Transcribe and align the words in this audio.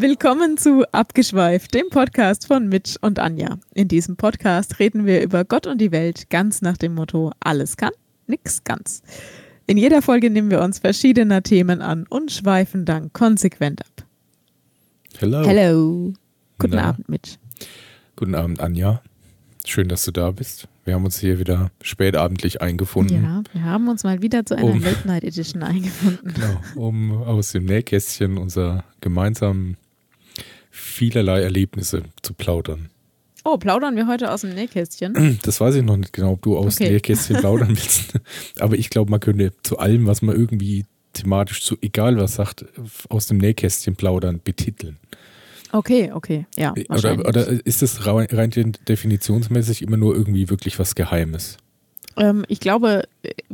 Willkommen 0.00 0.56
zu 0.56 0.84
Abgeschweift, 0.92 1.74
dem 1.74 1.88
Podcast 1.90 2.46
von 2.46 2.68
Mitch 2.68 2.96
und 3.00 3.18
Anja. 3.18 3.58
In 3.74 3.88
diesem 3.88 4.14
Podcast 4.14 4.78
reden 4.78 5.06
wir 5.06 5.20
über 5.22 5.44
Gott 5.44 5.66
und 5.66 5.80
die 5.80 5.90
Welt 5.90 6.30
ganz 6.30 6.62
nach 6.62 6.76
dem 6.76 6.94
Motto: 6.94 7.32
alles 7.40 7.76
kann, 7.76 7.90
nix 8.28 8.62
ganz. 8.62 9.02
In 9.66 9.76
jeder 9.76 10.00
Folge 10.00 10.30
nehmen 10.30 10.52
wir 10.52 10.60
uns 10.60 10.78
verschiedener 10.78 11.42
Themen 11.42 11.82
an 11.82 12.06
und 12.08 12.30
schweifen 12.30 12.84
dann 12.84 13.12
konsequent 13.12 13.80
ab. 13.80 14.06
Hello. 15.18 15.44
Hello. 15.44 16.12
Guten 16.60 16.76
Na? 16.76 16.84
Abend, 16.90 17.08
Mitch. 17.08 17.32
Guten 18.14 18.36
Abend, 18.36 18.60
Anja. 18.60 19.02
Schön, 19.66 19.88
dass 19.88 20.04
du 20.04 20.12
da 20.12 20.30
bist. 20.30 20.68
Wir 20.84 20.94
haben 20.94 21.06
uns 21.06 21.18
hier 21.18 21.40
wieder 21.40 21.72
spätabendlich 21.82 22.62
eingefunden, 22.62 23.20
Ja, 23.20 23.42
wir 23.52 23.64
haben 23.64 23.88
uns 23.88 24.04
mal 24.04 24.22
wieder 24.22 24.46
zu 24.46 24.54
einer 24.56 24.64
Um. 24.64 24.80
Late 24.80 25.08
Night 25.08 25.24
Edition 25.24 25.64
eingefunden. 25.64 26.34
genau, 26.34 26.60
um 26.76 27.10
aus 27.10 27.50
dem 27.50 27.64
Nähkästchen 27.64 28.38
unserer 28.38 28.84
gemeinsamen 29.00 29.76
vielerlei 30.78 31.42
Erlebnisse 31.42 32.02
zu 32.22 32.34
plaudern. 32.34 32.90
Oh, 33.44 33.56
plaudern 33.56 33.96
wir 33.96 34.06
heute 34.06 34.30
aus 34.30 34.42
dem 34.42 34.54
Nähkästchen? 34.54 35.38
Das 35.42 35.60
weiß 35.60 35.76
ich 35.76 35.82
noch 35.82 35.96
nicht 35.96 36.12
genau, 36.12 36.32
ob 36.32 36.42
du 36.42 36.56
aus 36.58 36.76
Okay. 36.76 36.90
Nähkästchen 36.90 37.36
plaudern 37.40 37.70
willst. 37.70 38.14
Aber 38.58 38.76
ich 38.76 38.90
glaube, 38.90 39.10
man 39.10 39.20
könnte 39.20 39.52
zu 39.62 39.78
allem, 39.78 40.06
was 40.06 40.22
man 40.22 40.36
irgendwie 40.36 40.84
thematisch 41.12 41.62
zu 41.62 41.76
egal 41.80 42.16
was 42.18 42.34
sagt, 42.34 42.64
aus 43.08 43.26
dem 43.26 43.38
Nähkästchen 43.38 43.96
plaudern, 43.96 44.40
betiteln. 44.42 44.98
Okay, 45.72 46.10
okay, 46.12 46.46
ja. 46.56 46.74
Oder, 46.88 47.18
oder 47.26 47.66
ist 47.66 47.82
das 47.82 48.06
rein 48.06 48.26
rein 48.30 48.50
definitionsmäßig 48.88 49.82
immer 49.82 49.96
nur 49.96 50.14
irgendwie 50.14 50.48
wirklich 50.48 50.78
was 50.78 50.94
Geheimes? 50.94 51.58
Ähm, 52.16 52.44
ich 52.48 52.60
glaube, 52.60 53.04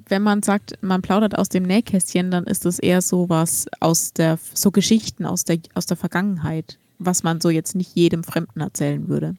wenn 0.09 0.22
man 0.22 0.42
sagt, 0.42 0.78
man 0.81 1.03
plaudert 1.03 1.36
aus 1.36 1.48
dem 1.48 1.64
Nähkästchen, 1.64 2.31
dann 2.31 2.44
ist 2.44 2.64
das 2.64 2.78
eher 2.78 3.03
so 3.03 3.28
was 3.28 3.66
aus 3.81 4.12
der, 4.12 4.38
so 4.55 4.70
Geschichten 4.70 5.27
aus 5.27 5.44
der, 5.44 5.59
aus 5.75 5.86
der 5.86 5.97
Vergangenheit, 5.97 6.78
was 6.98 7.23
man 7.23 7.41
so 7.41 7.50
jetzt 7.50 7.75
nicht 7.75 7.95
jedem 7.95 8.25
Fremden 8.25 8.61
erzählen 8.61 9.09
würde. 9.09 9.37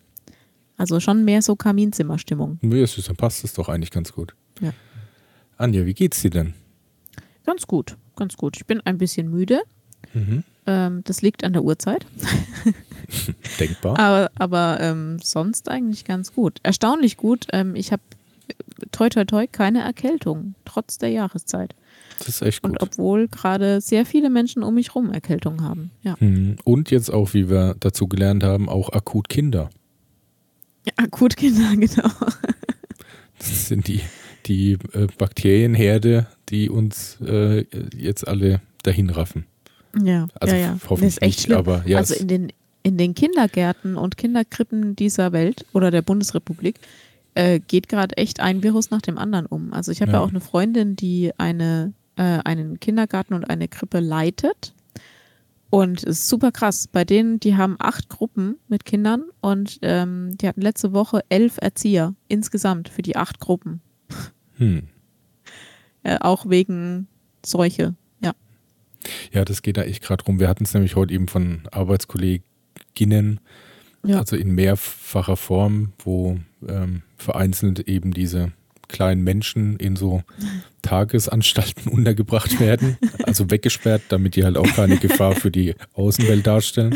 Also 0.78 1.00
schon 1.00 1.24
mehr 1.24 1.42
so 1.42 1.56
Kaminzimmerstimmung. 1.56 2.60
Es 2.72 2.98
ist- 2.98 3.08
dann 3.10 3.16
passt 3.16 3.44
es 3.44 3.54
doch 3.54 3.70
eigentlich 3.70 3.92
ganz 3.92 4.12
gut. 4.12 4.36
Ja. 4.62 4.74
Anja, 5.58 5.86
wie 5.86 5.94
geht's 5.94 6.22
dir 6.22 6.30
denn? 6.32 6.54
Ganz 7.46 7.66
gut, 7.68 7.96
ganz 8.16 8.36
gut. 8.36 8.58
Ich 8.58 8.66
bin 8.66 8.82
ein 8.82 8.98
bisschen 8.98 9.30
müde. 9.30 9.62
Mhm. 10.14 10.44
Ähm, 10.68 11.02
das 11.06 11.22
liegt 11.22 11.44
an 11.44 11.54
der 11.54 11.64
Uhrzeit. 11.64 12.06
Denkbar. 13.60 13.98
Aber, 14.00 14.32
aber 14.36 14.78
ähm, 14.82 15.20
sonst 15.22 15.70
eigentlich 15.70 16.06
ganz 16.06 16.34
gut. 16.34 16.60
Erstaunlich 16.64 17.18
gut. 17.18 17.48
Ähm, 17.54 17.76
ich 17.76 17.92
habe 17.92 18.02
toi 18.92 19.10
toi 19.10 19.26
toi 19.26 19.48
keine 19.48 19.82
Erkältung, 19.82 20.56
trotz 20.66 20.98
der 20.98 21.10
Jahreszeit. 21.10 21.76
Das 22.20 22.28
ist 22.30 22.42
echt 22.42 22.64
Und 22.64 22.80
gut. 22.80 22.82
obwohl 22.82 23.28
gerade 23.28 23.82
sehr 23.82 24.06
viele 24.06 24.30
Menschen 24.30 24.64
um 24.64 24.76
mich 24.76 24.96
rum 24.96 25.12
Erkältung 25.12 25.62
haben. 25.62 25.92
Ja. 26.02 26.16
Mhm. 26.20 26.56
Und 26.64 26.92
jetzt 26.92 27.12
auch, 27.14 27.34
wie 27.34 27.50
wir 27.50 27.76
dazu 27.80 28.08
gelernt 28.08 28.44
haben, 28.44 28.70
auch 28.70 28.90
akut 28.94 29.28
Kinder. 29.30 29.70
ja 30.86 30.94
Akutkinder, 30.98 31.72
genau. 31.78 32.10
Das 33.38 33.68
sind 33.68 33.88
die, 33.88 34.02
die 34.46 34.78
äh, 34.94 35.08
Bakterienherde, 35.18 36.28
die 36.50 36.70
uns 36.70 37.18
äh, 37.22 37.66
jetzt 37.96 38.28
alle 38.28 38.62
dahin 38.84 39.10
raffen. 39.10 39.46
Ja, 40.02 40.28
Also 40.40 40.56
ja, 40.56 40.62
ja. 40.62 40.78
hoffentlich 40.90 41.20
nicht, 41.22 41.42
schlimm. 41.42 41.58
aber 41.58 41.84
ja, 41.86 41.98
also 41.98 42.14
in 42.16 42.28
den, 42.28 42.54
in 42.84 42.98
den 42.98 43.16
Kindergärten 43.16 43.98
und 43.98 44.18
Kinderkrippen 44.18 44.96
dieser 44.96 45.32
Welt 45.32 45.66
oder 45.74 45.92
der 45.92 46.02
Bundesrepublik 46.02 46.76
äh, 47.36 47.60
geht 47.60 47.88
gerade 47.88 48.18
echt 48.18 48.40
ein 48.40 48.64
Virus 48.64 48.90
nach 48.90 49.02
dem 49.02 49.18
anderen 49.18 49.46
um. 49.46 49.72
Also 49.74 49.92
ich 49.92 50.02
habe 50.02 50.12
ja. 50.12 50.18
Ja. 50.18 50.24
auch 50.24 50.30
eine 50.30 50.42
Freundin, 50.42 50.96
die 50.96 51.32
eine, 51.38 51.94
äh, 52.16 52.40
einen 52.44 52.80
Kindergarten 52.80 53.34
und 53.34 53.50
eine 53.50 53.68
Krippe 53.68 54.00
leitet. 54.00 54.74
Und 55.70 56.00
es 56.04 56.20
ist 56.22 56.28
super 56.30 56.52
krass. 56.52 56.88
Bei 56.88 57.04
denen, 57.04 57.40
die 57.40 57.56
haben 57.58 57.76
acht 57.80 58.08
Gruppen 58.10 58.58
mit 58.70 58.86
Kindern 58.86 59.24
und 59.42 59.80
ähm, 59.82 60.38
die 60.38 60.48
hatten 60.48 60.62
letzte 60.62 60.94
Woche 60.94 61.22
elf 61.30 61.58
Erzieher 61.60 62.14
insgesamt 62.30 62.88
für 62.90 63.02
die 63.02 63.16
acht 63.18 63.40
Gruppen. 63.40 63.82
Hm. 64.58 64.88
Äh, 66.04 66.20
auch 66.20 66.48
wegen 66.48 67.08
Seuche. 67.44 67.96
Ja. 68.22 68.34
Ja, 69.32 69.44
das 69.44 69.64
geht 69.64 69.76
da 69.78 69.82
echt 69.82 70.04
gerade 70.04 70.24
rum. 70.24 70.40
Wir 70.40 70.48
hatten 70.48 70.64
es 70.64 70.72
nämlich 70.76 70.96
heute 70.96 71.12
eben 71.16 71.28
von 71.28 71.64
Arbeitskolleginnen, 71.72 73.40
Ja. 74.06 74.20
also 74.20 74.36
in 74.36 74.52
mehrfacher 74.52 75.36
Form, 75.36 75.94
wo 75.98 76.38
ähm, 76.68 77.02
vereinzelt 77.18 77.80
eben 77.82 78.14
diese 78.14 78.52
kleinen 78.88 79.24
Menschen 79.24 79.78
in 79.78 79.96
so 79.96 80.22
Tagesanstalten 80.82 81.88
untergebracht 81.92 82.60
werden, 82.60 82.98
also 83.24 83.50
weggesperrt, 83.50 84.04
damit 84.10 84.36
die 84.36 84.44
halt 84.44 84.58
auch 84.58 84.68
keine 84.76 84.98
Gefahr 84.98 85.36
für 85.36 85.52
die 85.52 85.76
Außenwelt 85.94 86.46
darstellen. 86.46 86.96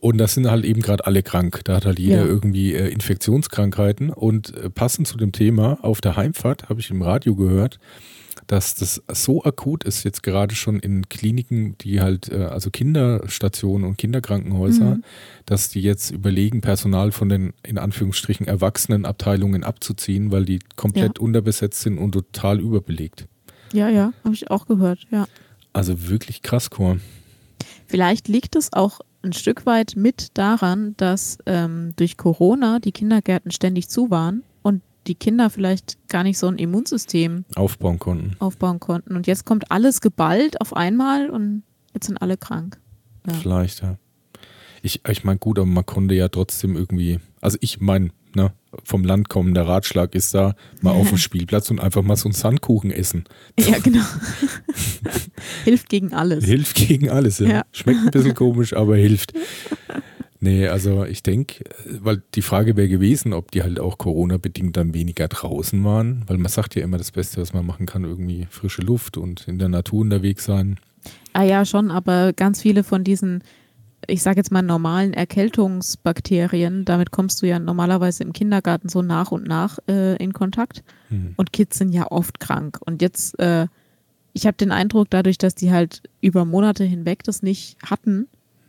Und 0.00 0.18
das 0.18 0.34
sind 0.34 0.50
halt 0.50 0.64
eben 0.64 0.82
gerade 0.82 1.06
alle 1.06 1.22
krank. 1.22 1.60
Da 1.64 1.76
hat 1.76 1.86
halt 1.86 1.98
jeder 1.98 2.18
Ja. 2.22 2.26
irgendwie 2.26 2.74
äh, 2.74 2.88
Infektionskrankheiten. 2.88 4.10
Und 4.10 4.54
äh, 4.56 4.68
passend 4.70 5.08
zu 5.08 5.16
dem 5.16 5.32
Thema, 5.32 5.78
auf 5.82 6.00
der 6.00 6.16
Heimfahrt 6.16 6.68
habe 6.68 6.80
ich 6.80 6.90
im 6.90 7.00
Radio 7.02 7.34
gehört, 7.34 7.78
dass 8.46 8.74
das 8.74 9.02
so 9.12 9.44
akut 9.44 9.84
ist, 9.84 10.04
jetzt 10.04 10.22
gerade 10.22 10.54
schon 10.54 10.78
in 10.78 11.08
Kliniken, 11.08 11.76
die 11.78 12.00
halt, 12.00 12.30
äh, 12.30 12.44
also 12.44 12.70
Kinderstationen 12.70 13.86
und 13.86 13.96
Kinderkrankenhäuser, 13.98 14.96
Mhm. 14.96 15.04
dass 15.46 15.68
die 15.68 15.80
jetzt 15.80 16.10
überlegen, 16.10 16.60
Personal 16.60 17.12
von 17.12 17.28
den 17.28 17.52
in 17.62 17.78
Anführungsstrichen 17.78 18.46
Erwachsenenabteilungen 18.46 19.64
abzuziehen, 19.64 20.30
weil 20.30 20.44
die 20.44 20.58
komplett 20.76 21.18
unterbesetzt 21.18 21.80
sind 21.80 21.98
und 21.98 22.12
total 22.12 22.60
überbelegt. 22.60 23.26
Ja, 23.72 23.88
ja, 23.88 24.12
habe 24.22 24.34
ich 24.34 24.50
auch 24.50 24.66
gehört, 24.66 25.00
ja. 25.10 25.26
Also 25.72 26.08
wirklich 26.08 26.42
krass, 26.42 26.70
Chor. 26.70 26.98
Vielleicht 27.86 28.28
liegt 28.28 28.56
es 28.56 28.72
auch 28.72 29.00
ein 29.22 29.32
Stück 29.32 29.66
weit 29.66 29.94
mit 29.96 30.28
daran, 30.34 30.94
dass 30.96 31.38
ähm, 31.46 31.92
durch 31.96 32.16
Corona 32.16 32.78
die 32.78 32.92
Kindergärten 32.92 33.50
ständig 33.50 33.88
zu 33.88 34.10
waren 34.10 34.42
die 35.06 35.14
Kinder 35.14 35.50
vielleicht 35.50 35.98
gar 36.08 36.22
nicht 36.22 36.38
so 36.38 36.46
ein 36.46 36.56
Immunsystem 36.56 37.44
Aufbauen 37.56 37.98
konnten. 37.98 38.36
aufbauen 38.38 38.80
konnten. 38.80 39.16
Und 39.16 39.26
jetzt 39.26 39.44
kommt 39.44 39.70
alles 39.70 40.00
geballt 40.00 40.60
auf 40.60 40.74
einmal 40.74 41.30
und 41.30 41.62
jetzt 41.92 42.06
sind 42.06 42.18
alle 42.18 42.36
krank. 42.36 42.80
Ja. 43.26 43.34
Vielleicht, 43.34 43.82
ja. 43.82 43.96
Ich, 44.82 45.00
ich 45.08 45.24
meine, 45.24 45.38
gut, 45.38 45.58
aber 45.58 45.66
man 45.66 45.86
konnte 45.86 46.14
ja 46.14 46.28
trotzdem 46.28 46.76
irgendwie, 46.76 47.18
also 47.40 47.56
ich 47.60 47.80
meine, 47.80 48.10
ne, 48.34 48.52
vom 48.82 49.04
Land 49.04 49.28
kommen, 49.28 49.54
der 49.54 49.66
Ratschlag 49.66 50.14
ist 50.14 50.34
da, 50.34 50.54
mal 50.82 50.90
auf 50.92 51.08
dem 51.08 51.18
Spielplatz 51.18 51.70
und 51.70 51.80
einfach 51.80 52.02
mal 52.02 52.16
so 52.16 52.26
einen 52.26 52.34
Sandkuchen 52.34 52.90
essen. 52.90 53.24
Ja, 53.58 53.78
genau. 53.78 54.04
Hilft 55.64 55.88
gegen 55.88 56.12
alles. 56.12 56.44
Hilft 56.44 56.76
gegen 56.76 57.08
alles, 57.08 57.38
ja. 57.38 57.48
Ja. 57.48 57.62
Schmeckt 57.72 58.00
ein 58.00 58.10
bisschen 58.10 58.34
komisch, 58.34 58.74
aber 58.74 58.96
hilft. 58.96 59.32
Nee, 60.44 60.68
also 60.68 61.06
ich 61.06 61.22
denke, 61.22 61.64
weil 61.86 62.22
die 62.34 62.42
Frage 62.42 62.76
wäre 62.76 62.86
gewesen, 62.86 63.32
ob 63.32 63.50
die 63.50 63.62
halt 63.62 63.80
auch 63.80 63.96
Corona-bedingt 63.96 64.76
dann 64.76 64.92
weniger 64.92 65.26
draußen 65.26 65.82
waren, 65.84 66.22
weil 66.26 66.36
man 66.36 66.52
sagt 66.52 66.74
ja 66.74 66.82
immer, 66.82 66.98
das 66.98 67.12
Beste, 67.12 67.40
was 67.40 67.54
man 67.54 67.64
machen 67.64 67.86
kann, 67.86 68.04
irgendwie 68.04 68.46
frische 68.50 68.82
Luft 68.82 69.16
und 69.16 69.48
in 69.48 69.58
der 69.58 69.70
Natur 69.70 70.02
unterwegs 70.02 70.44
sein. 70.44 70.78
Ah 71.32 71.44
ja, 71.44 71.64
schon, 71.64 71.90
aber 71.90 72.34
ganz 72.34 72.60
viele 72.60 72.84
von 72.84 73.04
diesen, 73.04 73.42
ich 74.06 74.22
sage 74.22 74.36
jetzt 74.36 74.52
mal 74.52 74.60
normalen 74.60 75.14
Erkältungsbakterien, 75.14 76.84
damit 76.84 77.10
kommst 77.10 77.40
du 77.40 77.46
ja 77.46 77.58
normalerweise 77.58 78.22
im 78.22 78.34
Kindergarten 78.34 78.90
so 78.90 79.00
nach 79.00 79.32
und 79.32 79.46
nach 79.48 79.78
äh, 79.88 80.22
in 80.22 80.34
Kontakt. 80.34 80.84
Hm. 81.08 81.32
Und 81.38 81.54
Kids 81.54 81.78
sind 81.78 81.94
ja 81.94 82.10
oft 82.10 82.38
krank. 82.38 82.80
Und 82.84 83.00
jetzt, 83.00 83.38
äh, 83.38 83.66
ich 84.34 84.46
habe 84.46 84.58
den 84.58 84.72
Eindruck, 84.72 85.08
dadurch, 85.08 85.38
dass 85.38 85.54
die 85.54 85.72
halt 85.72 86.02
über 86.20 86.44
Monate 86.44 86.84
hinweg 86.84 87.22
das 87.22 87.42
nicht 87.42 87.78
hatten, 87.82 88.28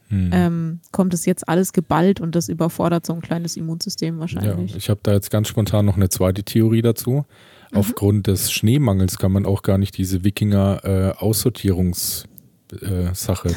Hm. 0.09 0.29
ähm, 0.33 0.79
kommt 0.91 1.15
es 1.15 1.25
jetzt 1.25 1.49
alles 1.49 1.73
geballt 1.73 2.21
und 2.21 2.35
das 2.35 2.47
überfordert 2.47 3.07
so 3.07 3.13
ein 3.13 3.21
kleines 3.21 3.57
Immunsystem 3.57 4.15
Ja, 4.15 4.19
wahrscheinlich. 4.21 4.75
ich 4.75 4.89
habe 4.89 4.99
da 5.01 5.13
jetzt 5.13 5.31
ganz 5.31 5.47
spontan 5.47 5.85
noch 5.85 5.95
eine 5.95 6.09
zweite 6.09 6.43
Theorie 6.43 6.83
dazu. 6.83 7.25
Mhm. 7.71 7.77
Aufgrund 7.77 8.27
des 8.27 8.51
Schneemangels 8.51 9.17
kann 9.17 9.31
man 9.31 9.47
auch 9.47 9.63
gar 9.63 9.79
nicht 9.79 9.97
diese 9.97 10.23
Wikinger-Aussortierungssache 10.23 12.27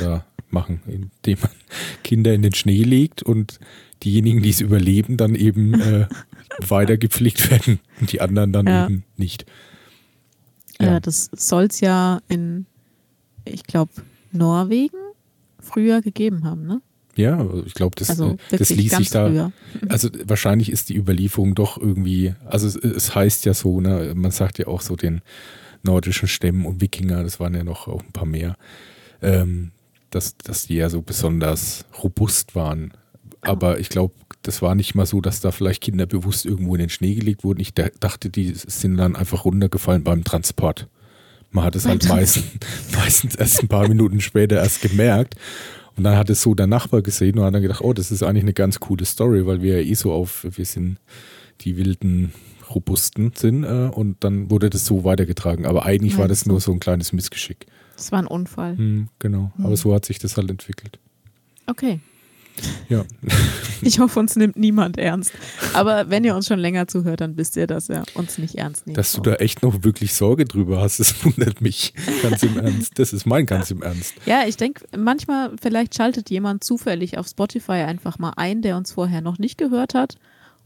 da 0.00 0.24
machen, 0.50 0.80
indem 0.86 1.38
man 1.40 1.50
Kinder 2.02 2.34
in 2.34 2.42
den 2.42 2.54
Schnee 2.54 2.82
legt 2.82 3.22
und 3.22 3.58
diejenigen, 4.02 4.42
die 4.42 4.50
es 4.50 4.60
überleben, 4.60 5.16
dann 5.16 5.34
eben 5.34 5.74
äh, 5.80 6.06
weiter 6.68 6.96
gepflegt 6.96 7.50
werden 7.50 7.80
und 8.00 8.12
die 8.12 8.20
anderen 8.20 8.52
dann 8.52 8.66
Ja. 8.66 8.84
eben 8.86 9.04
nicht. 9.16 9.44
Äh, 10.78 11.00
das 11.00 11.30
soll 11.34 11.64
es 11.64 11.80
ja 11.80 12.20
in, 12.28 12.66
ich 13.44 13.64
glaube, 13.64 13.92
Norwegen 14.32 14.96
früher 15.68 16.00
gegeben 16.02 16.44
haben, 16.44 16.66
ne? 16.66 16.80
Ja, 17.16 17.44
ich 17.66 17.74
glaube, 17.74 17.96
das, 17.96 18.10
Also 18.10 18.32
äh, 18.50 18.56
das 18.58 18.70
ließ 18.70 18.96
sich 18.96 19.10
da. 19.10 19.26
früher. 19.28 19.52
Also 19.88 20.08
wahrscheinlich 20.24 20.70
ist 20.70 20.88
die 20.88 20.96
Überlieferung 20.96 21.54
doch 21.56 21.76
irgendwie, 21.76 22.34
also 22.44 22.66
es, 22.68 22.76
es 22.76 23.14
heißt 23.14 23.44
ja 23.44 23.54
so, 23.54 23.80
ne, 23.80 24.12
man 24.14 24.30
sagt 24.30 24.58
ja 24.58 24.68
auch 24.68 24.80
so 24.82 24.94
den 24.94 25.20
nordischen 25.82 26.28
Stämmen 26.28 26.64
und 26.64 26.80
Wikinger, 26.80 27.22
das 27.24 27.40
waren 27.40 27.54
ja 27.54 27.64
noch 27.64 27.88
auch 27.88 28.02
ein 28.04 28.12
paar 28.12 28.26
mehr, 28.26 28.56
ähm, 29.20 29.72
dass, 30.10 30.36
dass 30.38 30.66
die 30.68 30.74
ja 30.76 30.88
so 30.90 31.02
besonders 31.02 31.84
robust 32.04 32.54
waren. 32.54 32.92
Aber 33.40 33.78
ich 33.80 33.88
glaube, 33.88 34.14
das 34.42 34.62
war 34.62 34.74
nicht 34.76 34.94
mal 34.94 35.06
so, 35.06 35.20
dass 35.20 35.40
da 35.40 35.50
vielleicht 35.50 35.82
Kinder 35.82 36.06
bewusst 36.06 36.46
irgendwo 36.46 36.74
in 36.74 36.80
den 36.80 36.88
Schnee 36.88 37.14
gelegt 37.14 37.42
wurden. 37.44 37.60
Ich 37.60 37.74
da- 37.74 37.88
dachte, 38.00 38.30
die 38.30 38.52
sind 38.54 38.96
dann 38.96 39.16
einfach 39.16 39.44
runtergefallen 39.44 40.04
beim 40.04 40.24
Transport. 40.24 40.88
Man 41.50 41.64
hat 41.64 41.76
es 41.76 41.86
halt 41.86 42.06
meistens, 42.08 42.44
meistens 42.94 43.34
erst 43.34 43.62
ein 43.62 43.68
paar 43.68 43.88
Minuten 43.88 44.20
später 44.20 44.56
erst 44.56 44.82
gemerkt. 44.82 45.34
Und 45.96 46.04
dann 46.04 46.16
hat 46.16 46.30
es 46.30 46.42
so 46.42 46.54
der 46.54 46.68
Nachbar 46.68 47.02
gesehen 47.02 47.38
und 47.38 47.44
hat 47.44 47.54
dann 47.54 47.62
gedacht, 47.62 47.80
oh, 47.80 47.92
das 47.92 48.12
ist 48.12 48.22
eigentlich 48.22 48.44
eine 48.44 48.52
ganz 48.52 48.78
coole 48.78 49.04
Story, 49.04 49.46
weil 49.46 49.62
wir 49.62 49.82
ja 49.82 49.88
eh 49.88 49.94
so 49.94 50.12
auf, 50.12 50.46
wir 50.48 50.64
sind 50.64 50.98
die 51.62 51.76
wilden 51.76 52.32
Robusten 52.72 53.32
sind 53.34 53.64
äh, 53.64 53.90
und 53.92 54.22
dann 54.22 54.50
wurde 54.50 54.70
das 54.70 54.86
so 54.86 55.04
weitergetragen. 55.04 55.66
Aber 55.66 55.86
eigentlich 55.86 56.12
Meinst 56.12 56.20
war 56.20 56.28
das 56.28 56.46
nur 56.46 56.60
so 56.60 56.72
ein 56.72 56.80
kleines 56.80 57.12
Missgeschick. 57.12 57.66
Das 57.96 58.12
war 58.12 58.20
ein 58.20 58.26
Unfall. 58.26 58.76
Hm, 58.76 59.08
genau. 59.18 59.50
Hm. 59.56 59.66
Aber 59.66 59.76
so 59.76 59.92
hat 59.94 60.04
sich 60.04 60.18
das 60.18 60.36
halt 60.36 60.50
entwickelt. 60.50 60.98
Okay. 61.66 62.00
Ja. 62.88 63.04
Ich 63.82 64.00
hoffe, 64.00 64.18
uns 64.18 64.34
nimmt 64.36 64.56
niemand 64.56 64.98
ernst. 64.98 65.32
Aber 65.72 66.10
wenn 66.10 66.24
ihr 66.24 66.34
uns 66.34 66.46
schon 66.46 66.58
länger 66.58 66.88
zuhört, 66.88 67.20
dann 67.20 67.36
wisst 67.36 67.56
ihr, 67.56 67.66
dass 67.66 67.88
ihr 67.88 68.02
uns 68.14 68.38
nicht 68.38 68.56
ernst 68.56 68.86
nehmt. 68.86 68.98
Dass 68.98 69.12
du 69.12 69.20
da 69.20 69.34
echt 69.34 69.62
noch 69.62 69.84
wirklich 69.84 70.14
Sorge 70.14 70.44
drüber 70.46 70.80
hast, 70.80 70.98
das 70.98 71.24
wundert 71.24 71.60
mich. 71.60 71.94
Ganz 72.22 72.42
im 72.42 72.58
Ernst. 72.58 72.98
Das 72.98 73.12
ist 73.12 73.26
mein 73.26 73.46
ganz 73.46 73.70
im 73.70 73.82
Ernst. 73.82 74.14
Ja, 74.26 74.42
ich 74.46 74.56
denke, 74.56 74.84
manchmal, 74.96 75.52
vielleicht 75.60 75.94
schaltet 75.94 76.30
jemand 76.30 76.64
zufällig 76.64 77.18
auf 77.18 77.28
Spotify 77.28 77.72
einfach 77.72 78.18
mal 78.18 78.32
ein, 78.36 78.62
der 78.62 78.76
uns 78.76 78.92
vorher 78.92 79.20
noch 79.20 79.38
nicht 79.38 79.58
gehört 79.58 79.94
hat. 79.94 80.16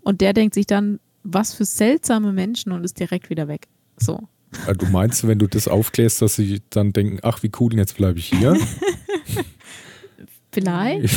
Und 0.00 0.20
der 0.20 0.32
denkt 0.32 0.54
sich 0.54 0.66
dann, 0.66 0.98
was 1.22 1.54
für 1.54 1.64
seltsame 1.64 2.32
Menschen 2.32 2.72
und 2.72 2.84
ist 2.84 2.98
direkt 2.98 3.30
wieder 3.30 3.48
weg. 3.48 3.68
So. 3.98 4.20
Also 4.66 4.72
Du 4.72 4.86
meinst, 4.86 5.26
wenn 5.26 5.38
du 5.38 5.46
das 5.46 5.68
aufklärst, 5.68 6.22
dass 6.22 6.36
sie 6.36 6.60
dann 6.70 6.92
denken, 6.92 7.18
ach 7.22 7.42
wie 7.42 7.50
cool, 7.60 7.74
jetzt 7.76 7.96
bleibe 7.96 8.18
ich 8.18 8.26
hier? 8.26 8.56
Vielleicht? 10.52 11.14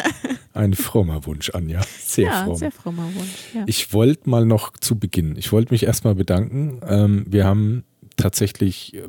Ein 0.54 0.74
frommer 0.74 1.24
Wunsch, 1.26 1.50
Anja. 1.50 1.80
Sehr 2.00 2.26
ja, 2.26 2.44
fromm. 2.44 2.56
sehr 2.56 2.72
frommer 2.72 3.04
Wunsch. 3.14 3.54
Ja. 3.54 3.62
Ich 3.66 3.92
wollte 3.92 4.28
mal 4.28 4.44
noch 4.44 4.72
zu 4.78 4.98
Beginn, 4.98 5.36
ich 5.36 5.52
wollte 5.52 5.72
mich 5.72 5.84
erstmal 5.84 6.14
bedanken. 6.16 6.80
Ähm, 6.86 7.24
wir 7.28 7.44
haben 7.44 7.84
tatsächlich, 8.16 8.94
äh, 8.94 9.02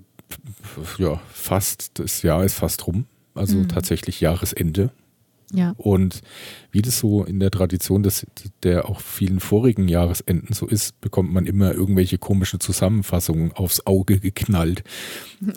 ja, 1.00 1.20
fast, 1.34 1.92
das 2.00 2.22
Jahr 2.22 2.44
ist 2.44 2.54
fast 2.54 2.86
rum, 2.86 3.06
also 3.34 3.58
Mhm. 3.58 3.68
tatsächlich 3.70 4.22
Jahresende. 4.22 4.92
Ja. 5.54 5.74
Und 5.78 6.22
wie 6.72 6.82
das 6.82 7.00
so 7.00 7.24
in 7.24 7.40
der 7.40 7.50
Tradition 7.50 8.04
des, 8.04 8.26
der 8.62 8.88
auch 8.88 9.02
vielen 9.02 9.40
vorigen 9.40 9.88
Jahresenden 9.88 10.54
so 10.54 10.68
ist, 10.68 11.00
bekommt 11.02 11.34
man 11.34 11.46
immer 11.46 11.74
irgendwelche 11.74 12.18
komischen 12.18 12.60
Zusammenfassungen 12.60 13.52
aufs 13.54 13.86
Auge 13.88 14.20
geknallt, 14.20 14.84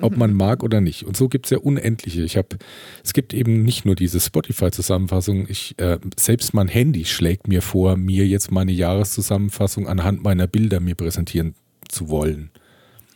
ob 0.00 0.16
man 0.16 0.32
mag 0.32 0.62
oder 0.62 0.80
nicht. 0.80 1.04
Und 1.04 1.16
so 1.16 1.28
gibt 1.28 1.46
es 1.46 1.50
ja 1.50 1.58
unendliche. 1.58 2.22
Ich 2.22 2.36
habe, 2.36 2.56
es 3.04 3.12
gibt 3.12 3.34
eben 3.34 3.62
nicht 3.62 3.84
nur 3.84 3.94
diese 3.94 4.20
Spotify-Zusammenfassung. 4.20 5.46
Ich 5.48 5.78
äh, 5.78 5.98
selbst 6.18 6.54
mein 6.54 6.68
Handy 6.68 7.04
schlägt 7.04 7.48
mir 7.48 7.60
vor, 7.60 7.96
mir 7.96 8.26
jetzt 8.26 8.50
meine 8.50 8.72
Jahreszusammenfassung 8.72 9.86
anhand 9.88 10.22
meiner 10.22 10.46
Bilder 10.46 10.80
mir 10.80 10.94
präsentieren 10.94 11.54
zu 11.88 12.08
wollen. 12.08 12.50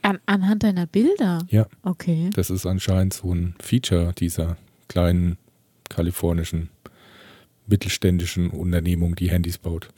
An, 0.02 0.18
anhand 0.26 0.62
deiner 0.62 0.86
Bilder? 0.86 1.46
Ja. 1.48 1.66
Okay. 1.82 2.30
Das 2.34 2.50
ist 2.50 2.66
anscheinend 2.66 3.14
so 3.14 3.34
ein 3.34 3.54
Feature 3.60 4.12
dieser 4.16 4.56
kleinen 4.88 5.38
kalifornischen 5.88 6.70
mittelständischen 7.66 8.50
Unternehmung, 8.50 9.16
die 9.16 9.30
Handys 9.30 9.58
baut. 9.58 9.88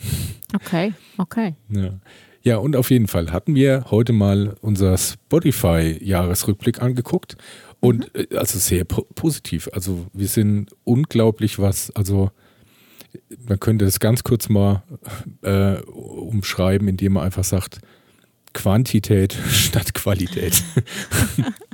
Okay, 0.54 0.92
okay. 1.18 1.54
Ja. 1.68 2.00
ja, 2.42 2.56
und 2.56 2.76
auf 2.76 2.90
jeden 2.90 3.08
Fall 3.08 3.30
hatten 3.32 3.54
wir 3.54 3.86
heute 3.90 4.12
mal 4.12 4.56
unser 4.60 4.96
Spotify-Jahresrückblick 4.96 6.80
angeguckt 6.80 7.36
und 7.80 8.14
äh, 8.14 8.36
also 8.36 8.58
sehr 8.58 8.84
po 8.84 9.06
positiv. 9.14 9.68
Also 9.72 10.06
wir 10.12 10.28
sind 10.28 10.70
unglaublich 10.84 11.58
was, 11.58 11.90
also 11.94 12.30
man 13.46 13.60
könnte 13.60 13.84
das 13.84 14.00
ganz 14.00 14.22
kurz 14.22 14.48
mal 14.48 14.82
äh, 15.42 15.76
umschreiben, 15.82 16.88
indem 16.88 17.14
man 17.14 17.24
einfach 17.24 17.44
sagt, 17.44 17.80
Quantität 18.54 19.34
statt 19.50 19.94
Qualität. 19.94 20.62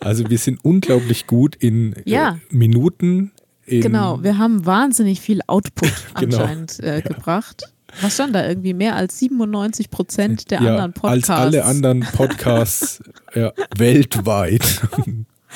also 0.00 0.28
wir 0.28 0.38
sind 0.38 0.64
unglaublich 0.64 1.26
gut 1.26 1.56
in 1.56 1.94
Ja. 2.04 2.30
äh, 2.50 2.54
Minuten. 2.54 3.32
In, 3.64 3.80
Genau, 3.80 4.22
wir 4.22 4.38
haben 4.38 4.64
wahnsinnig 4.64 5.20
viel 5.20 5.40
Output 5.46 5.92
Genau. 6.20 6.38
anscheinend 6.38 6.80
äh, 6.80 7.02
gebracht. 7.02 7.64
Was 8.02 8.14
stand 8.14 8.34
da 8.34 8.46
irgendwie? 8.46 8.74
Mehr 8.74 8.96
als 8.96 9.18
97 9.18 9.90
Prozent 9.90 10.50
der 10.50 10.60
ja, 10.60 10.70
anderen 10.72 10.92
Podcasts. 10.92 11.30
Als 11.30 11.40
alle 11.54 11.64
anderen 11.64 12.00
Podcasts 12.00 13.02
ja, 13.34 13.52
weltweit. 13.76 14.82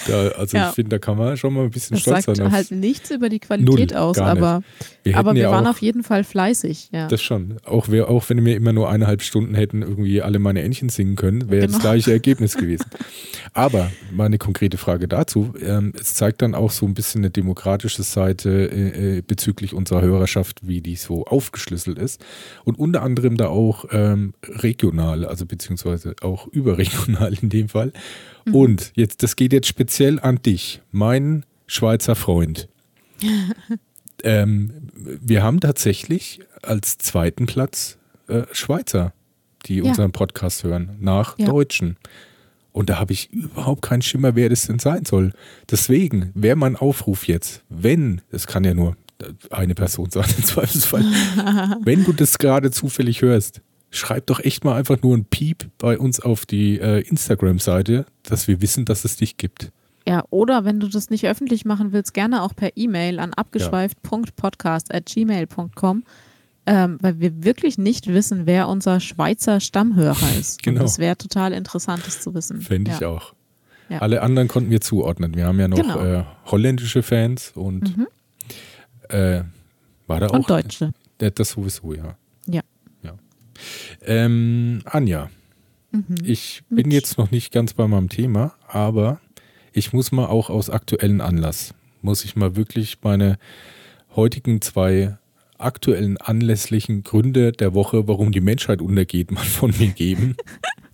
Da, 0.06 0.28
also 0.28 0.56
Ja. 0.56 0.68
ich 0.68 0.74
finde, 0.74 0.90
da 0.90 0.98
kann 0.98 1.18
man 1.18 1.36
schon 1.36 1.52
mal 1.52 1.64
ein 1.64 1.70
bisschen 1.70 1.94
Das 1.96 2.02
stolz 2.02 2.24
sagt 2.24 2.36
sein. 2.38 2.46
Auf, 2.46 2.52
halt 2.52 2.70
nichts 2.70 3.10
über 3.10 3.28
die 3.28 3.40
Qualität 3.40 3.90
Null, 3.90 3.98
aus, 3.98 4.18
aber, 4.18 4.62
wir 5.02 5.16
aber 5.16 5.34
wir 5.34 5.42
ja 5.42 5.50
waren 5.50 5.66
auch, 5.66 5.70
auf 5.70 5.82
jeden 5.82 6.02
Fall 6.02 6.24
fleißig. 6.24 6.88
Ja. 6.92 7.08
das 7.08 7.20
schon. 7.22 7.56
Auch, 7.64 7.88
wir, 7.88 8.08
auch 8.08 8.28
wenn 8.28 8.44
wir 8.44 8.56
immer 8.56 8.72
nur 8.72 8.88
eineinhalb 8.88 9.22
Stunden 9.22 9.54
hätten 9.54 9.82
irgendwie 9.82 10.22
alle 10.22 10.38
meine 10.38 10.62
Entchen 10.62 10.88
singen 10.88 11.16
können, 11.16 11.50
wäre 11.50 11.66
das 11.66 11.72
Genau. 11.72 11.82
gleiche 11.82 12.12
Ergebnis 12.12 12.56
gewesen. 12.56 12.86
Aber 13.52 13.90
meine 14.12 14.38
konkrete 14.38 14.78
Frage 14.78 15.08
dazu, 15.08 15.54
ähm, 15.60 15.92
es 16.00 16.14
zeigt 16.14 16.42
dann 16.42 16.54
auch 16.54 16.70
so 16.70 16.86
ein 16.86 16.94
bisschen 16.94 17.20
eine 17.22 17.30
demokratische 17.30 18.02
Seite 18.02 18.50
äh, 18.72 19.18
äh, 19.18 19.22
bezüglich 19.22 19.74
unserer 19.74 20.02
Hörerschaft, 20.02 20.66
wie 20.66 20.80
die 20.80 20.96
so 20.96 21.24
aufgeschlüsselt 21.24 21.98
ist. 21.98 22.24
Und 22.64 22.78
unter 22.78 23.02
anderem 23.02 23.36
da 23.36 23.48
auch 23.48 23.84
ähm, 23.90 24.34
regional, 24.48 25.24
also 25.24 25.46
beziehungsweise 25.46 26.14
auch 26.22 26.46
überregional 26.48 27.34
in 27.40 27.48
dem 27.48 27.68
Fall. 27.68 27.92
Mhm. 28.44 28.54
Und 28.54 28.92
jetzt, 28.94 29.22
das 29.22 29.36
geht 29.36 29.52
jetzt 29.52 29.68
speziell 29.68 30.18
an 30.20 30.40
dich, 30.42 30.80
mein 30.90 31.44
Schweizer 31.66 32.14
Freund. 32.14 32.68
ähm, 34.22 34.70
wir 34.94 35.42
haben 35.42 35.60
tatsächlich 35.60 36.40
als 36.62 36.98
zweiten 36.98 37.46
Platz 37.46 37.98
äh, 38.28 38.42
Schweizer, 38.52 39.12
die 39.66 39.76
Ja. 39.76 39.84
unseren 39.84 40.12
Podcast 40.12 40.64
hören, 40.64 40.96
nach 41.00 41.38
Ja. 41.38 41.46
Deutschen. 41.46 41.96
Und 42.72 42.88
da 42.88 42.98
habe 43.00 43.12
ich 43.12 43.32
überhaupt 43.32 43.82
keinen 43.82 44.02
Schimmer, 44.02 44.36
wer 44.36 44.48
das 44.48 44.66
denn 44.66 44.78
sein 44.78 45.04
soll. 45.04 45.32
Deswegen 45.70 46.30
wäre 46.34 46.56
mein 46.56 46.76
Aufruf 46.76 47.26
jetzt, 47.26 47.64
wenn, 47.68 48.20
es 48.30 48.46
kann 48.46 48.62
ja 48.64 48.74
nur 48.74 48.96
eine 49.50 49.74
Person 49.74 50.08
sein 50.10 50.24
im 50.36 50.44
Zweifelsfall, 50.44 51.02
wenn 51.84 52.04
du 52.04 52.12
das 52.12 52.38
gerade 52.38 52.70
zufällig 52.70 53.22
hörst, 53.22 53.60
schreib 53.90 54.26
doch 54.26 54.40
echt 54.40 54.64
mal 54.64 54.74
einfach 54.76 55.00
nur 55.02 55.16
ein 55.16 55.24
Piep 55.24 55.68
bei 55.78 55.98
uns 55.98 56.20
auf 56.20 56.46
die 56.46 56.78
äh, 56.80 57.00
Instagram-Seite, 57.00 58.06
dass 58.22 58.46
wir 58.48 58.60
wissen, 58.60 58.84
dass 58.84 59.04
es 59.04 59.16
dich 59.16 59.36
gibt. 59.36 59.70
Ja, 60.08 60.24
oder 60.30 60.64
wenn 60.64 60.80
du 60.80 60.88
das 60.88 61.10
nicht 61.10 61.26
öffentlich 61.26 61.64
machen 61.64 61.92
willst, 61.92 62.14
gerne 62.14 62.42
auch 62.42 62.54
per 62.56 62.70
E-Mail 62.76 63.20
an 63.20 63.32
abgeschweift.podcast.gmail.com, 63.34 66.04
ähm, 66.66 66.98
weil 67.00 67.20
wir 67.20 67.44
wirklich 67.44 67.78
nicht 67.78 68.06
wissen, 68.06 68.46
wer 68.46 68.68
unser 68.68 69.00
Schweizer 69.00 69.60
Stammhörer 69.60 70.30
ist. 70.38 70.62
Genau. 70.62 70.80
Und 70.80 70.84
das 70.84 70.98
wäre 70.98 71.16
total 71.16 71.52
interessant, 71.52 72.02
das 72.06 72.20
zu 72.20 72.34
wissen. 72.34 72.60
Fände 72.60 72.90
ich 72.92 73.00
ja. 73.00 73.08
auch. 73.08 73.34
Ja. 73.88 73.98
Alle 74.00 74.22
anderen 74.22 74.48
konnten 74.48 74.70
wir 74.70 74.80
zuordnen. 74.80 75.34
Wir 75.34 75.46
haben 75.46 75.58
ja 75.58 75.68
noch 75.68 75.76
Genau. 75.76 75.98
äh, 76.00 76.24
holländische 76.46 77.02
Fans 77.02 77.52
und 77.56 77.96
Mhm. 77.96 78.06
äh, 79.08 79.42
war 80.06 80.20
da 80.20 80.26
auch. 80.28 80.32
Und 80.34 80.48
Deutsche. 80.50 80.92
Ja, 81.20 81.30
Das 81.30 81.50
sowieso, 81.50 81.92
ja. 81.94 82.16
Ja. 82.46 82.60
Ähm, 84.04 84.80
Anja, 84.84 85.30
Mhm. 85.92 86.18
ich 86.24 86.62
bin 86.68 86.86
Mitch. 86.86 86.94
jetzt 86.94 87.18
noch 87.18 87.30
nicht 87.32 87.52
ganz 87.52 87.74
bei 87.74 87.88
meinem 87.88 88.08
Thema, 88.08 88.54
aber 88.68 89.20
ich 89.72 89.92
muss 89.92 90.12
mal 90.12 90.26
auch 90.26 90.48
aus 90.48 90.70
aktuellen 90.70 91.20
Anlass, 91.20 91.74
muss 92.00 92.24
ich 92.24 92.36
mal 92.36 92.54
wirklich 92.54 92.98
meine 93.02 93.38
heutigen 94.14 94.60
zwei 94.60 95.16
aktuellen 95.58 96.16
anlässlichen 96.16 97.02
Gründe 97.02 97.52
der 97.52 97.74
Woche, 97.74 98.06
warum 98.08 98.30
die 98.32 98.40
Menschheit 98.40 98.80
untergeht, 98.80 99.30
mal 99.32 99.44
von 99.44 99.74
mir 99.78 99.88
geben. 99.88 100.36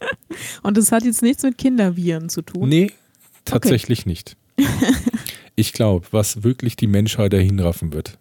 Und 0.62 0.76
das 0.76 0.92
hat 0.92 1.04
jetzt 1.04 1.22
nichts 1.22 1.42
mit 1.42 1.56
Kinderviren 1.58 2.28
zu 2.28 2.42
tun. 2.42 2.68
Nee, 2.68 2.90
tatsächlich 3.44 4.06
nicht. 4.06 4.36
Ich 5.58 5.72
glaube, 5.72 6.06
was 6.10 6.42
wirklich 6.42 6.76
die 6.76 6.86
Menschheit 6.86 7.32
dahin 7.32 7.58
raffen 7.60 7.94
wird. 7.94 8.18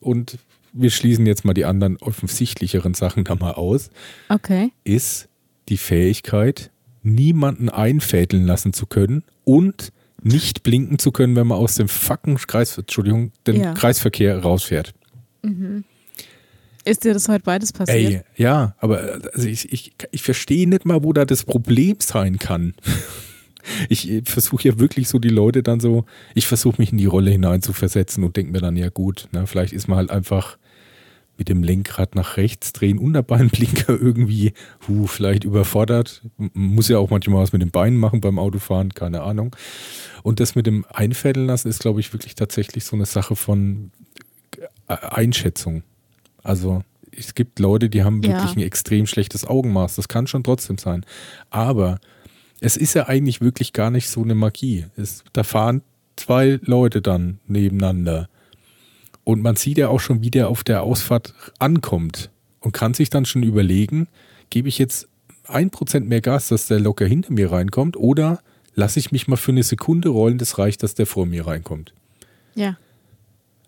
Und 0.00 0.38
wir 0.74 0.90
schließen 0.90 1.24
jetzt 1.26 1.44
mal 1.44 1.54
die 1.54 1.64
anderen 1.64 1.96
offensichtlicheren 1.98 2.94
Sachen 2.94 3.24
da 3.24 3.34
mal 3.36 3.52
aus, 3.52 3.90
Okay. 4.28 4.72
ist 4.84 5.28
die 5.68 5.76
Fähigkeit, 5.78 6.70
niemanden 7.02 7.68
einfädeln 7.68 8.44
lassen 8.44 8.72
zu 8.72 8.86
können 8.86 9.22
und 9.44 9.92
nicht 10.22 10.62
blinken 10.62 10.98
zu 10.98 11.12
können, 11.12 11.36
wenn 11.36 11.46
man 11.46 11.58
aus 11.58 11.74
dem 11.76 11.88
fucking 11.88 12.36
Kreis, 12.36 12.76
Entschuldigung, 12.76 13.30
dem 13.46 13.56
Ja. 13.56 13.72
Kreisverkehr 13.74 14.38
rausfährt. 14.40 14.94
Mhm. 15.42 15.84
Ist 16.86 17.04
dir 17.04 17.14
das 17.14 17.28
heute 17.28 17.44
beides 17.44 17.72
passiert? 17.72 18.12
Ey, 18.12 18.20
ja, 18.36 18.74
aber 18.78 19.20
also 19.32 19.48
ich, 19.48 19.72
ich, 19.72 19.92
ich 20.10 20.22
verstehe 20.22 20.68
nicht 20.68 20.84
mal, 20.84 21.02
wo 21.02 21.12
da 21.14 21.24
das 21.24 21.44
Problem 21.44 21.96
sein 22.00 22.38
kann. 22.38 22.74
Ich 23.88 24.12
versuche 24.26 24.68
ja 24.68 24.78
wirklich 24.78 25.08
so 25.08 25.18
die 25.18 25.30
Leute 25.30 25.62
dann 25.62 25.80
so, 25.80 26.04
ich 26.34 26.46
versuche 26.46 26.74
mich 26.82 26.92
in 26.92 26.98
die 26.98 27.06
Rolle 27.06 27.30
hineinzuversetzen 27.30 28.22
und 28.22 28.36
denke 28.36 28.52
mir 28.52 28.60
dann, 28.60 28.76
ja 28.76 28.90
gut, 28.90 29.26
ne, 29.32 29.46
vielleicht 29.46 29.72
ist 29.72 29.88
man 29.88 29.96
halt 29.96 30.10
einfach 30.10 30.58
mit 31.36 31.48
dem 31.48 31.62
Lenkrad 31.62 32.14
nach 32.14 32.36
rechts 32.36 32.72
drehen 32.72 32.98
und 32.98 33.12
dabei 33.14 33.36
einen 33.36 33.50
Blinker 33.50 33.88
irgendwie, 34.00 34.52
hu, 34.86 35.06
vielleicht 35.06 35.44
überfordert. 35.44 36.22
M- 36.38 36.50
Muss 36.54 36.88
ja 36.88 36.98
auch 36.98 37.10
manchmal 37.10 37.42
was 37.42 37.52
mit 37.52 37.62
den 37.62 37.70
Beinen 37.70 37.98
machen 37.98 38.20
beim 38.20 38.38
Autofahren, 38.38 38.94
keine 38.94 39.22
Ahnung. 39.22 39.54
Und 40.22 40.40
das 40.40 40.54
mit 40.54 40.66
dem 40.66 40.84
Einfädeln 40.92 41.46
lassen 41.46 41.68
ist, 41.68 41.80
glaube 41.80 42.00
ich, 42.00 42.12
wirklich 42.12 42.34
tatsächlich 42.34 42.84
so 42.84 42.96
eine 42.96 43.06
Sache 43.06 43.36
von 43.36 43.90
äh, 44.88 44.94
Einschätzung. 44.94 45.82
Also 46.42 46.82
es 47.16 47.34
gibt 47.34 47.58
Leute, 47.58 47.88
die 47.88 48.02
haben 48.04 48.22
Ja. 48.22 48.30
wirklich 48.38 48.56
ein 48.56 48.60
extrem 48.62 49.06
schlechtes 49.06 49.46
Augenmaß. 49.46 49.96
Das 49.96 50.08
kann 50.08 50.26
schon 50.26 50.44
trotzdem 50.44 50.78
sein. 50.78 51.04
Aber 51.50 51.98
es 52.60 52.76
ist 52.76 52.94
ja 52.94 53.08
eigentlich 53.08 53.40
wirklich 53.40 53.72
gar 53.72 53.90
nicht 53.90 54.08
so 54.08 54.22
eine 54.22 54.34
Magie. 54.34 54.86
Es, 54.96 55.24
da 55.32 55.42
fahren 55.42 55.82
zwei 56.16 56.58
Leute 56.62 57.02
dann 57.02 57.38
nebeneinander. 57.46 58.28
Und 59.24 59.42
man 59.42 59.56
sieht 59.56 59.78
ja 59.78 59.88
auch 59.88 60.00
schon, 60.00 60.22
wie 60.22 60.30
der 60.30 60.48
auf 60.48 60.64
der 60.64 60.82
Ausfahrt 60.82 61.34
ankommt 61.58 62.30
und 62.60 62.72
kann 62.72 62.94
sich 62.94 63.10
dann 63.10 63.24
schon 63.24 63.42
überlegen, 63.42 64.06
gebe 64.50 64.68
ich 64.68 64.78
jetzt 64.78 65.08
ein 65.46 65.70
Prozent 65.70 66.08
mehr 66.08 66.20
Gas, 66.20 66.48
dass 66.48 66.66
der 66.66 66.80
locker 66.80 67.06
hinter 67.06 67.32
mir 67.32 67.50
reinkommt 67.50 67.96
oder 67.96 68.40
lasse 68.74 68.98
ich 68.98 69.12
mich 69.12 69.28
mal 69.28 69.36
für 69.36 69.52
eine 69.52 69.62
Sekunde 69.62 70.08
rollen, 70.08 70.38
das 70.38 70.58
reicht, 70.58 70.82
dass 70.82 70.94
der 70.94 71.06
vor 71.06 71.26
mir 71.26 71.46
reinkommt. 71.46 71.94
Ja. 72.54 72.76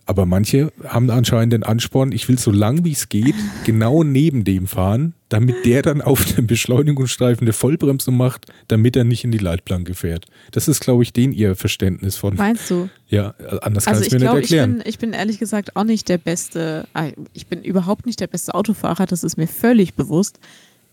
Aber 0.08 0.24
manche 0.24 0.72
haben 0.84 1.10
anscheinend 1.10 1.52
den 1.52 1.64
Ansporn, 1.64 2.12
ich 2.12 2.28
will 2.28 2.38
so 2.38 2.52
lang 2.52 2.84
wie 2.84 2.92
es 2.92 3.08
geht, 3.08 3.34
genau 3.64 4.04
neben 4.04 4.44
dem 4.44 4.68
fahren, 4.68 5.14
damit 5.28 5.66
der 5.66 5.82
dann 5.82 6.00
auf 6.00 6.24
dem 6.24 6.46
Beschleunigungsstreifen 6.46 7.44
eine 7.44 7.52
Vollbremsung 7.52 8.16
macht, 8.16 8.46
damit 8.68 8.94
er 8.94 9.02
nicht 9.02 9.24
in 9.24 9.32
die 9.32 9.38
Leitplanke 9.38 9.94
fährt. 9.94 10.26
Das 10.52 10.68
ist, 10.68 10.80
glaube 10.80 11.02
ich, 11.02 11.12
den 11.12 11.32
ihr 11.32 11.56
Verständnis 11.56 12.16
von. 12.16 12.36
Meinst 12.36 12.70
du? 12.70 12.88
Ja, 13.08 13.34
anders 13.62 13.88
Also 13.88 13.98
kannst 13.98 14.02
ich 14.04 14.08
du 14.10 14.14
mir 14.16 14.20
glaube, 14.20 14.38
nicht 14.38 14.50
ich 14.52 14.56
erklären. 14.56 14.78
bin, 14.78 14.88
ich 14.88 14.98
bin 14.98 15.12
ehrlich 15.12 15.38
gesagt 15.40 15.74
auch 15.74 15.84
nicht 15.84 16.08
der 16.08 16.18
beste, 16.18 16.86
ah, 16.94 17.08
ich 17.32 17.48
bin 17.48 17.62
überhaupt 17.62 18.06
nicht 18.06 18.20
der 18.20 18.28
beste 18.28 18.54
Autofahrer, 18.54 19.06
das 19.06 19.24
ist 19.24 19.36
mir 19.36 19.48
völlig 19.48 19.94
bewusst. 19.94 20.38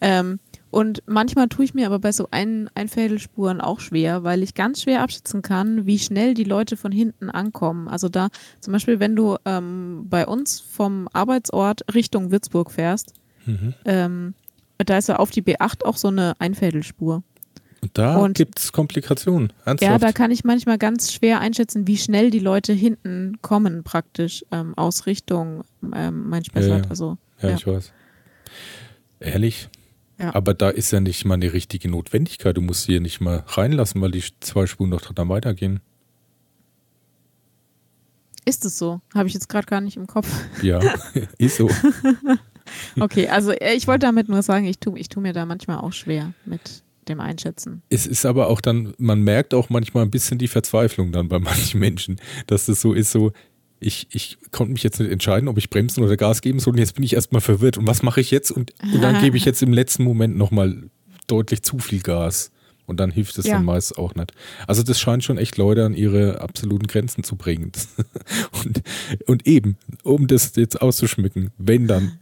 Ähm, 0.02 0.40
und 0.74 1.04
manchmal 1.06 1.48
tue 1.50 1.66
ich 1.66 1.74
mir 1.74 1.86
aber 1.86 2.00
bei 2.00 2.12
so 2.12 2.28
ein 2.32 2.70
Einfädelspuren 2.74 3.62
auch 3.62 3.80
schwer, 3.80 4.24
weil 4.24 4.42
ich 4.42 4.56
ganz 4.56 4.82
schwer 4.82 5.02
abschätzen 5.02 5.42
kann, 5.44 5.86
wie 5.86 6.00
schnell 6.00 6.34
die 6.34 6.44
Leute 6.44 6.78
von 6.78 6.92
hinten 6.92 7.30
ankommen. 7.30 7.88
Also 7.88 8.10
da 8.10 8.30
zum 8.60 8.74
Beispiel, 8.74 9.00
wenn 9.00 9.16
du 9.16 9.38
ähm, 9.46 10.08
bei 10.10 10.26
uns 10.26 10.60
vom 10.60 11.08
Arbeitsort 11.14 11.94
Richtung 11.94 12.32
Würzburg 12.32 12.72
fährst, 12.72 13.14
Mhm. 13.46 13.74
ähm, 13.86 14.34
da 14.78 14.98
ist 14.98 15.10
ja 15.10 15.18
auf 15.18 15.30
die 15.30 15.42
B8 15.44 15.84
auch 15.86 15.98
so 15.98 16.08
eine 16.08 16.34
Einfädelspur. 16.40 17.24
Und 17.82 17.98
da 17.98 18.28
gibt 18.30 18.60
es 18.60 18.72
Komplikationen. 18.72 19.50
Ja, 19.60 19.72
Ernsthaft. 19.74 20.04
da 20.04 20.12
kann 20.14 20.32
ich 20.32 20.44
manchmal 20.46 20.78
ganz 20.78 21.12
schwer 21.12 21.42
einschätzen, 21.42 21.86
wie 21.86 21.98
schnell 21.98 22.32
die 22.32 22.40
Leute 22.40 22.72
hinten 22.72 23.40
kommen, 23.42 23.84
praktisch 23.84 24.46
ähm, 24.52 24.74
aus 24.78 25.06
Richtung 25.06 25.66
ähm, 25.94 26.30
mein 26.30 26.46
Spessart. 26.46 26.70
Ja, 26.72 26.84
ja. 26.84 26.90
Also, 26.90 27.18
ja, 27.42 27.50
ja. 27.50 27.56
ich 27.56 27.68
weiß. 27.68 27.92
Ehrlich? 29.20 29.70
Ja. 30.20 30.34
Aber 30.36 30.54
da 30.54 30.70
ist 30.70 30.92
ja 30.92 31.00
nicht 31.00 31.26
mal 31.26 31.36
eine 31.36 31.54
richtige 31.54 31.90
Notwendigkeit. 31.90 32.56
Du 32.56 32.62
musst 32.62 32.84
sie 32.84 32.94
ja 32.94 33.00
nicht 33.00 33.20
mal 33.20 33.44
reinlassen, 33.48 34.02
weil 34.02 34.12
die 34.12 34.24
zwei 34.40 34.68
Spuren 34.68 34.92
doch 34.92 35.12
dann 35.12 35.30
weitergehen. 35.30 35.80
ist 38.46 38.66
es 38.66 38.78
so? 38.78 39.02
Habe 39.14 39.28
ich 39.28 39.34
jetzt 39.34 39.50
gerade 39.50 39.66
gar 39.66 39.82
nicht 39.82 39.98
im 39.98 40.08
Kopf. 40.08 40.28
Ja, 40.62 40.80
ist 41.38 41.58
so. 41.58 41.70
Okay, 43.00 43.28
also 43.28 43.52
äh, 43.52 43.74
ich 43.74 43.88
wollte 43.88 44.06
damit 44.06 44.30
nur 44.30 44.42
sagen, 44.42 44.66
ich 44.66 44.80
tue 44.80 44.98
ich 44.98 45.10
tu 45.10 45.20
mir 45.20 45.34
da 45.34 45.46
manchmal 45.46 45.80
auch 45.80 45.94
schwer 45.94 46.34
mit 46.46 46.84
dem 47.08 47.20
Einschätzen. 47.20 47.82
Es 47.90 48.08
ist 48.08 48.26
aber 48.26 48.48
auch 48.48 48.62
dann, 48.62 48.94
man 48.98 49.22
merkt 49.22 49.54
auch 49.54 49.70
manchmal 49.70 50.04
ein 50.04 50.12
bisschen 50.12 50.38
die 50.38 50.48
Verzweiflung 50.48 51.12
dann 51.12 51.28
bei 51.28 51.40
manchen 51.40 51.80
Menschen, 51.80 52.22
dass 52.48 52.66
das 52.68 52.82
so 52.82 52.94
ist, 52.94 53.12
so, 53.12 53.32
ich, 53.86 54.08
ich 54.12 54.38
konnte 54.52 54.74
mich 54.74 54.84
jetzt 54.84 55.00
nicht 55.00 55.12
entscheiden, 55.12 55.48
ob 55.48 55.58
ich 55.58 55.70
bremsen 55.70 56.04
oder 56.04 56.18
Gas 56.18 56.42
geben 56.42 56.60
soll 56.60 56.74
und 56.74 56.80
jetzt 56.80 56.96
bin 56.96 57.04
ich 57.04 57.14
erstmal 57.14 57.42
verwirrt. 57.42 57.78
Und 57.78 57.88
was 57.88 58.04
mache 58.04 58.22
ich 58.22 58.32
jetzt? 58.32 58.52
Und, 58.52 58.74
und 58.94 59.02
dann 59.02 59.20
gebe 59.22 59.38
ich 59.38 59.46
jetzt 59.46 59.62
im 59.62 59.74
letzten 59.74 60.04
Moment 60.04 60.38
nochmal 60.38 60.84
deutlich 61.28 61.64
zu 61.64 61.80
viel 61.80 62.02
Gas. 62.02 62.52
Und 62.86 63.00
dann 63.00 63.12
hilft 63.12 63.38
es 63.38 63.46
Ja. 63.46 63.54
dann 63.56 63.66
meist 63.66 63.98
auch 63.98 64.14
nicht. 64.16 64.34
Also 64.68 64.84
das 64.84 65.00
scheint 65.00 65.24
schon 65.24 65.38
echt 65.38 65.56
Leute 65.58 65.86
an 65.86 65.94
ihre 65.94 66.42
absoluten 66.42 66.88
Grenzen 66.88 67.24
zu 67.24 67.38
bringen. 67.38 67.72
und, 68.66 68.82
und 69.26 69.48
eben, 69.48 69.78
um 70.04 70.28
das 70.28 70.54
jetzt 70.58 70.82
auszuschmücken, 70.82 71.52
wenn 71.58 71.88
dann 71.88 72.18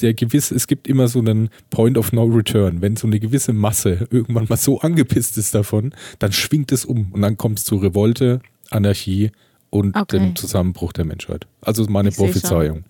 der 0.00 0.14
gewisse, 0.14 0.56
es 0.56 0.66
gibt 0.66 0.88
immer 0.88 1.06
so 1.06 1.20
einen 1.20 1.50
Point 1.70 1.96
of 1.98 2.12
No 2.12 2.24
Return. 2.24 2.82
Wenn 2.82 2.96
so 2.96 3.06
eine 3.06 3.20
gewisse 3.20 3.52
Masse 3.52 4.08
irgendwann 4.10 4.46
mal 4.48 4.56
so 4.56 4.80
angepisst 4.80 5.38
ist 5.38 5.54
davon, 5.54 5.94
dann 6.18 6.32
schwingt 6.32 6.72
es 6.72 6.84
um 6.84 7.12
und 7.12 7.22
dann 7.22 7.36
kommt 7.36 7.58
es 7.60 7.64
zu 7.64 7.76
Revolte, 7.76 8.40
Anarchie 8.70 9.30
und 9.72 9.96
Okay. 9.96 10.18
dem 10.18 10.36
Zusammenbruch 10.36 10.92
der 10.92 11.04
Menschheit. 11.06 11.46
Also 11.62 11.84
meine 11.88 12.10
Ich. 12.10 12.16
Prophezeiung. 12.16 12.84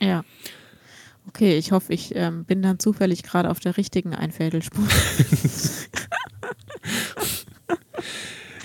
Ja. 0.00 0.24
Okay, 1.28 1.56
ich 1.58 1.72
hoffe, 1.72 1.92
ich 1.92 2.14
ähm, 2.14 2.44
bin 2.44 2.62
dann 2.62 2.78
zufällig 2.78 3.22
gerade 3.24 3.50
auf 3.50 3.58
der 3.58 3.76
richtigen 3.76 4.14
Einfädelspur. 4.14 4.84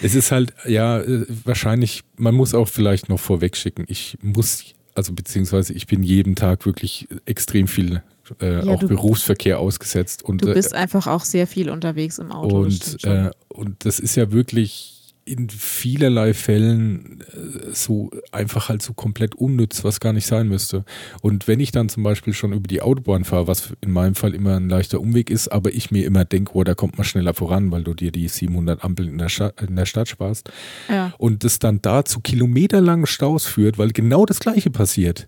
Es 0.02 0.16
ist 0.16 0.32
halt, 0.32 0.54
ja, 0.66 1.00
äh, 1.02 1.26
wahrscheinlich, 1.44 2.04
man 2.16 2.34
muss 2.34 2.54
auch 2.54 2.70
vielleicht 2.70 3.10
noch 3.10 3.20
vorweg 3.20 3.58
schicken. 3.58 3.84
Ich 3.90 4.18
muss, 4.22 4.64
also 4.96 5.12
beziehungsweise 5.12 5.74
ich 5.74 5.88
bin 5.88 6.04
jeden 6.04 6.36
Tag 6.36 6.66
wirklich 6.66 7.08
extrem 7.26 7.68
viel 7.68 8.02
äh, 8.40 8.66
Ja, 8.66 8.74
auch 8.74 8.80
du- 8.80 8.88
Berufsverkehr 8.88 9.60
ausgesetzt. 9.60 10.24
Und, 10.24 10.42
Du 10.44 10.52
äh, 10.52 10.54
bist 10.54 10.74
einfach 10.74 11.08
auch 11.08 11.26
sehr 11.26 11.48
viel 11.48 11.70
unterwegs 11.70 12.18
im 12.18 12.32
Auto. 12.32 12.60
Und, 12.62 13.04
äh, 13.04 13.32
und 13.50 13.84
das 13.86 14.00
ist 14.00 14.16
ja 14.16 14.32
wirklich 14.32 14.99
in 15.30 15.48
vielerlei 15.50 16.34
Fällen 16.34 17.22
äh, 17.22 17.74
so 17.74 18.10
einfach 18.32 18.70
halt 18.70 18.82
so 18.82 18.94
komplett 18.94 19.36
unnütz, 19.36 19.84
was 19.84 20.00
gar 20.00 20.12
nicht 20.12 20.26
sein 20.26 20.48
müsste. 20.48 20.84
Und 21.22 21.48
wenn 21.48 21.60
ich 21.60 21.72
dann 21.72 21.88
zum 21.88 22.04
Beispiel 22.04 22.34
schon 22.34 22.52
über 22.52 22.68
die 22.68 22.82
Autobahn 22.82 23.24
fahre, 23.24 23.48
was 23.48 23.74
in 23.82 23.92
meinem 23.92 24.16
Fall 24.16 24.34
immer 24.34 24.56
ein 24.56 24.70
leichter 24.70 25.00
Umweg 25.00 25.30
ist, 25.30 25.50
aber 25.50 25.72
ich 25.72 25.92
mir 25.92 26.06
immer 26.06 26.26
denke, 26.26 26.54
oh, 26.56 26.64
da 26.64 26.74
kommt 26.74 26.98
man 26.98 27.06
schneller 27.06 27.34
voran, 27.34 27.72
weil 27.72 27.84
du 27.84 27.94
dir 27.94 28.12
die 28.12 28.28
700 28.28 28.84
Ampeln 28.84 29.10
in 29.10 29.18
der, 29.20 29.30
Stadt, 29.30 29.62
in 29.62 29.76
der 29.76 29.86
Stadt 29.86 30.08
sparst. 30.08 30.50
ja. 30.90 31.14
Und 31.20 31.44
das 31.44 31.60
dann 31.60 31.82
da 31.82 32.04
zu 32.06 32.22
kilometerlangen 32.22 33.06
Staus 33.06 33.46
führt, 33.46 33.78
weil 33.78 33.90
genau 33.90 34.26
das 34.26 34.40
Gleiche 34.40 34.72
passiert. 34.72 35.28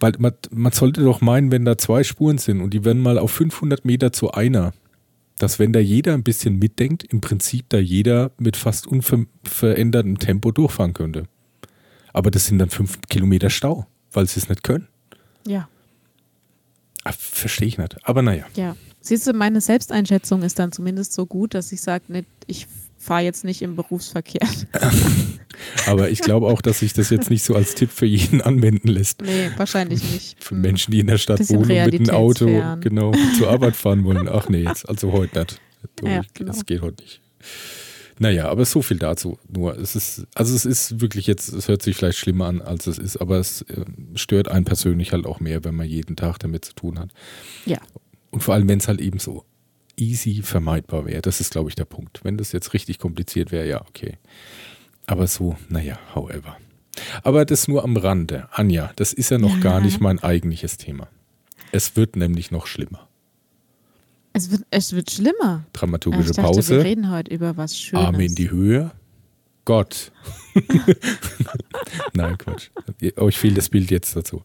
Weil 0.00 0.12
man, 0.18 0.32
man 0.50 0.72
sollte 0.72 1.02
doch 1.02 1.20
meinen, 1.20 1.50
wenn 1.50 1.64
da 1.64 1.78
zwei 1.78 2.04
Spuren 2.04 2.38
sind 2.38 2.60
und 2.60 2.74
die 2.74 2.84
werden 2.84 3.02
mal 3.02 3.18
auf 3.18 3.32
500 3.32 3.84
Meter 3.84 4.12
zu 4.12 4.32
einer, 4.32 4.72
dass 5.38 5.58
wenn 5.58 5.72
da 5.72 5.80
jeder 5.80 6.14
ein 6.14 6.22
bisschen 6.22 6.58
mitdenkt, 6.58 7.04
im 7.04 7.20
Prinzip 7.20 7.66
da 7.68 7.78
jeder 7.78 8.30
mit 8.38 8.56
fast 8.56 8.86
unverändertem 8.86 10.18
Tempo 10.18 10.50
durchfahren 10.52 10.94
könnte. 10.94 11.24
Aber 12.12 12.30
das 12.30 12.46
sind 12.46 12.58
dann 12.58 12.70
fünf 12.70 13.00
Kilometer 13.08 13.50
Stau, 13.50 13.86
weil 14.12 14.26
sie 14.26 14.40
es 14.40 14.48
nicht 14.48 14.62
können. 14.62 14.88
ja, 15.46 15.68
Ah, 17.04 17.12
Verstehe 17.12 17.68
ich 17.68 17.78
nicht. 17.78 17.96
Aber 18.06 18.20
naja. 18.22 18.44
ja. 18.56 18.76
Siehst 19.00 19.26
du, 19.26 19.32
meine 19.32 19.60
Selbsteinschätzung 19.62 20.42
ist 20.42 20.58
dann 20.58 20.72
zumindest 20.72 21.14
so 21.14 21.24
gut, 21.24 21.54
dass 21.54 21.72
ich 21.72 21.80
sage, 21.80 22.24
ich 22.46 22.66
fahre 22.98 23.22
jetzt 23.22 23.44
nicht 23.44 23.62
im 23.62 23.76
Berufsverkehr. 23.76 24.46
Aber 25.86 26.10
ich 26.10 26.20
glaube 26.20 26.46
auch, 26.46 26.60
dass 26.60 26.80
sich 26.80 26.92
das 26.92 27.10
jetzt 27.10 27.30
nicht 27.30 27.42
so 27.42 27.54
als 27.54 27.74
Tipp 27.74 27.90
für 27.90 28.06
jeden 28.06 28.42
anwenden 28.42 28.88
lässt. 28.88 29.22
nee, 29.22 29.50
wahrscheinlich 29.56 30.02
nicht. 30.12 30.44
Für 30.44 30.54
Menschen, 30.54 30.92
die 30.92 31.00
in 31.00 31.06
der 31.06 31.18
Stadt 31.18 31.38
Bisschen 31.38 31.60
wohnen 31.60 31.70
und 31.70 31.92
mit 31.92 32.08
einem 32.08 32.10
Auto 32.10 32.46
genau 32.80 33.12
zur 33.38 33.48
Arbeit 33.50 33.76
fahren 33.76 34.04
wollen. 34.04 34.28
Ach 34.28 34.48
nee, 34.48 34.62
jetzt, 34.62 34.88
also 34.88 35.12
heute 35.12 35.38
nicht. 35.38 35.60
Du, 35.96 36.06
Ja, 36.06 36.22
genau. 36.34 36.52
Das 36.52 36.66
geht 36.66 36.82
heute 36.82 37.02
nicht. 37.02 37.20
Naja, 38.18 38.48
aber 38.48 38.64
so 38.64 38.82
viel 38.82 38.98
dazu. 38.98 39.38
Nur, 39.48 39.78
es 39.78 39.94
ist, 39.94 40.26
also 40.34 40.54
es 40.54 40.64
ist 40.64 41.00
wirklich 41.00 41.28
jetzt, 41.28 41.52
es 41.52 41.68
hört 41.68 41.82
sich 41.82 41.96
vielleicht 41.96 42.18
schlimmer 42.18 42.46
an, 42.46 42.60
als 42.60 42.88
es 42.88 42.98
ist, 42.98 43.16
aber 43.18 43.38
es 43.38 43.62
äh, 43.62 43.84
stört 44.14 44.48
einen 44.48 44.64
persönlich 44.64 45.12
halt 45.12 45.24
auch 45.24 45.38
mehr, 45.38 45.64
wenn 45.64 45.76
man 45.76 45.86
jeden 45.86 46.16
Tag 46.16 46.38
damit 46.38 46.64
zu 46.64 46.74
tun 46.74 46.98
hat. 46.98 47.10
Ja. 47.64 47.78
Und 48.30 48.42
vor 48.42 48.54
allem, 48.54 48.68
wenn 48.68 48.80
es 48.80 48.88
halt 48.88 49.00
eben 49.00 49.20
so 49.20 49.44
easy 49.98 50.42
vermeidbar 50.42 51.06
wäre. 51.06 51.22
Das 51.22 51.40
ist, 51.40 51.50
glaube 51.52 51.68
ich, 51.68 51.74
der 51.74 51.84
Punkt. 51.84 52.20
Wenn 52.24 52.36
das 52.38 52.52
jetzt 52.52 52.72
richtig 52.74 52.98
kompliziert 52.98 53.52
wäre, 53.52 53.66
ja, 53.68 53.80
okay. 53.82 54.18
Aber 55.06 55.26
so, 55.26 55.56
naja, 55.68 55.98
however. 56.14 56.56
Aber 57.22 57.44
das 57.44 57.68
nur 57.68 57.84
am 57.84 57.96
Rande. 57.96 58.48
Anja, 58.52 58.92
das 58.96 59.12
ist 59.12 59.30
ja 59.30 59.38
noch 59.38 59.54
Ja. 59.56 59.60
gar 59.60 59.80
nicht 59.80 60.00
mein 60.00 60.18
eigentliches 60.18 60.76
Thema. 60.76 61.08
Es 61.72 61.96
wird 61.96 62.16
nämlich 62.16 62.50
noch 62.50 62.66
schlimmer. 62.66 63.08
Es 64.32 64.50
wird, 64.50 64.62
es 64.70 64.92
wird 64.92 65.10
schlimmer. 65.10 65.64
Ich 65.66 65.72
Dramaturgische 65.78 66.32
dachte, 66.32 66.42
wir 66.42 66.54
Pause, 66.54 66.84
reden 66.84 67.10
heute 67.10 67.32
über 67.34 67.56
was 67.56 67.78
Schönes. 67.78 68.06
Arme 68.06 68.24
in 68.24 68.34
die 68.34 68.50
Höhe. 68.50 68.90
Gott. 69.64 70.12
Nein, 72.14 72.38
Quatsch. 72.38 72.70
Euch 73.16 73.38
fehlt 73.38 73.58
das 73.58 73.68
Bild 73.68 73.90
jetzt 73.90 74.16
dazu. 74.16 74.42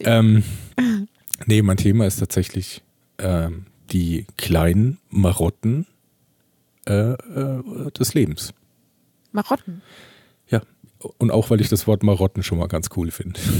Ähm, 0.00 0.42
nee, 1.46 1.62
mein 1.62 1.76
Thema 1.76 2.06
ist 2.06 2.16
tatsächlich 2.16 2.82
ähm, 3.18 3.66
die 3.92 4.26
kleinen 4.36 4.98
Marotten 5.10 5.86
äh, 6.86 7.12
äh, 7.12 7.90
des 7.98 8.14
Lebens. 8.14 8.52
Marotten. 9.32 9.82
Ja, 10.48 10.62
und 11.18 11.30
auch 11.30 11.50
weil 11.50 11.60
ich 11.60 11.68
das 11.68 11.86
Wort 11.86 12.02
Marotten 12.02 12.42
schon 12.42 12.58
mal 12.58 12.68
ganz 12.68 12.88
cool 12.96 13.10
finde. 13.10 13.40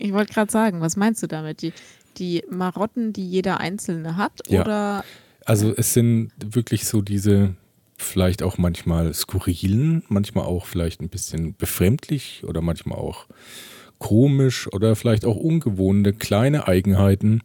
Ich 0.00 0.12
wollte 0.12 0.32
gerade 0.32 0.50
sagen, 0.50 0.80
was 0.80 0.96
meinst 0.96 1.22
du 1.22 1.28
damit? 1.28 1.62
Die, 1.62 1.72
die 2.16 2.42
Marotten, 2.50 3.12
die 3.12 3.24
jeder 3.24 3.60
Einzelne 3.60 4.16
hat? 4.16 4.40
Ja. 4.48 4.62
Oder 4.62 5.04
Also 5.46 5.72
es 5.76 5.94
sind 5.94 6.32
wirklich 6.44 6.84
so 6.84 7.00
diese 7.00 7.54
vielleicht 7.96 8.42
auch 8.42 8.58
manchmal 8.58 9.14
skurrilen, 9.14 10.02
manchmal 10.08 10.46
auch 10.46 10.66
vielleicht 10.66 11.00
ein 11.00 11.08
bisschen 11.08 11.54
befremdlich 11.54 12.42
oder 12.44 12.60
manchmal 12.60 12.98
auch 12.98 13.26
komisch 13.98 14.70
oder 14.72 14.96
vielleicht 14.96 15.24
auch 15.24 15.36
ungewohnte 15.36 16.12
kleine 16.12 16.66
Eigenheiten, 16.66 17.42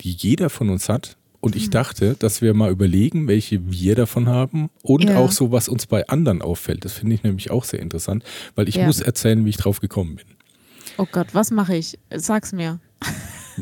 die 0.00 0.12
jeder 0.12 0.50
von 0.50 0.70
uns 0.70 0.88
hat. 0.88 1.16
Und 1.40 1.54
Mhm. 1.54 1.60
ich 1.60 1.70
dachte, 1.70 2.16
dass 2.18 2.42
wir 2.42 2.54
mal 2.54 2.70
überlegen, 2.72 3.28
welche 3.28 3.70
wir 3.70 3.94
davon 3.94 4.26
haben 4.28 4.68
und 4.82 5.04
Ja. 5.10 5.16
auch 5.18 5.30
so, 5.30 5.52
was 5.52 5.68
uns 5.68 5.86
bei 5.86 6.06
anderen 6.08 6.42
auffällt. 6.42 6.84
Das 6.84 6.94
finde 6.94 7.14
ich 7.14 7.22
nämlich 7.22 7.50
auch 7.50 7.64
sehr 7.64 7.80
interessant, 7.80 8.24
weil 8.56 8.68
ich 8.68 8.76
Ja. 8.76 8.86
muss 8.86 9.00
erzählen, 9.00 9.44
wie 9.44 9.50
ich 9.50 9.56
drauf 9.58 9.80
gekommen 9.80 10.16
bin. 10.16 10.26
oh 10.98 11.06
Gott, 11.12 11.34
was 11.34 11.50
mache 11.50 11.76
ich? 11.76 11.98
Sag's 12.14 12.52
mir. 12.52 12.80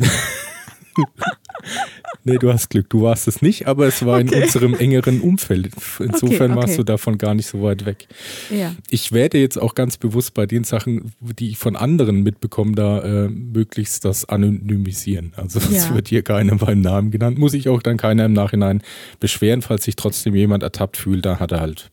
Nee, 2.26 2.38
du 2.38 2.50
hast 2.50 2.70
Glück. 2.70 2.88
Du 2.88 3.02
warst 3.02 3.28
es 3.28 3.42
nicht, 3.42 3.68
aber 3.68 3.86
es 3.86 4.04
war 4.04 4.18
okay. 4.18 4.34
in 4.34 4.42
unserem 4.42 4.74
engeren 4.74 5.20
Umfeld. 5.20 5.70
Insofern 5.98 6.22
okay, 6.22 6.44
okay. 6.44 6.56
warst 6.56 6.78
du 6.78 6.82
davon 6.82 7.18
gar 7.18 7.34
nicht 7.34 7.46
so 7.46 7.62
weit 7.62 7.84
weg. 7.84 8.08
Ja. 8.50 8.74
Ich 8.88 9.12
werde 9.12 9.38
jetzt 9.38 9.58
auch 9.58 9.74
ganz 9.74 9.98
bewusst 9.98 10.32
bei 10.32 10.46
den 10.46 10.64
Sachen, 10.64 11.12
die 11.20 11.50
ich 11.50 11.58
von 11.58 11.76
anderen 11.76 12.22
mitbekomme, 12.22 12.74
da 12.74 13.02
äh, 13.02 13.28
möglichst 13.28 14.06
das 14.06 14.24
anonymisieren. 14.26 15.32
Also 15.36 15.58
es 15.58 15.88
ja. 15.88 15.94
wird 15.94 16.08
hier 16.08 16.22
keiner 16.22 16.56
beim 16.56 16.80
Namen 16.80 17.10
genannt. 17.10 17.38
Muss 17.38 17.52
ich 17.52 17.68
auch 17.68 17.82
dann 17.82 17.98
keiner 17.98 18.24
im 18.24 18.32
Nachhinein 18.32 18.82
beschweren, 19.20 19.60
falls 19.60 19.84
sich 19.84 19.96
trotzdem 19.96 20.34
jemand 20.34 20.62
ertappt 20.62 20.96
fühlt, 20.96 21.26
da 21.26 21.38
hat 21.38 21.52
er 21.52 21.60
halt 21.60 21.90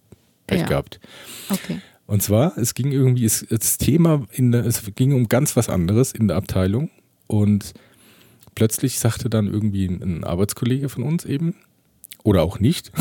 Pech 0.48 0.62
ja. 0.62 0.68
gehabt. 0.68 1.02
Okay. 1.50 1.82
Und 2.06 2.22
zwar, 2.24 2.58
es 2.58 2.74
ging 2.74 2.92
irgendwie, 2.92 3.26
es, 3.26 3.46
das 3.50 3.78
Thema, 3.78 4.26
in 4.32 4.52
der, 4.52 4.66
es 4.66 4.84
ging 4.96 5.14
um 5.14 5.30
ganz 5.30 5.56
was 5.56 5.70
anderes 5.70 6.12
in 6.12 6.28
der 6.28 6.38
Abteilung 6.38 6.90
und 7.28 7.74
plötzlich 8.56 9.00
sagte 9.00 9.30
dann 9.30 9.48
irgendwie 9.48 9.86
ein 9.86 10.24
Arbeitskollege 10.24 10.90
von 10.90 11.04
uns 11.04 11.26
eben, 11.26 11.56
oder 12.24 12.44
auch 12.44 12.60
nicht. 12.60 12.92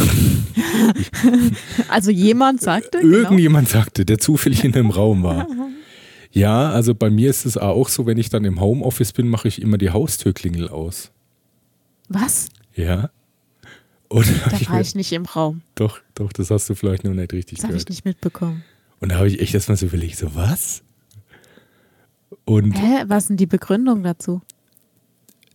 also 1.88 2.10
jemand 2.10 2.60
sagte? 2.60 3.00
Genau. 3.00 3.16
Irgendjemand 3.16 3.68
genau. 3.68 3.80
sagte, 3.80 4.04
der 4.04 4.18
zufällig 4.18 4.64
in 4.64 4.72
dem 4.72 4.90
Raum 4.90 5.22
war. 5.22 5.46
Ja, 6.32 6.70
also 6.70 6.94
bei 6.94 7.10
mir 7.10 7.28
ist 7.28 7.44
es 7.44 7.58
auch 7.58 7.88
so, 7.88 8.06
wenn 8.06 8.16
ich 8.16 8.28
dann 8.28 8.44
im 8.44 8.60
Homeoffice 8.60 9.12
bin, 9.12 9.26
mache 9.26 9.48
ich 9.48 9.60
immer 9.60 9.78
die 9.78 9.90
Haustürklingel 9.90 10.68
aus. 10.68 11.10
Was? 12.08 12.50
Ja. 12.76 13.10
Oder 14.08 14.28
da 14.48 14.60
war 14.70 14.80
ich 14.80 14.94
nicht 14.94 15.10
im 15.10 15.24
Raum. 15.24 15.62
Doch, 15.74 16.00
doch, 16.14 16.32
das 16.32 16.52
hast 16.52 16.70
du 16.70 16.76
vielleicht 16.76 17.02
noch 17.02 17.14
nicht 17.14 17.32
richtig 17.32 17.58
das 17.58 17.62
gehört. 17.62 17.80
Das 17.80 17.84
habe 17.84 17.92
ich 17.92 17.96
nicht 17.96 18.04
mitbekommen. 18.04 18.62
Und 19.00 19.10
da 19.10 19.16
habe 19.16 19.26
ich 19.26 19.40
echt 19.40 19.54
erstmal 19.54 19.76
so 19.76 19.86
überlegt, 19.86 20.18
so 20.18 20.34
was? 20.36 20.84
Und 22.44 22.74
Hä, 22.74 23.04
was 23.06 23.24
ist 23.24 23.28
denn 23.30 23.36
die 23.36 23.46
Begründung 23.46 24.04
dazu? 24.04 24.40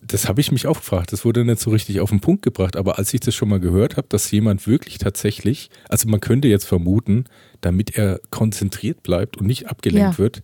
Das 0.07 0.27
habe 0.27 0.41
ich 0.41 0.51
mich 0.51 0.67
auch 0.67 0.77
gefragt. 0.77 1.11
Das 1.11 1.25
wurde 1.25 1.43
nicht 1.43 1.59
so 1.59 1.71
richtig 1.71 1.99
auf 1.99 2.09
den 2.09 2.19
Punkt 2.19 2.41
gebracht. 2.41 2.75
Aber 2.75 2.97
als 2.97 3.13
ich 3.13 3.21
das 3.21 3.33
schon 3.35 3.49
mal 3.49 3.59
gehört 3.59 3.97
habe, 3.97 4.07
dass 4.07 4.29
jemand 4.31 4.67
wirklich 4.67 4.97
tatsächlich, 4.97 5.69
also 5.89 6.07
man 6.09 6.19
könnte 6.19 6.47
jetzt 6.47 6.65
vermuten, 6.65 7.25
damit 7.61 7.97
er 7.97 8.19
konzentriert 8.29 9.03
bleibt 9.03 9.37
und 9.37 9.47
nicht 9.47 9.67
abgelenkt 9.67 10.13
ja. 10.13 10.17
wird, 10.17 10.43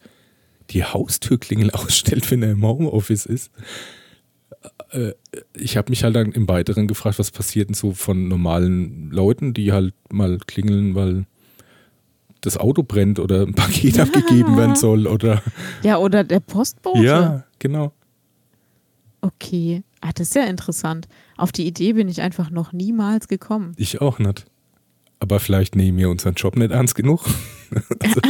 die 0.72 0.84
Haustürklingel 0.84 1.72
ausstellt, 1.72 2.30
wenn 2.32 2.44
er 2.44 2.52
im 2.52 2.66
Homeoffice 2.66 3.26
ist. 3.26 3.52
Äh, 4.92 5.14
ich 5.54 5.78
habe 5.78 5.90
mich 5.90 6.04
halt 6.04 6.16
dann 6.16 6.32
im 6.32 6.48
Weiteren 6.48 6.88
gefragt, 6.88 7.20
was 7.20 7.32
passiert 7.32 7.70
denn 7.70 7.76
so 7.76 7.92
von 7.94 8.28
normalen 8.28 9.12
Leuten, 9.12 9.54
die 9.54 9.72
halt 9.72 9.94
mal 10.10 10.38
klingeln, 10.48 10.96
weil 10.96 11.26
das 12.42 12.58
Auto 12.58 12.84
brennt 12.84 13.20
oder 13.20 13.44
ein 13.44 13.54
Paket 13.54 14.00
abgegeben 14.00 14.58
werden 14.58 14.76
soll 14.76 15.08
oder. 15.08 15.42
Ja, 15.84 15.98
oder 15.98 16.24
der 16.24 16.40
Postbote. 16.40 17.04
Ja, 17.04 17.44
genau. 17.60 17.94
Okay. 19.22 19.84
Ah, 20.02 20.12
das 20.14 20.30
ist 20.30 20.36
ja 20.36 20.46
interessant. 20.46 21.08
Auf 21.38 21.52
die 21.52 21.68
Idee 21.68 21.94
bin 21.94 22.10
ich 22.10 22.22
einfach 22.22 22.50
noch 22.50 22.74
niemals 22.74 23.28
gekommen. 23.28 23.74
Ich 23.78 24.02
auch 24.02 24.20
nicht. 24.20 24.46
Aber 25.20 25.40
vielleicht 25.40 25.76
nehmen 25.76 26.00
wir 26.00 26.10
unseren 26.10 26.34
Job 26.34 26.58
nicht 26.58 26.72
ernst 26.72 26.96
genug. 26.96 27.24
also, 28.00 28.22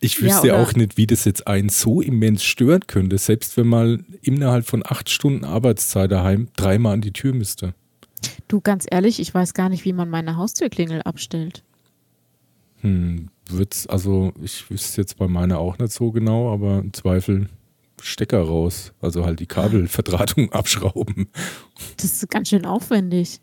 ich 0.00 0.22
wüsste 0.22 0.48
ja, 0.48 0.62
auch 0.62 0.74
nicht, 0.74 0.96
wie 0.96 1.08
das 1.08 1.24
jetzt 1.24 1.48
einen 1.48 1.68
so 1.68 2.00
immens 2.00 2.44
stören 2.44 2.86
könnte, 2.86 3.18
selbst 3.18 3.56
wenn 3.56 3.66
mal 3.66 4.04
innerhalb 4.22 4.66
von 4.66 4.84
acht 4.86 5.10
Stunden 5.10 5.44
Arbeitszeit 5.44 6.12
daheim 6.12 6.48
dreimal 6.56 6.94
an 6.94 7.00
die 7.00 7.12
Tür 7.12 7.34
müsste. 7.34 7.74
Du, 8.46 8.60
ganz 8.60 8.86
ehrlich, 8.88 9.18
ich 9.18 9.34
weiß 9.34 9.54
gar 9.54 9.68
nicht, 9.68 9.84
wie 9.84 9.92
man 9.92 10.08
meine 10.08 10.36
Haustürklingel 10.36 11.02
abstellt. 11.02 11.64
Hm, 12.82 13.28
wird's, 13.50 13.86
also 13.88 14.32
ich 14.40 14.70
wüsste 14.70 15.00
jetzt 15.00 15.18
bei 15.18 15.26
meiner 15.26 15.58
auch 15.58 15.78
nicht 15.78 15.92
so 15.92 16.12
genau, 16.12 16.52
aber 16.52 16.78
im 16.78 16.92
Zweifel 16.92 17.48
Stecker 18.00 18.40
raus. 18.40 18.92
Also 19.00 19.24
halt 19.24 19.40
die 19.40 19.46
Kabelverdrahtung 19.46 20.52
abschrauben. 20.52 21.28
Das 21.96 22.04
ist 22.04 22.30
ganz 22.30 22.48
schön 22.48 22.66
aufwendig. 22.66 23.40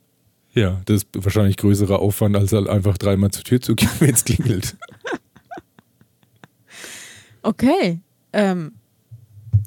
Ja, 0.53 0.81
das 0.86 1.03
ist 1.03 1.07
wahrscheinlich 1.13 1.57
größerer 1.57 2.00
Aufwand, 2.00 2.35
als 2.35 2.51
halt 2.53 2.70
einfach 2.70 2.98
dreimal 2.98 3.31
zur 3.31 3.44
Tür 3.44 3.61
zu 3.61 3.75
gehen, 3.75 3.89
wenn 4.00 4.13
es 4.13 4.24
klingelt. 4.24 4.75
Okay. 7.42 8.00
Ähm, 8.31 8.74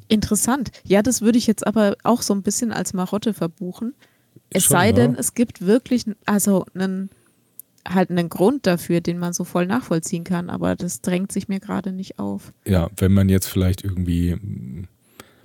interessant. 0.08 0.70
Ja, 0.84 1.02
das 1.02 1.20
würde 1.20 1.38
ich 1.38 1.46
jetzt 1.46 1.66
aber 1.66 1.96
auch 2.02 2.22
so 2.22 2.34
ein 2.34 2.42
bisschen 2.42 2.72
als 2.72 2.94
Marotte 2.94 3.34
verbuchen. 3.34 3.94
Es 4.50 4.64
Schon, 4.64 4.72
sei 4.72 4.92
denn, 4.92 5.14
es 5.14 5.34
gibt 5.34 5.60
wirklich 5.60 6.04
also 6.24 6.64
einen 6.74 7.10
halt 7.88 8.10
einen 8.10 8.28
Grund 8.28 8.66
dafür, 8.66 9.00
den 9.00 9.18
man 9.18 9.32
so 9.32 9.44
voll 9.44 9.66
nachvollziehen 9.66 10.24
kann, 10.24 10.50
aber 10.50 10.76
das 10.76 11.00
drängt 11.00 11.32
sich 11.32 11.48
mir 11.48 11.60
gerade 11.60 11.92
nicht 11.92 12.18
auf. 12.18 12.52
Ja, 12.66 12.90
wenn 12.96 13.12
man 13.12 13.28
jetzt 13.28 13.46
vielleicht 13.46 13.84
irgendwie 13.84 14.36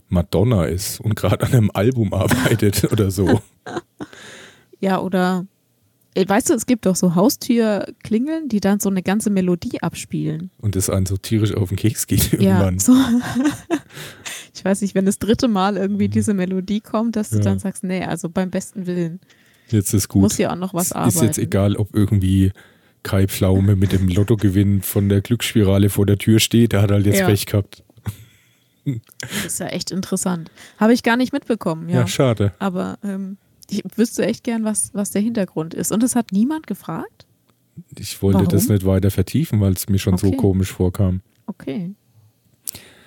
Madonna 0.10 0.66
ist 0.66 1.00
und 1.00 1.16
gerade 1.16 1.46
an 1.46 1.54
einem 1.54 1.72
Album 1.74 2.14
arbeitet 2.14 2.92
oder 2.92 3.12
so. 3.12 3.42
ja, 4.80 5.00
oder 5.00 5.46
äh, 6.14 6.28
weißt 6.28 6.50
du, 6.50 6.54
es 6.54 6.66
gibt 6.66 6.86
doch 6.86 6.96
so 6.96 7.16
Haustürklingeln, 7.16 8.50
die 8.50 8.60
dann 8.60 8.80
so 8.80 8.90
eine 8.90 9.02
ganze 9.02 9.30
Melodie 9.30 9.82
abspielen. 9.82 10.52
Und 10.60 10.76
das 10.76 10.90
einen 10.90 11.06
so 11.06 11.18
tierisch 11.18 11.56
auf 11.56 11.70
den 11.70 11.78
Keks 11.78 12.08
geht 12.08 12.34
irgendwann. 12.34 12.76
Ja, 12.76 12.80
so. 12.80 12.94
ich 14.54 14.66
weiß 14.66 14.82
nicht, 14.82 14.94
wenn 14.96 15.06
das 15.06 15.20
dritte 15.20 15.48
Mal 15.48 15.78
irgendwie 15.78 16.10
diese 16.10 16.34
Melodie 16.34 16.82
kommt, 16.82 17.16
dass 17.16 17.30
du 17.30 17.38
ja. 17.38 17.44
dann 17.44 17.60
sagst, 17.60 17.84
nee, 17.84 18.04
also 18.04 18.30
beim 18.30 18.50
besten 18.50 18.86
Willen. 18.86 19.20
Jetzt 19.72 19.94
ist 19.94 20.08
gut. 20.08 20.22
Muss 20.22 20.38
ja 20.38 20.52
auch 20.52 20.58
noch 20.58 20.74
was 20.74 20.92
arbeiten. 20.92 21.16
Ist 21.16 21.22
jetzt 21.22 21.38
egal, 21.38 21.76
ob 21.76 21.96
irgendwie 21.96 22.52
Kai 23.04 23.28
Pflaume 23.28 23.76
mit 23.76 23.92
dem 23.92 24.08
Lottogewinn 24.08 24.82
von 24.82 25.10
der 25.10 25.22
Glücksspirale 25.22 25.90
vor 25.90 26.06
der 26.06 26.18
Tür 26.18 26.40
steht. 26.40 26.74
Der 26.74 26.82
hat 26.82 26.92
halt 26.92 27.06
jetzt 27.06 27.20
ja. 27.20 27.26
Pech 27.26 27.46
gehabt. 27.46 27.84
Das 28.86 29.46
ist 29.46 29.60
ja 29.60 29.68
echt 29.68 29.92
interessant. 29.92 30.52
Habe 30.78 30.94
ich 30.94 31.04
gar 31.04 31.18
nicht 31.18 31.34
mitbekommen. 31.34 31.90
Ja, 31.90 32.02
ja 32.02 32.08
schade. 32.08 32.54
Aber 32.60 32.98
ähm, 33.04 33.38
ich 33.70 33.84
wüsste 33.96 34.26
echt 34.26 34.44
gern, 34.44 34.64
was, 34.64 34.94
was 34.94 35.12
der 35.12 35.22
Hintergrund 35.22 35.74
ist. 35.74 35.92
Und 35.92 36.04
es 36.04 36.16
hat 36.16 36.32
niemand 36.32 36.68
gefragt? 36.68 37.26
Ich 37.98 38.22
wollte 38.22 38.40
Warum? 38.40 38.50
das 38.50 38.68
nicht 38.68 38.86
weiter 38.86 39.12
vertiefen, 39.12 39.62
weil 39.62 39.74
es 39.74 39.88
mir 39.88 40.00
schon 40.00 40.16
okay. 40.16 40.28
so 40.28 40.32
komisch 40.34 40.72
vorkam. 40.72 41.22
Okay. 41.48 41.94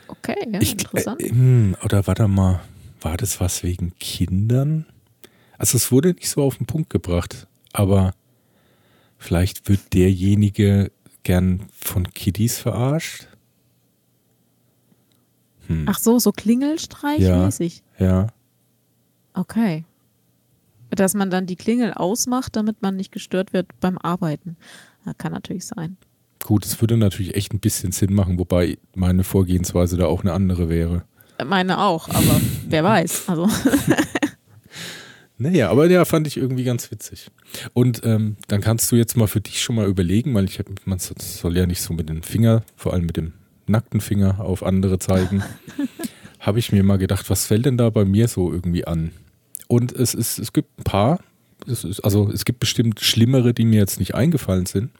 Okay, 0.06 0.36
ja, 0.52 0.60
ich, 0.60 0.72
interessant. 0.72 1.20
Äh, 1.22 1.84
oder 1.84 2.06
warte 2.06 2.28
mal, 2.28 2.60
war 3.00 3.16
das 3.16 3.40
was 3.40 3.62
wegen 3.62 3.92
Kindern? 3.98 4.86
Also 5.58 5.76
es 5.76 5.92
wurde 5.92 6.12
nicht 6.14 6.28
so 6.28 6.42
auf 6.42 6.56
den 6.56 6.66
Punkt 6.66 6.90
gebracht, 6.90 7.46
aber 7.72 8.14
vielleicht 9.18 9.68
wird 9.68 9.94
derjenige 9.94 10.90
gern 11.22 11.66
von 11.72 12.12
Kiddies 12.12 12.58
verarscht. 12.58 13.28
Hm. 15.66 15.86
Ach 15.88 15.98
so, 15.98 16.18
so 16.18 16.32
Klingelstreichmäßig. 16.32 17.82
Ja, 17.98 18.06
ja. 18.06 18.26
Okay. 19.32 19.84
Dass 20.90 21.14
man 21.14 21.30
dann 21.30 21.46
die 21.46 21.56
Klingel 21.56 21.92
ausmacht, 21.94 22.54
damit 22.56 22.82
man 22.82 22.96
nicht 22.96 23.10
gestört 23.10 23.52
wird 23.52 23.68
beim 23.80 23.98
Arbeiten. 23.98 24.56
Das 25.04 25.16
kann 25.18 25.32
natürlich 25.32 25.66
sein. 25.66 25.96
Gut, 26.44 26.66
es 26.66 26.80
würde 26.80 26.96
natürlich 26.96 27.34
echt 27.34 27.54
ein 27.54 27.60
bisschen 27.60 27.90
Sinn 27.90 28.12
machen, 28.12 28.38
wobei 28.38 28.78
meine 28.94 29.24
Vorgehensweise 29.24 29.96
da 29.96 30.06
auch 30.06 30.20
eine 30.20 30.34
andere 30.34 30.68
wäre. 30.68 31.04
Meine 31.44 31.80
auch, 31.80 32.08
aber 32.10 32.40
wer 32.68 32.84
weiß. 32.84 33.28
Also 33.28 33.48
Naja, 35.36 35.68
aber 35.70 35.90
ja, 35.90 36.04
fand 36.04 36.26
ich 36.28 36.36
irgendwie 36.36 36.64
ganz 36.64 36.90
witzig. 36.90 37.30
Und 37.72 38.02
ähm, 38.04 38.36
dann 38.46 38.60
kannst 38.60 38.90
du 38.92 38.96
jetzt 38.96 39.16
mal 39.16 39.26
für 39.26 39.40
dich 39.40 39.60
schon 39.60 39.76
mal 39.76 39.88
überlegen, 39.88 40.32
weil 40.34 40.44
ich 40.44 40.58
hab, 40.60 40.66
man 40.84 40.98
soll 40.98 41.56
ja 41.56 41.66
nicht 41.66 41.80
so 41.80 41.92
mit 41.92 42.08
dem 42.08 42.22
Finger, 42.22 42.62
vor 42.76 42.92
allem 42.92 43.06
mit 43.06 43.16
dem 43.16 43.32
nackten 43.66 44.00
Finger 44.00 44.40
auf 44.40 44.62
andere 44.62 44.98
zeigen, 44.98 45.42
habe 46.38 46.58
ich 46.58 46.70
mir 46.70 46.84
mal 46.84 46.98
gedacht, 46.98 47.30
was 47.30 47.46
fällt 47.46 47.66
denn 47.66 47.76
da 47.76 47.90
bei 47.90 48.04
mir 48.04 48.28
so 48.28 48.52
irgendwie 48.52 48.86
an? 48.86 49.10
Und 49.66 49.92
es, 49.92 50.14
ist, 50.14 50.38
es 50.38 50.52
gibt 50.52 50.78
ein 50.78 50.84
paar, 50.84 51.18
es 51.66 51.82
ist, 51.82 52.00
also 52.00 52.30
es 52.30 52.44
gibt 52.44 52.60
bestimmt 52.60 53.00
schlimmere, 53.00 53.54
die 53.54 53.64
mir 53.64 53.80
jetzt 53.80 53.98
nicht 53.98 54.14
eingefallen 54.14 54.66
sind, 54.66 54.90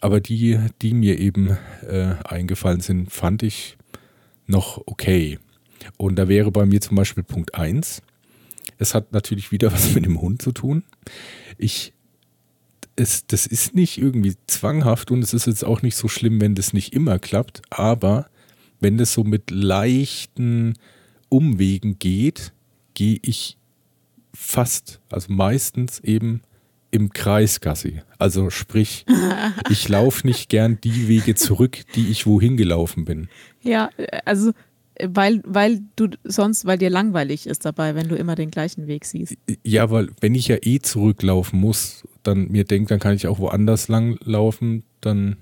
aber 0.00 0.20
die, 0.20 0.58
die 0.80 0.94
mir 0.94 1.18
eben 1.18 1.58
äh, 1.86 2.14
eingefallen 2.24 2.80
sind, 2.80 3.12
fand 3.12 3.42
ich 3.42 3.76
noch 4.46 4.82
okay. 4.86 5.38
Und 5.98 6.16
da 6.16 6.28
wäre 6.28 6.50
bei 6.50 6.64
mir 6.64 6.80
zum 6.80 6.96
Beispiel 6.96 7.22
Punkt 7.22 7.54
1 7.54 8.02
es 8.78 8.94
hat 8.94 9.12
natürlich 9.12 9.52
wieder 9.52 9.72
was 9.72 9.94
mit 9.94 10.04
dem 10.04 10.20
Hund 10.20 10.42
zu 10.42 10.52
tun. 10.52 10.84
Ich, 11.58 11.92
es, 12.96 13.26
das 13.26 13.46
ist 13.46 13.74
nicht 13.74 13.98
irgendwie 13.98 14.34
zwanghaft 14.46 15.10
und 15.10 15.22
es 15.22 15.34
ist 15.34 15.46
jetzt 15.46 15.64
auch 15.64 15.82
nicht 15.82 15.96
so 15.96 16.08
schlimm, 16.08 16.40
wenn 16.40 16.54
das 16.54 16.72
nicht 16.72 16.92
immer 16.92 17.18
klappt, 17.18 17.62
aber 17.70 18.28
wenn 18.80 18.98
das 18.98 19.12
so 19.12 19.24
mit 19.24 19.50
leichten 19.50 20.74
Umwegen 21.28 21.98
geht, 21.98 22.52
gehe 22.94 23.18
ich 23.22 23.56
fast, 24.34 25.00
also 25.10 25.32
meistens 25.32 26.00
eben 26.00 26.42
im 26.90 27.10
Kreis 27.10 27.60
Gassi. 27.60 28.02
Also 28.18 28.50
sprich, 28.50 29.06
ich 29.70 29.88
laufe 29.88 30.26
nicht 30.26 30.48
gern 30.48 30.78
die 30.82 31.08
Wege 31.08 31.34
zurück, 31.34 31.78
die 31.94 32.08
ich 32.08 32.26
wohin 32.26 32.56
gelaufen 32.56 33.04
bin. 33.04 33.28
Ja, 33.62 33.90
also 34.24 34.52
weil, 35.08 35.42
weil 35.44 35.80
du 35.96 36.08
sonst, 36.24 36.64
weil 36.64 36.78
dir 36.78 36.90
langweilig 36.90 37.46
ist 37.46 37.64
dabei, 37.64 37.94
wenn 37.94 38.08
du 38.08 38.16
immer 38.16 38.34
den 38.34 38.50
gleichen 38.50 38.86
Weg 38.86 39.04
siehst. 39.04 39.36
Ja, 39.62 39.90
weil 39.90 40.10
wenn 40.20 40.34
ich 40.34 40.48
ja 40.48 40.56
eh 40.60 40.80
zurücklaufen 40.80 41.60
muss, 41.60 42.04
dann 42.22 42.48
mir 42.48 42.64
denkt, 42.64 42.90
dann 42.90 42.98
kann 43.00 43.14
ich 43.14 43.26
auch 43.26 43.38
woanders 43.38 43.88
langlaufen, 43.88 44.84
dann 45.00 45.36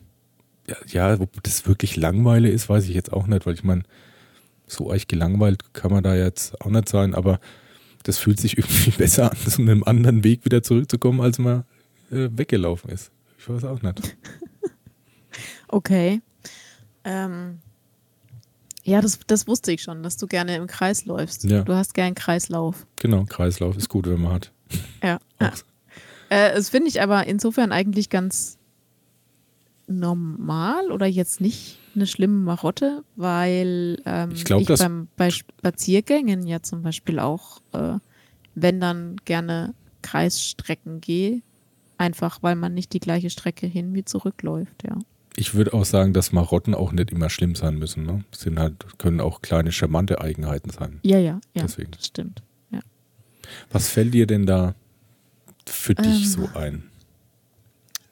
ja, 0.69 0.77
ja, 0.87 1.21
ob 1.21 1.43
das 1.43 1.67
wirklich 1.67 1.97
Langweile 1.97 2.49
ist, 2.49 2.69
weiß 2.69 2.85
ich 2.85 2.95
jetzt 2.95 3.13
auch 3.13 3.27
nicht, 3.27 3.47
weil 3.47 3.55
ich 3.55 3.65
meine, 3.65 3.83
so 4.67 4.87
euch 4.87 5.09
gelangweilt 5.09 5.75
kann 5.75 5.91
man 5.91 6.05
da 6.05 6.15
jetzt 6.15 6.61
auch 6.61 6.71
nicht 6.71 6.89
sein, 6.89 7.15
aber 7.15 7.41
das 8.05 8.19
fühlt 8.19 8.41
sich 8.41 8.57
irgendwie 8.59 8.91
besser 8.91 9.31
an, 9.31 9.37
zu 9.37 9.63
einem 9.63 9.85
anderen 9.85 10.25
Weg 10.25 10.45
wieder 10.45 10.63
zurückzukommen, 10.63 11.21
als 11.21 11.39
man 11.39 11.65
äh, 12.11 12.29
weggelaufen 12.33 12.91
ist. 12.91 13.11
Ich 13.39 13.49
weiß 13.49 13.65
auch 13.65 13.83
nicht. 13.83 14.17
okay. 15.69 16.21
Ähm, 17.05 17.59
ja, 18.85 19.01
das, 19.01 19.19
das 19.27 19.47
wusste 19.47 19.73
ich 19.73 19.83
schon, 19.83 20.03
dass 20.03 20.17
du 20.17 20.27
gerne 20.27 20.57
im 20.57 20.67
Kreis 20.67 21.05
läufst. 21.05 21.45
Ja. 21.45 21.63
Du 21.63 21.75
hast 21.75 21.95
gern 21.95 22.15
Kreislauf. 22.15 22.87
Genau, 22.97 23.25
Kreislauf 23.25 23.77
ist 23.77 23.89
gut, 23.89 24.07
wenn 24.07 24.21
man 24.21 24.33
hat. 24.33 24.53
Ja. 25.03 25.19
ja. 25.41 25.53
Äh, 26.29 26.55
das 26.55 26.69
finde 26.71 26.89
ich 26.89 27.03
aber 27.03 27.27
insofern 27.27 27.73
eigentlich 27.73 28.09
ganz 28.09 28.59
normal 29.89 30.93
oder 30.93 31.07
jetzt 31.07 31.41
nicht 31.41 31.79
eine 31.95 32.07
schlimme 32.07 32.39
Marotte, 32.39 33.03
weil 33.17 34.01
ähm, 34.07 34.31
Ich 34.33 34.45
glaub, 34.45 34.61
ich 34.61 34.69
beim, 34.69 35.09
bei 35.17 35.31
Spaziergängen 35.31 36.47
ja 36.47 36.63
zum 36.63 36.83
Beispiel 36.83 37.19
auch, 37.19 37.61
äh, 37.73 37.99
wenn 38.55 38.81
dann 38.81 39.17
gerne 39.25 39.75
Kreisstrecken 40.03 41.01
gehe, 41.01 41.43
einfach 41.99 42.43
weil 42.43 42.55
man 42.55 42.75
nicht 42.75 42.93
die 42.93 43.01
gleiche 43.01 43.31
Strecke 43.31 43.67
hin 43.67 43.93
wie 43.95 44.05
zurückläuft, 44.05 44.85
ja. 44.85 44.97
Ich 45.37 45.55
würde 45.55 45.73
auch 45.73 45.85
sagen, 45.85 46.13
dass 46.13 46.33
Marotten 46.33 46.75
auch 46.75 46.93
nicht 46.93 47.11
immer 47.13 47.31
schlimm 47.31 47.55
sein 47.55 47.79
müssen. 47.79 48.05
Ne? 48.05 48.25
Sind 48.33 48.59
halt, 48.59 48.99
können 48.99 49.21
auch 49.21 49.43
kleine 49.43 49.73
charmante 49.73 50.21
Eigenheiten 50.21 50.71
sein. 50.71 51.01
Ja, 51.03 51.19
ja, 51.19 51.41
ja, 51.55 51.63
Deswegen. 51.63 51.93
das 51.93 52.07
stimmt. 52.07 52.43
Was 53.71 53.89
fällt 53.89 54.15
dir 54.15 54.27
denn 54.27 54.47
da 54.47 54.75
für 55.67 55.95
dich 55.95 56.23
Ähm. 56.23 56.29
so 56.29 56.49
ein? 56.55 56.83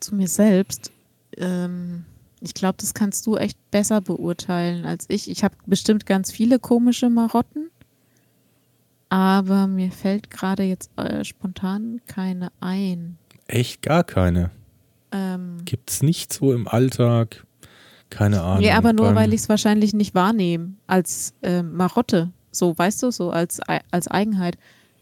Zu 0.01 0.15
mir 0.15 0.29
selbst, 0.29 0.93
ähm, 1.37 2.05
ich 2.41 2.55
glaube, 2.55 2.77
das 2.81 2.95
kannst 2.95 3.27
du 3.27 3.37
echt 3.37 3.59
besser 3.71 4.01
beurteilen 4.01 4.85
als 4.85 5.07
ich. 5.09 5.29
Ich 5.29 5.43
habe 5.43 5.57
bestimmt 5.67 6.07
ganz 6.07 6.31
viele 6.31 6.59
komische 6.59 7.11
Marotten, 7.11 7.71
aber 9.09 9.67
mir 9.67 9.91
fällt 9.91 10.31
gerade 10.31 10.63
jetzt 10.63 10.91
äh, 10.97 11.25
spontan 11.25 12.01
keine 12.07 12.53
ein. 12.61 13.19
Echt 13.49 13.83
gar 13.83 14.05
keine. 14.05 14.51
Ähm, 15.13 15.59
Gibt 15.65 15.91
es 15.91 16.03
nicht 16.03 16.33
so 16.33 16.53
im 16.53 16.69
Alltag? 16.69 17.45
Keine 18.11 18.41
Ahnung. 18.43 18.61
nee, 18.61 18.71
aber 18.73 18.93
nur, 18.95 19.15
weil 19.15 19.35
ich 19.35 19.43
es 19.43 19.49
wahrscheinlich 19.51 19.93
nicht 19.93 20.15
wahrnehme 20.15 20.73
als 20.87 21.35
äh, 21.43 21.63
Marotte. 21.63 22.31
So, 22.51 22.77
weißt 22.77 23.03
du, 23.03 23.11
so 23.11 23.31
als, 23.31 23.61
als 23.91 24.09
Eigenheit. 24.09 24.57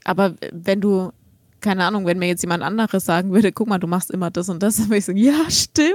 Aber 0.05 0.35
wenn 0.53 0.81
du, 0.81 1.13
keine 1.61 1.85
Ahnung, 1.85 2.05
wenn 2.05 2.19
mir 2.19 2.27
jetzt 2.27 2.43
jemand 2.43 2.63
anderes 2.65 3.05
sagen 3.05 3.33
würde, 3.33 3.53
guck 3.53 3.69
mal, 3.69 3.79
du 3.79 3.87
machst 3.87 4.11
immer 4.11 4.31
das 4.33 4.49
und 4.49 4.61
das, 4.63 4.77
dann 4.79 4.87
würde 4.87 4.99
ich 4.99 5.05
sagen, 5.05 5.19
ja, 5.19 5.49
stimmt. 5.49 5.95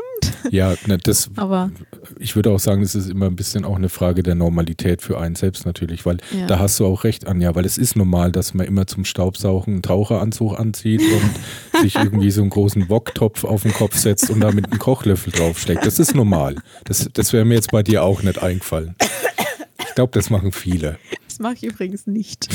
Ja, 0.52 0.74
ne, 0.88 0.98
das, 0.98 1.30
Aber 1.36 1.70
ich 2.18 2.36
würde 2.38 2.50
auch 2.52 2.60
sagen, 2.60 2.82
es 2.82 2.96
ist 2.96 3.10
immer 3.10 3.26
ein 3.28 3.36
bisschen 3.36 3.66
auch 3.66 3.76
eine 3.76 3.90
Frage 3.90 4.24
der 4.24 4.36
Normalität 4.36 5.02
für 5.02 5.20
einen 5.20 5.36
selbst 5.36 5.66
natürlich, 5.66 6.06
weil 6.06 6.18
Ja. 6.32 6.48
da 6.48 6.60
hast 6.60 6.80
du 6.80 6.86
auch 6.86 7.04
recht, 7.04 7.28
Anja, 7.28 7.54
weil 7.56 7.66
es 7.66 7.78
ist 7.78 7.98
normal, 7.98 8.32
dass 8.32 8.54
man 8.54 8.66
immer 8.66 8.88
zum 8.88 9.04
Staubsaugen 9.04 9.74
einen 9.76 9.84
Taucheranzug 9.84 10.58
anzieht 10.58 11.02
und 11.02 11.32
sich 11.82 11.96
irgendwie 11.96 12.32
so 12.32 12.42
einen 12.42 12.50
großen 12.50 12.90
Woktopf 12.90 13.44
auf 13.44 13.64
den 13.64 13.74
Kopf 13.74 13.98
setzt 13.98 14.30
und 14.30 14.40
da 14.40 14.52
mit 14.52 14.72
einem 14.72 14.80
Kochlöffel 14.80 15.34
draufschlägt. 15.34 15.86
Das 15.86 16.00
ist 16.00 16.16
normal. 16.16 16.56
Das, 16.86 17.10
das 17.14 17.34
wäre 17.34 17.46
mir 17.46 17.56
jetzt 17.56 17.72
bei 17.72 17.84
dir 17.84 18.04
auch 18.04 18.24
nicht 18.24 18.42
eingefallen. 18.42 18.96
Ich 19.80 19.96
glaube, 19.96 20.12
das 20.14 20.30
machen 20.30 20.52
viele. 20.52 20.98
das 21.28 21.40
mache 21.40 21.56
ich 21.56 21.64
übrigens 21.64 22.08
nicht. 22.08 22.48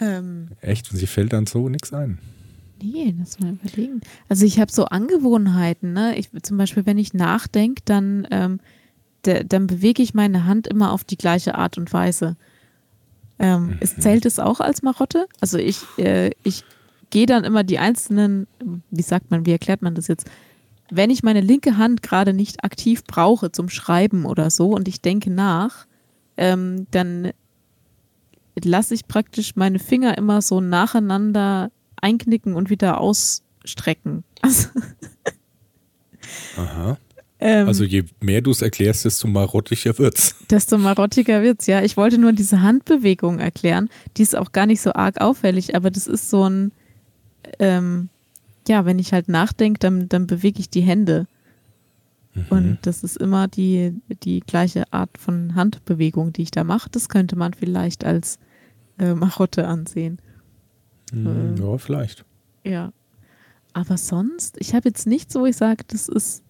ähm, 0.00 0.48
Echt, 0.60 0.88
sie 0.92 1.06
fällt 1.06 1.32
dann 1.32 1.46
so 1.46 1.68
nichts 1.68 1.92
ein. 1.92 2.18
Nee, 2.82 3.14
lass 3.18 3.38
mal 3.40 3.52
überlegen. 3.52 4.00
Also 4.28 4.46
ich 4.46 4.58
habe 4.58 4.72
so 4.72 4.86
Angewohnheiten, 4.86 5.92
ne? 5.92 6.16
Ich, 6.16 6.30
zum 6.42 6.56
Beispiel, 6.56 6.86
wenn 6.86 6.98
ich 6.98 7.14
nachdenke, 7.14 7.82
dann, 7.84 8.26
ähm, 8.30 8.60
da, 9.22 9.42
dann 9.42 9.66
bewege 9.66 10.02
ich 10.02 10.14
meine 10.14 10.46
Hand 10.46 10.66
immer 10.66 10.92
auf 10.92 11.04
die 11.04 11.18
gleiche 11.18 11.56
Art 11.56 11.76
und 11.76 11.92
Weise. 11.92 12.36
Ähm, 13.40 13.78
es 13.80 13.96
zählt 13.96 14.26
es 14.26 14.38
auch 14.38 14.60
als 14.60 14.82
Marotte? 14.82 15.26
Also 15.40 15.56
ich, 15.56 15.80
äh, 15.96 16.30
ich 16.42 16.62
gehe 17.08 17.26
dann 17.26 17.42
immer 17.44 17.64
die 17.64 17.78
einzelnen, 17.78 18.46
wie 18.90 19.02
sagt 19.02 19.30
man, 19.30 19.46
wie 19.46 19.52
erklärt 19.52 19.80
man 19.82 19.94
das 19.94 20.08
jetzt? 20.08 20.30
Wenn 20.90 21.08
ich 21.08 21.22
meine 21.22 21.40
linke 21.40 21.78
Hand 21.78 22.02
gerade 22.02 22.34
nicht 22.34 22.64
aktiv 22.64 23.02
brauche 23.04 23.50
zum 23.50 23.70
Schreiben 23.70 24.26
oder 24.26 24.50
so 24.50 24.70
und 24.70 24.88
ich 24.88 25.00
denke 25.00 25.30
nach, 25.30 25.86
ähm, 26.36 26.86
dann 26.90 27.32
lasse 28.62 28.94
ich 28.94 29.08
praktisch 29.08 29.56
meine 29.56 29.78
Finger 29.78 30.18
immer 30.18 30.42
so 30.42 30.60
nacheinander 30.60 31.70
einknicken 32.00 32.54
und 32.54 32.68
wieder 32.68 33.00
ausstrecken. 33.00 34.24
Also, 34.42 34.68
Aha. 36.56 36.98
Ähm, 37.40 37.66
Also 37.68 37.84
je 37.84 38.04
mehr 38.20 38.40
du 38.42 38.50
es 38.50 38.62
erklärst, 38.62 39.04
desto 39.04 39.26
marottiger 39.28 39.98
wird's. 39.98 40.36
desto 40.50 40.78
marottiger 40.78 41.42
wird's, 41.42 41.66
ja. 41.66 41.82
Ich 41.82 41.96
wollte 41.96 42.18
nur 42.18 42.32
diese 42.32 42.60
Handbewegung 42.62 43.38
erklären. 43.38 43.88
Die 44.16 44.22
ist 44.22 44.36
auch 44.36 44.52
gar 44.52 44.66
nicht 44.66 44.80
so 44.80 44.92
arg 44.92 45.20
auffällig, 45.20 45.74
aber 45.74 45.90
das 45.90 46.06
ist 46.06 46.30
so 46.30 46.48
ein, 46.48 46.72
ähm, 47.58 48.08
ja, 48.68 48.84
wenn 48.84 48.98
ich 48.98 49.12
halt 49.12 49.28
nachdenke, 49.28 49.78
dann, 49.78 50.08
dann 50.08 50.26
bewege 50.26 50.60
ich 50.60 50.70
die 50.70 50.82
Hände. 50.82 51.26
Und 52.48 52.78
das 52.82 53.02
ist 53.02 53.16
immer 53.16 53.48
die, 53.48 53.92
die 54.22 54.38
gleiche 54.40 54.84
Art 54.92 55.18
von 55.18 55.56
Handbewegung, 55.56 56.32
die 56.32 56.42
ich 56.42 56.52
da 56.52 56.62
mache. 56.62 56.88
Das 56.88 57.08
könnte 57.08 57.34
man 57.34 57.54
vielleicht 57.54 58.04
als 58.04 58.38
äh, 59.00 59.14
Marotte 59.14 59.66
ansehen. 59.66 60.20
Hm, 61.12 61.56
Ja, 61.58 61.76
vielleicht. 61.76 62.24
Ja. 62.64 62.92
Aber 63.72 63.96
sonst, 63.96 64.56
ich 64.60 64.74
habe 64.76 64.88
jetzt 64.90 65.08
nicht 65.08 65.32
so, 65.32 65.44
ich 65.44 65.56
sage, 65.56 65.82
das 65.88 66.08
ist, 66.08 66.42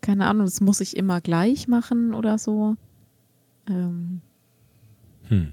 keine 0.00 0.26
Ahnung, 0.26 0.46
das 0.46 0.60
muss 0.60 0.80
ich 0.80 0.96
immer 0.96 1.20
gleich 1.20 1.68
machen 1.68 2.14
oder 2.14 2.38
so. 2.38 2.76
Ähm, 3.68 4.20
Hm. 5.28 5.52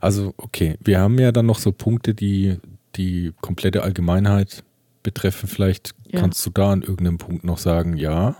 Also, 0.00 0.32
okay, 0.38 0.76
wir 0.82 0.98
haben 0.98 1.18
ja 1.18 1.30
dann 1.30 1.46
noch 1.46 1.58
so 1.58 1.72
Punkte, 1.72 2.14
die 2.14 2.56
die 2.96 3.32
komplette 3.40 3.82
Allgemeinheit 3.82 4.64
betreffen. 5.02 5.46
Vielleicht 5.48 5.94
Ja. 6.06 6.20
kannst 6.20 6.44
du 6.46 6.50
da 6.50 6.72
an 6.72 6.82
irgendeinem 6.82 7.18
Punkt 7.18 7.44
noch 7.44 7.58
sagen, 7.58 7.96
ja, 7.96 8.36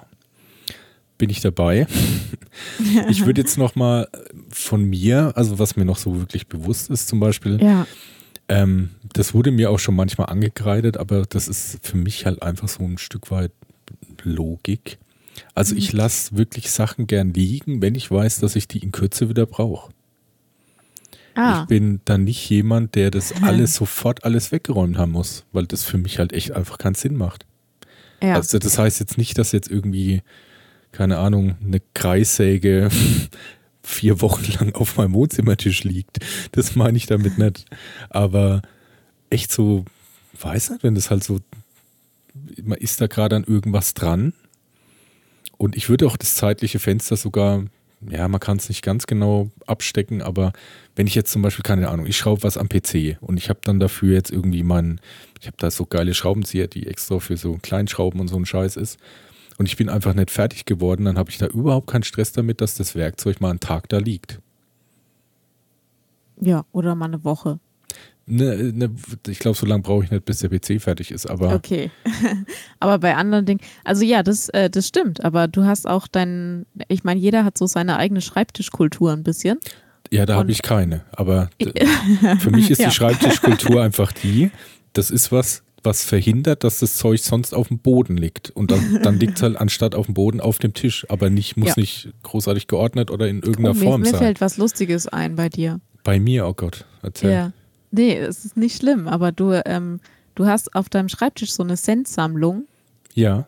bin 1.18 1.28
ich 1.30 1.40
dabei. 1.40 1.86
ich 3.10 3.26
würde 3.26 3.40
jetzt 3.42 3.58
noch 3.58 3.74
mal 3.74 4.08
von 4.48 4.84
mir, 4.84 5.32
also 5.36 5.58
was 5.58 5.76
mir 5.76 5.84
noch 5.84 5.98
so 5.98 6.18
wirklich 6.18 6.46
bewusst 6.48 6.90
ist, 6.90 7.08
zum 7.08 7.20
Beispiel, 7.20 7.62
ja, 7.62 7.86
ähm, 8.48 8.90
das 9.12 9.34
wurde 9.34 9.50
mir 9.50 9.70
auch 9.70 9.78
schon 9.78 9.94
manchmal 9.96 10.28
angekreidet, 10.28 10.96
aber 10.96 11.24
das 11.26 11.48
ist 11.48 11.78
für 11.86 11.98
mich 11.98 12.24
halt 12.24 12.42
einfach 12.42 12.68
so 12.68 12.82
ein 12.84 12.96
Stück 12.96 13.30
weit 13.30 13.52
Logik. 14.22 14.98
Also 15.58 15.74
ich 15.74 15.92
lasse 15.92 16.36
wirklich 16.36 16.70
Sachen 16.70 17.08
gern 17.08 17.34
liegen, 17.34 17.82
wenn 17.82 17.96
ich 17.96 18.08
weiß, 18.08 18.38
dass 18.38 18.54
ich 18.54 18.68
die 18.68 18.78
in 18.78 18.92
Kürze 18.92 19.28
wieder 19.28 19.44
brauche. 19.44 19.90
ah, 21.34 21.62
Ich 21.62 21.66
bin 21.66 22.00
dann 22.04 22.22
nicht 22.22 22.48
jemand, 22.48 22.94
der 22.94 23.10
das 23.10 23.32
alles 23.42 23.74
sofort 23.74 24.22
alles 24.22 24.52
weggeräumt 24.52 24.98
haben 24.98 25.10
muss, 25.10 25.46
weil 25.50 25.66
das 25.66 25.82
für 25.82 25.98
mich 25.98 26.20
halt 26.20 26.32
echt 26.32 26.52
einfach 26.52 26.78
keinen 26.78 26.94
Sinn 26.94 27.16
macht. 27.16 27.44
ja, 28.22 28.34
Also 28.36 28.60
das 28.60 28.78
heißt 28.78 29.00
jetzt 29.00 29.18
nicht, 29.18 29.36
dass 29.36 29.50
jetzt 29.50 29.68
irgendwie, 29.68 30.22
keine 30.92 31.18
Ahnung, 31.18 31.56
eine 31.60 31.80
Kreissäge 31.92 32.88
vier 33.82 34.20
Wochen 34.20 34.52
lang 34.60 34.76
auf 34.76 34.96
meinem 34.96 35.12
Wohnzimmertisch 35.12 35.82
liegt. 35.82 36.18
Das 36.52 36.76
meine 36.76 36.96
ich 36.96 37.06
damit 37.06 37.36
nicht. 37.36 37.64
Aber 38.10 38.62
echt 39.28 39.50
so, 39.50 39.84
weiß 40.40 40.70
nicht, 40.70 40.84
wenn 40.84 40.94
das 40.94 41.10
halt 41.10 41.24
so, 41.24 41.40
man 42.62 42.78
ist 42.78 43.00
da 43.00 43.08
gerade 43.08 43.34
an 43.34 43.42
irgendwas 43.42 43.94
dran. 43.94 44.34
Und 45.58 45.76
ich 45.76 45.88
würde 45.88 46.06
auch 46.06 46.16
das 46.16 46.36
zeitliche 46.36 46.78
Fenster 46.78 47.16
sogar, 47.16 47.64
ja, 48.08 48.28
man 48.28 48.40
kann 48.40 48.58
es 48.58 48.68
nicht 48.68 48.82
ganz 48.82 49.06
genau 49.06 49.50
abstecken, 49.66 50.22
aber 50.22 50.52
wenn 50.94 51.08
ich 51.08 51.16
jetzt 51.16 51.32
zum 51.32 51.42
Beispiel, 51.42 51.64
keine 51.64 51.88
Ahnung, 51.88 52.06
ich 52.06 52.16
schraube 52.16 52.44
was 52.44 52.56
am 52.56 52.68
PC 52.68 53.18
und 53.20 53.36
ich 53.36 53.48
habe 53.50 53.60
dann 53.64 53.80
dafür 53.80 54.14
jetzt 54.14 54.30
irgendwie 54.30 54.62
meinen, 54.62 55.00
ich 55.40 55.48
habe 55.48 55.56
da 55.58 55.70
so 55.70 55.84
geile 55.84 56.14
Schraubenzieher, 56.14 56.68
die 56.68 56.86
extra 56.86 57.18
für 57.18 57.36
so 57.36 57.58
Kleinschrauben 57.60 58.20
und 58.20 58.28
so 58.28 58.36
ein 58.36 58.46
Scheiß 58.46 58.76
ist. 58.76 58.98
Und 59.58 59.66
ich 59.66 59.76
bin 59.76 59.88
einfach 59.88 60.14
nicht 60.14 60.30
fertig 60.30 60.64
geworden, 60.64 61.04
dann 61.04 61.18
habe 61.18 61.30
ich 61.30 61.38
da 61.38 61.46
überhaupt 61.46 61.88
keinen 61.88 62.04
Stress 62.04 62.30
damit, 62.32 62.60
dass 62.60 62.76
das 62.76 62.94
Werkzeug 62.94 63.40
mal 63.40 63.50
einen 63.50 63.60
Tag 63.60 63.88
da 63.88 63.98
liegt. 63.98 64.40
ja, 66.40 66.64
oder 66.70 66.94
mal 66.94 67.06
eine 67.06 67.24
Woche. 67.24 67.58
Ne, 68.28 68.72
ne, 68.74 68.90
ich 69.28 69.38
glaube, 69.38 69.56
so 69.56 69.66
lange 69.66 69.82
brauche 69.82 70.04
ich 70.04 70.10
nicht, 70.10 70.24
bis 70.24 70.38
der 70.40 70.48
PC 70.50 70.80
fertig 70.80 71.10
ist. 71.10 71.26
Aber 71.26 71.54
Okay. 71.54 71.90
aber 72.80 72.98
bei 72.98 73.14
anderen 73.16 73.46
Dingen, 73.46 73.60
also 73.84 74.04
ja, 74.04 74.22
das, 74.22 74.48
äh, 74.50 74.68
das 74.70 74.86
stimmt, 74.88 75.24
aber 75.24 75.48
du 75.48 75.64
hast 75.64 75.86
auch 75.88 76.06
deinen, 76.06 76.66
ich 76.88 77.04
meine, 77.04 77.20
jeder 77.20 77.44
hat 77.44 77.56
so 77.58 77.66
seine 77.66 77.96
eigene 77.96 78.20
Schreibtischkultur 78.20 79.12
ein 79.12 79.22
bisschen. 79.22 79.58
ja, 80.10 80.26
da 80.26 80.36
habe 80.36 80.50
ich 80.52 80.62
keine. 80.62 81.04
Aber 81.12 81.50
für 82.40 82.50
mich 82.50 82.70
ist 82.70 82.80
Ja. 82.80 82.88
die 82.88 82.94
Schreibtischkultur 82.94 83.82
einfach 83.82 84.12
die, 84.12 84.50
das 84.92 85.10
ist 85.10 85.32
was, 85.32 85.62
was 85.82 86.04
verhindert, 86.04 86.64
dass 86.64 86.80
das 86.80 86.96
Zeug 86.96 87.20
sonst 87.20 87.54
auf 87.54 87.68
dem 87.68 87.78
Boden 87.78 88.16
liegt. 88.16 88.50
Und 88.50 88.70
dann, 88.72 89.00
dann 89.02 89.18
liegt 89.20 89.36
es 89.36 89.42
halt 89.42 89.56
anstatt 89.56 89.94
auf 89.94 90.06
dem 90.06 90.14
Boden 90.14 90.40
auf 90.40 90.58
dem 90.58 90.74
Tisch. 90.74 91.06
Aber 91.08 91.30
nicht, 91.30 91.56
muss 91.56 91.68
Ja. 91.68 91.74
nicht 91.76 92.08
großartig 92.24 92.66
geordnet 92.66 93.10
oder 93.10 93.28
in 93.28 93.36
irgendeiner 93.36 93.70
Oh, 93.70 93.74
mir, 93.74 93.84
Form 93.84 94.00
mir 94.00 94.10
sein. 94.10 94.18
fällt 94.18 94.40
was 94.40 94.56
Lustiges 94.56 95.06
ein 95.06 95.36
bei 95.36 95.48
dir. 95.48 95.80
Bei 96.04 96.18
mir, 96.18 96.46
oh 96.46 96.54
Gott, 96.54 96.84
erzähl. 97.02 97.30
Ja. 97.30 97.52
Nee, 97.90 98.16
es 98.16 98.44
ist 98.44 98.56
nicht 98.56 98.76
schlimm, 98.76 99.08
aber 99.08 99.32
du, 99.32 99.52
ähm, 99.64 100.00
du 100.34 100.46
hast 100.46 100.74
auf 100.74 100.88
deinem 100.88 101.08
Schreibtisch 101.08 101.52
so 101.52 101.62
eine 101.62 101.76
Centsammlung. 101.76 102.66
ja. 103.14 103.46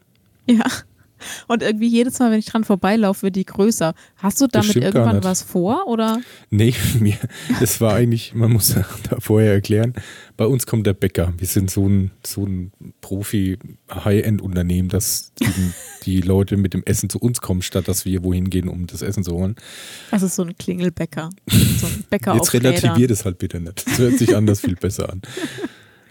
Ja. 0.48 0.64
Und 1.48 1.62
irgendwie 1.62 1.88
jedes 1.88 2.18
Mal, 2.18 2.30
wenn 2.30 2.38
ich 2.38 2.46
dran 2.46 2.64
vorbeilaufe, 2.64 3.22
wird 3.22 3.36
die 3.36 3.44
größer. 3.44 3.94
Hast 4.16 4.40
du 4.40 4.46
damit 4.46 4.76
irgendwann 4.76 5.22
was 5.24 5.42
vor 5.42 5.86
oder? 5.86 6.20
Nee, 6.50 6.74
mir, 7.00 7.16
das 7.60 7.80
war 7.80 7.94
eigentlich, 7.94 8.34
man 8.34 8.52
muss 8.52 8.74
da 8.74 9.16
vorher 9.18 9.52
erklären, 9.52 9.94
bei 10.36 10.46
uns 10.46 10.66
kommt 10.66 10.86
der 10.86 10.94
Bäcker. 10.94 11.32
Wir 11.36 11.46
sind 11.46 11.70
so 11.70 11.86
ein, 11.86 12.10
so 12.26 12.44
ein 12.44 12.72
Profi-High-End-Unternehmen, 13.00 14.88
dass 14.88 15.32
die, 15.34 15.46
die, 16.04 16.20
Leute 16.20 16.56
mit 16.56 16.72
dem 16.72 16.82
Essen 16.84 17.10
zu 17.10 17.18
uns 17.18 17.40
kommen, 17.40 17.62
statt 17.62 17.88
dass 17.88 18.04
wir 18.04 18.24
wohin 18.24 18.48
gehen, 18.48 18.68
um 18.68 18.86
das 18.86 19.02
Essen 19.02 19.22
zu 19.22 19.32
holen. 19.32 19.56
Also 20.10 20.28
so 20.28 20.42
ein 20.42 20.56
Klingelbäcker. 20.56 21.30
So 21.46 21.86
ein 21.86 22.04
Bäcker 22.10 22.34
Jetzt 22.34 22.52
relativiert 22.54 23.10
es 23.10 23.24
halt 23.24 23.38
bitte 23.38 23.60
nicht. 23.60 23.86
Das 23.86 23.98
hört 23.98 24.18
sich 24.18 24.34
anders 24.34 24.60
viel 24.60 24.76
besser 24.76 25.10
an. 25.10 25.22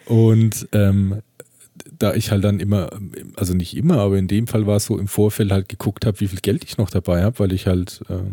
Und 0.05 0.67
ähm, 0.73 1.21
da 1.99 2.13
ich 2.13 2.31
halt 2.31 2.43
dann 2.43 2.59
immer, 2.59 2.89
also 3.35 3.53
nicht 3.53 3.75
immer, 3.75 3.99
aber 3.99 4.17
in 4.17 4.27
dem 4.27 4.47
Fall 4.47 4.65
war 4.65 4.77
es 4.77 4.85
so 4.85 4.97
im 4.97 5.07
Vorfeld 5.07 5.51
halt 5.51 5.69
geguckt 5.69 6.05
habe, 6.05 6.19
wie 6.21 6.27
viel 6.27 6.39
Geld 6.39 6.63
ich 6.63 6.77
noch 6.77 6.89
dabei 6.89 7.23
habe, 7.23 7.39
weil 7.39 7.51
ich 7.51 7.67
halt 7.67 8.01
äh, 8.09 8.23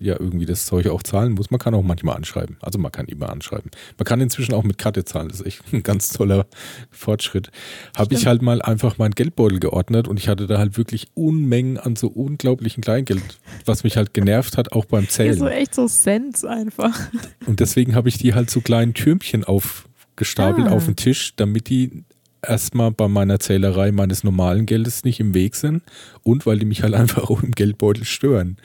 ja 0.00 0.18
irgendwie 0.18 0.46
das 0.46 0.64
Zeug 0.64 0.86
auch 0.86 1.02
zahlen 1.02 1.32
muss. 1.32 1.50
Man 1.50 1.60
kann 1.60 1.74
auch 1.74 1.82
manchmal 1.82 2.16
anschreiben. 2.16 2.56
Also 2.60 2.78
man 2.78 2.90
kann 2.90 3.06
immer 3.06 3.30
anschreiben. 3.30 3.70
Man 3.98 4.04
kann 4.04 4.20
inzwischen 4.20 4.54
auch 4.54 4.64
mit 4.64 4.78
Karte 4.78 5.04
zahlen. 5.04 5.28
Das 5.28 5.40
ist 5.40 5.46
echt 5.46 5.72
ein 5.72 5.82
ganz 5.82 6.08
toller 6.08 6.46
Fortschritt. 6.90 7.50
Habe 7.96 8.14
ich 8.14 8.26
halt 8.26 8.42
mal 8.42 8.62
einfach 8.62 8.96
meinen 8.98 9.14
Geldbeutel 9.14 9.60
geordnet 9.60 10.08
und 10.08 10.18
ich 10.18 10.28
hatte 10.28 10.46
da 10.46 10.58
halt 10.58 10.78
wirklich 10.78 11.08
Unmengen 11.14 11.78
an 11.78 11.96
so 11.96 12.08
unglaublichen 12.08 12.82
Kleingeld, 12.82 13.40
was 13.66 13.84
mich 13.84 13.96
halt 13.96 14.14
genervt 14.14 14.56
hat, 14.56 14.72
auch 14.72 14.86
beim 14.86 15.08
Zählen. 15.08 15.36
So 15.36 15.48
echt 15.48 15.74
so 15.74 15.86
Cents 15.86 16.44
einfach. 16.44 16.98
Und 17.46 17.60
deswegen 17.60 17.94
habe 17.94 18.08
ich 18.08 18.18
die 18.18 18.34
halt 18.34 18.50
so 18.50 18.60
kleinen 18.60 18.94
Türmchen 18.94 19.44
aufgestapelt 19.44 20.68
ah. 20.68 20.70
auf 20.70 20.86
den 20.86 20.96
Tisch, 20.96 21.34
damit 21.36 21.68
die 21.68 22.04
erstmal 22.42 22.90
bei 22.90 23.08
meiner 23.08 23.38
Zählerei 23.38 23.92
meines 23.92 24.24
normalen 24.24 24.66
Geldes 24.66 25.04
nicht 25.04 25.20
im 25.20 25.34
Weg 25.34 25.54
sind 25.54 25.82
und 26.22 26.46
weil 26.46 26.58
die 26.58 26.66
mich 26.66 26.82
halt 26.82 26.94
einfach 26.94 27.30
auch 27.30 27.42
im 27.42 27.52
Geldbeutel 27.52 28.04
stören. 28.04 28.56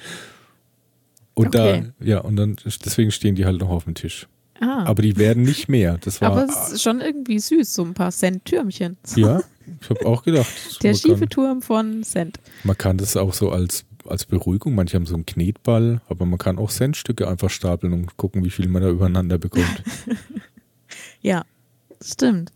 Und 1.34 1.48
okay. 1.56 1.92
da, 2.00 2.06
ja, 2.06 2.20
und 2.20 2.38
dann 2.38 2.56
deswegen 2.66 3.12
stehen 3.12 3.36
die 3.36 3.46
halt 3.46 3.60
noch 3.60 3.70
auf 3.70 3.84
dem 3.84 3.94
Tisch. 3.94 4.28
Ah. 4.62 4.86
Aber 4.86 5.02
die 5.02 5.18
werden 5.18 5.44
nicht 5.44 5.68
mehr. 5.68 5.98
Das 6.00 6.22
war, 6.22 6.32
Aber 6.32 6.46
es 6.46 6.74
ist 6.74 6.82
schon 6.82 7.02
irgendwie 7.02 7.40
süß, 7.40 7.74
so 7.74 7.84
ein 7.84 7.94
paar 7.94 8.12
Cent-Türmchen. 8.12 8.98
Ja, 9.16 9.42
ich 9.82 9.90
habe 9.90 10.06
auch 10.06 10.24
gedacht. 10.24 10.48
Der 10.84 10.94
schiefe 10.94 11.22
kann, 11.22 11.30
Turm 11.30 11.62
von 11.62 12.04
Cent. 12.04 12.40
Man 12.64 12.78
kann 12.78 12.98
das 12.98 13.18
auch 13.18 13.34
so 13.34 13.50
als, 13.50 13.84
als 14.08 14.26
Beruhigung, 14.26 14.76
manche 14.76 14.96
haben 14.96 15.08
so 15.08 15.16
einen 15.16 15.26
Knetball, 15.26 16.02
aber 16.08 16.26
man 16.26 16.38
kann 16.38 16.60
auch 16.60 16.70
Centstücke 16.70 17.28
einfach 17.28 17.50
stapeln 17.50 17.92
und 17.92 18.16
gucken, 18.16 18.46
wie 18.46 18.52
viel 18.52 18.68
man 18.68 18.84
da 18.84 18.90
übereinander 18.90 19.40
bekommt. 19.40 19.84
ja, 21.22 21.44
stimmt. 22.00 22.52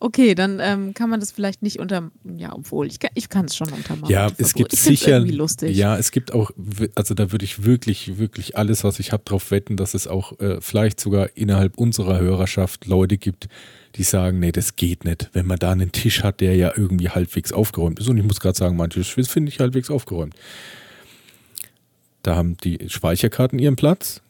Okay, 0.00 0.36
dann 0.36 0.60
ähm, 0.60 0.94
kann 0.94 1.10
man 1.10 1.18
das 1.18 1.32
vielleicht 1.32 1.60
nicht 1.62 1.80
unter, 1.80 2.12
ja, 2.36 2.54
obwohl 2.54 2.86
ich, 2.86 2.98
ich 3.14 3.28
kann 3.28 3.46
es 3.46 3.56
schon 3.56 3.72
untermachen. 3.72 4.10
Ja, 4.10 4.30
es 4.38 4.54
gibt 4.54 4.72
ich 4.72 4.80
sicher, 4.80 5.18
ja, 5.66 5.96
es 5.96 6.12
gibt 6.12 6.32
auch, 6.32 6.52
also 6.94 7.14
da 7.14 7.32
würde 7.32 7.44
ich 7.44 7.64
wirklich, 7.64 8.16
wirklich 8.16 8.56
alles, 8.56 8.84
was 8.84 9.00
ich 9.00 9.10
habe, 9.10 9.24
darauf 9.24 9.50
wetten, 9.50 9.76
dass 9.76 9.94
es 9.94 10.06
auch 10.06 10.38
äh, 10.38 10.60
vielleicht 10.60 11.00
sogar 11.00 11.36
innerhalb 11.36 11.76
unserer 11.78 12.20
Hörerschaft 12.20 12.86
Leute 12.86 13.18
gibt, 13.18 13.48
die 13.96 14.04
sagen, 14.04 14.38
nee, 14.38 14.52
das 14.52 14.76
geht 14.76 15.04
nicht, 15.04 15.30
wenn 15.32 15.46
man 15.46 15.58
da 15.58 15.72
einen 15.72 15.90
Tisch 15.90 16.22
hat, 16.22 16.40
der 16.40 16.54
ja 16.54 16.72
irgendwie 16.76 17.08
halbwegs 17.08 17.52
aufgeräumt 17.52 17.98
ist. 17.98 18.08
Und 18.08 18.18
ich 18.18 18.24
muss 18.24 18.38
gerade 18.38 18.56
sagen, 18.56 18.76
mein 18.76 18.90
Tisch 18.90 19.12
finde 19.12 19.50
ich 19.50 19.58
halbwegs 19.58 19.90
aufgeräumt. 19.90 20.34
Da 22.22 22.36
haben 22.36 22.56
die 22.58 22.78
Speicherkarten 22.88 23.58
ihren 23.58 23.74
Platz 23.74 24.20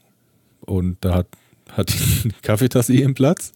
und 0.60 0.96
da 1.02 1.14
hat 1.14 1.26
hat 1.72 1.92
die 1.92 2.30
Kaffeetasse 2.42 2.92
ihren 2.92 3.14
Platz. 3.14 3.52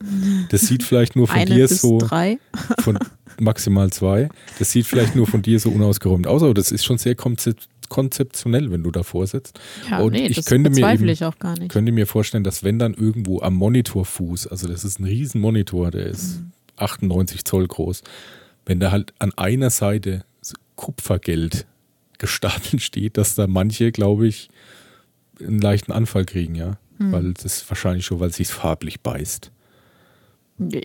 Das 0.50 0.62
sieht 0.62 0.82
vielleicht 0.82 1.16
nur 1.16 1.28
von 1.28 1.36
Eine 1.36 1.54
dir 1.54 1.68
so. 1.68 1.98
Drei. 1.98 2.38
Von 2.80 2.98
maximal 3.40 3.90
zwei. 3.90 4.28
Das 4.58 4.72
sieht 4.72 4.86
vielleicht 4.86 5.16
nur 5.16 5.26
von 5.26 5.42
dir 5.42 5.58
so 5.58 5.70
unausgeräumt 5.70 6.26
aus, 6.26 6.42
aber 6.42 6.54
das 6.54 6.70
ist 6.70 6.84
schon 6.84 6.98
sehr 6.98 7.16
konzeptionell, 7.16 8.70
wenn 8.70 8.82
du 8.82 8.90
davor 8.90 9.26
sitzt. 9.26 9.58
Ja, 9.90 10.00
und 10.00 10.12
nee, 10.12 10.26
ich 10.26 10.36
das 10.36 10.46
könnte 10.46 10.70
mir 10.70 10.92
eben, 10.92 11.08
ich 11.08 11.24
auch 11.24 11.38
gar 11.38 11.58
nicht. 11.58 11.70
könnte 11.70 11.92
mir 11.92 12.06
vorstellen, 12.06 12.44
dass 12.44 12.62
wenn 12.62 12.78
dann 12.78 12.94
irgendwo 12.94 13.40
am 13.40 13.54
Monitorfuß, 13.54 14.46
also 14.46 14.68
das 14.68 14.84
ist 14.84 15.00
ein 15.00 15.04
riesen 15.04 15.40
Monitor, 15.40 15.90
der 15.90 16.06
ist 16.06 16.40
mhm. 16.40 16.52
98 16.76 17.44
Zoll 17.44 17.66
groß, 17.66 18.02
wenn 18.66 18.80
da 18.80 18.90
halt 18.90 19.12
an 19.18 19.32
einer 19.36 19.70
Seite 19.70 20.24
Kupfergeld 20.76 21.66
gestapelt 22.18 22.82
steht, 22.82 23.16
dass 23.16 23.34
da 23.34 23.46
manche, 23.46 23.92
glaube 23.92 24.26
ich, 24.26 24.48
einen 25.40 25.60
leichten 25.60 25.92
Anfall 25.92 26.24
kriegen, 26.24 26.54
ja. 26.54 26.78
Hm. 26.98 27.12
Weil 27.12 27.34
das 27.34 27.68
wahrscheinlich 27.68 28.06
schon, 28.06 28.20
weil 28.20 28.30
es 28.30 28.36
sich 28.36 28.48
farblich 28.48 29.00
beißt. 29.00 29.50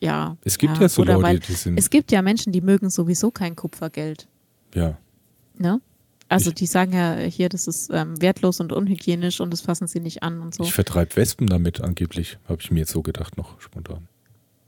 Ja. 0.02 0.38
Es 0.44 0.58
gibt 0.58 0.76
ja, 0.76 0.84
ja 0.84 0.90
so 0.90 1.04
Leute, 1.04 1.22
weil, 1.22 1.40
die 1.40 1.54
sind. 1.54 1.78
Es 1.78 1.90
gibt 1.90 2.12
ja 2.12 2.22
Menschen, 2.22 2.52
die 2.52 2.62
mögen 2.62 2.90
sowieso 2.90 3.32
kein 3.32 3.56
Kupfergeld. 3.56 4.28
Ja. 4.74 4.98
Ne? 5.58 5.82
Also 6.30 6.50
ich, 6.50 6.56
die 6.56 6.66
sagen 6.66 6.94
ja 6.94 7.16
hier, 7.16 7.50
das 7.50 7.68
ist 7.68 7.90
ähm, 7.92 8.22
wertlos 8.22 8.60
und 8.60 8.74
unhygienisch 8.74 9.40
und 9.40 9.52
das 9.52 9.62
fassen 9.62 9.88
sie 9.88 10.00
nicht 10.00 10.24
an 10.24 10.42
und 10.42 10.54
so. 10.54 10.64
Ich 10.64 10.74
vertreibe 10.74 11.16
Wespen 11.16 11.48
damit 11.48 11.82
angeblich, 11.82 12.38
habe 12.50 12.62
ich 12.62 12.70
mir 12.72 12.80
jetzt 12.80 12.92
so 12.92 13.02
gedacht 13.02 13.38
noch 13.38 13.60
spontan. 13.62 14.08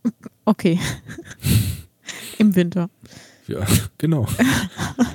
Okay. 0.45 0.79
Im 2.39 2.55
Winter. 2.55 2.89
Ja, 3.49 3.65
genau. 3.97 4.27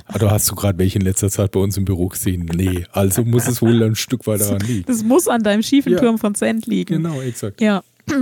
Aber 0.07 0.31
hast 0.31 0.51
du 0.51 0.55
gerade 0.55 0.77
welche 0.77 0.99
in 0.99 1.05
letzter 1.05 1.29
Zeit 1.29 1.51
bei 1.51 1.59
uns 1.59 1.77
im 1.77 1.85
Büro 1.85 2.07
gesehen? 2.07 2.49
Nee, 2.53 2.85
also 2.91 3.23
muss 3.23 3.47
es 3.47 3.61
wohl 3.61 3.81
ein 3.81 3.95
Stück 3.95 4.27
weiter 4.27 4.45
daran 4.45 4.67
liegen. 4.67 4.85
Das 4.87 5.03
muss 5.03 5.27
an 5.27 5.41
deinem 5.41 5.63
schiefen 5.63 5.93
ja. 5.93 5.99
Turm 5.99 6.17
von 6.17 6.35
Cent 6.35 6.65
liegen. 6.67 7.01
Genau, 7.03 7.21
exakt. 7.21 7.61
Ja. 7.61 7.83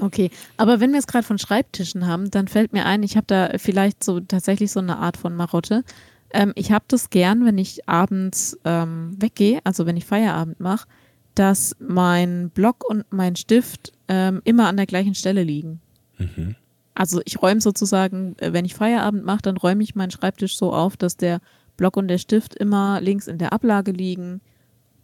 Okay, 0.00 0.30
aber 0.56 0.80
wenn 0.80 0.92
wir 0.92 0.98
es 0.98 1.06
gerade 1.06 1.24
von 1.24 1.38
Schreibtischen 1.38 2.06
haben, 2.06 2.30
dann 2.30 2.48
fällt 2.48 2.72
mir 2.72 2.86
ein, 2.86 3.02
ich 3.02 3.16
habe 3.16 3.26
da 3.26 3.50
vielleicht 3.58 4.02
so 4.02 4.20
tatsächlich 4.20 4.72
so 4.72 4.80
eine 4.80 4.96
Art 4.96 5.18
von 5.18 5.36
Marotte. 5.36 5.84
Ähm, 6.32 6.52
ich 6.56 6.72
habe 6.72 6.86
das 6.88 7.10
gern, 7.10 7.44
wenn 7.44 7.58
ich 7.58 7.88
abends 7.90 8.58
ähm, 8.64 9.14
weggehe, 9.20 9.60
also 9.64 9.84
wenn 9.84 9.98
ich 9.98 10.06
Feierabend 10.06 10.60
mache, 10.60 10.88
dass 11.34 11.76
mein 11.78 12.48
Block 12.48 12.88
und 12.88 13.04
mein 13.10 13.36
Stift 13.36 13.92
ähm, 14.08 14.40
immer 14.44 14.66
an 14.66 14.78
der 14.78 14.86
gleichen 14.86 15.14
Stelle 15.14 15.42
liegen. 15.42 15.82
Mhm 16.16 16.56
also 16.94 17.20
ich 17.24 17.40
räume 17.40 17.60
sozusagen, 17.60 18.36
äh, 18.38 18.52
wenn 18.52 18.64
ich 18.64 18.74
Feierabend 18.74 19.24
mache, 19.24 19.42
dann 19.42 19.56
räume 19.56 19.82
ich 19.82 19.94
meinen 19.94 20.10
Schreibtisch 20.10 20.56
so 20.56 20.72
auf, 20.72 20.96
dass 20.96 21.16
der 21.16 21.40
Block 21.76 21.96
und 21.96 22.08
der 22.08 22.18
Stift 22.18 22.54
immer 22.54 23.00
links 23.00 23.26
in 23.26 23.38
der 23.38 23.52
Ablage 23.52 23.92
liegen 23.92 24.40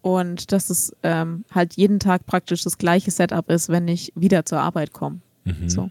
und 0.03 0.53
dass 0.53 0.70
es 0.70 0.94
ähm, 1.03 1.44
halt 1.51 1.74
jeden 1.74 1.98
Tag 1.98 2.27
praktisch 2.27 2.62
das 2.62 2.79
gleiche 2.79 3.11
Setup 3.11 3.51
ist, 3.51 3.68
wenn 3.68 3.88
ich 3.88 4.12
wieder 4.14 4.44
zur 4.44 4.61
Arbeit 4.61 4.92
komme. 4.92 5.20
Mhm. 5.44 5.68
So. 5.68 5.90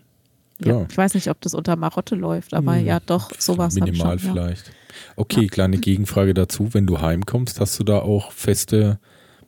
Ja, 0.60 0.80
ja. 0.80 0.86
Ich 0.90 0.98
weiß 0.98 1.14
nicht, 1.14 1.30
ob 1.30 1.40
das 1.42 1.54
unter 1.54 1.76
Marotte 1.76 2.16
läuft, 2.16 2.54
aber 2.54 2.74
mhm. 2.74 2.86
ja, 2.86 3.00
doch, 3.00 3.32
sowas 3.38 3.76
Minimal 3.76 4.18
schon, 4.20 4.32
vielleicht. 4.32 4.68
Ja. 4.68 4.74
Okay, 5.16 5.42
ja. 5.44 5.48
kleine 5.48 5.78
Gegenfrage 5.78 6.34
dazu. 6.34 6.74
Wenn 6.74 6.88
du 6.88 7.02
heimkommst, 7.02 7.60
hast 7.60 7.80
du 7.80 7.84
da 7.84 8.00
auch 8.00 8.32
feste 8.32 9.00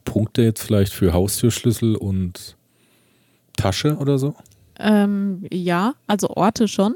Punkte 0.05 0.43
jetzt 0.43 0.63
vielleicht 0.63 0.93
für 0.93 1.13
Haustürschlüssel 1.13 1.95
und 1.95 2.55
Tasche 3.55 3.97
oder 3.97 4.17
so? 4.17 4.35
Ähm, 4.79 5.45
ja, 5.51 5.93
also 6.07 6.29
Orte 6.29 6.67
schon. 6.67 6.95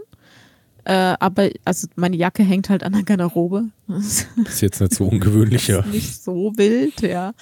Äh, 0.86 1.15
aber 1.19 1.50
also 1.63 1.88
meine 1.96 2.17
Jacke 2.17 2.43
hängt 2.43 2.69
halt 2.69 2.84
an 2.84 2.93
der 2.93 3.04
Garderobe. 3.04 3.65
Das 3.88 4.26
ist 4.48 4.62
jetzt 4.62 4.82
nicht 4.82 4.96
so 4.96 5.06
ungewöhnlich, 5.06 5.67
ja. 5.69 5.86
nicht 5.86 6.24
so 6.24 6.54
wild, 6.56 7.02
ja. 7.02 7.34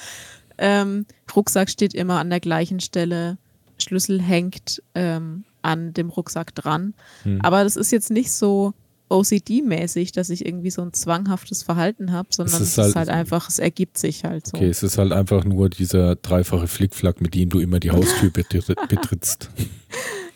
Ähm, 0.58 1.06
Rucksack 1.36 1.70
steht 1.70 1.94
immer 1.94 2.20
an 2.20 2.30
der 2.30 2.40
gleichen 2.40 2.80
Stelle. 2.80 3.38
Schlüssel 3.80 4.22
hängt 4.22 4.84
ähm, 4.94 5.44
an 5.62 5.94
dem 5.94 6.10
Rucksack 6.10 6.54
dran. 6.54 6.94
Hm. 7.24 7.40
Aber 7.42 7.64
das 7.64 7.76
ist 7.78 7.92
jetzt 7.92 8.12
nicht 8.12 8.32
so 8.32 8.74
OCD-mäßig, 9.10 10.14
dass 10.14 10.30
ich 10.30 10.46
irgendwie 10.46 10.72
so 10.72 10.82
ein 10.82 10.94
zwanghaftes 10.94 11.64
Verhalten 11.64 12.12
habe, 12.12 12.30
sondern 12.32 12.62
es 12.62 12.70
ist, 12.70 12.78
halt, 12.78 12.90
ist 12.90 12.96
halt, 12.96 13.10
einfach, 13.10 13.50
es 13.50 13.60
ergibt 13.60 13.98
sich 13.98 14.24
halt 14.24 14.48
so. 14.48 14.58
Okay, 14.58 14.70
es 14.70 14.84
ist 14.84 14.98
halt 14.98 15.12
einfach 15.12 15.44
nur 15.44 15.70
dieser 15.70 16.16
dreifache 16.16 16.68
Flickflack, 16.68 17.22
mit 17.22 17.36
dem 17.36 17.50
du 17.50 17.60
immer 17.60 17.80
die 17.80 17.92
Haustür 17.92 18.30
betrittst. 18.88 19.50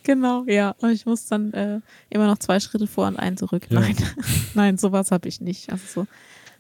Genau, 0.05 0.43
ja. 0.45 0.75
Und 0.79 0.91
ich 0.91 1.05
muss 1.05 1.25
dann 1.25 1.51
äh, 1.53 1.81
immer 2.09 2.27
noch 2.27 2.37
zwei 2.37 2.59
Schritte 2.59 2.85
vor 2.85 3.07
und 3.07 3.17
einen 3.17 3.37
zurück. 3.37 3.63
Ja. 3.69 3.79
Nein, 3.79 3.95
nein, 4.53 4.77
sowas 4.77 5.11
habe 5.11 5.27
ich 5.27 5.41
nicht. 5.41 5.71
Also 5.71 5.83
so 5.87 6.07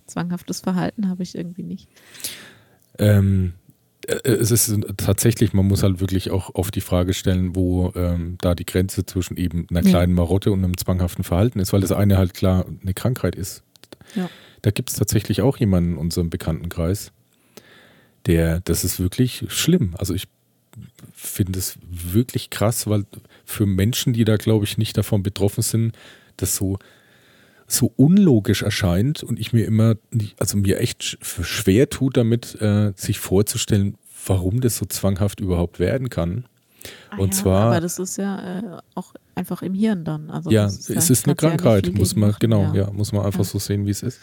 zwanghaftes 0.07 0.61
Verhalten 0.61 1.07
habe 1.07 1.23
ich 1.23 1.35
irgendwie 1.35 1.63
nicht. 1.63 1.87
Ähm, 2.97 3.53
äh, 4.07 4.29
es 4.29 4.49
ist 4.49 4.75
tatsächlich, 4.97 5.53
man 5.53 5.67
muss 5.67 5.83
halt 5.83 5.99
wirklich 5.99 6.31
auch 6.31 6.55
auf 6.55 6.71
die 6.71 6.81
Frage 6.81 7.13
stellen, 7.13 7.55
wo 7.55 7.93
ähm, 7.95 8.37
da 8.41 8.55
die 8.55 8.65
Grenze 8.65 9.05
zwischen 9.05 9.37
eben 9.37 9.67
einer 9.69 9.83
kleinen 9.83 10.13
Marotte 10.13 10.51
und 10.51 10.63
einem 10.63 10.75
zwanghaften 10.75 11.23
Verhalten 11.23 11.59
ist, 11.59 11.71
weil 11.71 11.81
das 11.81 11.91
eine 11.91 12.17
halt 12.17 12.33
klar 12.33 12.65
eine 12.81 12.95
Krankheit 12.95 13.35
ist. 13.35 13.63
Ja. 14.15 14.27
Da 14.63 14.71
gibt 14.71 14.89
es 14.89 14.95
tatsächlich 14.95 15.43
auch 15.43 15.57
jemanden 15.57 15.93
in 15.93 15.97
unserem 15.97 16.31
Bekanntenkreis, 16.31 17.11
der, 18.25 18.61
das 18.61 18.83
ist 18.83 18.99
wirklich 18.99 19.45
schlimm. 19.49 19.93
Also 19.99 20.15
ich 20.15 20.27
finde 21.13 21.59
es 21.59 21.77
wirklich 21.87 22.49
krass, 22.49 22.87
weil 22.87 23.05
für 23.45 23.65
Menschen, 23.65 24.13
die 24.13 24.25
da, 24.25 24.35
glaube 24.37 24.65
ich, 24.65 24.77
nicht 24.77 24.97
davon 24.97 25.23
betroffen 25.23 25.61
sind, 25.63 25.93
das 26.37 26.55
so, 26.55 26.77
so 27.67 27.91
unlogisch 27.95 28.61
erscheint 28.63 29.23
und 29.23 29.39
ich 29.39 29.53
mir 29.53 29.65
immer, 29.65 29.95
also 30.39 30.57
mir 30.57 30.79
echt 30.79 31.17
schwer 31.21 31.89
tut 31.89 32.17
damit, 32.17 32.59
äh, 32.61 32.93
sich 32.95 33.19
vorzustellen, 33.19 33.95
warum 34.27 34.61
das 34.61 34.77
so 34.77 34.85
zwanghaft 34.85 35.39
überhaupt 35.39 35.79
werden 35.79 36.09
kann. 36.09 36.45
Ah 37.09 37.17
Und 37.17 37.33
ja, 37.33 37.41
zwar- 37.41 37.65
Aber 37.71 37.81
das 37.81 37.97
ist 37.97 38.17
ja 38.17 38.59
äh, 38.59 38.77
auch 38.93 39.13
einfach 39.33 39.63
im 39.63 39.73
Hirn 39.73 40.03
dann. 40.03 40.29
Also 40.29 40.51
ja, 40.51 40.65
das 40.65 40.89
es 40.89 41.09
ist 41.09 41.25
eine 41.25 41.31
ja 41.31 41.35
Krankheit, 41.35 41.87
viel 41.87 41.95
muss 41.95 42.15
man, 42.15 42.35
genau, 42.39 42.71
ja. 42.75 42.91
muss 42.91 43.11
man 43.11 43.25
einfach 43.25 43.39
Ja. 43.39 43.45
so 43.45 43.57
sehen, 43.57 43.87
wie 43.87 43.91
es 43.91 44.03
ist. 44.03 44.19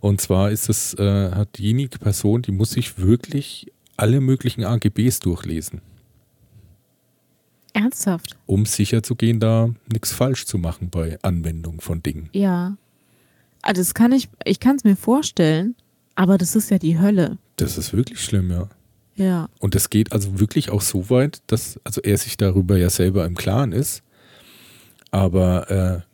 Und 0.00 0.20
zwar 0.20 0.50
ist 0.52 0.68
es, 0.68 0.94
äh, 0.94 1.30
hat 1.32 1.58
diejenige 1.58 1.98
Person, 1.98 2.42
die 2.42 2.52
muss 2.52 2.70
sich 2.70 2.98
wirklich 2.98 3.72
alle 3.96 4.20
möglichen 4.20 4.62
AGBs 4.64 5.18
durchlesen, 5.20 5.80
Ernsthaft? 7.76 8.36
um 8.46 8.64
sicherzugehen, 8.64 9.38
da 9.38 9.70
nichts 9.92 10.12
falsch 10.12 10.46
zu 10.46 10.58
machen 10.58 10.88
bei 10.90 11.18
Anwendung 11.22 11.80
von 11.80 12.02
Dingen. 12.02 12.30
Ja. 12.32 12.76
Also 13.62 13.80
das 13.80 13.94
kann 13.94 14.12
ich, 14.12 14.28
ich 14.44 14.60
kann 14.60 14.76
es 14.76 14.84
mir 14.84 14.96
vorstellen, 14.96 15.74
aber 16.14 16.38
das 16.38 16.56
ist 16.56 16.70
ja 16.70 16.78
die 16.78 16.98
Hölle. 16.98 17.38
Das 17.56 17.76
ist 17.76 17.92
wirklich 17.92 18.20
schlimm, 18.20 18.50
ja. 18.50 18.68
Ja. 19.16 19.48
Und 19.58 19.74
das 19.74 19.90
geht 19.90 20.12
also 20.12 20.38
wirklich 20.40 20.70
auch 20.70 20.82
so 20.82 21.10
weit, 21.10 21.42
dass 21.46 21.80
also 21.84 22.00
er 22.02 22.18
sich 22.18 22.36
darüber 22.36 22.76
ja 22.76 22.90
selber 22.90 23.24
im 23.24 23.34
Klaren 23.34 23.72
ist, 23.72 24.02
aber 25.10 26.04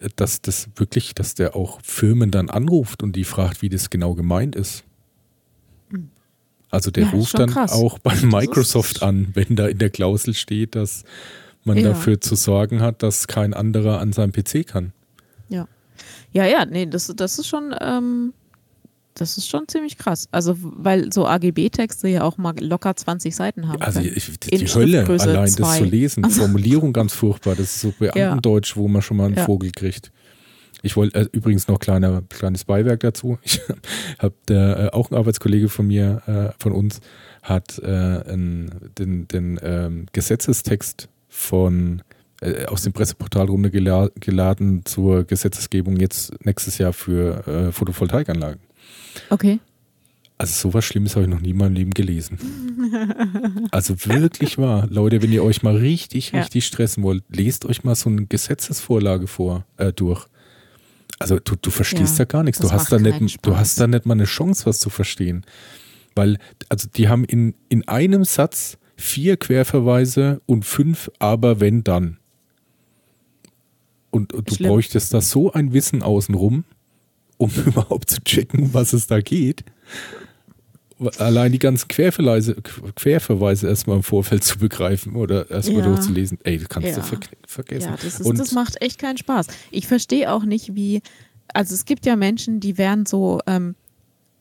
äh, 0.00 0.08
dass 0.16 0.42
das 0.42 0.68
wirklich, 0.76 1.14
dass 1.14 1.34
der 1.34 1.56
auch 1.56 1.80
Firmen 1.82 2.30
dann 2.30 2.50
anruft 2.50 3.02
und 3.02 3.16
die 3.16 3.24
fragt, 3.24 3.62
wie 3.62 3.68
das 3.68 3.90
genau 3.90 4.14
gemeint 4.14 4.56
ist. 4.56 4.84
Also 6.72 6.90
der 6.90 7.04
Ja, 7.04 7.10
ruft 7.10 7.38
dann 7.38 7.50
krass. 7.50 7.70
auch 7.72 7.98
bei 8.00 8.14
Microsoft 8.22 9.02
an, 9.02 9.28
wenn 9.34 9.54
da 9.54 9.68
in 9.68 9.78
der 9.78 9.90
Klausel 9.90 10.34
steht, 10.34 10.74
dass 10.74 11.04
man 11.64 11.76
Ja. 11.76 11.90
dafür 11.90 12.20
zu 12.20 12.34
sorgen 12.34 12.80
hat, 12.80 13.02
dass 13.04 13.28
kein 13.28 13.54
anderer 13.54 14.00
an 14.00 14.12
seinem 14.12 14.32
PC 14.32 14.66
kann. 14.66 14.92
Ja. 15.48 15.68
Ja, 16.32 16.44
ja, 16.46 16.64
nee, 16.64 16.86
das, 16.86 17.12
das 17.14 17.38
ist 17.38 17.46
schon, 17.46 17.74
ähm, 17.80 18.32
das 19.14 19.36
ist 19.36 19.46
schon 19.48 19.68
ziemlich 19.68 19.98
krass. 19.98 20.26
Also, 20.32 20.56
weil 20.60 21.12
so 21.12 21.26
AGB-Texte 21.26 22.08
ja 22.08 22.22
auch 22.24 22.38
mal 22.38 22.54
locker 22.58 22.96
20 22.96 23.36
Seiten 23.36 23.68
haben. 23.68 23.82
Also 23.82 24.00
ich, 24.00 24.38
die 24.40 24.48
In 24.48 24.66
Hölle, 24.66 25.06
allein 25.06 25.44
das 25.44 25.54
zwei. 25.56 25.78
zu 25.78 25.84
lesen, 25.84 26.24
Formulierung 26.30 26.94
ganz 26.94 27.12
furchtbar. 27.12 27.54
Das 27.54 27.66
ist 27.76 27.80
so 27.82 27.92
Beamtendeutsch, 27.98 28.76
wo 28.76 28.88
man 28.88 29.02
schon 29.02 29.18
mal 29.18 29.26
einen 29.26 29.36
Ja. 29.36 29.44
Vogel 29.44 29.70
kriegt. 29.72 30.10
Ich 30.82 30.96
wollte 30.96 31.20
äh, 31.20 31.28
übrigens 31.32 31.68
noch 31.68 31.78
kleiner, 31.78 32.22
kleines 32.28 32.64
Beiwerk 32.64 33.00
dazu. 33.00 33.38
Ich 33.44 33.60
habe 34.18 34.34
äh, 34.50 34.90
auch 34.92 35.10
ein 35.10 35.16
Arbeitskollege 35.16 35.68
von 35.68 35.86
mir, 35.86 36.22
äh, 36.26 36.62
von 36.62 36.72
uns, 36.72 37.00
hat 37.42 37.78
äh, 37.78 37.86
ein, 38.32 38.70
den, 38.98 39.26
den 39.28 39.58
ähm, 39.62 40.06
Gesetzestext 40.12 41.08
von 41.28 42.02
äh, 42.40 42.66
aus 42.66 42.82
dem 42.82 42.92
Presseportal 42.92 43.46
runtergeladen 43.46 44.84
zur 44.84 45.24
Gesetzesgebung 45.24 45.96
jetzt 45.96 46.32
nächstes 46.44 46.78
Jahr 46.78 46.92
für 46.92 47.46
äh, 47.46 47.72
Photovoltaikanlagen. 47.72 48.60
Okay. 49.30 49.58
Also 50.38 50.68
sowas 50.68 50.84
Schlimmes 50.84 51.14
habe 51.14 51.24
ich 51.26 51.30
noch 51.30 51.40
nie 51.40 51.50
in 51.50 51.56
meinem 51.56 51.74
Leben 51.74 51.92
gelesen. 51.92 52.38
Also 53.70 53.94
wirklich 54.04 54.58
wahr. 54.58 54.86
Leute, 54.90 55.22
wenn 55.22 55.32
ihr 55.32 55.44
euch 55.44 55.62
mal 55.62 55.76
richtig, 55.76 56.32
Ja. 56.32 56.40
richtig 56.40 56.66
stressen 56.66 57.02
wollt, 57.02 57.22
lest 57.28 57.64
euch 57.64 57.84
mal 57.84 57.94
so 57.94 58.10
eine 58.10 58.26
Gesetzesvorlage 58.26 59.26
vor, 59.28 59.64
äh, 59.76 59.92
durch. 59.92 60.26
Also 61.18 61.38
du, 61.38 61.56
du 61.56 61.70
verstehst 61.70 62.18
Ja, 62.18 62.24
da 62.24 62.32
gar 62.36 62.42
nichts. 62.42 62.60
Du 62.60 62.70
hast, 62.70 62.90
da 62.90 62.98
nicht, 62.98 63.44
du 63.46 63.56
hast 63.56 63.78
da 63.78 63.86
nicht 63.86 64.06
mal 64.06 64.14
eine 64.14 64.24
Chance, 64.24 64.66
was 64.66 64.80
zu 64.80 64.90
verstehen. 64.90 65.44
Weil, 66.14 66.38
also 66.68 66.88
die 66.94 67.08
haben 67.08 67.24
in, 67.24 67.54
in 67.68 67.86
einem 67.88 68.24
Satz 68.24 68.78
vier 68.96 69.36
Querverweise 69.36 70.40
und 70.46 70.64
fünf 70.64 71.10
aber 71.18 71.60
wenn 71.60 71.84
dann. 71.84 72.18
Und, 74.10 74.32
und 74.32 74.50
du 74.50 74.54
Schlimm. 74.56 74.68
bräuchtest 74.70 75.14
da 75.14 75.20
so 75.20 75.52
ein 75.52 75.72
Wissen 75.72 76.02
außenrum, 76.02 76.64
um 77.38 77.50
überhaupt 77.66 78.10
zu 78.10 78.22
checken, 78.22 78.74
was 78.74 78.92
es 78.92 79.06
da 79.06 79.20
geht. 79.20 79.64
Allein 81.18 81.52
die 81.52 81.58
ganzen 81.58 81.88
Querverweise, 81.88 82.54
Querverweise 82.96 83.68
erstmal 83.68 83.96
im 83.96 84.02
Vorfeld 84.02 84.44
zu 84.44 84.58
begreifen 84.58 85.14
oder 85.16 85.50
erstmal 85.50 85.80
Ja. 85.80 85.86
durchzulesen. 85.86 86.38
Ey, 86.44 86.58
das 86.58 86.68
kannst 86.68 86.88
Ja. 86.88 86.96
du 86.96 87.02
ver 87.02 87.18
vergessen. 87.46 87.88
Ja, 87.90 87.96
das, 87.96 88.20
ist, 88.20 88.26
Und 88.26 88.38
das 88.38 88.52
macht 88.52 88.80
echt 88.82 88.98
keinen 88.98 89.18
Spaß. 89.18 89.46
Ich 89.70 89.86
verstehe 89.86 90.32
auch 90.32 90.44
nicht, 90.44 90.74
wie, 90.74 91.02
also 91.54 91.74
es 91.74 91.84
gibt 91.84 92.06
ja 92.06 92.16
Menschen, 92.16 92.60
die 92.60 92.78
werden 92.78 93.06
so, 93.06 93.40
ähm, 93.46 93.74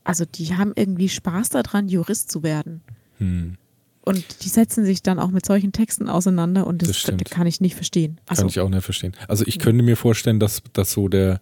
also 0.04 0.26
die 0.26 0.56
haben 0.56 0.74
irgendwie 0.76 1.10
Spaß 1.10 1.50
daran, 1.50 1.88
Jurist 1.90 2.32
zu 2.32 2.44
werden. 2.44 2.82
hm, 3.18 3.58
Und 4.04 4.44
die 4.44 4.50
setzen 4.50 4.84
sich 4.84 5.04
dann 5.04 5.20
auch 5.20 5.30
mit 5.30 5.46
solchen 5.46 5.72
Texten 5.74 6.10
auseinander 6.10 6.66
und 6.66 6.82
das, 6.82 7.04
Das 7.04 7.30
kann 7.30 7.46
ich 7.46 7.62
nicht 7.62 7.76
verstehen. 7.76 8.20
Also, 8.26 8.42
kann 8.42 8.50
ich 8.50 8.60
auch 8.60 8.70
nicht 8.70 8.84
verstehen. 8.84 9.14
Also 9.28 9.44
ich 9.46 9.60
könnte 9.60 9.84
mir 9.84 9.96
vorstellen, 9.96 10.40
dass, 10.40 10.64
dass 10.74 10.92
so 10.92 11.08
der, 11.08 11.40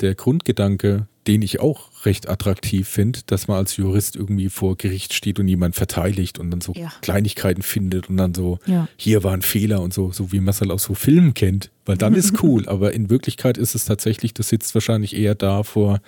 der 0.00 0.14
Grundgedanke, 0.16 1.06
den 1.28 1.40
ich 1.42 1.60
auch 1.60 1.90
recht 2.06 2.28
attraktiv 2.28 2.88
finde, 2.88 3.20
dass 3.26 3.48
man 3.48 3.56
als 3.58 3.76
Jurist 3.76 4.16
irgendwie 4.16 4.48
vor 4.48 4.76
Gericht 4.76 5.12
steht 5.14 5.38
und 5.38 5.48
jemand 5.48 5.74
verteidigt 5.74 6.38
und 6.38 6.50
dann 6.50 6.60
so 6.60 6.72
Ja. 6.74 6.92
Kleinigkeiten 7.02 7.62
findet 7.62 8.08
und 8.08 8.16
dann 8.16 8.34
so, 8.34 8.58
Ja. 8.66 8.88
hier 8.96 9.24
war 9.24 9.32
ein 9.32 9.42
Fehler 9.42 9.80
und 9.82 9.92
so, 9.94 10.12
so 10.12 10.32
wie 10.32 10.40
man 10.40 10.48
es 10.50 10.60
halt 10.60 10.70
aus 10.70 10.84
so 10.84 10.94
Filmen 10.94 11.34
kennt. 11.34 11.70
Weil 11.86 11.96
dann 11.98 12.14
ist 12.14 12.34
cool, 12.42 12.68
aber 12.68 12.92
in 12.94 13.10
Wirklichkeit 13.10 13.58
ist 13.58 13.74
es 13.74 13.84
tatsächlich, 13.84 14.32
du 14.34 14.42
sitzt 14.42 14.74
wahrscheinlich 14.74 15.16
eher 15.16 15.34
da 15.34 15.62
vor 15.62 16.00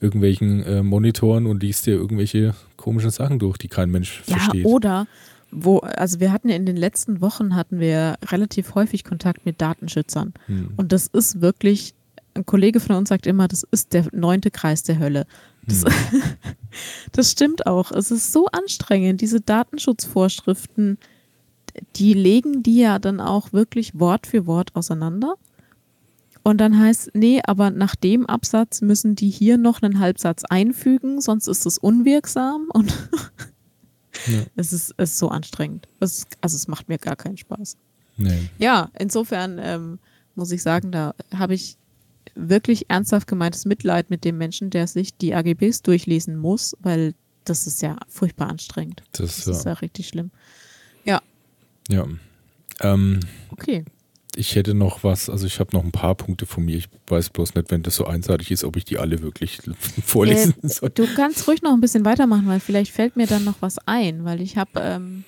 irgendwelchen 0.00 0.64
äh, 0.64 0.82
Monitoren 0.82 1.46
und 1.46 1.62
liest 1.62 1.86
dir 1.86 1.94
irgendwelche 1.94 2.54
komischen 2.76 3.10
Sachen 3.10 3.38
durch, 3.38 3.58
die 3.58 3.68
kein 3.68 3.90
Mensch 3.90 4.22
ja, 4.26 4.36
versteht. 4.38 4.64
oder 4.66 5.06
wo, 5.54 5.78
also 5.80 6.18
wir 6.18 6.32
hatten 6.32 6.48
ja 6.48 6.56
in 6.56 6.64
den 6.64 6.76
letzten 6.76 7.20
Wochen 7.20 7.54
hatten 7.54 7.78
wir 7.78 8.16
relativ 8.30 8.74
häufig 8.74 9.04
Kontakt 9.04 9.44
mit 9.44 9.60
Datenschützern. 9.60 10.32
Hm. 10.46 10.70
Und 10.76 10.92
das 10.92 11.08
ist 11.08 11.42
wirklich, 11.42 11.94
ein 12.34 12.46
Kollege 12.46 12.80
von 12.80 12.96
uns 12.96 13.08
sagt 13.08 13.26
immer, 13.26 13.48
das 13.48 13.64
ist 13.70 13.92
der 13.92 14.06
neunte 14.12 14.50
Kreis 14.50 14.82
der 14.82 14.98
Hölle. 14.98 15.26
Das, 15.66 15.84
Hm. 15.84 16.22
das 17.12 17.30
stimmt 17.30 17.66
auch. 17.66 17.92
Es 17.92 18.10
ist 18.10 18.32
so 18.32 18.46
anstrengend, 18.46 19.20
diese 19.20 19.40
Datenschutzvorschriften, 19.40 20.98
die 21.96 22.14
legen 22.14 22.62
die 22.62 22.78
ja 22.78 22.98
dann 22.98 23.20
auch 23.20 23.52
wirklich 23.52 23.98
Wort 23.98 24.26
für 24.26 24.46
Wort 24.46 24.74
auseinander. 24.74 25.34
Und 26.42 26.58
dann 26.60 26.78
heißt, 26.78 27.10
nee, 27.14 27.40
aber 27.46 27.70
nach 27.70 27.94
dem 27.94 28.26
Absatz 28.26 28.80
müssen 28.80 29.14
die 29.14 29.30
hier 29.30 29.58
noch 29.58 29.80
einen 29.80 30.00
Halbsatz 30.00 30.42
einfügen, 30.44 31.20
sonst 31.20 31.46
ist 31.46 31.66
es 31.66 31.78
unwirksam. 31.78 32.66
Und 32.72 32.92
Ja. 34.26 34.40
es, 34.56 34.72
ist, 34.72 34.94
es 34.96 35.12
ist 35.12 35.18
so 35.18 35.28
anstrengend. 35.28 35.86
Es, 36.00 36.26
also 36.40 36.56
es 36.56 36.66
macht 36.66 36.88
mir 36.88 36.98
gar 36.98 37.16
keinen 37.16 37.36
Spaß. 37.36 37.76
Nee. 38.16 38.50
Ja, 38.58 38.90
insofern 38.98 39.58
ähm, 39.62 39.98
muss 40.34 40.50
ich 40.50 40.62
sagen, 40.62 40.90
da 40.90 41.14
habe 41.36 41.54
ich 41.54 41.76
wirklich 42.34 42.88
ernsthaft 42.90 43.26
gemeintes 43.26 43.64
Mitleid 43.64 44.10
mit 44.10 44.24
dem 44.24 44.38
Menschen, 44.38 44.70
der 44.70 44.86
sich 44.86 45.16
die 45.16 45.34
AGBs 45.34 45.82
durchlesen 45.82 46.36
muss, 46.36 46.76
weil 46.80 47.14
das 47.44 47.66
ist 47.66 47.82
ja 47.82 47.96
furchtbar 48.08 48.48
anstrengend. 48.48 49.02
Das, 49.12 49.44
Das 49.44 49.56
ist 49.58 49.64
ja. 49.64 49.72
ja 49.72 49.78
richtig 49.78 50.08
schlimm. 50.08 50.30
ja. 51.88 52.06
Ähm, 52.80 53.20
Okay. 53.50 53.84
Ich 54.34 54.54
hätte 54.54 54.72
noch 54.72 55.04
was, 55.04 55.28
also 55.28 55.46
ich 55.46 55.60
habe 55.60 55.76
noch 55.76 55.84
ein 55.84 55.92
paar 55.92 56.14
Punkte 56.14 56.46
von 56.46 56.64
mir. 56.64 56.76
Ich 56.78 56.88
weiß 57.06 57.28
bloß 57.30 57.54
nicht, 57.54 57.70
wenn 57.70 57.82
das 57.82 57.96
so 57.96 58.06
einseitig 58.06 58.50
ist, 58.50 58.64
ob 58.64 58.76
ich 58.78 58.86
die 58.86 58.96
alle 58.96 59.20
wirklich 59.20 59.58
vorlesen 60.04 60.54
Äh, 60.62 60.68
soll. 60.68 60.88
du 60.90 61.06
kannst 61.14 61.46
ruhig 61.46 61.60
noch 61.60 61.74
ein 61.74 61.82
bisschen 61.82 62.06
weitermachen, 62.06 62.46
weil 62.46 62.60
vielleicht 62.60 62.92
fällt 62.92 63.14
mir 63.16 63.26
dann 63.26 63.44
noch 63.44 63.56
was 63.60 63.76
ein, 63.86 64.24
weil 64.24 64.40
ich 64.40 64.56
habe, 64.56 64.70
ähm, 64.80 65.24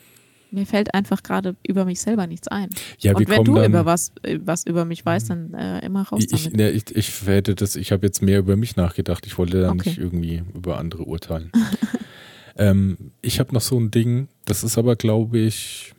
mir 0.54 0.66
fällt 0.66 0.94
einfach 0.94 1.22
gerade 1.22 1.56
über 1.66 1.84
mich 1.84 2.00
selber 2.00 2.26
nichts 2.26 2.48
ein. 2.48 2.70
Ja, 2.98 3.14
Und 3.14 3.28
wenn 3.28 3.44
du 3.44 3.54
dann. 3.56 3.66
über 3.70 3.84
was, 3.84 4.12
äh, 4.22 4.38
was 4.44 4.64
über 4.66 4.84
mich 4.84 5.04
weißt, 5.04 5.30
dann 5.30 5.54
äh, 5.54 5.84
immer 5.84 6.02
raus 6.02 6.24
ich, 6.30 6.44
damit. 6.44 6.56
ne, 6.56 6.70
ich, 6.70 6.94
ich 6.94 7.26
hätte 7.26 7.54
das, 7.54 7.76
ich 7.76 7.92
habe 7.92 8.06
jetzt 8.06 8.22
mehr 8.22 8.38
über 8.38 8.56
mich 8.56 8.76
nachgedacht. 8.76 9.26
Ich 9.26 9.36
wollte 9.38 9.60
da 9.60 9.70
Okay. 9.70 9.88
nicht 9.90 9.98
irgendwie 9.98 10.42
über 10.54 10.78
andere 10.78 11.04
urteilen. 11.04 11.50
ähm, 12.56 12.96
ich 13.22 13.40
habe 13.40 13.52
noch 13.52 13.60
so 13.60 13.78
ein 13.78 13.90
Ding, 13.90 14.28
das 14.44 14.64
ist 14.64 14.78
aber, 14.78 14.96
glaube 14.96 15.38
ich, 15.38 15.92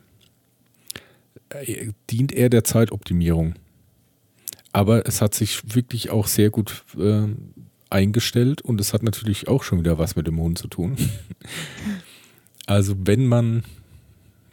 äh, 1.50 1.88
dient 2.10 2.32
eher 2.32 2.48
der 2.48 2.64
Zeitoptimierung. 2.64 3.54
Aber 4.72 5.06
es 5.06 5.20
hat 5.22 5.34
sich 5.34 5.74
wirklich 5.74 6.10
auch 6.10 6.26
sehr 6.26 6.50
gut 6.50 6.84
äh, 6.98 7.22
eingestellt 7.88 8.62
und 8.62 8.80
es 8.80 8.92
hat 8.92 9.02
natürlich 9.02 9.48
auch 9.48 9.62
schon 9.62 9.78
wieder 9.78 9.98
was 9.98 10.16
mit 10.16 10.26
dem 10.26 10.38
Hund 10.38 10.58
zu 10.58 10.68
tun. 10.68 10.96
also 12.66 12.94
wenn 12.98 13.26
man, 13.26 13.64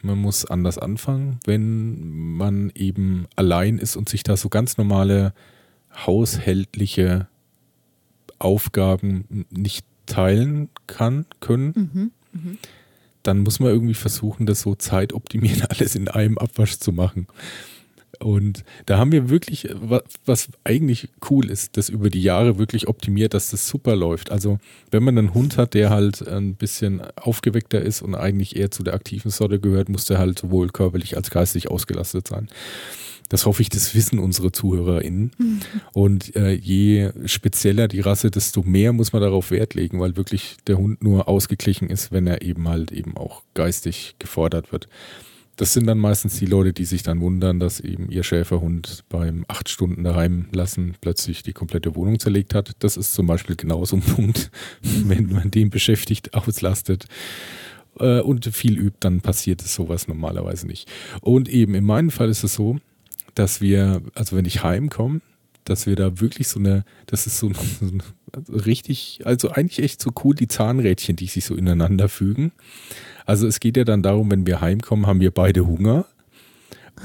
man 0.04 0.18
muss 0.18 0.44
anders 0.44 0.78
anfangen, 0.78 1.40
wenn 1.44 2.36
man 2.36 2.70
eben 2.74 3.26
allein 3.36 3.78
ist 3.78 3.96
und 3.96 4.08
sich 4.08 4.22
da 4.22 4.36
so 4.36 4.48
ganz 4.48 4.76
normale 4.76 5.32
haushältliche 5.94 7.28
Aufgaben 8.38 9.46
nicht 9.50 9.86
teilen 10.06 10.68
kann, 10.86 11.26
können, 11.40 11.72
Mhm. 12.32 12.40
Mhm. 12.40 12.58
dann 13.22 13.38
muss 13.40 13.58
man 13.60 13.70
irgendwie 13.70 13.94
versuchen, 13.94 14.44
das 14.46 14.60
so 14.60 14.74
zeitoptimiert 14.74 15.70
alles 15.70 15.94
in 15.94 16.08
einem 16.08 16.36
Abwasch 16.38 16.78
zu 16.78 16.92
machen. 16.92 17.26
Und 18.20 18.64
da 18.86 18.98
haben 18.98 19.12
wir 19.12 19.28
wirklich, 19.30 19.68
äh, 19.68 19.74
wa- 19.76 20.02
was 20.24 20.48
eigentlich 20.64 21.08
cool 21.30 21.50
ist, 21.50 21.76
das 21.76 21.88
über 21.88 22.10
die 22.10 22.22
Jahre 22.22 22.58
wirklich 22.58 22.88
optimiert, 22.88 23.34
dass 23.34 23.50
das 23.50 23.68
super 23.68 23.96
läuft. 23.96 24.30
Also 24.30 24.58
wenn 24.90 25.02
man 25.02 25.18
einen 25.18 25.34
Hund 25.34 25.56
hat, 25.56 25.74
der 25.74 25.90
halt 25.90 26.26
ein 26.26 26.54
bisschen 26.54 27.00
aufgeweckter 27.16 27.80
ist 27.80 28.02
und 28.02 28.14
eigentlich 28.14 28.56
eher 28.56 28.70
zu 28.70 28.82
der 28.82 28.94
aktiven 28.94 29.30
Sorte 29.30 29.60
gehört, 29.60 29.88
muss 29.88 30.06
der 30.06 30.18
halt 30.18 30.38
sowohl 30.38 30.68
körperlich 30.68 31.16
als 31.16 31.30
geistig 31.30 31.70
ausgelastet 31.70 32.28
sein. 32.28 32.48
Das 33.30 33.46
hoffe 33.46 33.62
ich, 33.62 33.70
das 33.70 33.94
wissen 33.94 34.18
unsere 34.18 34.52
ZuhörerInnen. 34.52 35.30
Und 35.94 36.36
äh, 36.36 36.52
je 36.52 37.10
spezieller 37.24 37.88
die 37.88 38.00
Rasse, 38.00 38.30
desto 38.30 38.62
mehr 38.62 38.92
muss 38.92 39.14
man 39.14 39.22
darauf 39.22 39.50
Wert 39.50 39.72
legen, 39.74 39.98
weil 39.98 40.16
wirklich 40.16 40.58
der 40.66 40.76
Hund 40.76 41.02
nur 41.02 41.26
ausgeglichen 41.26 41.88
ist, 41.88 42.12
wenn 42.12 42.26
er 42.26 42.42
eben 42.42 42.68
halt 42.68 42.92
eben 42.92 43.16
auch 43.16 43.42
geistig 43.54 44.14
gefordert 44.18 44.72
wird. 44.72 44.88
Das 45.56 45.72
sind 45.72 45.86
dann 45.86 45.98
meistens 45.98 46.38
die 46.38 46.46
Leute, 46.46 46.72
die 46.72 46.84
sich 46.84 47.02
dann 47.02 47.20
wundern, 47.20 47.60
dass 47.60 47.80
eben 47.80 48.10
ihr 48.10 48.24
Schäferhund 48.24 49.04
beim 49.08 49.44
acht 49.48 49.68
Stunden 49.68 50.02
daheim 50.02 50.46
lassen 50.52 50.96
plötzlich 51.00 51.42
die 51.42 51.52
komplette 51.52 51.94
Wohnung 51.94 52.18
zerlegt 52.18 52.54
hat. 52.54 52.72
Das 52.80 52.96
ist 52.96 53.12
zum 53.12 53.26
Beispiel 53.26 53.56
genauso 53.56 53.96
ein 53.96 54.02
Punkt, 54.16 54.50
wenn 54.82 55.30
man 55.30 55.50
den 55.50 55.70
beschäftigt, 55.70 56.34
auslastet 56.34 57.06
äh, 57.98 58.20
und 58.20 58.46
viel 58.46 58.78
übt, 58.78 58.98
dann 59.00 59.20
passiert 59.20 59.62
es 59.62 59.74
sowas 59.74 60.08
normalerweise 60.08 60.66
nicht. 60.66 60.90
Und 61.20 61.48
eben 61.48 61.74
in 61.74 61.84
meinem 61.84 62.10
Fall 62.10 62.28
ist 62.28 62.44
es 62.44 62.54
so, 62.54 62.78
dass 63.34 63.60
wir, 63.60 64.02
also 64.14 64.36
wenn 64.36 64.44
ich 64.44 64.62
heimkomme, 64.62 65.20
dass 65.64 65.86
wir 65.86 65.96
da 65.96 66.20
wirklich 66.20 66.48
so 66.48 66.58
eine, 66.58 66.84
das 67.06 67.26
ist 67.26 67.38
so, 67.38 67.50
so 67.80 68.52
richtig, 68.52 69.20
also 69.24 69.50
eigentlich 69.50 69.82
echt 69.84 70.02
so 70.02 70.10
cool, 70.24 70.34
die 70.34 70.48
Zahnrädchen, 70.48 71.16
die 71.16 71.26
sich 71.26 71.44
so 71.44 71.54
ineinander 71.54 72.08
fügen. 72.08 72.52
Also 73.26 73.46
es 73.46 73.60
geht 73.60 73.76
ja 73.76 73.84
dann 73.84 74.02
darum, 74.02 74.30
wenn 74.30 74.46
wir 74.46 74.60
heimkommen, 74.60 75.06
haben 75.06 75.20
wir 75.20 75.30
beide 75.30 75.66
Hunger. 75.66 76.06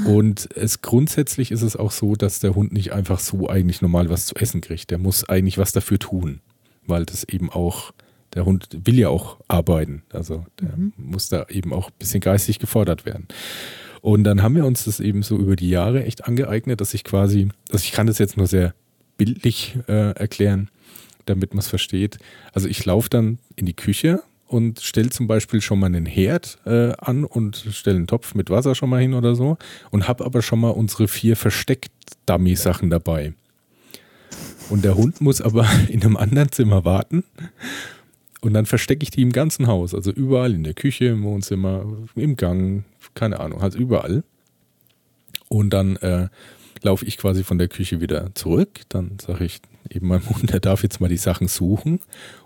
Und 0.06 0.50
es 0.56 0.82
grundsätzlich 0.82 1.52
ist 1.52 1.62
es 1.62 1.76
auch 1.76 1.92
so, 1.92 2.16
dass 2.16 2.40
der 2.40 2.56
Hund 2.56 2.72
nicht 2.72 2.94
einfach 2.94 3.20
so 3.20 3.50
eigentlich 3.50 3.82
normal 3.82 4.10
was 4.10 4.28
zu 4.28 4.36
essen 4.36 4.62
kriegt. 4.62 4.92
Der 4.92 4.98
muss 4.98 5.28
eigentlich 5.28 5.58
was 5.58 5.72
dafür 5.72 5.98
tun, 5.98 6.42
weil 6.86 7.06
das 7.06 7.24
eben 7.24 7.50
auch, 7.50 7.92
der 8.34 8.46
Hund 8.46 8.70
will 8.86 9.00
ja 9.00 9.10
auch 9.10 9.38
arbeiten. 9.48 10.04
Also 10.14 10.46
der 10.62 10.78
mhm. 10.78 10.94
muss 10.98 11.30
da 11.30 11.48
eben 11.50 11.74
auch 11.74 11.88
ein 11.88 11.98
bisschen 11.98 12.22
geistig 12.22 12.60
gefordert 12.60 13.06
werden. 13.06 13.28
Und 14.02 14.24
dann 14.24 14.44
haben 14.44 14.56
wir 14.56 14.66
uns 14.66 14.86
das 14.86 15.00
eben 15.00 15.24
so 15.24 15.38
über 15.38 15.56
die 15.56 15.70
Jahre 15.70 16.06
echt 16.06 16.26
angeeignet, 16.26 16.80
dass 16.80 16.94
ich 16.94 17.04
quasi, 17.04 17.50
also 17.72 17.84
ich 17.84 17.92
kann 17.92 18.08
das 18.08 18.20
jetzt 18.20 18.38
nur 18.38 18.48
sehr 18.48 18.74
bildlich 19.18 19.78
äh, 19.88 20.12
erklären, 20.12 20.70
damit 21.26 21.54
man 21.54 21.60
es 21.60 21.68
versteht. 21.68 22.18
Also 22.54 22.68
ich 22.68 22.86
laufe 22.86 23.10
dann 23.10 23.40
in 23.56 23.66
die 23.66 23.76
Küche 23.76 24.22
und 24.50 24.80
stelle 24.80 25.12
zum 25.12 25.28
Beispiel 25.28 25.62
schon 25.62 25.80
mal 25.80 25.86
einen 25.86 26.08
Herd 26.08 26.58
äh, 26.66 26.94
an 26.98 27.24
und 27.24 27.68
stelle 27.72 27.98
einen 27.98 28.08
Topf 28.08 28.34
mit 28.34 28.50
Wasser 28.50 28.74
schon 28.74 28.90
mal 28.90 29.00
hin 29.00 29.14
oder 29.14 29.36
so 29.36 29.58
und 29.92 30.08
habe 30.08 30.26
aber 30.26 30.42
schon 30.42 30.60
mal 30.60 30.72
unsere 30.72 31.08
vier 31.08 31.36
Versteckt-Dummy-Sachen 31.36 32.90
dabei. 32.90 33.34
Und 34.70 34.84
der 34.84 34.96
Hund 34.96 35.22
muss 35.22 35.40
aber 35.40 35.68
in 35.90 36.02
einem 36.02 36.18
anderen 36.18 36.52
Zimmer 36.52 36.84
warten. 36.84 37.24
Und 38.42 38.54
dann 38.54 38.66
verstecke 38.66 39.04
ich 39.04 39.12
die 39.12 39.22
im 39.22 39.34
ganzen 39.34 39.68
Haus, 39.68 39.94
also 39.94 40.12
überall 40.12 40.54
in 40.54 40.64
der 40.64 40.74
Küche, 40.74 41.06
im 41.06 41.24
Wohnzimmer, 41.24 41.86
im 42.16 42.36
Gang, 42.36 42.86
keine 43.14 43.40
Ahnung, 43.40 43.62
halt 43.62 43.76
überall. 43.76 44.24
Und 45.48 45.72
dann 45.72 45.98
äh, 45.98 46.30
laufe 46.82 47.06
ich 47.06 47.18
quasi 47.18 47.44
von 47.44 47.58
der 47.58 47.68
Küche 47.68 48.02
wieder 48.02 48.34
zurück. 48.36 48.82
Dann 48.90 49.18
sage 49.20 49.46
ich 49.46 49.62
eben 49.90 50.08
meinem 50.08 50.30
Hund, 50.30 50.52
der 50.52 50.60
darf 50.60 50.84
jetzt 50.84 51.00
mal 51.00 51.10
die 51.10 51.18
Sachen 51.18 51.48
suchen. 51.48 52.00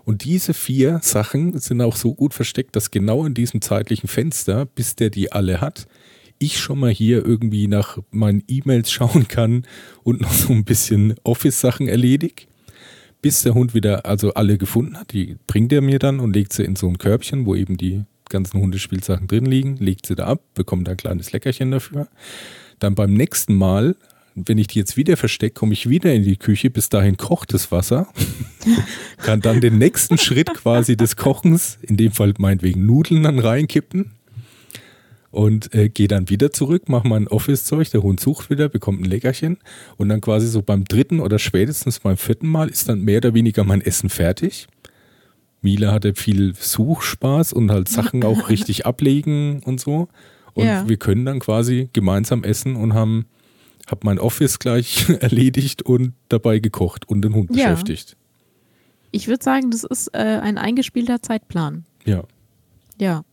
Und 0.04 0.24
diese 0.24 0.54
vier 0.54 1.00
Sachen 1.02 1.58
sind 1.58 1.80
auch 1.80 1.96
so 1.96 2.14
gut 2.14 2.34
versteckt, 2.34 2.76
dass 2.76 2.90
genau 2.90 3.24
in 3.24 3.34
diesem 3.34 3.60
zeitlichen 3.60 4.08
Fenster, 4.08 4.66
bis 4.66 4.96
der 4.96 5.10
die 5.10 5.32
alle 5.32 5.60
hat, 5.60 5.86
ich 6.38 6.58
schon 6.58 6.80
mal 6.80 6.90
hier 6.90 7.24
irgendwie 7.24 7.68
nach 7.68 7.98
meinen 8.10 8.42
E-Mails 8.48 8.90
schauen 8.90 9.28
kann 9.28 9.66
und 10.02 10.20
noch 10.20 10.32
so 10.32 10.52
ein 10.52 10.64
bisschen 10.64 11.14
Office-Sachen 11.24 11.88
erledige. 11.88 12.44
Bis 13.22 13.42
der 13.42 13.54
Hund 13.54 13.72
wieder 13.72 14.04
also 14.04 14.34
alle 14.34 14.58
gefunden 14.58 14.98
hat, 14.98 15.12
die 15.12 15.36
bringt 15.46 15.72
er 15.72 15.80
mir 15.80 15.98
dann 15.98 16.20
und 16.20 16.34
legt 16.34 16.52
sie 16.52 16.64
in 16.64 16.76
so 16.76 16.86
ein 16.88 16.98
Körbchen, 16.98 17.46
wo 17.46 17.54
eben 17.54 17.78
die 17.78 18.04
ganzen 18.28 18.60
Hundespielsachen 18.60 19.28
drin 19.28 19.46
liegen, 19.46 19.76
legt 19.76 20.06
sie 20.06 20.14
da 20.14 20.26
ab, 20.26 20.42
bekommt 20.54 20.88
ein 20.88 20.96
kleines 20.96 21.32
Leckerchen 21.32 21.70
dafür. 21.70 22.08
Dann 22.80 22.94
beim 22.94 23.14
nächsten 23.14 23.54
Mal 23.54 23.96
wenn 24.34 24.58
ich 24.58 24.66
die 24.66 24.78
jetzt 24.78 24.96
wieder 24.96 25.16
verstecke, 25.16 25.54
komme 25.54 25.72
ich 25.72 25.88
wieder 25.88 26.12
in 26.12 26.24
die 26.24 26.36
Küche. 26.36 26.70
Bis 26.70 26.88
dahin 26.88 27.16
kocht 27.16 27.54
das 27.54 27.70
Wasser. 27.70 28.08
Kann 29.18 29.40
dann 29.40 29.60
den 29.60 29.78
nächsten 29.78 30.18
Schritt 30.18 30.52
quasi 30.54 30.96
des 30.96 31.16
Kochens, 31.16 31.78
in 31.82 31.96
dem 31.96 32.12
Fall 32.12 32.34
meinetwegen 32.38 32.84
Nudeln, 32.84 33.22
dann 33.22 33.38
reinkippen. 33.38 34.12
Und 35.30 35.74
äh, 35.74 35.88
gehe 35.88 36.06
dann 36.06 36.28
wieder 36.28 36.52
zurück, 36.52 36.88
mache 36.88 37.08
mein 37.08 37.26
Office-Zeug. 37.26 37.90
Der 37.90 38.02
Hund 38.02 38.20
sucht 38.20 38.50
wieder, 38.50 38.68
bekommt 38.68 39.00
ein 39.00 39.04
Leckerchen. 39.04 39.58
Und 39.96 40.08
dann 40.08 40.20
quasi 40.20 40.46
so 40.46 40.62
beim 40.62 40.84
dritten 40.84 41.20
oder 41.20 41.38
spätestens 41.38 42.00
beim 42.00 42.16
vierten 42.16 42.48
Mal 42.48 42.68
ist 42.68 42.88
dann 42.88 43.02
mehr 43.02 43.18
oder 43.18 43.34
weniger 43.34 43.64
mein 43.64 43.80
Essen 43.80 44.10
fertig. 44.10 44.68
Mila 45.60 45.92
hatte 45.92 46.14
viel 46.14 46.54
Suchspaß 46.54 47.52
und 47.52 47.70
halt 47.70 47.88
Sachen 47.88 48.22
auch 48.22 48.48
richtig 48.48 48.86
ablegen 48.86 49.60
und 49.64 49.80
so. 49.80 50.08
Und 50.52 50.66
ja. 50.66 50.88
wir 50.88 50.96
können 50.98 51.24
dann 51.24 51.40
quasi 51.40 51.88
gemeinsam 51.92 52.44
essen 52.44 52.76
und 52.76 52.94
haben 52.94 53.26
habe 53.90 54.00
mein 54.04 54.18
Office 54.18 54.58
gleich 54.58 55.08
erledigt 55.20 55.82
und 55.82 56.14
dabei 56.28 56.58
gekocht 56.58 57.08
und 57.08 57.22
den 57.22 57.34
Hund 57.34 57.50
ja. 57.54 57.70
beschäftigt. 57.70 58.16
Ich 59.10 59.28
würde 59.28 59.44
sagen, 59.44 59.70
das 59.70 59.84
ist 59.84 60.08
äh, 60.08 60.18
ein 60.18 60.58
eingespielter 60.58 61.22
Zeitplan. 61.22 61.84
Ja. 62.04 62.24
Ja. 62.98 63.24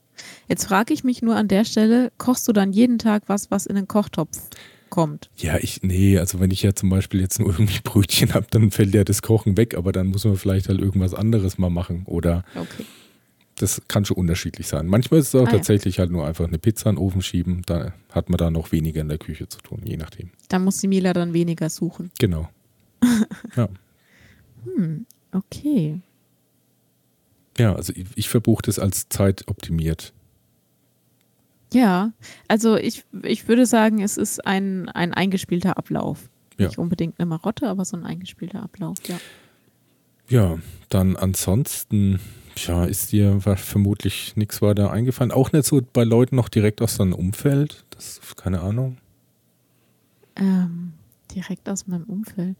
Jetzt 0.47 0.65
frage 0.65 0.93
ich 0.93 1.03
mich 1.03 1.21
nur 1.21 1.35
an 1.35 1.47
der 1.47 1.65
Stelle, 1.65 2.11
kochst 2.17 2.47
du 2.47 2.53
dann 2.53 2.71
jeden 2.73 2.99
Tag 2.99 3.23
was, 3.27 3.49
was 3.49 3.65
in 3.65 3.75
den 3.75 3.87
Kochtopf 3.87 4.37
kommt? 4.89 5.31
Ja, 5.37 5.57
ich, 5.57 5.81
nee, 5.81 6.19
also 6.19 6.39
wenn 6.39 6.51
ich 6.51 6.61
ja 6.61 6.75
zum 6.75 6.89
Beispiel 6.89 7.21
jetzt 7.21 7.39
nur 7.39 7.49
irgendwie 7.53 7.79
Brötchen 7.83 8.33
habe, 8.33 8.45
dann 8.51 8.69
fällt 8.69 8.93
ja 8.93 9.03
das 9.03 9.23
Kochen 9.23 9.57
weg, 9.57 9.75
aber 9.75 9.91
dann 9.91 10.07
muss 10.07 10.25
man 10.25 10.35
vielleicht 10.35 10.67
halt 10.67 10.79
irgendwas 10.79 11.15
anderes 11.15 11.57
mal 11.57 11.71
machen 11.71 12.03
oder 12.05 12.43
okay 12.55 12.85
das 13.61 13.81
kann 13.87 14.05
schon 14.05 14.17
unterschiedlich 14.17 14.67
sein. 14.67 14.87
Manchmal 14.87 15.19
ist 15.19 15.33
es 15.33 15.35
auch 15.35 15.47
ah, 15.47 15.51
tatsächlich 15.51 15.97
ja. 15.97 16.01
halt 16.01 16.11
nur 16.11 16.25
einfach 16.25 16.47
eine 16.47 16.57
Pizza 16.57 16.89
in 16.89 16.95
den 16.95 17.01
Ofen 17.01 17.21
schieben. 17.21 17.61
Da 17.65 17.93
hat 18.11 18.29
man 18.29 18.37
da 18.37 18.49
noch 18.49 18.71
weniger 18.71 19.01
in 19.01 19.09
der 19.09 19.17
Küche 19.17 19.47
zu 19.47 19.59
tun, 19.59 19.81
je 19.83 19.97
nachdem. 19.97 20.31
Da 20.49 20.59
muss 20.59 20.79
die 20.79 20.87
Mila 20.87 21.13
dann 21.13 21.33
weniger 21.33 21.69
suchen. 21.69 22.11
Genau. 22.19 22.49
ja. 23.55 23.69
Hm, 24.63 25.05
okay. 25.31 26.01
Ja, 27.57 27.75
also 27.75 27.93
ich, 27.95 28.05
ich 28.15 28.29
verbuche 28.29 28.63
das 28.63 28.79
als 28.79 29.09
zeitoptimiert. 29.09 30.13
Ja, 31.73 32.11
also 32.47 32.75
ich, 32.75 33.05
ich 33.23 33.47
würde 33.47 33.65
sagen, 33.65 34.01
es 34.01 34.17
ist 34.17 34.45
ein, 34.45 34.89
ein 34.89 35.13
eingespielter 35.13 35.77
Ablauf. 35.77 36.29
Ja. 36.57 36.67
Nicht 36.67 36.77
unbedingt 36.77 37.19
eine 37.19 37.25
Marotte, 37.27 37.67
aber 37.67 37.85
so 37.85 37.95
ein 37.97 38.05
eingespielter 38.05 38.61
Ablauf, 38.61 38.97
ja. 39.07 39.17
Ja, 40.27 40.59
dann 40.89 41.15
ansonsten 41.17 42.19
Tja, 42.55 42.85
ist 42.85 43.11
dir 43.11 43.39
vermutlich 43.41 44.35
nichts 44.35 44.61
weiter 44.61 44.91
eingefallen? 44.91 45.31
Auch 45.31 45.51
nicht 45.51 45.65
so 45.65 45.81
bei 45.93 46.03
Leuten 46.03 46.35
noch 46.35 46.49
direkt 46.49 46.81
aus 46.81 46.97
deinem 46.97 47.13
Umfeld? 47.13 47.85
Das 47.91 48.19
ist 48.19 48.37
keine 48.37 48.61
Ahnung. 48.61 48.97
Ähm, 50.35 50.93
direkt 51.33 51.69
aus 51.69 51.87
meinem 51.87 52.03
Umfeld. 52.03 52.55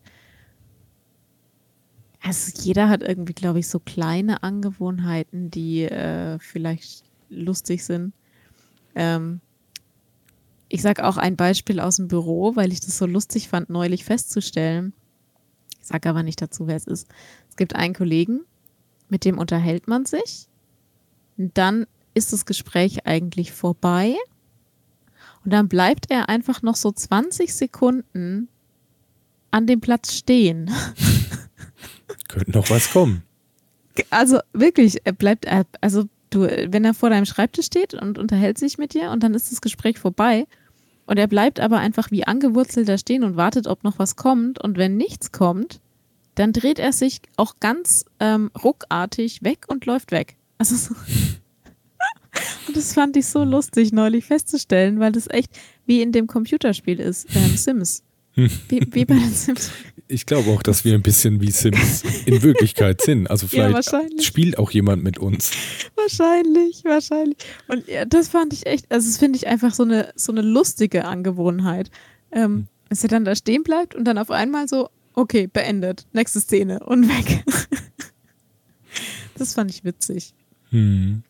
Also 2.22 2.52
jeder 2.62 2.90
hat 2.90 3.02
irgendwie, 3.02 3.34
glaube 3.34 3.60
ich, 3.60 3.68
so 3.68 3.80
kleine 3.80 4.44
Angewohnheiten, 4.44 5.50
die 5.50 5.84
äh, 5.84 6.38
vielleicht 6.40 7.04
lustig 7.30 7.84
sind. 7.84 8.14
Ähm, 8.94 9.42
ich 10.70 10.82
sage 10.82 11.06
auch 11.06 11.18
ein 11.18 11.36
Beispiel 11.36 11.80
aus 11.80 11.98
dem 11.98 12.08
Büro, 12.08 12.56
weil 12.56 12.72
ich 12.72 12.80
das 12.80 12.98
so 12.98 13.06
lustig 13.06 13.50
fand, 13.50 13.70
neulich 13.70 14.06
festzustellen. 14.06 14.94
Ich 15.82 15.88
sage 15.88 16.10
aber 16.10 16.24
nicht 16.24 16.42
dazu, 16.42 16.68
wer 16.68 16.76
es 16.76 16.86
ist. 16.86 17.08
Es 17.50 17.56
gibt 17.56 17.76
einen 17.76 17.96
Kollegen, 17.96 18.42
mit 19.12 19.26
dem 19.26 19.38
unterhält 19.38 19.88
man 19.88 20.06
sich. 20.06 20.48
Dann 21.38 21.86
ist 22.14 22.34
das 22.34 22.46
Gespräch 22.46 23.06
eigentlich 23.06 23.52
vorbei. 23.52 24.16
Und 25.44 25.52
dann 25.52 25.68
bleibt 25.68 26.10
er 26.10 26.30
einfach 26.30 26.62
noch 26.62 26.76
so 26.76 26.92
20 26.92 27.54
Sekunden 27.54 28.48
an 29.52 29.68
dem 29.68 29.82
Platz 29.82 30.14
stehen. 30.14 30.72
Könnte 32.28 32.52
noch 32.52 32.70
was 32.70 32.92
kommen. 32.92 33.24
Also 34.10 34.40
wirklich, 34.54 35.02
er 35.04 35.12
bleibt, 35.12 35.46
also 35.82 36.06
du, 36.30 36.42
wenn 36.42 36.86
er 36.86 36.94
vor 36.94 37.10
deinem 37.10 37.26
Schreibtisch 37.26 37.66
steht 37.66 37.94
und 37.94 38.18
unterhält 38.18 38.58
sich 38.58 38.78
mit 38.78 38.94
dir 38.94 39.12
und 39.12 39.22
dann 39.22 39.34
ist 39.34 39.52
das 39.52 39.60
Gespräch 39.60 40.00
vorbei 40.00 40.48
und 41.06 41.18
er 41.18 41.28
bleibt 41.28 41.60
aber 41.60 41.80
einfach 41.80 42.12
wie 42.12 42.26
angewurzelt 42.26 42.88
da 42.88 42.98
stehen 42.98 43.26
und 43.26 43.36
wartet, 43.36 43.68
ob 43.68 43.84
noch 43.84 44.00
was 44.00 44.16
kommt 44.16 44.64
und 44.64 44.78
wenn 44.78 44.96
nichts 44.96 45.34
kommt, 45.34 45.82
dann 46.36 46.54
dreht 46.54 46.80
er 46.80 46.94
sich 46.94 47.22
auch 47.38 47.56
ganz 47.60 48.06
ähm, 48.20 48.52
ruckartig 48.64 49.44
weg 49.44 49.66
und 49.68 49.86
läuft 49.86 50.12
weg. 50.12 50.38
Also 50.58 50.76
so 50.76 50.96
und 52.68 52.78
das 52.78 52.94
fand 52.94 53.18
ich 53.18 53.28
so 53.28 53.44
lustig 53.44 53.92
neulich 53.92 54.26
festzustellen, 54.26 55.00
weil 55.00 55.12
das 55.12 55.28
echt 55.30 55.52
wie 55.86 56.02
in 56.02 56.12
dem 56.12 56.28
Computerspiel 56.28 57.00
ist, 57.00 57.28
ähm, 57.36 57.58
Sims. 57.58 58.04
Wie, 58.34 58.50
wie, 58.70 59.04
bei 59.04 59.16
den 59.16 59.34
Sims. 59.34 59.72
Ich 60.08 60.26
glaube 60.26 60.52
auch, 60.52 60.64
dass 60.64 60.86
wir 60.86 60.94
ein 60.94 61.02
bisschen 61.02 61.42
wie 61.42 61.52
Sims 61.52 62.04
in 62.26 62.42
Wirklichkeit 62.42 63.02
sind. 63.02 63.30
Also 63.30 63.48
vielleicht 63.48 63.92
ja, 63.92 64.02
spielt 64.22 64.58
auch 64.58 64.72
jemand 64.72 65.04
mit 65.04 65.18
uns. 65.18 65.52
Wahrscheinlich, 65.96 66.84
wahrscheinlich. 66.86 67.38
Und 67.68 67.88
ja, 67.88 68.06
das 68.06 68.30
fand 68.30 68.54
ich 68.54 68.66
echt, 68.66 68.90
also 68.90 69.08
das 69.08 69.18
finde 69.18 69.38
ich 69.38 69.48
einfach 69.48 69.74
so 69.74 69.84
eine, 69.84 70.14
so 70.16 70.32
eine 70.32 70.42
lustige 70.42 71.06
Angewohnheit. 71.06 71.92
Ähm, 72.32 72.44
hm. 72.44 72.68
dass 72.88 73.04
er 73.04 73.10
dann 73.10 73.26
da 73.26 73.36
stehen 73.36 73.64
bleibt 73.64 73.94
und 73.96 74.06
dann 74.06 74.18
auf 74.18 74.32
einmal 74.32 74.70
so 74.70 74.90
Okay, 75.14 75.48
beendet. 75.48 76.08
Nächste 76.14 76.40
Szene 76.40 76.80
und 76.82 77.08
weg. 77.08 77.44
das 79.38 79.54
fand 79.54 79.72
ich 79.72 79.84
witzig. 79.84 80.34
Hm. 80.70 81.24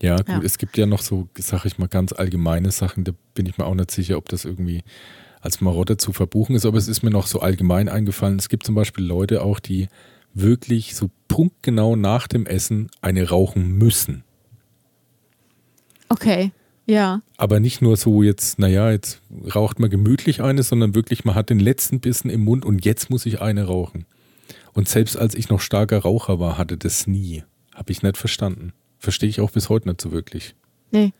Ja, 0.00 0.16
gut, 0.16 0.28
ja. 0.28 0.40
es 0.42 0.58
gibt 0.58 0.76
ja 0.76 0.86
noch 0.86 1.00
so, 1.00 1.28
sag 1.38 1.64
ich 1.64 1.78
mal, 1.78 1.88
ganz 1.88 2.12
allgemeine 2.12 2.70
Sachen, 2.70 3.04
da 3.04 3.12
bin 3.34 3.46
ich 3.46 3.56
mir 3.56 3.64
auch 3.64 3.74
nicht 3.74 3.90
sicher, 3.90 4.18
ob 4.18 4.28
das 4.28 4.44
irgendwie 4.44 4.82
als 5.40 5.60
Marotte 5.60 5.96
zu 5.96 6.12
verbuchen 6.12 6.54
ist, 6.54 6.66
aber 6.66 6.76
es 6.76 6.88
ist 6.88 7.02
mir 7.02 7.10
noch 7.10 7.26
so 7.26 7.40
allgemein 7.40 7.88
eingefallen. 7.88 8.38
Es 8.38 8.48
gibt 8.48 8.66
zum 8.66 8.74
Beispiel 8.74 9.04
Leute 9.04 9.42
auch, 9.42 9.60
die 9.60 9.88
wirklich 10.34 10.94
so 10.94 11.10
punktgenau 11.28 11.96
nach 11.96 12.26
dem 12.26 12.46
Essen 12.46 12.90
eine 13.00 13.28
rauchen 13.28 13.78
müssen. 13.78 14.22
Okay. 16.08 16.52
Ja. 16.86 17.20
Aber 17.36 17.60
nicht 17.60 17.82
nur 17.82 17.96
so 17.96 18.22
jetzt, 18.22 18.58
naja, 18.58 18.90
jetzt 18.90 19.20
raucht 19.54 19.80
man 19.80 19.90
gemütlich 19.90 20.40
eine, 20.42 20.62
sondern 20.62 20.94
wirklich, 20.94 21.24
man 21.24 21.34
hat 21.34 21.50
den 21.50 21.58
letzten 21.58 22.00
Bissen 22.00 22.30
im 22.30 22.44
Mund 22.44 22.64
und 22.64 22.84
jetzt 22.84 23.10
muss 23.10 23.26
ich 23.26 23.40
eine 23.40 23.64
rauchen. 23.64 24.06
Und 24.72 24.88
selbst 24.88 25.16
als 25.16 25.34
ich 25.34 25.48
noch 25.48 25.60
starker 25.60 25.98
Raucher 25.98 26.38
war, 26.38 26.58
hatte 26.58 26.76
das 26.76 27.06
nie. 27.06 27.42
Habe 27.74 27.92
ich 27.92 28.02
nicht 28.02 28.16
verstanden. 28.16 28.72
Verstehe 28.98 29.28
ich 29.28 29.40
auch 29.40 29.50
bis 29.50 29.68
heute 29.68 29.88
nicht 29.88 30.00
so 30.00 30.12
wirklich. 30.12 30.54
Nee. 30.90 31.12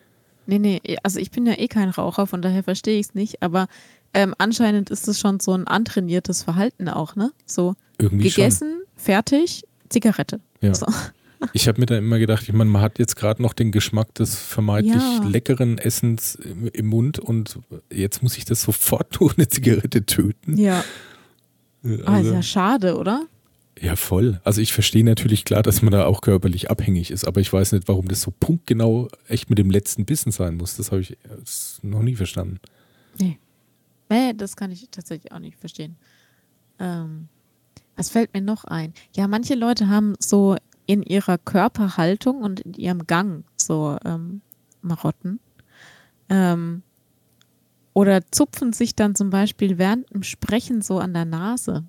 Nee, 0.47 0.59
nee. 0.59 0.81
Also 1.03 1.19
ich 1.19 1.31
bin 1.33 1.47
ja 1.47 1.59
eh 1.59 1.67
kein 1.67 1.89
Raucher, 1.91 2.27
von 2.27 2.41
daher 2.41 2.63
verstehe 2.63 3.01
ich 3.01 3.07
es 3.09 3.15
nicht. 3.15 3.43
Aber 3.43 3.67
ähm, 4.15 4.35
anscheinend 4.39 4.91
ist 4.91 5.09
es 5.09 5.19
schon 5.19 5.41
so 5.41 5.53
ein 5.53 5.67
antrainiertes 5.67 6.45
Verhalten 6.45 6.89
auch, 6.89 7.17
ne? 7.17 7.33
So 7.45 7.75
Irgendwie 7.99 8.29
gegessen, 8.29 8.69
schon. 8.71 8.87
fertig, 8.97 9.65
Zigarette. 9.89 10.41
Ja. 10.61 10.75
So. 10.75 10.87
Ich 11.53 11.69
habe 11.69 11.81
mir 11.81 11.87
da 11.87 11.99
immer 11.99 12.19
gedacht, 12.19 12.45
ich 12.49 12.53
meine, 12.55 12.71
man 12.71 12.83
hat 12.83 12.99
jetzt 12.99 13.17
gerade 13.17 13.43
noch 13.43 13.53
den 13.53 13.71
Geschmack 13.73 14.15
des 14.15 14.37
vermeintlich 14.37 14.95
Ja. 15.03 15.25
leckeren 15.29 15.79
Essens 15.79 16.35
im, 16.37 16.69
im 16.69 16.87
Mund 16.87 17.19
und 17.19 17.59
jetzt 17.93 18.23
muss 18.23 18.37
ich 18.39 18.45
das 18.45 18.63
sofort 18.63 19.21
durch 19.21 19.37
eine 19.37 19.49
Zigarette 19.49 20.07
töten. 20.07 20.57
Ja. 20.57 20.83
Äh, 21.85 22.03
Ah, 22.07 22.21
ist 22.21 22.33
ja 22.33 22.43
schade, 22.43 22.97
oder? 22.97 23.27
Ja, 23.79 23.95
voll. 23.97 24.41
Also 24.45 24.63
ich 24.63 24.73
verstehe 24.73 25.05
natürlich 25.05 25.45
klar, 25.45 25.63
dass 25.63 25.83
man 25.83 25.93
da 25.93 26.07
auch 26.07 26.23
körperlich 26.23 26.71
abhängig 26.71 27.11
ist, 27.11 27.27
aber 27.27 27.43
ich 27.43 27.53
weiß 27.53 27.73
nicht, 27.73 27.87
warum 27.89 28.09
das 28.09 28.23
so 28.23 28.31
punktgenau 28.31 29.09
echt 29.29 29.51
mit 29.51 29.59
dem 29.59 29.71
letzten 29.71 30.07
Bissen 30.07 30.33
sein 30.33 30.57
muss. 30.57 30.77
Das 30.77 30.91
habe 30.93 31.03
ich 31.03 31.19
noch 31.83 32.01
nie 32.03 32.17
verstanden. 32.17 32.59
Nee. 33.19 33.39
Nee, 34.09 34.33
das 34.35 34.57
kann 34.57 34.71
ich 34.71 34.89
tatsächlich 34.91 35.31
auch 35.33 35.39
nicht 35.41 35.59
verstehen. 35.61 35.97
Ähm, 36.79 37.29
was 37.97 38.09
fällt 38.11 38.33
mir 38.33 38.41
noch 38.41 38.65
ein? 38.65 38.95
Ja, 39.15 39.29
manche 39.29 39.55
Leute 39.55 39.89
haben 39.89 40.15
so 40.19 40.57
in 40.87 41.03
ihrer 41.03 41.39
Körperhaltung 41.39 42.43
und 42.43 42.61
in 42.61 42.75
ihrem 42.75 43.07
Gang 43.07 43.45
so 43.57 43.99
ähm, 44.05 44.41
Marotten. 44.83 45.41
Ähm, 46.29 46.83
oder 47.93 48.21
zupfen 48.31 48.73
sich 48.73 48.95
dann 48.95 49.15
zum 49.15 49.31
Beispiel 49.31 49.79
während 49.79 50.13
dem 50.13 50.23
Sprechen 50.23 50.83
so 50.83 50.99
an 50.99 51.15
der 51.15 51.25
Nase. 51.25 51.85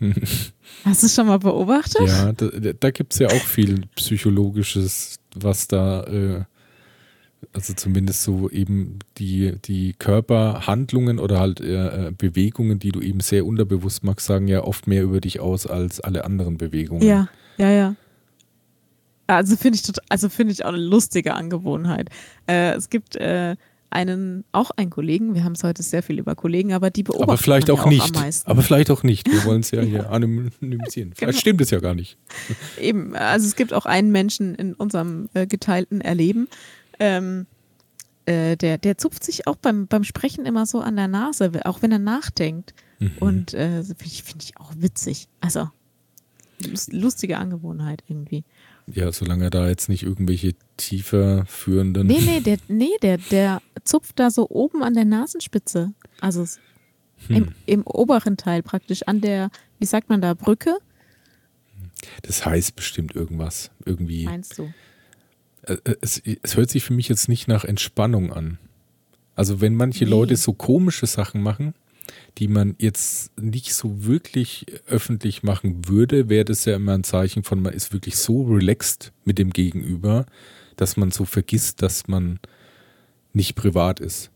Hast 0.84 1.02
du 1.02 1.06
es 1.06 1.14
schon 1.14 1.26
mal 1.26 1.38
beobachtet? 1.38 2.06
Ja, 2.06 2.32
da, 2.32 2.48
da 2.48 2.90
gibt 2.90 3.12
es 3.12 3.18
ja 3.18 3.28
auch 3.28 3.42
viel 3.42 3.82
Psychologisches, 3.96 5.18
was 5.34 5.68
da, 5.68 6.04
äh, 6.04 6.44
also 7.52 7.74
zumindest 7.74 8.22
so 8.22 8.48
eben 8.48 9.00
die, 9.18 9.56
die 9.64 9.94
Körperhandlungen 9.98 11.18
oder 11.18 11.40
halt 11.40 11.60
äh, 11.60 12.08
äh, 12.08 12.12
Bewegungen, 12.16 12.78
die 12.78 12.92
du 12.92 13.00
eben 13.00 13.20
sehr 13.20 13.44
unterbewusst 13.44 14.04
machst, 14.04 14.26
sagen 14.26 14.48
ja 14.48 14.62
oft 14.62 14.86
mehr 14.86 15.02
über 15.02 15.20
dich 15.20 15.40
aus 15.40 15.66
als 15.66 16.00
alle 16.00 16.24
anderen 16.24 16.58
Bewegungen. 16.58 17.02
Ja, 17.02 17.28
ja, 17.58 17.70
ja. 17.70 17.96
Also 19.28 19.56
finde 19.56 19.76
ich, 19.76 19.82
tot- 19.82 20.00
also 20.08 20.28
finde 20.28 20.52
ich 20.52 20.64
auch 20.64 20.68
eine 20.70 20.78
lustige 20.78 21.34
Angewohnheit. 21.34 22.08
Äh, 22.48 22.72
es 22.72 22.88
gibt 22.90 23.14
äh, 23.16 23.56
einen, 23.90 24.44
auch 24.52 24.70
einen 24.72 24.90
Kollegen, 24.90 25.34
wir 25.34 25.44
haben 25.44 25.52
es 25.52 25.62
heute 25.64 25.82
sehr 25.82 26.02
viel 26.02 26.18
über 26.18 26.34
Kollegen, 26.34 26.72
aber 26.74 26.90
die 26.90 27.02
beobachten 27.02 27.30
Aber 27.30 27.38
vielleicht 27.38 27.70
auch 27.70 27.84
ja 27.84 27.88
nicht. 27.90 28.14
am 28.16 28.22
meisten. 28.22 28.50
Aber 28.50 28.62
vielleicht 28.62 28.90
auch 28.90 29.02
nicht. 29.02 29.30
Wir 29.30 29.44
wollen 29.44 29.60
es 29.60 29.70
ja 29.70 29.80
hier 29.82 30.10
anonymisieren. 30.10 31.12
Vielleicht 31.14 31.18
Genau. 31.18 31.32
stimmt 31.32 31.60
es 31.60 31.70
ja 31.70 31.78
gar 31.80 31.94
nicht. 31.94 32.16
Eben, 32.80 33.14
also 33.16 33.46
es 33.46 33.54
gibt 33.56 33.72
auch 33.72 33.86
einen 33.86 34.10
Menschen 34.12 34.54
in 34.54 34.74
unserem 34.74 35.28
äh, 35.34 35.46
geteilten 35.46 36.00
Erleben, 36.00 36.48
ähm, 36.98 37.46
äh, 38.26 38.56
der, 38.56 38.76
der 38.76 38.98
zupft 38.98 39.24
sich 39.24 39.46
auch 39.46 39.56
beim, 39.56 39.86
beim 39.86 40.04
Sprechen 40.04 40.44
immer 40.44 40.66
so 40.66 40.80
an 40.80 40.96
der 40.96 41.08
Nase, 41.08 41.50
auch 41.64 41.80
wenn 41.80 41.92
er 41.92 41.98
nachdenkt. 41.98 42.74
Mhm. 42.98 43.12
Und 43.20 43.54
äh, 43.54 43.82
finde 43.84 44.04
ich, 44.04 44.22
find 44.22 44.42
ich 44.42 44.58
auch 44.58 44.72
witzig. 44.76 45.28
Also 45.40 45.70
lust- 46.62 46.92
lustige 46.92 47.38
Angewohnheit 47.38 48.02
irgendwie. 48.08 48.44
Ja, 48.94 49.12
solange 49.12 49.44
er 49.44 49.50
da 49.50 49.68
jetzt 49.68 49.88
nicht 49.88 50.02
irgendwelche 50.02 50.54
tiefer 50.76 51.44
führenden. 51.46 52.06
Nee, 52.06 52.20
nee, 52.24 52.40
der, 52.40 52.58
nee, 52.68 52.90
der, 53.02 53.18
der 53.30 53.60
zupft 53.84 54.18
da 54.18 54.30
so 54.30 54.48
oben 54.48 54.82
an 54.82 54.94
der 54.94 55.04
Nasenspitze. 55.04 55.92
Also 56.20 56.46
Hm. 57.26 57.36
im, 57.36 57.54
im 57.66 57.82
oberen 57.86 58.36
Teil 58.36 58.62
praktisch, 58.62 59.02
an 59.02 59.20
der, 59.20 59.50
wie 59.80 59.86
sagt 59.86 60.08
man 60.08 60.20
da, 60.20 60.34
Brücke, 60.34 60.76
Das 62.22 62.46
heißt 62.46 62.76
bestimmt 62.76 63.14
irgendwas. 63.16 63.70
Irgendwie. 63.84 64.24
meinst 64.24 64.56
du? 64.58 64.72
Äh, 65.62 65.76
äh, 65.84 65.96
Es, 66.00 66.22
es 66.42 66.56
hört 66.56 66.70
sich 66.70 66.84
für 66.84 66.92
mich 66.94 67.08
jetzt 67.08 67.28
nicht 67.28 67.48
nach 67.48 67.64
Entspannung 67.64 68.32
an. 68.32 68.58
Also 69.34 69.60
wenn 69.60 69.74
manche 69.74 70.04
Nee. 70.04 70.10
Leute 70.10 70.36
so 70.36 70.52
komische 70.52 71.06
Sachen 71.06 71.42
machen, 71.42 71.74
die 72.38 72.48
man 72.48 72.74
jetzt 72.78 73.36
nicht 73.38 73.74
so 73.74 74.04
wirklich 74.04 74.66
öffentlich 74.86 75.42
machen 75.42 75.88
würde, 75.88 76.28
wäre 76.28 76.44
das 76.44 76.64
ja 76.64 76.76
immer 76.76 76.92
ein 76.94 77.04
Zeichen 77.04 77.42
von, 77.42 77.60
man 77.60 77.72
ist 77.74 77.92
wirklich 77.92 78.16
so 78.16 78.42
relaxed 78.44 79.12
mit 79.24 79.38
dem 79.38 79.50
Gegenüber, 79.50 80.26
dass 80.76 80.96
man 80.96 81.10
so 81.10 81.24
vergisst, 81.24 81.82
dass 81.82 82.06
man 82.08 82.38
nicht 83.32 83.54
privat 83.56 84.00
ist. 84.00 84.30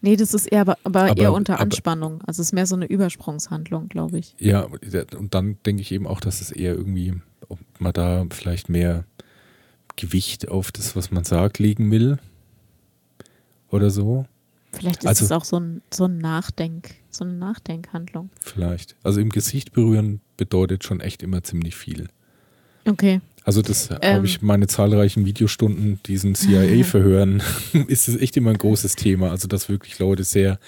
Nee, 0.00 0.14
das 0.16 0.32
ist 0.32 0.46
eher, 0.46 0.60
aber, 0.60 0.78
aber 0.84 1.10
Aber- 1.10 1.16
eher 1.20 1.32
unter 1.32 1.54
aber- 1.54 1.62
Anspannung. 1.62 2.22
Also 2.26 2.40
es 2.42 2.48
ist 2.48 2.52
mehr 2.52 2.66
so 2.66 2.76
eine 2.76 2.86
Übersprungshandlung, 2.86 3.88
glaube 3.88 4.18
ich. 4.18 4.34
Ja, 4.38 4.68
und 5.16 5.34
dann 5.34 5.58
denke 5.66 5.82
ich 5.82 5.90
eben 5.90 6.06
auch, 6.06 6.20
dass 6.20 6.40
es 6.40 6.52
eher 6.52 6.74
irgendwie, 6.74 7.14
ob 7.48 7.58
man 7.80 7.92
da 7.92 8.24
vielleicht 8.30 8.68
mehr 8.68 9.04
Gewicht 9.96 10.46
auf 10.48 10.70
das, 10.70 10.94
was 10.94 11.10
man 11.10 11.24
sagt, 11.24 11.58
legen 11.58 11.90
will. 11.90 12.18
Oder 13.70 13.90
so. 13.90 14.26
Vielleicht 14.72 15.00
ist 15.00 15.06
Also- 15.06 15.24
es 15.24 15.32
auch 15.32 15.44
so, 15.44 15.58
ein, 15.58 15.82
so 15.92 16.04
ein 16.04 16.18
Nachdenk, 16.18 16.94
so 17.10 17.24
eine 17.24 17.34
Nachdenkhandlung. 17.34 18.30
Vielleicht. 18.40 18.96
Also 19.02 19.20
im 19.20 19.30
Gesicht 19.30 19.72
berühren 19.72 20.20
bedeutet 20.36 20.84
schon 20.84 21.00
echt 21.00 21.22
immer 21.22 21.42
ziemlich 21.42 21.74
viel. 21.76 22.08
Okay. 22.86 23.20
Also 23.44 23.62
das 23.62 23.90
Ähm. 24.02 24.16
habe 24.16 24.26
ich 24.26 24.42
meine 24.42 24.66
zahlreichen 24.66 25.24
Videostunden, 25.24 26.00
diesen 26.06 26.34
CIA-Verhören, 26.34 27.42
ist 27.88 28.08
es 28.08 28.16
echt 28.16 28.36
immer 28.36 28.50
ein 28.50 28.58
großes 28.58 28.94
Thema. 28.96 29.30
Also 29.30 29.48
dass 29.48 29.68
wirklich 29.68 29.98
Leute 29.98 30.22
sehr 30.24 30.58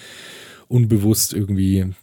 unbewusst 0.68 1.34
irgendwie 1.34 1.78
äh, 1.80 1.94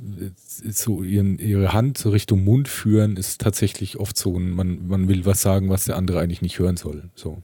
so 0.71 1.01
ihren, 1.01 1.39
ihre 1.39 1.73
Hand 1.73 1.97
so 1.97 2.09
Richtung 2.09 2.43
Mund 2.43 2.67
führen, 2.67 3.15
ist 3.17 3.41
tatsächlich 3.41 3.97
oft 3.97 4.17
so, 4.17 4.37
ein, 4.37 4.51
man, 4.51 4.87
man 4.87 5.07
will 5.07 5.25
was 5.25 5.41
sagen, 5.41 5.69
was 5.69 5.85
der 5.85 5.95
andere 5.95 6.19
eigentlich 6.19 6.41
nicht 6.41 6.59
hören 6.59 6.77
soll. 6.77 7.09
So. 7.15 7.41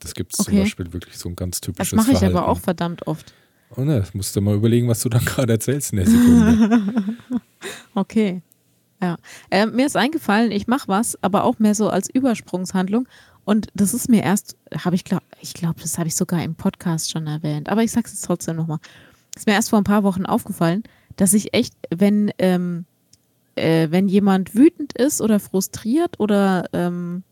Das 0.00 0.14
gibt 0.14 0.32
es 0.34 0.44
zum 0.44 0.52
Okay. 0.52 0.62
Beispiel 0.64 0.92
wirklich 0.92 1.16
so 1.18 1.28
ein 1.28 1.36
ganz 1.36 1.60
typisches 1.60 1.90
Das 1.90 1.96
mache 1.96 2.12
ich 2.12 2.18
Verhalten. 2.18 2.36
aber 2.36 2.48
auch 2.48 2.58
verdammt 2.60 3.06
oft. 3.06 3.32
Oh 3.74 3.82
ne, 3.82 3.98
das 3.98 4.14
musst 4.14 4.34
du 4.36 4.40
mal 4.40 4.54
überlegen, 4.54 4.88
was 4.88 5.00
du 5.00 5.08
dann 5.08 5.24
gerade 5.24 5.54
erzählst 5.54 5.92
in 5.92 5.96
der 5.98 6.06
Sekunde. 6.06 7.16
Okay. 7.94 8.42
Ja. 9.00 9.16
Äh, 9.50 9.66
mir 9.66 9.86
ist 9.86 9.96
eingefallen, 9.96 10.52
ich 10.52 10.66
mache 10.66 10.86
was, 10.88 11.20
aber 11.22 11.44
auch 11.44 11.58
mehr 11.58 11.74
so 11.74 11.88
als 11.88 12.08
Übersprungshandlung. 12.10 13.08
Und 13.44 13.68
das 13.74 13.94
ist 13.94 14.08
mir 14.08 14.22
erst, 14.22 14.56
habe 14.84 14.96
ich 14.96 15.04
glaube, 15.04 15.24
ich 15.40 15.54
glaube, 15.54 15.80
das 15.80 15.98
habe 15.98 16.08
ich 16.08 16.14
sogar 16.14 16.42
im 16.42 16.54
Podcast 16.54 17.10
schon 17.10 17.26
erwähnt. 17.26 17.68
Aber 17.68 17.82
ich 17.82 17.90
sage 17.90 18.06
es 18.06 18.12
jetzt 18.12 18.24
trotzdem 18.26 18.56
nochmal. 18.56 18.78
Ist 19.34 19.46
mir 19.46 19.54
erst 19.54 19.70
vor 19.70 19.80
ein 19.80 19.84
paar 19.84 20.02
Wochen 20.02 20.26
aufgefallen, 20.26 20.82
dass 21.16 21.32
ich 21.32 21.54
echt, 21.54 21.74
wenn, 21.90 22.30
ähm, 22.38 22.84
äh, 23.54 23.88
wenn 23.90 24.08
jemand 24.08 24.54
wütend 24.54 24.92
ist 24.92 25.20
oder 25.20 25.40
frustriert 25.40 26.20
oder 26.20 26.66
ähm, 26.72 27.22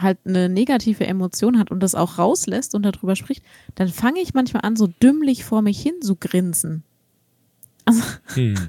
halt 0.00 0.18
eine 0.24 0.48
negative 0.48 1.06
Emotion 1.06 1.58
hat 1.58 1.70
und 1.70 1.80
das 1.80 1.94
auch 1.94 2.18
rauslässt 2.18 2.74
und 2.74 2.82
darüber 2.82 3.16
spricht, 3.16 3.44
dann 3.74 3.88
fange 3.88 4.20
ich 4.20 4.34
manchmal 4.34 4.64
an, 4.64 4.76
so 4.76 4.86
dümmlich 4.86 5.44
vor 5.44 5.62
mich 5.62 5.80
hin 5.80 5.94
zu 6.00 6.16
grinsen. 6.16 6.84
Hm. 8.34 8.54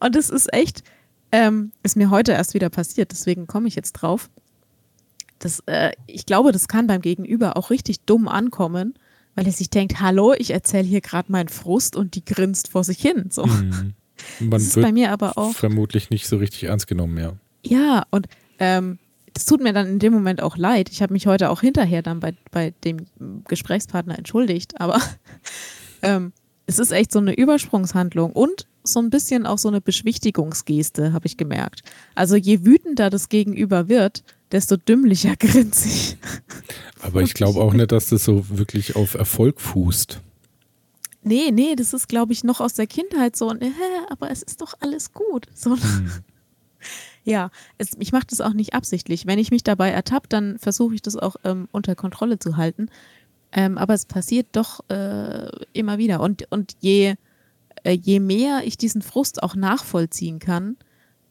Und 0.00 0.16
das 0.16 0.30
ist 0.30 0.52
echt, 0.52 0.82
ähm, 1.30 1.72
ist 1.82 1.96
mir 1.96 2.10
heute 2.10 2.32
erst 2.32 2.54
wieder 2.54 2.70
passiert, 2.70 3.12
deswegen 3.12 3.46
komme 3.46 3.68
ich 3.68 3.74
jetzt 3.74 3.92
drauf. 3.92 4.30
Das, 5.38 5.62
äh, 5.66 5.92
ich 6.06 6.26
glaube, 6.26 6.52
das 6.52 6.68
kann 6.68 6.86
beim 6.86 7.02
Gegenüber 7.02 7.56
auch 7.56 7.70
richtig 7.70 8.00
dumm 8.00 8.26
ankommen, 8.28 8.94
weil 9.34 9.46
er 9.46 9.52
sich 9.52 9.70
denkt, 9.70 10.00
hallo, 10.00 10.34
ich 10.36 10.50
erzähle 10.50 10.84
hier 10.84 11.00
gerade 11.00 11.30
meinen 11.30 11.48
Frust 11.48 11.96
und 11.96 12.14
die 12.14 12.24
grinst 12.24 12.68
vor 12.68 12.84
sich 12.84 12.98
hin. 12.98 13.26
So. 13.30 13.44
Hm. 13.44 13.94
Man 14.40 14.50
Das 14.50 14.64
ist 14.64 14.80
bei 14.80 14.92
mir 14.92 15.12
aber 15.12 15.38
auch. 15.38 15.54
vermutlich 15.54 16.10
nicht 16.10 16.26
so 16.26 16.36
richtig 16.36 16.64
ernst 16.64 16.86
genommen, 16.86 17.16
ja. 17.18 17.32
Ja, 17.64 18.04
und 18.10 18.26
ähm, 18.58 18.98
das 19.34 19.44
tut 19.44 19.62
mir 19.62 19.72
dann 19.72 19.86
in 19.86 19.98
dem 19.98 20.12
Moment 20.12 20.42
auch 20.42 20.56
leid. 20.56 20.88
Ich 20.90 21.02
habe 21.02 21.12
mich 21.12 21.26
heute 21.26 21.50
auch 21.50 21.60
hinterher 21.60 22.02
dann 22.02 22.20
bei, 22.20 22.34
bei 22.50 22.72
dem 22.84 23.06
Gesprächspartner 23.48 24.18
entschuldigt, 24.18 24.80
aber 24.80 25.00
ähm, 26.02 26.32
es 26.66 26.78
ist 26.78 26.92
echt 26.92 27.12
so 27.12 27.18
eine 27.18 27.34
Übersprungshandlung 27.34 28.32
und 28.32 28.66
so 28.82 29.00
ein 29.00 29.10
bisschen 29.10 29.46
auch 29.46 29.58
so 29.58 29.68
eine 29.68 29.80
Beschwichtigungsgeste, 29.80 31.12
habe 31.12 31.26
ich 31.26 31.36
gemerkt. 31.36 31.82
Also 32.14 32.36
je 32.36 32.64
wütender 32.64 33.10
das 33.10 33.28
Gegenüber 33.28 33.88
wird, 33.88 34.24
desto 34.52 34.76
dümmlicher 34.76 35.36
grinse 35.38 35.88
ich. 35.88 36.16
Aber 37.02 37.22
ich 37.22 37.34
glaube 37.34 37.60
auch 37.60 37.72
nicht, 37.72 37.92
dass 37.92 38.08
das 38.08 38.24
so 38.24 38.44
wirklich 38.48 38.96
auf 38.96 39.14
Erfolg 39.14 39.60
fußt. 39.60 40.20
Nee, 41.22 41.50
nee, 41.52 41.76
das 41.76 41.92
ist, 41.92 42.08
glaube 42.08 42.32
ich, 42.32 42.44
noch 42.44 42.60
aus 42.60 42.74
der 42.74 42.86
Kindheit 42.86 43.36
so, 43.36 43.50
und, 43.50 43.62
äh, 43.62 43.70
aber 44.08 44.30
es 44.30 44.42
ist 44.42 44.62
doch 44.62 44.74
alles 44.80 45.12
gut. 45.12 45.46
So, 45.54 45.76
Hm. 45.76 46.10
Ja, 47.30 47.50
es, 47.78 47.90
ich 47.98 48.10
mache 48.12 48.26
das 48.28 48.40
auch 48.40 48.52
nicht 48.52 48.74
absichtlich. 48.74 49.26
Wenn 49.26 49.38
ich 49.38 49.50
mich 49.50 49.62
dabei 49.62 49.90
ertappe, 49.90 50.28
dann 50.28 50.58
versuche 50.58 50.94
ich 50.94 51.02
das 51.02 51.16
auch 51.16 51.36
ähm, 51.44 51.68
unter 51.70 51.94
Kontrolle 51.94 52.38
zu 52.38 52.56
halten. 52.56 52.88
Ähm, 53.52 53.78
aber 53.78 53.94
es 53.94 54.04
passiert 54.04 54.48
doch 54.52 54.80
äh, 54.90 55.48
immer 55.72 55.98
wieder. 55.98 56.20
Und, 56.20 56.50
und 56.50 56.74
je, 56.80 57.14
äh, 57.84 57.92
je 57.92 58.18
mehr 58.18 58.62
ich 58.64 58.76
diesen 58.76 59.02
Frust 59.02 59.42
auch 59.42 59.54
nachvollziehen 59.54 60.40
kann, 60.40 60.76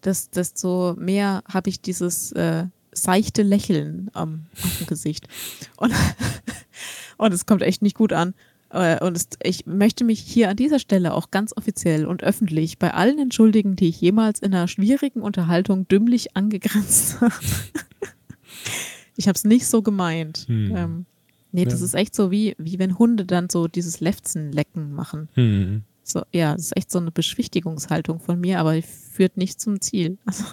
das, 0.02 0.30
desto 0.30 0.96
mehr 0.98 1.44
habe 1.52 1.70
ich 1.70 1.82
dieses 1.82 2.32
äh, 2.32 2.66
seichte 2.94 3.44
Lächeln 3.44 4.10
am, 4.14 4.46
dem 4.80 4.88
Gesicht. 4.88 5.28
Und 5.76 5.94
Und 7.20 7.34
es 7.34 7.46
kommt 7.46 7.62
echt 7.62 7.82
nicht 7.82 7.98
gut 7.98 8.14
an. 8.14 8.34
Äh, 8.72 9.04
Und 9.04 9.22
ich 9.44 9.66
möchte 9.66 10.04
mich 10.04 10.20
hier 10.20 10.50
an 10.50 10.56
dieser 10.56 10.80
Stelle 10.80 11.14
auch 11.14 11.32
ganz 11.32 11.56
offiziell 11.56 12.06
und 12.06 12.24
öffentlich 12.24 12.78
bei 12.78 12.94
allen 12.94 13.18
entschuldigen, 13.20 13.76
die 13.76 13.88
ich 13.90 14.00
jemals 14.02 14.40
in 14.40 14.54
einer 14.54 14.68
schwierigen 14.68 15.22
Unterhaltung 15.22 15.88
dümmlich 15.88 16.36
angegrenzt 16.36 17.20
habe. 17.22 17.34
ich 19.16 19.28
habe 19.28 19.36
es 19.36 19.44
nicht 19.44 19.68
so 19.68 19.82
gemeint. 19.82 20.46
Hm. 20.48 20.76
Ähm, 20.76 21.06
nee, 21.52 21.66
das 21.66 21.80
Ja. 21.80 21.86
ist 21.86 21.94
echt 21.96 22.16
so 22.16 22.32
wie, 22.32 22.56
wie 22.58 22.80
wenn 22.80 22.98
Hunde 22.98 23.26
dann 23.26 23.50
so 23.50 23.68
dieses 23.68 24.00
Lefzenlecken 24.00 24.94
machen. 24.94 25.30
Hm. 25.34 25.84
So, 26.04 26.24
ja, 26.32 26.54
das 26.54 26.66
ist 26.68 26.78
echt 26.78 26.92
so 26.92 27.00
eine 27.00 27.12
Beschwichtigungshaltung 27.12 28.20
von 28.20 28.40
mir, 28.40 28.60
aber 28.60 28.76
die 28.76 28.82
führt 28.82 29.38
nicht 29.38 29.60
zum 29.62 29.80
Ziel. 29.82 30.18
Also, 30.26 30.44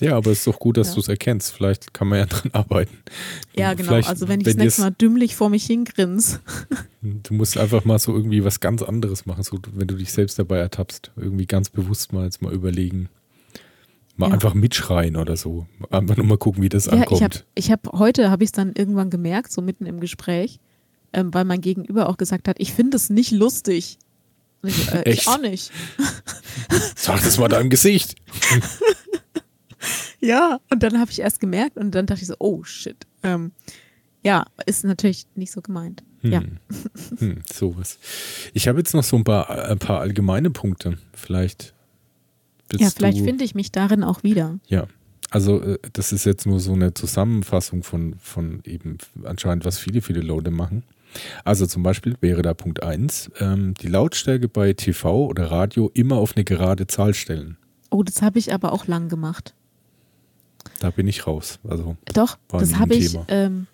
Ja, 0.00 0.16
aber 0.16 0.30
es 0.30 0.38
ist 0.38 0.46
doch 0.46 0.58
gut, 0.58 0.76
dass 0.76 0.88
Ja. 0.88 0.94
du 0.94 1.00
es 1.00 1.08
erkennst. 1.08 1.52
Vielleicht 1.52 1.92
kann 1.94 2.08
man 2.08 2.18
ja 2.20 2.26
dran 2.26 2.50
arbeiten. 2.52 2.96
ja, 3.56 3.74
genau. 3.74 3.88
Vielleicht, 3.90 4.08
Also 4.08 4.28
wenn 4.28 4.40
ich 4.40 4.46
das 4.46 4.56
nächste 4.56 4.82
Mal 4.82 4.90
dümmlich 4.92 5.34
vor 5.36 5.50
mich 5.50 5.64
hingrins. 5.66 6.40
Du 7.00 7.32
musst 7.32 7.56
einfach 7.56 7.84
mal 7.84 7.98
so 8.00 8.12
irgendwie 8.12 8.42
was 8.44 8.58
ganz 8.58 8.82
anderes 8.82 9.24
machen, 9.24 9.44
so 9.44 9.58
wenn 9.72 9.86
du 9.86 9.94
dich 9.94 10.12
selbst 10.12 10.36
dabei 10.38 10.58
ertappst. 10.58 11.12
Irgendwie 11.16 11.46
ganz 11.46 11.70
bewusst 11.70 12.12
mal 12.12 12.24
jetzt 12.24 12.42
mal 12.42 12.52
überlegen. 12.52 13.08
Mal 14.16 14.28
Ja. 14.28 14.34
einfach 14.34 14.52
mitschreien 14.54 15.14
oder 15.16 15.36
so. 15.36 15.66
Einfach 15.90 16.16
nur 16.16 16.26
mal 16.26 16.38
gucken, 16.38 16.60
wie 16.62 16.68
das 16.68 16.86
Ja, 16.86 16.94
ich 16.94 16.98
ankommt. 17.02 17.22
habe 17.22 17.34
ich 17.54 17.70
hab, 17.70 17.92
heute 17.92 18.30
habe 18.30 18.42
ich 18.42 18.48
es 18.48 18.52
dann 18.52 18.72
irgendwann 18.76 19.10
gemerkt, 19.10 19.52
so 19.52 19.62
mitten 19.62 19.86
im 19.86 20.00
Gespräch, 20.00 20.58
ähm, 21.12 21.32
weil 21.32 21.44
mein 21.44 21.60
Gegenüber 21.60 22.08
auch 22.08 22.16
gesagt 22.16 22.48
hat, 22.48 22.56
ich 22.58 22.72
finde 22.72 22.96
es 22.96 23.10
nicht 23.10 23.30
lustig. 23.30 23.98
Ich, 24.64 24.92
äh, 24.92 25.08
ich 25.08 25.28
auch 25.28 25.40
nicht. 25.40 25.70
Sag 26.96 27.22
das 27.22 27.38
mal 27.38 27.46
deinem 27.48 27.70
Gesicht. 27.70 28.16
Ja, 30.20 30.60
und 30.70 30.82
dann 30.82 30.98
habe 30.98 31.10
ich 31.10 31.20
erst 31.20 31.40
gemerkt 31.40 31.76
und 31.76 31.94
dann 31.94 32.06
dachte 32.06 32.22
ich 32.22 32.28
so, 32.28 32.34
oh 32.38 32.64
shit. 32.64 33.06
Ähm, 33.22 33.52
ja, 34.24 34.46
ist 34.66 34.84
natürlich 34.84 35.26
nicht 35.34 35.52
so 35.52 35.62
gemeint. 35.62 36.02
Ja. 36.22 36.42
Hm, 37.18 37.40
sowas. 37.52 37.98
Ich 38.54 38.68
habe 38.68 38.78
jetzt 38.78 38.94
noch 38.94 39.02
so 39.02 39.16
ein 39.16 39.24
paar, 39.24 39.50
ein 39.50 39.78
paar 39.78 40.00
allgemeine 40.00 40.50
Punkte. 40.50 40.98
Vielleicht. 41.12 41.74
Ja, 42.76 42.90
vielleicht 42.90 43.24
finde 43.24 43.44
ich 43.44 43.54
mich 43.54 43.72
darin 43.72 44.04
auch 44.04 44.22
wieder. 44.22 44.60
Ja, 44.68 44.86
also 45.30 45.60
äh, 45.60 45.78
das 45.92 46.12
ist 46.12 46.24
jetzt 46.24 46.46
nur 46.46 46.60
so 46.60 46.74
eine 46.74 46.94
Zusammenfassung 46.94 47.82
von, 47.82 48.14
von 48.20 48.60
eben 48.64 48.98
anscheinend, 49.24 49.64
was 49.64 49.78
viele, 49.78 50.00
viele 50.00 50.20
Leute 50.20 50.50
machen. 50.50 50.84
Also 51.44 51.66
zum 51.66 51.82
Beispiel 51.82 52.16
wäre 52.20 52.42
da 52.42 52.54
Punkt 52.54 52.82
1, 52.82 53.30
ähm, 53.40 53.74
die 53.74 53.88
Lautstärke 53.88 54.48
bei 54.48 54.74
TV 54.74 55.26
oder 55.26 55.50
Radio 55.50 55.90
immer 55.94 56.16
auf 56.16 56.36
eine 56.36 56.44
gerade 56.44 56.86
Zahl 56.86 57.14
stellen. 57.14 57.56
Oh, 57.90 58.02
das 58.02 58.22
habe 58.22 58.38
ich 58.38 58.52
aber 58.52 58.72
auch 58.72 58.86
lang 58.86 59.08
gemacht. 59.08 59.54
Da 60.80 60.90
bin 60.90 61.08
ich 61.08 61.26
raus. 61.26 61.58
Also 61.68 61.96
Doch, 62.14 62.38
das 62.48 62.76
habe 62.76 62.94
ich, 62.94 63.18
ähm, 63.28 63.66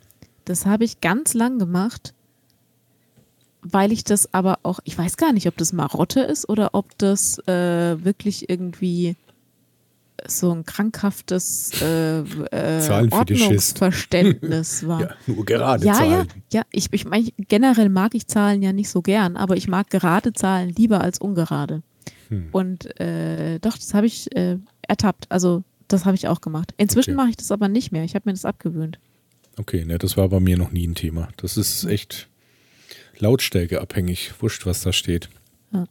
das 0.45 0.67
habe 0.67 0.85
ich 0.85 1.01
ganz 1.01 1.35
lang 1.35 1.59
gemacht, 1.59 2.15
weil 3.63 3.93
ich 3.93 4.05
das 4.05 4.33
aber 4.33 4.59
auch, 4.63 4.81
ich 4.85 4.97
weiß 4.97 5.17
gar 5.17 5.33
nicht, 5.33 5.47
ob 5.49 5.57
das 5.57 5.73
Marotte 5.73 6.21
ist 6.21 6.49
oder 6.49 6.71
ob 6.73 6.97
das 6.99 7.39
äh, 7.47 8.05
wirklich 8.05 8.49
irgendwie 8.49 9.17
so 10.27 10.53
ein 10.53 10.65
krankhaftes 10.65 11.83
äh, 11.83 12.21
äh. 12.21 13.11
Ordnungsverständnis 13.11 14.87
war. 14.87 15.01
ja, 15.01 15.11
nur 15.27 15.45
gerade 15.45 15.85
Ja, 15.85 15.95
Zahlen. 15.95 16.29
ja, 16.51 16.61
ja. 16.61 16.63
Ich, 16.71 16.89
ich 16.93 17.05
mein, 17.05 17.29
generell 17.37 17.89
mag 17.89 18.15
ich 18.15 18.27
Zahlen 18.27 18.63
ja 18.63 18.73
nicht 18.73 18.89
so 18.89 19.03
gern, 19.03 19.37
aber 19.37 19.57
ich 19.57 19.69
mag 19.69 19.91
gerade 19.91 20.33
Zahlen 20.33 20.71
lieber 20.71 21.01
als 21.01 21.19
ungerade. 21.19 21.83
Hm. 22.29 22.49
Und 22.53 22.99
äh, 23.01 23.59
doch, 23.59 23.77
das 23.77 23.93
habe 23.93 24.07
ich 24.07 24.35
äh, 24.37 24.59
ertappt. 24.83 25.27
Also 25.31 25.65
das 25.89 26.05
habe 26.05 26.16
ich 26.16 26.28
auch 26.28 26.41
gemacht. 26.41 26.72
Inzwischen 26.76 27.11
Okay. 27.11 27.16
mache 27.16 27.30
ich 27.30 27.37
das 27.37 27.51
aber 27.51 27.68
nicht 27.68 27.93
mehr. 27.93 28.05
Ich 28.05 28.14
habe 28.14 28.28
mir 28.28 28.32
das 28.32 28.45
abgewöhnt. 28.45 28.99
Okay, 29.57 29.85
ne, 29.85 29.99
das 29.99 30.16
war 30.16 30.28
bei 30.28 30.41
mir 30.41 30.57
noch 30.59 30.72
nie 30.72 30.87
ein 30.87 30.95
Thema. 30.95 31.28
Das 31.37 31.57
ist 31.57 31.85
echt 31.85 32.28
lautstärkeabhängig. 33.18 34.32
Wurscht, 34.41 34.66
was 34.66 34.82
da 34.82 34.93
steht. 34.93 35.28
Ja. 35.72 35.87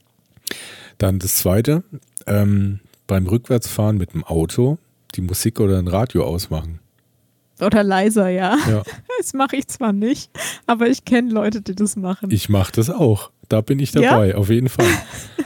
Dann 0.97 1.19
das 1.19 1.35
zweite, 1.37 1.83
ähm, 2.27 2.79
beim 3.07 3.27
Rückwärtsfahren 3.27 3.97
mit 3.97 4.13
dem 4.13 4.23
Auto 4.23 4.77
die 5.15 5.21
Musik 5.21 5.59
oder 5.59 5.77
ein 5.79 5.87
Radio 5.87 6.25
ausmachen. 6.25 6.79
Oder 7.61 7.83
leiser, 7.83 8.29
ja. 8.29 8.57
Ja, 8.67 8.83
Das 9.19 9.33
mache 9.33 9.55
ich 9.57 9.67
zwar 9.67 9.93
nicht, 9.93 10.31
aber 10.65 10.87
ich 10.87 11.05
kenne 11.05 11.31
Leute, 11.31 11.61
die 11.61 11.75
das 11.75 11.95
machen. 11.95 12.31
ich 12.31 12.49
mache 12.49 12.71
das 12.73 12.89
auch. 12.89 13.31
Da 13.53 13.61
bin 13.61 13.77
ich 13.77 13.93
Ja? 13.93 14.01
dabei, 14.01 14.33
auf 14.35 14.49
jeden 14.49 14.67
Fall. 14.67 14.87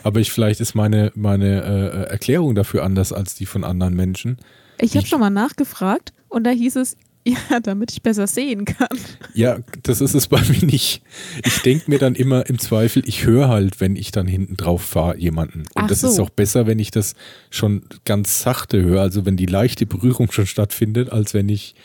Aber 0.04 0.22
ich, 0.22 0.32
vielleicht 0.32 0.62
ist 0.62 0.76
meine, 0.76 1.12
meine 1.14 1.62
äh, 2.08 2.10
Erklärung 2.10 2.56
dafür 2.56 2.84
anders 2.84 3.12
als 3.12 3.36
die 3.36 3.46
von 3.46 3.66
anderen 3.66 3.96
Menschen. 3.96 4.38
Ich 4.80 4.96
habe 4.96 5.06
schon 5.06 5.20
mal 5.20 5.30
nachgefragt 5.30 6.14
und 6.30 6.46
da 6.46 6.52
hieß 6.52 6.78
es, 6.78 6.96
ja, 7.28 7.60
damit 7.62 7.92
ich 7.92 8.02
besser 8.02 8.26
sehen 8.28 8.64
kann. 8.64 8.88
Ja, 9.34 9.58
das 9.84 10.00
ist 10.00 10.14
es 10.14 10.28
bei 10.28 10.40
mir 10.42 10.66
nicht. 10.66 11.02
Ich 11.46 11.62
denke 11.64 11.92
mir 11.92 12.00
dann 12.00 12.16
immer 12.16 12.46
im 12.48 12.58
Zweifel, 12.60 13.04
ich 13.06 13.26
höre 13.26 13.50
halt, 13.50 13.82
wenn 13.82 13.98
ich 13.98 14.12
dann 14.12 14.26
hinten 14.28 14.56
drauf 14.56 14.82
fahre, 14.84 15.18
jemanden. 15.18 15.64
Und 15.76 15.84
Ach 15.84 15.88
das 15.88 16.00
so. 16.00 16.08
ist 16.08 16.20
auch 16.22 16.30
besser, 16.30 16.66
wenn 16.68 16.80
ich 16.80 16.92
das 16.92 17.16
schon 17.50 17.84
ganz 18.06 18.40
sachte 18.42 18.82
höre, 18.82 19.02
also 19.02 19.26
wenn 19.26 19.36
die 19.36 19.46
leichte 19.48 19.86
Berührung 19.86 20.32
schon 20.32 20.46
stattfindet, 20.46 21.12
als 21.12 21.34
wenn 21.34 21.50
ich 21.50 21.76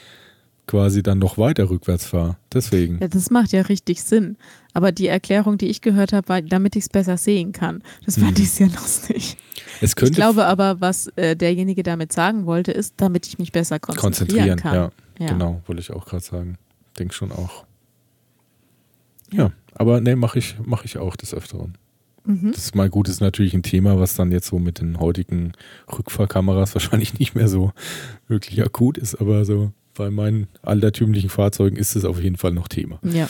quasi 0.67 1.03
dann 1.03 1.19
noch 1.19 1.39
weiter 1.39 1.69
rückwärts 1.71 2.07
fahre. 2.07 2.37
Deswegen. 2.53 2.99
Ja, 3.01 3.09
das 3.09 3.31
macht 3.31 3.53
ja 3.53 3.63
richtig 3.63 4.03
Sinn. 4.03 4.37
Aber 4.75 4.93
die 4.93 5.07
Erklärung, 5.09 5.59
die 5.59 5.67
ich 5.67 5.81
gehört 5.81 6.13
habe, 6.13 6.29
war, 6.29 6.41
damit 6.41 6.77
ich 6.77 6.85
es 6.85 6.89
besser 6.89 7.17
sehen 7.19 7.53
kann. 7.53 7.83
Das 8.07 8.19
fand 8.19 8.37
Hm. 8.39 8.43
ich 8.45 8.51
sehr 8.51 8.69
lustig. 8.81 9.37
Es 9.81 9.91
Ich 9.91 9.97
könnte 9.97 10.15
glaube 10.15 10.47
aber, 10.47 10.81
was 10.81 11.09
äh, 11.17 11.37
derjenige 11.37 11.83
damit 11.83 12.13
sagen 12.13 12.47
wollte, 12.47 12.73
ist, 12.73 12.95
damit 12.99 13.27
ich 13.27 13.39
mich 13.39 13.53
besser 13.53 13.79
konzentrieren, 13.81 14.57
konzentrieren. 14.57 14.59
kann. 14.59 14.75
Ja, 14.75 15.27
Ja. 15.27 15.33
genau, 15.33 15.61
wollte 15.67 15.81
ich 15.81 15.91
auch 15.93 16.07
gerade 16.07 16.23
sagen. 16.25 16.57
Denk 16.99 17.13
schon 17.13 17.33
auch. 17.33 17.65
Ja, 19.33 19.51
aber 19.75 20.01
ne, 20.01 20.17
mache 20.17 20.39
ich, 20.39 20.57
mach 20.65 20.85
ich 20.85 20.99
auch 20.99 21.17
des 21.17 21.35
Öfteren. 21.35 21.77
Mhm. 22.25 22.53
Das 22.53 22.65
ist 22.67 22.75
mal 22.77 22.89
gut, 22.91 23.09
ist 23.09 23.21
natürlich 23.21 23.55
ein 23.55 23.63
Thema, 23.63 23.99
was 23.99 24.15
dann 24.15 24.31
jetzt 24.31 24.47
so 24.47 24.59
mit 24.59 24.81
den 24.81 25.01
heutigen 25.01 25.53
Rückfahrkameras 25.91 26.75
wahrscheinlich 26.75 27.19
nicht 27.19 27.35
mehr 27.35 27.49
so 27.49 27.73
wirklich 28.29 28.63
akut 28.63 28.97
ist, 28.97 29.17
aber 29.21 29.45
so 29.45 29.73
bei 29.95 30.11
meinen 30.11 30.49
altertümlichen 30.63 31.31
Fahrzeugen 31.31 31.77
ist 31.77 31.97
es 31.97 32.05
auf 32.05 32.21
jeden 32.21 32.37
Fall 32.37 32.53
noch 32.53 32.69
Thema. 32.69 32.99
Ja. 33.03 33.29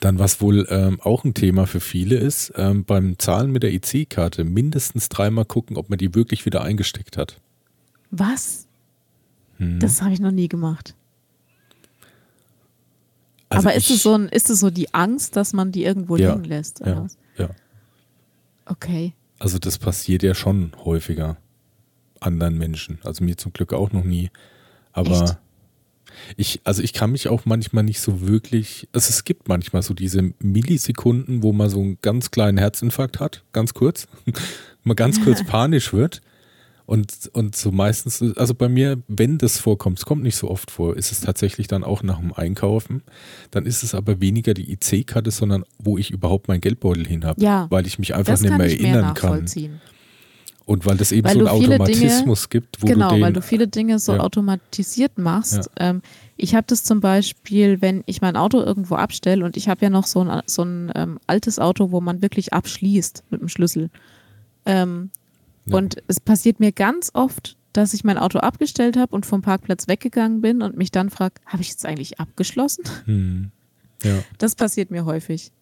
Dann, 0.00 0.18
was 0.18 0.40
wohl 0.40 0.66
ähm, 0.68 1.00
auch 1.00 1.24
ein 1.24 1.32
Thema 1.34 1.66
für 1.66 1.80
viele 1.80 2.16
ist, 2.16 2.52
ähm, 2.56 2.84
beim 2.84 3.18
Zahlen 3.18 3.50
mit 3.50 3.62
der 3.62 3.72
IC-Karte 3.72 4.44
mindestens 4.44 5.08
dreimal 5.08 5.44
gucken, 5.44 5.76
ob 5.76 5.88
man 5.88 5.98
die 5.98 6.14
wirklich 6.14 6.44
wieder 6.44 6.62
eingesteckt 6.62 7.16
hat. 7.16 7.40
Was? 8.10 8.66
Hm. 9.58 9.80
Das 9.80 10.02
habe 10.02 10.12
ich 10.12 10.20
noch 10.20 10.32
nie 10.32 10.48
gemacht. 10.48 10.94
Also 13.48 13.68
aber 13.68 13.76
ist 13.76 13.90
es, 13.90 14.02
so 14.02 14.14
ein, 14.14 14.28
ist 14.28 14.50
es 14.50 14.60
so 14.60 14.70
die 14.70 14.92
Angst, 14.92 15.36
dass 15.36 15.52
man 15.52 15.70
die 15.72 15.84
irgendwo 15.84 16.16
Ja, 16.16 16.32
liegen 16.34 16.44
lässt? 16.44 16.80
Oder 16.80 16.90
Ja, 16.90 17.04
was? 17.04 17.16
ja. 17.38 17.50
Okay. 18.66 19.14
Also 19.38 19.58
das 19.58 19.78
passiert 19.78 20.22
ja 20.22 20.34
schon 20.34 20.72
häufiger 20.84 21.36
anderen 22.20 22.58
Menschen. 22.58 22.98
Also 23.04 23.22
mir 23.22 23.36
zum 23.36 23.52
Glück 23.52 23.72
auch 23.72 23.92
noch 23.92 24.04
nie. 24.04 24.30
Aber 24.96 25.24
Echt? 25.24 25.36
ich, 26.36 26.60
also 26.64 26.82
ich 26.82 26.92
kann 26.94 27.12
mich 27.12 27.28
auch 27.28 27.44
manchmal 27.44 27.84
nicht 27.84 28.00
so 28.00 28.26
wirklich, 28.26 28.88
also 28.92 29.10
es 29.10 29.24
gibt 29.24 29.46
manchmal 29.46 29.82
so 29.82 29.92
diese 29.92 30.32
Millisekunden, 30.40 31.42
wo 31.42 31.52
man 31.52 31.68
so 31.68 31.80
einen 31.80 31.98
ganz 32.00 32.30
kleinen 32.30 32.56
Herzinfarkt 32.56 33.20
hat, 33.20 33.44
ganz 33.52 33.74
kurz, 33.74 34.08
man 34.84 34.96
ganz 34.96 35.22
kurz 35.22 35.44
panisch 35.46 35.92
wird. 35.92 36.22
Und, 36.86 37.30
und 37.32 37.56
so 37.56 37.72
meistens, 37.72 38.22
also 38.36 38.54
bei 38.54 38.68
mir, 38.68 39.02
wenn 39.08 39.38
das 39.38 39.58
vorkommt, 39.58 39.98
es 39.98 40.06
kommt 40.06 40.22
nicht 40.22 40.36
so 40.36 40.48
oft 40.48 40.70
vor, 40.70 40.96
ist 40.96 41.10
es 41.10 41.20
tatsächlich 41.20 41.66
dann 41.66 41.82
auch 41.82 42.04
nach 42.04 42.20
dem 42.20 42.32
Einkaufen. 42.32 43.02
Dann 43.50 43.66
ist 43.66 43.82
es 43.82 43.92
aber 43.92 44.20
weniger 44.20 44.54
die 44.54 44.72
IC-Karte, 44.72 45.32
sondern 45.32 45.64
wo 45.78 45.98
ich 45.98 46.12
überhaupt 46.12 46.46
meinen 46.46 46.60
Geldbeutel 46.60 47.04
hin 47.04 47.24
habe. 47.24 47.42
Ja, 47.42 47.66
weil 47.70 47.88
ich 47.88 47.98
mich 47.98 48.14
einfach 48.14 48.38
nicht 48.38 48.56
mehr 48.56 48.66
ich 48.68 48.80
mehr 48.80 48.92
erinnern 48.92 49.14
kann. 49.14 49.46
Und 50.66 50.84
weil 50.84 50.96
das 50.96 51.12
eben 51.12 51.26
Weil 51.26 51.34
so 51.34 51.38
einen 51.46 51.48
Automatismus 51.48 52.48
gibt, 52.50 52.82
wo 52.82 52.86
genau, 52.88 53.10
du 53.10 53.14
den. 53.14 53.22
weil 53.22 53.32
du 53.32 53.40
viele 53.40 53.68
Dinge 53.68 53.98
so 54.00 54.14
Ja. 54.14 54.20
automatisiert 54.20 55.16
machst. 55.16 55.70
Ähm, 55.78 56.02
ich 56.36 56.54
habe 56.56 56.66
das 56.68 56.82
zum 56.82 57.00
Beispiel, 57.00 57.80
wenn 57.80 58.02
ich 58.06 58.20
mein 58.20 58.36
Auto 58.36 58.60
irgendwo 58.60 58.96
abstelle 58.96 59.44
und 59.44 59.56
ich 59.56 59.68
habe 59.68 59.84
ja 59.84 59.90
noch 59.90 60.06
so 60.06 60.20
ein, 60.24 60.42
so 60.46 60.62
ein 60.64 60.90
ähm, 60.96 61.18
altes 61.28 61.58
Auto, 61.60 61.92
wo 61.92 62.00
man 62.00 62.20
wirklich 62.20 62.52
abschließt 62.52 63.22
mit 63.30 63.40
dem 63.40 63.48
Schlüssel. 63.48 63.90
Ähm, 64.66 65.10
Ja. 65.66 65.76
Und 65.78 65.96
es 66.08 66.20
passiert 66.20 66.58
mir 66.60 66.72
ganz 66.72 67.10
oft, 67.14 67.56
dass 67.72 67.92
ich 67.94 68.02
mein 68.04 68.18
Auto 68.18 68.38
abgestellt 68.38 68.96
habe 68.96 69.14
und 69.14 69.24
vom 69.26 69.42
Parkplatz 69.42 69.86
weggegangen 69.88 70.40
bin 70.40 70.62
und 70.62 70.76
mich 70.76 70.90
dann 70.90 71.10
frage, 71.10 71.34
habe 71.46 71.62
ich 71.62 71.68
jetzt 71.70 71.84
eigentlich 71.86 72.18
abgeschlossen? 72.20 72.84
hm, 73.04 73.50
ja. 74.02 74.18
Das 74.38 74.54
passiert 74.56 74.90
mir 74.90 75.04
häufig. 75.04 75.52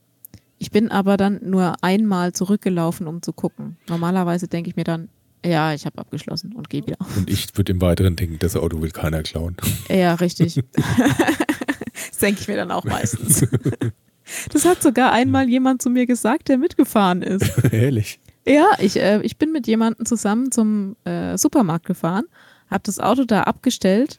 Ich 0.64 0.70
bin 0.70 0.90
aber 0.90 1.18
dann 1.18 1.40
nur 1.42 1.74
einmal 1.82 2.32
zurückgelaufen, 2.32 3.06
um 3.06 3.20
zu 3.20 3.34
gucken. 3.34 3.76
Normalerweise 3.86 4.48
denke 4.48 4.70
ich 4.70 4.76
mir 4.76 4.84
dann, 4.84 5.10
ja, 5.44 5.74
ich 5.74 5.84
habe 5.84 5.98
abgeschlossen 5.98 6.54
und 6.54 6.70
gehe 6.70 6.86
wieder. 6.86 6.96
Und 7.18 7.28
ich 7.28 7.54
würde 7.54 7.72
im 7.72 7.82
Weiteren 7.82 8.16
denken, 8.16 8.38
das 8.38 8.56
Auto 8.56 8.80
will 8.80 8.90
keiner 8.90 9.22
klauen. 9.22 9.58
Ja, 9.90 10.14
richtig. 10.14 10.64
das 10.72 12.18
denke 12.18 12.40
ich 12.40 12.48
mir 12.48 12.56
dann 12.56 12.70
auch 12.70 12.84
meistens. 12.84 13.46
Das 14.54 14.64
hat 14.64 14.82
sogar 14.82 15.12
einmal 15.12 15.50
jemand 15.50 15.82
zu 15.82 15.90
mir 15.90 16.06
gesagt, 16.06 16.48
der 16.48 16.56
mitgefahren 16.56 17.20
ist. 17.20 17.62
Ehrlich. 17.70 18.18
Ja, 18.46 18.70
ich, 18.78 18.98
äh, 18.98 19.20
ich 19.20 19.36
bin 19.36 19.52
mit 19.52 19.66
jemandem 19.66 20.06
zusammen 20.06 20.50
zum 20.50 20.96
äh, 21.04 21.36
Supermarkt 21.36 21.84
gefahren, 21.84 22.24
habe 22.70 22.84
das 22.84 23.00
Auto 23.00 23.24
da 23.26 23.42
abgestellt 23.42 24.18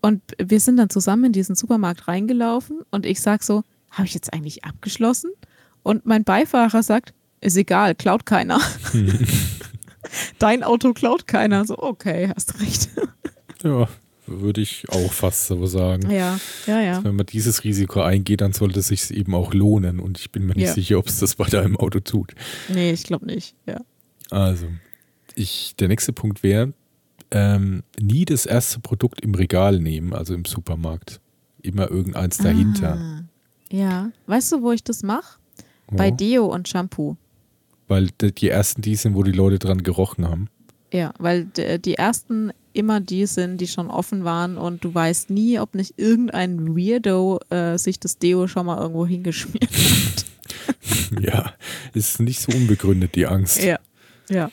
Und 0.00 0.22
wir 0.42 0.58
sind 0.58 0.76
dann 0.76 0.90
zusammen 0.90 1.26
in 1.26 1.32
diesen 1.32 1.54
Supermarkt 1.54 2.08
reingelaufen 2.08 2.80
und 2.90 3.06
ich 3.06 3.20
sag 3.20 3.44
so, 3.44 3.62
habe 3.92 4.08
ich 4.08 4.14
jetzt 4.14 4.32
eigentlich 4.32 4.64
abgeschlossen? 4.64 5.30
Und 5.84 6.04
mein 6.06 6.24
Beifahrer 6.24 6.82
sagt, 6.82 7.14
ist 7.40 7.56
egal, 7.56 7.94
klaut 7.94 8.26
keiner. 8.26 8.58
Dein 10.38 10.62
Auto 10.62 10.92
klaut 10.92 11.26
keiner. 11.26 11.64
So, 11.64 11.78
okay, 11.78 12.30
hast 12.34 12.60
recht. 12.60 12.88
Ja, 13.62 13.88
würde 14.26 14.60
ich 14.60 14.84
auch 14.90 15.12
fast 15.12 15.46
so 15.46 15.64
sagen. 15.66 16.10
Ja, 16.10 16.38
ja, 16.66 16.80
ja. 16.80 17.04
Wenn 17.04 17.16
man 17.16 17.26
dieses 17.26 17.64
Risiko 17.64 18.00
eingeht, 18.02 18.40
dann 18.40 18.52
sollte 18.52 18.80
es 18.80 18.88
sich 18.88 19.10
eben 19.12 19.34
auch 19.34 19.52
lohnen. 19.54 20.00
Und 20.00 20.18
ich 20.18 20.30
bin 20.32 20.46
mir 20.46 20.54
nicht 20.54 20.66
Ja. 20.68 20.72
sicher, 20.74 20.98
ob 20.98 21.06
es 21.08 21.18
das 21.20 21.34
bei 21.36 21.44
deinem 21.46 21.76
Auto 21.76 22.00
tut. 22.00 22.34
Nee, 22.68 22.92
ich 22.92 23.04
glaube 23.04 23.26
nicht. 23.26 23.54
Ja. 23.66 23.80
Also, 24.30 24.66
ich, 25.34 25.74
der 25.78 25.88
nächste 25.88 26.12
Punkt 26.12 26.42
wäre, 26.42 26.72
ähm, 27.30 27.82
nie 28.00 28.24
das 28.24 28.46
erste 28.46 28.80
Produkt 28.80 29.20
im 29.20 29.34
Regal 29.34 29.80
nehmen, 29.80 30.12
also 30.14 30.34
im 30.34 30.44
Supermarkt. 30.44 31.20
Immer 31.62 31.90
irgendeins 31.90 32.38
dahinter. 32.38 32.96
Ah, 32.98 33.22
ja. 33.70 34.10
Weißt 34.26 34.52
du, 34.52 34.62
wo 34.62 34.72
ich 34.72 34.84
das 34.84 35.02
mache? 35.02 35.38
Bei. 35.96 36.10
Deo 36.10 36.46
und 36.46 36.68
Shampoo. 36.68 37.16
Weil 37.88 38.08
die 38.18 38.48
ersten 38.48 38.82
die 38.82 38.96
sind, 38.96 39.14
wo 39.14 39.22
die 39.22 39.32
Leute 39.32 39.58
dran 39.58 39.82
gerochen 39.82 40.26
haben. 40.26 40.48
Ja, 40.92 41.12
weil 41.18 41.44
die 41.44 41.94
ersten 41.94 42.52
immer 42.72 43.00
die 43.00 43.26
sind, 43.26 43.60
die 43.60 43.66
schon 43.66 43.90
offen 43.90 44.24
waren 44.24 44.56
und 44.56 44.84
du 44.84 44.94
weißt 44.94 45.30
nie, 45.30 45.58
ob 45.58 45.74
nicht 45.74 45.94
irgendein 45.96 46.76
Weirdo 46.76 47.40
äh, 47.50 47.78
sich 47.78 48.00
das 48.00 48.18
Deo 48.18 48.46
schon 48.46 48.66
mal 48.66 48.80
irgendwo 48.80 49.06
hingeschmiert 49.06 49.70
hat. 49.70 50.24
ja, 51.20 51.52
ist 51.92 52.20
nicht 52.20 52.40
so 52.40 52.52
unbegründet, 52.56 53.14
die 53.14 53.26
Angst. 53.26 53.62
Ja. 53.62 53.78
Ja. 54.28 54.50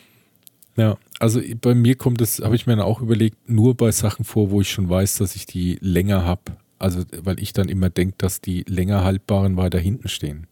Ja, 0.78 0.98
also 1.20 1.42
bei 1.60 1.76
mir 1.76 1.96
kommt 1.96 2.22
es, 2.22 2.40
habe 2.40 2.56
ich 2.56 2.66
mir 2.66 2.76
dann 2.76 2.86
auch 2.86 3.02
überlegt, 3.02 3.50
nur 3.50 3.76
bei 3.76 3.92
Sachen 3.92 4.24
vor, 4.24 4.52
wo 4.52 4.62
ich 4.62 4.72
schon 4.72 4.90
weiß, 4.90 5.18
dass 5.18 5.36
ich 5.36 5.46
die 5.46 5.78
länger 5.82 6.26
habe. 6.26 6.58
Also, 6.80 7.04
weil 7.22 7.40
ich 7.40 7.54
dann 7.54 7.70
immer 7.70 7.90
denke, 7.90 8.16
dass 8.18 8.42
die 8.42 8.64
länger 8.68 9.04
haltbaren 9.04 9.58
weiter 9.58 9.80
hinten 9.80 10.08
stehen. 10.08 10.48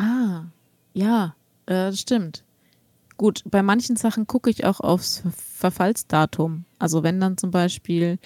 Ah, 0.00 0.44
ja, 0.94 1.34
äh, 1.66 1.92
stimmt. 1.92 2.42
Gut, 3.18 3.42
bei 3.44 3.62
manchen 3.62 3.96
Sachen 3.96 4.26
gucke 4.26 4.48
ich 4.48 4.64
auch 4.64 4.80
aufs 4.80 5.18
Ver 5.18 5.32
Verfallsdatum. 5.60 6.64
Also 6.78 7.02
wenn 7.02 7.20
dann 7.20 7.36
zum 7.36 7.50
Beispiel, 7.50 8.18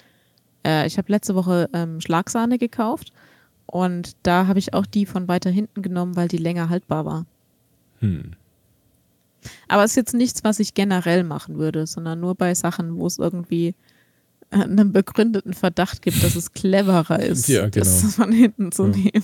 äh, 0.64 0.87
ich 0.87 0.99
habe 0.99 1.11
letzte 1.11 1.35
Woche 1.35 1.68
ähm, 1.72 2.01
Schlagsahne 2.01 2.59
gekauft 2.59 3.12
und 3.66 4.12
da 4.22 4.47
habe 4.47 4.61
ich 4.61 4.72
auch 4.72 4.87
die 4.87 5.05
von 5.05 5.27
weiter 5.27 5.51
hinten 5.51 5.83
genommen, 5.83 6.14
weil 6.14 6.29
die 6.29 6.37
länger 6.37 6.68
haltbar 6.68 7.05
war. 7.05 7.27
Hm. 7.99 8.37
Aber 9.66 9.83
es 9.83 9.91
ist 9.91 9.97
jetzt 9.97 10.14
nichts, 10.14 10.45
was 10.45 10.61
ich 10.61 10.75
generell 10.75 11.25
machen 11.25 11.59
würde, 11.59 11.89
sondern 11.89 12.20
nur 12.20 12.37
bei 12.37 12.55
Sachen, 12.55 12.97
wo 12.97 13.09
es 13.09 13.18
irgendwie 13.18 13.75
einen 14.55 14.93
begründeten 14.93 15.53
Verdacht 15.55 16.03
gibt, 16.03 16.23
dass 16.23 16.37
es 16.37 16.53
cleverer 16.53 17.21
ist, 17.21 17.49
Ja, 17.49 17.69
genau. 17.69 17.73
das 17.85 18.15
von 18.15 18.33
hinten 18.33 18.73
zu 18.73 18.85
Ja. 18.85 18.89
nehmen. 18.91 19.23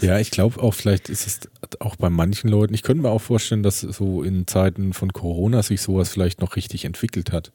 Ja, 0.00 0.18
ich 0.18 0.30
glaube 0.30 0.62
auch, 0.62 0.74
vielleicht 0.74 1.08
ist 1.08 1.26
es 1.26 1.40
auch 1.80 1.96
bei 1.96 2.10
manchen 2.10 2.48
Leuten, 2.48 2.74
ich 2.74 2.82
könnte 2.82 3.02
mir 3.02 3.10
auch 3.10 3.20
vorstellen, 3.20 3.62
dass 3.62 3.80
so 3.80 4.22
in 4.22 4.46
Zeiten 4.46 4.92
von 4.92 5.12
Corona 5.12 5.62
sich 5.62 5.80
sowas 5.80 6.08
vielleicht 6.10 6.40
noch 6.40 6.56
richtig 6.56 6.84
entwickelt 6.84 7.32
hat. 7.32 7.52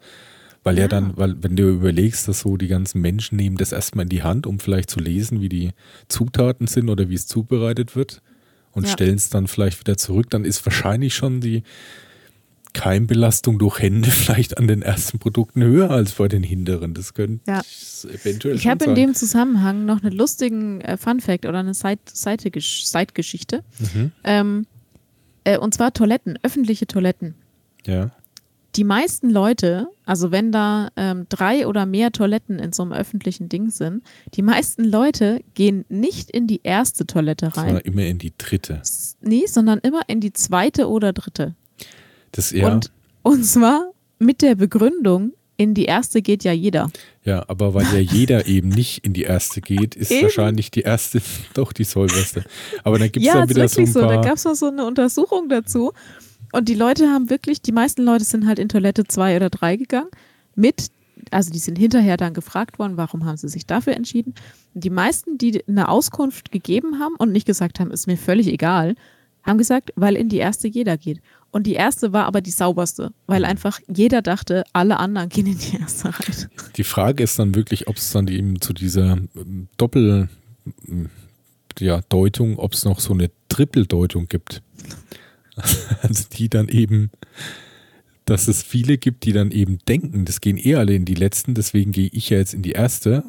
Weil 0.63 0.75
ja, 0.77 0.83
Ja. 0.83 0.87
dann, 0.89 1.17
weil 1.17 1.35
wenn 1.41 1.55
du 1.55 1.69
überlegst, 1.69 2.27
dass 2.27 2.41
so 2.41 2.55
die 2.55 2.67
ganzen 2.67 3.01
Menschen 3.01 3.35
nehmen 3.35 3.57
das 3.57 3.71
erstmal 3.71 4.03
in 4.03 4.09
die 4.09 4.21
Hand, 4.23 4.45
um 4.45 4.59
vielleicht 4.59 4.89
zu 4.91 4.99
lesen, 4.99 5.41
wie 5.41 5.49
die 5.49 5.71
Zutaten 6.07 6.67
sind 6.67 6.89
oder 6.89 7.09
wie 7.09 7.15
es 7.15 7.25
zubereitet 7.27 7.95
wird 7.95 8.21
und 8.71 8.85
Ja. 8.85 8.91
stellen 8.93 9.15
es 9.15 9.29
dann 9.29 9.47
vielleicht 9.47 9.79
wieder 9.79 9.97
zurück, 9.97 10.29
dann 10.29 10.45
ist 10.45 10.63
wahrscheinlich 10.65 11.15
schon 11.15 11.41
die 11.41 11.63
Keimbelastung 12.73 13.59
durch 13.59 13.79
Hände 13.79 14.09
vielleicht 14.11 14.57
an 14.57 14.67
den 14.67 14.81
ersten 14.81 15.19
Produkten 15.19 15.63
höher 15.63 15.91
als 15.91 16.13
bei 16.13 16.27
den 16.27 16.43
hinteren. 16.43 16.93
Das 16.93 17.13
könnte 17.13 17.41
Ja. 17.47 17.61
eventuell 18.03 18.55
Ich 18.55 18.67
habe 18.67 18.85
in 18.85 18.95
dem 18.95 19.13
Zusammenhang 19.13 19.85
noch 19.85 20.03
einen 20.03 20.13
lustigen 20.15 20.81
äh, 20.81 20.97
Fun-Fact 20.97 21.45
oder 21.45 21.59
eine 21.59 21.73
Seitgeschichte. 21.73 23.63
Mhm. 23.79 24.11
Ähm, 24.23 24.65
äh, 25.43 25.57
und 25.57 25.73
zwar 25.73 25.93
Toiletten, 25.93 26.37
öffentliche 26.43 26.87
Toiletten. 26.87 27.35
Ja. 27.85 28.11
Die 28.77 28.83
meisten 28.85 29.29
Leute, 29.29 29.87
also 30.05 30.31
wenn 30.31 30.53
da 30.53 30.89
ähm, 30.95 31.25
drei 31.27 31.67
oder 31.67 31.85
mehr 31.85 32.13
Toiletten 32.13 32.57
in 32.57 32.71
so 32.71 32.83
einem 32.83 32.93
öffentlichen 32.93 33.49
Ding 33.49 33.69
sind, 33.69 34.01
die 34.33 34.41
meisten 34.41 34.85
Leute 34.85 35.41
gehen 35.55 35.83
nicht 35.89 36.31
in 36.31 36.47
die 36.47 36.61
erste 36.63 37.05
Toilette 37.05 37.47
rein. 37.57 37.65
Sondern 37.65 37.83
immer 37.83 38.05
in 38.05 38.17
die 38.17 38.31
dritte. 38.37 38.81
Nee, 39.19 39.45
sondern 39.47 39.79
immer 39.79 40.03
in 40.07 40.21
die 40.21 40.31
zweite 40.31 40.87
oder 40.89 41.11
dritte. 41.11 41.55
Das 42.31 42.51
ja. 42.51 42.71
Und, 42.71 42.91
und 43.23 43.43
zwar 43.43 43.91
mit 44.19 44.41
der 44.41 44.55
Begründung, 44.55 45.33
in 45.57 45.73
die 45.75 45.85
erste 45.85 46.21
geht 46.21 46.43
ja 46.43 46.51
jeder. 46.51 46.89
Ja, 47.23 47.45
aber 47.47 47.73
weil 47.73 47.85
ja 47.85 47.99
jeder 47.99 48.45
eben 48.47 48.69
nicht 48.69 49.05
in 49.05 49.13
die 49.13 49.23
erste 49.23 49.61
geht, 49.61 49.95
ist 49.95 50.11
Eben. 50.11 50.23
wahrscheinlich 50.23 50.71
die 50.71 50.81
erste 50.81 51.21
doch 51.53 51.71
die 51.71 51.83
säuberste. 51.83 52.43
Aber 52.83 52.97
dann 52.97 53.11
gibt 53.11 53.25
es 53.25 53.31
ja, 53.31 53.33
dann 53.33 53.43
ist 53.43 53.55
wieder 53.55 53.67
so 53.67 53.77
wirklich 53.77 53.89
ein 53.89 53.93
so. 53.93 54.01
Da 54.01 54.07
paar. 54.07 54.21
gab 54.21 54.35
es 54.35 54.45
mal 54.45 54.55
so 54.55 54.67
eine 54.67 54.85
Untersuchung 54.85 55.49
dazu. 55.49 55.91
Und 56.51 56.67
die 56.67 56.73
Leute 56.73 57.07
haben 57.09 57.29
wirklich, 57.29 57.61
die 57.61 57.71
meisten 57.71 58.03
Leute 58.03 58.25
sind 58.25 58.47
halt 58.47 58.59
in 58.59 58.69
Toilette 58.69 59.05
zwei 59.05 59.35
oder 59.35 59.49
drei 59.49 59.77
gegangen. 59.77 60.09
Mit, 60.55 60.87
also 61.29 61.51
die 61.51 61.59
sind 61.59 61.77
hinterher 61.77 62.17
dann 62.17 62.33
gefragt 62.33 62.79
worden, 62.79 62.97
warum 62.97 63.25
haben 63.25 63.37
sie 63.37 63.47
sich 63.47 63.65
dafür 63.65 63.93
entschieden. 63.93 64.33
Und 64.73 64.83
die 64.83 64.89
meisten, 64.89 65.37
die 65.37 65.63
eine 65.67 65.87
Auskunft 65.87 66.51
gegeben 66.51 66.99
haben 66.99 67.15
und 67.17 67.31
nicht 67.31 67.45
gesagt 67.45 67.79
haben, 67.79 67.91
ist 67.91 68.07
mir 68.07 68.17
völlig 68.17 68.47
egal, 68.47 68.95
haben 69.43 69.57
gesagt, 69.57 69.93
weil 69.95 70.15
in 70.15 70.27
die 70.27 70.37
erste 70.37 70.67
jeder 70.67 70.97
geht. 70.97 71.21
Und 71.51 71.67
die 71.67 71.73
erste 71.73 72.13
war 72.13 72.25
aber 72.25 72.39
die 72.39 72.51
sauberste, 72.51 73.11
weil 73.27 73.43
einfach 73.43 73.79
jeder 73.93 74.21
dachte, 74.21 74.63
alle 74.71 74.97
anderen 74.97 75.27
gehen 75.27 75.47
in 75.47 75.57
die 75.57 75.77
erste 75.77 76.07
rein. 76.07 76.49
die 76.77 76.83
Frage 76.85 77.23
ist 77.23 77.37
dann 77.37 77.55
wirklich, 77.55 77.87
ob 77.87 77.97
es 77.97 78.11
dann 78.11 78.27
eben 78.29 78.61
zu 78.61 78.71
dieser 78.73 79.17
ähm, 79.35 79.67
Doppel 79.77 80.29
ähm, 80.87 81.09
ja, 81.79 82.01
Deutung, 82.09 82.57
ob 82.57 82.73
es 82.73 82.85
noch 82.85 82.99
so 82.99 83.13
eine 83.13 83.29
Trippeldeutung 83.49 84.27
gibt. 84.27 84.61
Also 86.01 86.23
die 86.31 86.49
dann 86.49 86.69
eben, 86.69 87.11
dass 88.25 88.47
es 88.47 88.63
viele 88.63 88.97
gibt, 88.97 89.25
die 89.25 89.33
dann 89.33 89.51
eben 89.51 89.79
denken, 89.87 90.25
das 90.25 90.41
gehen 90.41 90.57
eh 90.57 90.75
alle 90.75 90.95
in 90.95 91.05
die 91.05 91.13
letzten, 91.13 91.53
deswegen 91.53 91.91
gehe 91.91 92.09
ich 92.11 92.29
ja 92.29 92.37
jetzt 92.37 92.53
in 92.53 92.63
die 92.63 92.71
erste. 92.71 93.23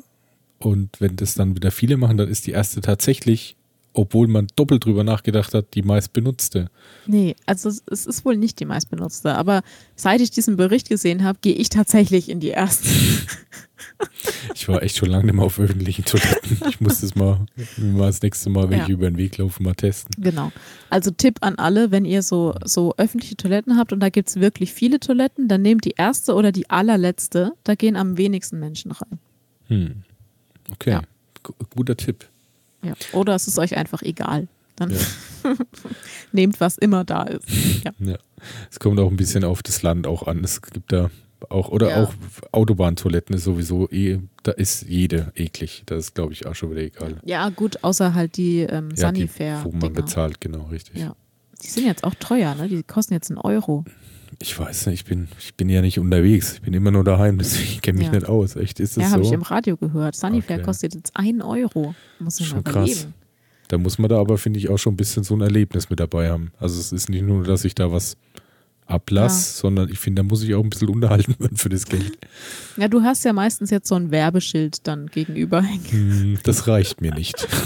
Und 0.59 1.01
wenn 1.01 1.17
das 1.17 1.35
dann 1.35 1.57
wieder 1.57 1.73
viele 1.73 1.97
machen, 1.97 2.17
dann 2.17 2.29
ist 2.29 2.47
die 2.47 2.53
erste 2.53 2.81
tatsächlich, 2.81 3.57
obwohl 3.95 4.27
man 4.27 4.47
doppelt 4.57 4.85
drüber 4.85 5.05
nachgedacht 5.05 5.53
hat, 5.55 5.75
die 5.75 5.83
meist 5.83 6.13
benutzte. 6.13 6.71
Nee, 7.07 7.37
also 7.47 7.69
es, 7.69 7.81
ist 8.07 8.25
wohl 8.25 8.37
nicht 8.37 8.59
die 8.61 8.65
meistbenutzte, 8.65 9.35
aber 9.35 9.63
seit 9.97 10.21
ich 10.21 10.31
diesen 10.31 10.57
Bericht 10.57 10.89
gesehen 10.89 11.23
habe, 11.25 11.39
gehe 11.43 11.55
ich 11.55 11.69
tatsächlich 11.69 12.29
in 12.29 12.41
die 12.41 12.49
erste. 12.49 12.89
Ich 14.55 14.69
war 14.69 14.83
echt 14.83 14.97
schon 14.97 15.09
lange 15.11 15.25
nicht 15.27 15.35
mehr 15.35 15.45
auf 15.45 15.59
öffentlichen 15.59 16.05
Toiletten. 16.05 16.59
Ich 16.69 16.81
muss 16.81 17.01
das 17.01 17.15
mal, 17.15 17.45
mal 17.77 18.07
das 18.07 18.23
nächste 18.23 18.51
Mal, 18.51 18.69
wenn 18.71 18.79
Ja. 18.79 18.85
ich 18.85 18.91
über 18.91 19.11
den 19.11 19.17
Weg 19.17 19.39
laufe, 19.39 19.63
mal 19.63 19.75
testen. 19.75 20.11
Genau. 20.23 20.53
Also 20.91 21.11
Tipp 21.11 21.39
an 21.41 21.57
alle, 21.57 21.91
wenn 21.91 22.05
ihr 22.05 22.23
so, 22.23 22.55
so 22.65 22.95
öffentliche 22.97 23.37
Toiletten 23.37 23.77
habt 23.79 23.93
und 23.93 24.01
da 24.01 24.09
gibt 24.09 24.29
es 24.29 24.37
wirklich 24.37 24.73
viele 24.73 25.01
Toiletten, 25.01 25.49
dann 25.49 25.63
nehmt 25.63 25.85
die 25.85 25.95
erste 25.97 26.35
oder 26.35 26.53
die 26.53 26.71
allerletzte. 26.71 27.53
Da 27.65 27.75
gehen 27.75 27.97
am 27.97 28.17
wenigsten 28.17 28.59
Menschen 28.61 28.93
rein. 28.93 29.19
Hm. 29.69 30.03
Okay, 30.73 30.91
Ja. 30.91 31.03
Gu- 31.43 31.55
guter 31.75 31.97
Tipp. 31.97 32.29
Ja. 32.85 32.95
Oder 33.13 33.35
es 33.35 33.47
ist 33.47 33.59
euch 33.59 33.77
einfach 33.77 34.03
egal. 34.03 34.49
Dann 34.77 34.91
Ja. 34.91 34.99
nehmt, 36.33 36.61
was 36.61 36.79
immer 36.79 37.05
da 37.05 37.25
ist. 37.25 37.45
Ja. 37.85 37.93
Ja. 38.01 38.17
Es 38.71 38.81
kommt 38.81 38.99
auch 39.01 39.11
ein 39.11 39.17
bisschen 39.17 39.45
auf 39.45 39.63
das 39.63 39.83
Land 39.83 40.07
auch 40.07 40.27
an. 40.27 40.43
Es 40.45 40.63
gibt 40.63 40.93
da 40.93 41.11
auch, 41.51 41.69
oder 41.69 41.91
Ja. 41.91 42.05
auch 42.05 42.15
Autobahntoiletten 42.53 43.35
ist 43.37 43.45
sowieso 43.45 43.89
eh, 43.91 44.21
da 44.45 44.53
ist 44.53 44.83
jede 44.89 45.33
eklig. 45.35 45.83
Das 45.87 45.99
ist, 46.07 46.15
glaube 46.15 46.33
ich, 46.33 46.47
auch 46.47 46.55
schon 46.55 46.71
wieder 46.71 46.83
egal. 46.83 47.17
ja, 47.25 47.49
gut, 47.51 47.83
außer 47.85 48.15
halt 48.15 48.37
die 48.37 48.61
ähm, 48.61 48.89
Ja, 48.91 49.13
die, 49.13 49.21
Sanifair. 49.21 49.61
wo 49.65 49.73
man 49.73 49.93
bezahlt, 49.93 50.41
genau, 50.41 50.65
richtig. 50.67 50.97
Ja. 50.99 51.15
Die 51.63 51.69
sind 51.69 51.87
jetzt 51.87 52.03
auch 52.05 52.15
teuer, 52.17 52.55
ne? 52.57 52.69
Die 52.69 52.83
kosten 52.83 53.15
jetzt 53.15 53.31
einen 53.31 53.39
Euro. 53.39 53.85
Ich 54.43 54.59
weiß 54.59 54.87
nicht, 54.87 55.01
ich 55.01 55.05
bin, 55.05 55.29
ich 55.39 55.55
bin 55.55 55.69
ja 55.69 55.81
nicht 55.83 55.99
unterwegs. 56.01 56.55
Ich 56.55 56.63
bin 56.63 56.75
immer 56.75 56.91
nur 56.91 57.05
daheim, 57.05 57.39
deswegen 57.39 57.81
kenne 57.81 57.99
ich 58.01 58.07
mich 58.07 58.13
Ja. 58.15 58.21
nicht 58.21 58.29
aus. 58.29 58.57
Echt, 58.57 58.81
ist 58.81 58.97
das 58.97 59.05
Ja, 59.05 59.11
habe 59.13 59.23
ich 59.23 59.29
so? 59.29 59.35
im 59.35 59.43
Radio 59.43 59.77
gehört. 59.77 60.17
Sanifair 60.17 60.57
Okay. 60.57 60.65
kostet 60.65 60.95
jetzt 60.95 61.17
einen 61.17 61.43
Euro. 61.43 61.95
Muss 62.19 62.41
ich 62.41 62.47
mal 62.51 62.57
Schon 62.57 62.65
krass. 62.65 63.07
Da 63.69 63.79
muss 63.79 63.99
man 63.99 64.09
da 64.11 64.19
aber, 64.19 64.37
finde 64.39 64.59
ich, 64.59 64.69
auch 64.69 64.79
schon 64.79 64.95
ein 64.95 64.97
bisschen 64.97 65.23
so 65.25 65.35
ein 65.35 65.41
Erlebnis 65.41 65.89
mit 65.91 66.01
dabei 66.01 66.29
haben. 66.31 66.51
Also 66.59 66.79
es 66.81 66.93
ist 66.93 67.09
nicht 67.09 67.23
nur, 67.23 67.45
dass 67.45 67.65
ich 67.65 67.75
da 67.75 67.91
was 67.93 68.17
ablasse, 68.87 69.59
sondern 69.59 69.89
ich 69.89 69.99
finde, 70.01 70.23
da 70.23 70.29
muss 70.29 70.43
ich 70.43 70.55
auch 70.55 70.63
ein 70.63 70.69
bisschen 70.69 70.89
unterhalten 70.89 71.37
werden 71.39 71.57
für 71.57 71.69
das 71.69 71.87
Geld. 71.87 72.19
Ja, 72.77 72.89
du 72.89 73.03
hast 73.03 73.25
ja 73.25 73.33
meistens 73.33 73.71
jetzt 73.71 73.87
so 73.89 73.95
ein 73.95 74.11
Werbeschild 74.11 74.87
dann 74.89 75.07
gegenüber 75.07 75.63
hängen. 75.63 75.85
Hm, 75.91 76.39
Das 76.43 76.67
reicht 76.67 77.01
mir 77.01 77.15
nicht. 77.15 77.47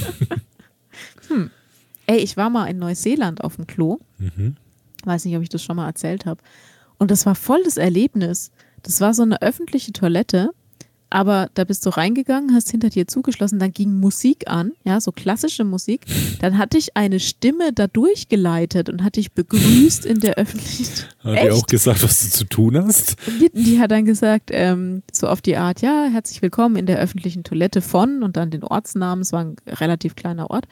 Ey, 2.08 2.18
ich 2.18 2.36
war 2.36 2.50
mal 2.50 2.66
in 2.66 2.78
Neuseeland 2.78 3.42
auf 3.42 3.56
dem 3.56 3.66
Klo. 3.66 3.98
Mhm. 4.18 4.56
Weiß 5.04 5.24
nicht, 5.24 5.36
ob 5.36 5.42
ich 5.42 5.48
das 5.48 5.62
schon 5.62 5.76
mal 5.76 5.86
erzählt 5.86 6.26
habe. 6.26 6.42
Und 6.98 7.10
das 7.10 7.26
war 7.26 7.34
voll 7.34 7.62
das 7.64 7.76
Erlebnis. 7.76 8.50
Das 8.82 9.00
war 9.00 9.14
so 9.14 9.22
eine 9.22 9.42
öffentliche 9.42 9.92
Toilette, 9.92 10.50
aber 11.08 11.48
da 11.54 11.64
bist 11.64 11.86
du 11.86 11.90
reingegangen, 11.90 12.52
hast 12.52 12.70
hinter 12.70 12.90
dir 12.90 13.06
zugeschlossen, 13.06 13.58
dann 13.58 13.72
ging 13.72 13.94
Musik 13.94 14.48
an, 14.48 14.72
ja, 14.84 15.00
so 15.00 15.12
klassische 15.12 15.64
Musik. 15.64 16.04
Dann 16.40 16.58
hatte 16.58 16.78
ich 16.78 16.96
eine 16.96 17.20
Stimme 17.20 17.72
da 17.72 17.86
durchgeleitet 17.86 18.88
und 18.88 19.04
hatte 19.04 19.20
dich 19.20 19.32
begrüßt 19.32 20.04
in 20.04 20.18
der 20.20 20.34
Öffentlichkeit. 20.34 21.08
Hat 21.22 21.44
die 21.44 21.50
auch 21.52 21.66
gesagt, 21.66 22.02
was 22.02 22.24
du 22.24 22.30
zu 22.30 22.44
tun 22.44 22.76
hast? 22.76 23.16
Die, 23.40 23.50
die 23.52 23.80
hat 23.80 23.90
dann 23.90 24.04
gesagt, 24.04 24.50
ähm, 24.52 25.02
so 25.12 25.28
auf 25.28 25.40
die 25.40 25.56
Art, 25.56 25.80
ja, 25.80 26.06
herzlich 26.10 26.42
willkommen 26.42 26.76
in 26.76 26.86
der 26.86 26.98
öffentlichen 26.98 27.44
Toilette 27.44 27.82
von 27.82 28.22
und 28.22 28.36
dann 28.36 28.50
den 28.50 28.64
Ortsnamen, 28.64 29.22
es 29.22 29.32
war 29.32 29.44
ein 29.44 29.56
relativ 29.66 30.16
kleiner 30.16 30.50
Ort. 30.50 30.66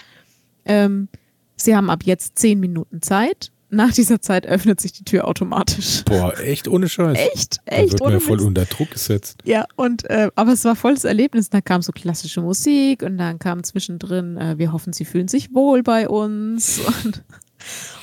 Ähm, 0.64 1.08
Sie 1.56 1.76
haben 1.76 1.90
ab 1.90 2.02
jetzt 2.04 2.38
zehn 2.38 2.58
Minuten 2.58 3.00
Zeit 3.02 3.52
nach 3.74 3.92
dieser 3.92 4.20
Zeit 4.20 4.46
öffnet 4.46 4.80
sich 4.80 4.92
die 4.92 5.04
Tür 5.04 5.26
automatisch. 5.26 6.02
Boah, 6.04 6.38
echt 6.38 6.68
ohne 6.68 6.88
Scheiß. 6.88 7.18
Echt, 7.18 7.58
echt. 7.66 7.88
Da 7.88 7.92
wird 7.92 8.00
ohne 8.00 8.14
mir 8.14 8.20
voll 8.20 8.40
unter 8.40 8.64
Druck 8.64 8.90
gesetzt. 8.90 9.40
Ja, 9.44 9.64
und 9.76 10.08
äh, 10.10 10.30
aber 10.34 10.52
es 10.52 10.64
war 10.64 10.76
volles 10.76 11.04
Erlebnis. 11.04 11.50
Da 11.50 11.60
kam 11.60 11.82
so 11.82 11.92
klassische 11.92 12.40
Musik 12.40 13.02
und 13.02 13.18
dann 13.18 13.38
kam 13.38 13.64
zwischendrin, 13.64 14.36
äh, 14.36 14.58
wir 14.58 14.72
hoffen, 14.72 14.92
Sie 14.92 15.04
fühlen 15.04 15.28
sich 15.28 15.54
wohl 15.54 15.82
bei 15.82 16.08
uns. 16.08 16.80
Und, 17.04 17.24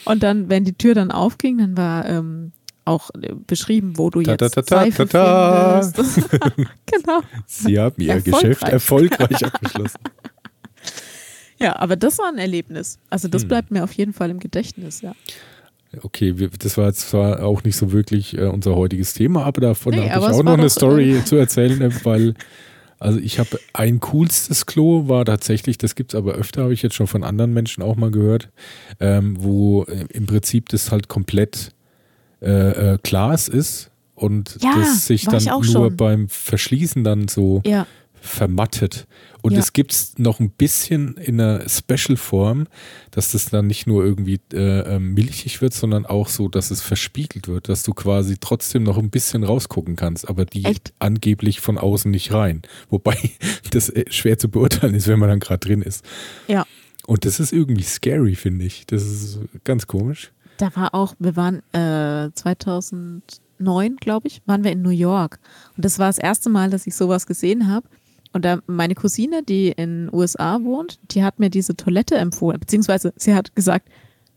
und 0.05 0.23
dann, 0.23 0.49
wenn 0.49 0.63
die 0.65 0.73
Tür 0.73 0.95
dann 0.95 1.11
aufging, 1.11 1.59
dann 1.59 1.77
war 1.77 2.07
ähm, 2.07 2.51
auch 2.85 3.09
äh, 3.21 3.33
beschrieben, 3.33 3.97
wo 3.97 4.09
du 4.09 4.21
jetzt 4.21 4.39
ta, 4.39 4.49
ta, 4.49 4.61
ta, 4.61 5.81
findest. 5.81 6.29
genau. 6.85 7.21
Sie 7.45 7.79
haben 7.79 8.01
ihr 8.01 8.21
Geschäft 8.21 8.63
erfolgreich 8.63 9.45
abgeschlossen. 9.45 9.99
Ja, 11.59 11.75
aber 11.75 11.95
das 11.95 12.17
war 12.17 12.27
ein 12.27 12.39
Erlebnis. 12.39 12.97
Also 13.09 13.27
das 13.27 13.43
hm. 13.43 13.49
bleibt 13.49 13.71
mir 13.71 13.83
auf 13.83 13.93
jeden 13.93 14.13
Fall 14.13 14.31
im 14.31 14.39
Gedächtnis, 14.39 15.01
ja. 15.01 15.13
Okay, 16.01 16.37
wir, 16.37 16.49
das 16.49 16.77
war 16.77 16.87
jetzt 16.87 17.09
zwar 17.09 17.43
auch 17.43 17.63
nicht 17.63 17.75
so 17.75 17.91
wirklich 17.91 18.37
äh, 18.37 18.45
unser 18.45 18.75
heutiges 18.75 19.13
Thema, 19.13 19.43
aber 19.43 19.61
davon 19.61 19.93
nee, 19.93 20.09
habe 20.09 20.25
ich 20.25 20.31
auch 20.31 20.43
noch 20.43 20.53
eine 20.53 20.69
Story 20.69 21.17
äh, 21.17 21.25
zu 21.25 21.35
erzählen, 21.35 21.81
äh, 21.81 21.91
weil 22.05 22.33
also 23.01 23.17
ich 23.19 23.39
habe 23.39 23.59
ein 23.73 23.99
coolstes 23.99 24.67
Klo 24.67 25.09
war 25.09 25.25
tatsächlich, 25.25 25.79
das 25.79 25.95
gibt 25.95 26.13
es 26.13 26.17
aber 26.17 26.33
öfter, 26.33 26.61
habe 26.61 26.73
ich 26.73 26.83
jetzt 26.83 26.93
schon 26.93 27.07
von 27.07 27.23
anderen 27.23 27.51
Menschen 27.51 27.81
auch 27.81 27.95
mal 27.95 28.11
gehört, 28.11 28.49
ähm, 28.99 29.37
wo 29.39 29.83
äh, 29.85 30.05
im 30.13 30.27
Prinzip 30.27 30.69
das 30.69 30.91
halt 30.91 31.07
komplett 31.07 31.71
äh, 32.41 32.93
äh, 32.93 32.97
Glas 33.01 33.47
ist 33.47 33.89
und 34.13 34.59
ja, 34.61 34.75
das 34.75 35.07
sich 35.07 35.25
dann 35.25 35.43
nur 35.43 35.63
schon. 35.63 35.97
beim 35.97 36.29
Verschließen 36.29 37.03
dann 37.03 37.27
so 37.27 37.63
ja. 37.65 37.87
vermattet. 38.13 39.07
Und 39.41 39.53
Ja. 39.53 39.59
es 39.59 39.73
gibt 39.73 39.91
es 39.91 40.17
noch 40.17 40.39
ein 40.39 40.51
bisschen 40.51 41.15
in 41.17 41.41
einer 41.41 41.67
Special-Form, 41.67 42.67
dass 43.09 43.31
das 43.31 43.49
dann 43.49 43.67
nicht 43.67 43.87
nur 43.87 44.03
irgendwie 44.03 44.39
äh, 44.53 44.95
ähm, 44.95 45.13
milchig 45.13 45.61
wird, 45.61 45.73
sondern 45.73 46.05
auch 46.05 46.27
so, 46.27 46.47
dass 46.47 46.69
es 46.71 46.81
verspiegelt 46.81 47.47
wird, 47.47 47.67
dass 47.69 47.83
du 47.83 47.93
quasi 47.93 48.37
trotzdem 48.39 48.83
noch 48.83 48.97
ein 48.97 49.09
bisschen 49.09 49.43
rausgucken 49.43 49.95
kannst, 49.95 50.29
aber 50.29 50.45
die 50.45 50.65
Echt? 50.65 50.93
angeblich 50.99 51.59
von 51.59 51.77
außen 51.77 52.11
nicht 52.11 52.31
rein. 52.33 52.61
Wobei 52.89 53.17
das 53.71 53.89
äh, 53.89 54.05
schwer 54.11 54.37
zu 54.37 54.49
beurteilen 54.49 54.93
ist, 54.93 55.07
wenn 55.07 55.19
man 55.19 55.29
dann 55.29 55.39
gerade 55.39 55.59
drin 55.65 55.81
ist. 55.81 56.05
Ja. 56.47 56.65
Und 57.07 57.25
das 57.25 57.39
ist 57.39 57.51
irgendwie 57.51 57.83
scary, 57.83 58.35
finde 58.35 58.65
ich. 58.65 58.85
Das 58.85 59.03
ist 59.03 59.39
ganz 59.63 59.87
komisch. 59.87 60.31
Da 60.57 60.75
war 60.75 60.93
auch, 60.93 61.15
wir 61.17 61.35
waren 61.35 61.63
äh, 61.73 62.29
2009, 62.35 63.95
glaube 63.97 64.27
ich, 64.27 64.41
waren 64.45 64.63
wir 64.63 64.71
in 64.71 64.81
New 64.81 64.89
York. 64.91 65.39
Und 65.75 65.83
das 65.85 65.97
war 65.99 66.07
das 66.07 66.19
erste 66.19 66.49
Mal, 66.49 66.69
dass 66.69 66.85
ich 66.87 66.95
sowas 66.95 67.25
gesehen 67.25 67.67
habe. 67.67 67.87
Und 68.33 68.45
da 68.45 68.59
meine 68.67 68.95
Cousine, 68.95 69.43
die 69.43 69.69
in 69.69 70.05
den 70.05 70.13
USA 70.13 70.63
wohnt, 70.63 70.99
die 71.11 71.23
hat 71.23 71.39
mir 71.39 71.49
diese 71.49 71.75
Toilette 71.75 72.15
empfohlen, 72.15 72.59
beziehungsweise 72.59 73.13
sie 73.15 73.33
hat 73.33 73.55
gesagt, 73.55 73.89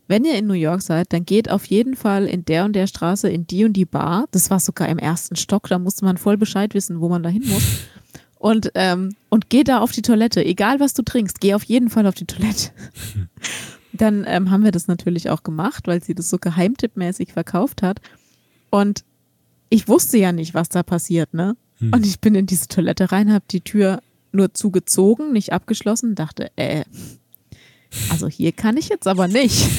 wenn 0.07 0.23
ihr 0.23 0.35
in 0.35 0.45
New 0.45 0.53
York 0.53 0.81
seid, 0.81 1.11
dann 1.13 1.25
geht 1.25 1.49
auf 1.49 1.65
jeden 1.65 1.95
Fall 1.95 2.27
in 2.27 2.45
der 2.45 2.65
und 2.65 2.73
der 2.73 2.87
Straße 2.87 3.27
in 3.27 3.47
die 3.47 3.65
und 3.65 3.73
die 3.73 3.85
Bar. 3.85 4.25
Das 4.31 4.51
war 4.51 4.59
sogar 4.59 4.87
im 4.89 4.99
ersten 4.99 5.35
Stock, 5.35 5.67
da 5.67 5.79
musste 5.79 6.05
man 6.05 6.17
voll 6.17 6.37
Bescheid 6.37 6.73
wissen, 6.73 7.01
wo 7.01 7.09
man 7.09 7.23
da 7.23 7.29
hin 7.29 7.43
muss. 7.47 7.63
Und, 8.37 8.71
ähm, 8.75 9.15
und 9.29 9.49
geh 9.49 9.63
da 9.63 9.79
auf 9.79 9.91
die 9.91 10.03
Toilette. 10.03 10.45
Egal 10.45 10.79
was 10.79 10.93
du 10.93 11.01
trinkst, 11.01 11.39
geh 11.39 11.55
auf 11.55 11.63
jeden 11.63 11.89
Fall 11.89 12.05
auf 12.05 12.13
die 12.13 12.27
Toilette. 12.27 12.69
Dann 13.93 14.25
ähm, 14.27 14.51
haben 14.51 14.63
wir 14.63 14.71
das 14.71 14.87
natürlich 14.87 15.29
auch 15.31 15.41
gemacht, 15.41 15.87
weil 15.87 16.03
sie 16.03 16.13
das 16.13 16.29
so 16.29 16.37
geheimtippmäßig 16.37 17.33
verkauft 17.33 17.81
hat. 17.81 18.01
Und 18.69 19.03
ich 19.69 19.87
wusste 19.87 20.17
ja 20.17 20.31
nicht, 20.31 20.53
was 20.53 20.69
da 20.69 20.83
passiert, 20.83 21.33
ne? 21.33 21.55
Hm. 21.85 21.91
Und 21.93 22.05
ich 22.05 22.19
bin 22.19 22.35
in 22.35 22.45
diese 22.45 22.67
Toilette 22.67 23.11
rein, 23.11 23.31
habe 23.31 23.45
die 23.49 23.61
Tür 23.61 24.01
nur 24.31 24.53
zugezogen, 24.53 25.31
nicht 25.31 25.53
abgeschlossen, 25.53 26.15
dachte, 26.15 26.51
äh, 26.55 26.83
also 28.09 28.27
hier 28.27 28.51
kann 28.51 28.77
ich 28.77 28.89
jetzt 28.89 29.07
aber 29.07 29.27
nicht. 29.27 29.69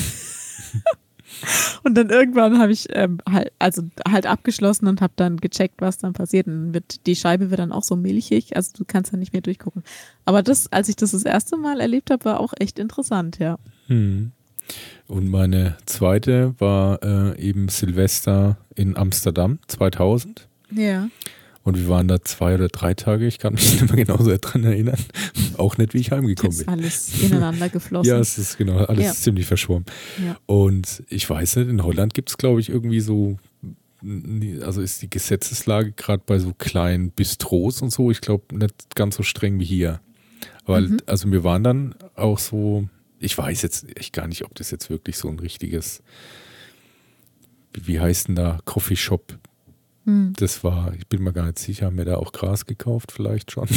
und 1.85 1.95
dann 1.95 2.11
irgendwann 2.11 2.59
habe 2.59 2.73
ich 2.73 2.87
ähm, 2.91 3.19
halt, 3.31 3.53
also 3.59 3.83
halt 4.09 4.27
abgeschlossen 4.27 4.87
und 4.87 5.01
habe 5.01 5.13
dann 5.17 5.37
gecheckt, 5.37 5.81
was 5.81 5.99
dann 5.99 6.15
passiert. 6.15 6.47
Und 6.47 6.55
dann 6.55 6.75
wird, 6.75 7.07
die 7.07 7.17
Scheibe 7.17 7.51
wird 7.51 7.61
dann 7.61 7.73
auch 7.73 7.85
so 7.85 7.97
milchig, 7.97 8.57
also 8.57 8.73
du 8.77 8.85
kannst 8.87 9.13
da 9.13 9.17
nicht 9.17 9.33
mehr 9.33 9.43
durchgucken. 9.43 9.83
Aber 10.25 10.43
das, 10.43 10.73
als 10.73 10.89
ich 10.89 10.97
das 10.97 11.11
das 11.11 11.25
erste 11.25 11.57
Mal 11.57 11.81
erlebt 11.81 12.11
habe, 12.11 12.25
war 12.25 12.41
auch 12.41 12.55
echt 12.59 12.79
interessant, 12.79 13.39
ja. 13.39 13.59
Hm. 13.89 14.33
Und 15.07 15.29
meine 15.29 15.77
zweite 15.87 16.55
war 16.59 17.03
äh, 17.03 17.41
eben 17.41 17.69
Silvester 17.69 18.57
in 18.75 18.97
Amsterdam 18.97 19.61
2000. 19.69 20.49
Ja. 20.73 21.09
Und 21.67 21.77
wir 21.77 21.89
waren 21.89 22.07
da 22.07 22.23
zwei 22.23 22.55
oder 22.55 22.69
drei 22.69 22.95
Tage, 22.95 23.27
ich 23.27 23.39
kann 23.41 23.55
mich 23.55 23.73
nicht 23.83 23.93
mehr 23.93 24.05
genau 24.05 24.23
so 24.23 24.35
dran 24.41 24.63
erinnern. 24.63 24.99
Auch 25.59 25.77
nicht, 25.79 25.95
wie 25.95 25.99
ich 25.99 26.13
heimgekommen 26.13 26.53
Ist 26.53 26.61
bin. 26.61 26.69
alles 26.69 27.23
ineinander 27.23 27.69
geflossen. 27.69 28.09
Ja, 28.15 28.19
es 28.21 28.39
ist 28.39 28.57
genau, 28.57 28.79
alles 28.85 29.05
Ja. 29.05 29.13
ziemlich 29.13 29.47
verschwommen. 29.47 29.85
Ja. 30.25 30.37
Und 30.47 31.03
ich 31.09 31.29
weiß 31.29 31.57
nicht, 31.57 31.69
in 31.69 31.83
Holland 31.83 32.15
gibt 32.15 32.31
es, 32.31 32.39
glaube 32.39 32.61
ich, 32.61 32.69
irgendwie 32.69 33.01
so, 33.01 33.39
also 34.63 34.81
ist 34.81 35.03
die 35.03 35.11
Gesetzeslage 35.11 35.91
gerade 35.93 36.23
bei 36.25 36.39
so 36.39 36.53
kleinen 36.57 37.11
Bistros 37.11 37.83
und 37.83 37.91
so, 37.93 38.13
ich 38.13 38.21
glaube, 38.21 38.57
nicht 38.57 38.95
ganz 38.95 39.17
so 39.17 39.25
streng 39.25 39.59
wie 39.59 39.65
hier. 39.65 40.01
Weil, 40.67 40.83
Mhm. 40.89 40.99
also 41.07 41.31
wir 41.33 41.43
waren 41.43 41.65
dann 41.65 41.95
auch 42.15 42.39
so, 42.39 42.89
ich 43.19 43.37
weiß 43.37 43.63
jetzt 43.63 43.87
echt 43.99 44.13
gar 44.13 44.29
nicht, 44.29 44.45
ob 44.45 44.55
das 44.55 44.71
jetzt 44.71 44.89
wirklich 44.89 45.17
so 45.17 45.29
ein 45.29 45.41
richtiges, 45.41 46.01
wie 47.73 47.87
wie 47.89 47.99
heißt 48.01 48.29
denn 48.29 48.37
da, 48.37 48.61
Coffeeshop 48.65 49.37
Hm. 50.07 50.33
das 50.39 50.63
war, 50.65 50.95
ich 50.99 51.07
bin 51.09 51.23
mir 51.23 51.33
gar 51.33 51.47
nicht 51.47 51.59
sicher, 51.59 51.87
haben 51.87 51.99
wir 51.99 52.05
da 52.05 52.17
auch 52.17 52.33
Gras 52.33 52.65
gekauft, 52.65 53.13
vielleicht 53.13 53.51
schon. 53.53 53.69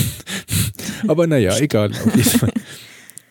Aber 1.08 1.28
naja, 1.28 1.58
egal. 1.58 1.92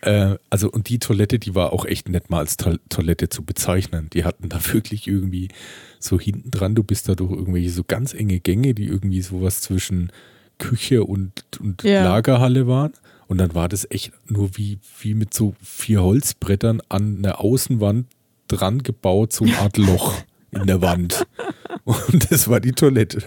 Äh, 0.00 0.36
also, 0.48 0.70
und 0.70 0.88
die 0.88 1.00
Toilette, 1.00 1.40
die 1.40 1.56
war 1.56 1.72
auch 1.72 1.84
echt 1.84 2.08
nicht 2.08 2.30
mal 2.30 2.38
als 2.38 2.56
To- 2.56 2.78
Toilette 2.88 3.30
zu 3.30 3.42
bezeichnen. 3.44 4.08
Die 4.12 4.22
hatten 4.24 4.48
da 4.48 4.60
wirklich 4.72 5.08
irgendwie 5.08 5.48
so 5.98 6.20
hinten 6.20 6.52
dran, 6.52 6.76
du 6.76 6.84
bist 6.84 7.08
da 7.08 7.16
durch 7.16 7.32
irgendwelche 7.32 7.70
so 7.70 7.82
ganz 7.82 8.14
enge 8.14 8.38
Gänge, 8.38 8.74
die 8.74 8.84
irgendwie 8.84 9.22
sowas 9.22 9.60
zwischen 9.60 10.12
Küche 10.58 11.02
und, 11.02 11.32
und 11.60 11.82
Ja. 11.82 12.04
Lagerhalle 12.04 12.68
waren. 12.68 12.92
Und 13.26 13.38
dann 13.38 13.56
war 13.56 13.68
das 13.68 13.88
echt 13.90 14.12
nur 14.28 14.56
wie, 14.56 14.78
wie 15.00 15.14
mit 15.14 15.34
so 15.34 15.56
vier 15.60 16.02
Holzbrettern 16.04 16.80
an 16.88 17.18
einer 17.18 17.40
Außenwand 17.40 18.06
dran 18.46 18.84
gebaut, 18.84 19.32
so 19.32 19.44
eine 19.44 19.58
Art 19.58 19.78
Loch 19.78 20.14
in 20.52 20.66
der 20.68 20.80
Wand. 20.80 21.26
Und 22.10 22.30
das 22.30 22.48
war 22.48 22.60
die 22.60 22.72
Toilette. 22.72 23.22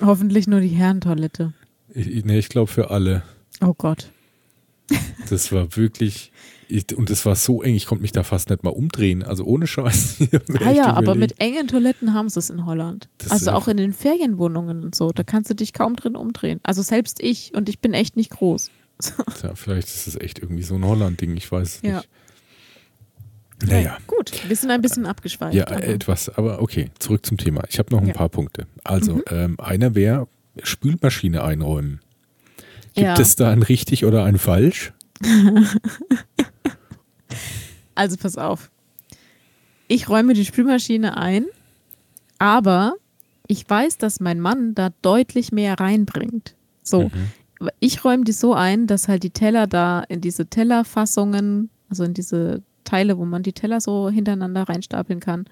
Hoffentlich 0.00 0.46
nur 0.46 0.60
die 0.60 0.68
Herrentoilette. 0.68 1.52
Ich, 1.94 2.24
nee, 2.24 2.38
ich 2.38 2.48
glaube 2.48 2.70
für 2.70 2.90
alle. 2.90 3.22
Oh 3.60 3.74
Gott. 3.76 4.10
Das 5.28 5.50
war 5.52 5.74
wirklich. 5.76 6.32
Ich, 6.70 6.94
und 6.96 7.08
das 7.08 7.24
war 7.24 7.34
so 7.34 7.62
eng, 7.62 7.74
ich 7.74 7.86
konnte 7.86 8.02
mich 8.02 8.12
da 8.12 8.22
fast 8.22 8.50
nicht 8.50 8.62
mal 8.62 8.70
umdrehen. 8.70 9.22
Also 9.22 9.44
ohne 9.44 9.66
Scheiß. 9.66 10.16
Ah 10.64 10.70
ja, 10.70 10.92
aber 10.92 11.14
mit 11.14 11.40
engen 11.40 11.66
Toiletten 11.66 12.12
haben 12.12 12.28
sie 12.28 12.38
es 12.38 12.50
in 12.50 12.66
Holland. 12.66 13.08
Das 13.18 13.30
also 13.32 13.52
auch 13.52 13.68
in 13.68 13.78
den 13.78 13.94
Ferienwohnungen 13.94 14.84
und 14.84 14.94
so. 14.94 15.10
Da 15.10 15.22
kannst 15.24 15.48
du 15.50 15.54
dich 15.54 15.72
kaum 15.72 15.96
drin 15.96 16.14
umdrehen. 16.16 16.60
Also 16.62 16.82
selbst 16.82 17.22
ich. 17.22 17.54
Und 17.54 17.68
ich 17.70 17.78
bin 17.80 17.94
echt 17.94 18.16
nicht 18.16 18.30
groß. 18.30 18.70
Ja, 19.42 19.54
vielleicht 19.54 19.88
ist 19.88 20.06
es 20.08 20.16
echt 20.20 20.38
irgendwie 20.40 20.62
so 20.64 20.74
ein 20.74 20.84
Holland-Ding, 20.84 21.36
ich 21.36 21.50
weiß 21.50 21.76
es 21.76 21.82
Ja. 21.82 21.96
nicht. 21.98 22.08
Naja. 23.66 23.98
Gut, 24.06 24.32
wir 24.48 24.54
sind 24.56 24.70
ein 24.70 24.80
bisschen 24.82 25.04
abgeschweift. 25.06 25.54
Ja, 25.54 25.66
aber- 25.66 25.82
etwas, 25.84 26.28
aber 26.28 26.62
okay, 26.62 26.90
zurück 26.98 27.26
zum 27.26 27.36
Thema. 27.38 27.62
Ich 27.68 27.78
habe 27.78 27.92
noch 27.92 28.00
ein 28.00 28.08
Ja. 28.08 28.14
paar 28.14 28.28
Punkte. 28.28 28.66
Also, 28.84 29.16
Mhm. 29.16 29.22
ähm, 29.30 29.60
einer 29.60 29.94
wäre 29.94 30.28
Spülmaschine 30.62 31.42
einräumen. 31.42 32.00
Gibt 32.94 33.06
Ja. 33.06 33.18
es 33.20 33.36
da 33.36 33.50
ein 33.50 33.62
richtig 33.62 34.04
oder 34.04 34.24
ein 34.24 34.38
falsch? 34.38 34.92
Also 37.94 38.16
pass 38.16 38.36
auf. 38.38 38.70
Ich 39.88 40.08
räume 40.08 40.34
die 40.34 40.44
Spülmaschine 40.44 41.16
ein, 41.16 41.46
aber 42.38 42.94
ich 43.48 43.68
weiß, 43.68 43.98
dass 43.98 44.20
mein 44.20 44.38
Mann 44.40 44.74
da 44.76 44.90
deutlich 45.02 45.50
mehr 45.50 45.80
reinbringt. 45.80 46.54
So, 46.82 47.04
Mhm. 47.08 47.70
ich 47.80 48.04
räume 48.04 48.22
die 48.24 48.32
so 48.32 48.54
ein, 48.54 48.86
dass 48.86 49.08
halt 49.08 49.24
die 49.24 49.30
Teller 49.30 49.66
da 49.66 50.00
in 50.08 50.20
diese 50.20 50.46
Tellerfassungen, 50.46 51.70
also 51.90 52.04
in 52.04 52.14
diese 52.14 52.62
Teile, 52.88 53.18
wo 53.18 53.24
man 53.24 53.42
die 53.42 53.52
Teller 53.52 53.80
so 53.80 54.08
hintereinander 54.08 54.62
reinstapeln 54.62 55.20
kann, 55.20 55.44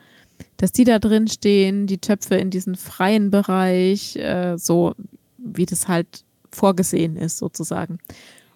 dass 0.56 0.72
die 0.72 0.84
da 0.84 0.98
drin 0.98 1.28
stehen, 1.28 1.86
die 1.86 1.98
Töpfe 1.98 2.36
in 2.36 2.50
diesen 2.50 2.76
freien 2.76 3.30
Bereich, 3.30 4.16
äh, 4.16 4.56
so 4.56 4.94
wie 5.38 5.66
das 5.66 5.86
halt 5.88 6.24
vorgesehen 6.50 7.16
ist, 7.16 7.38
sozusagen. 7.38 7.98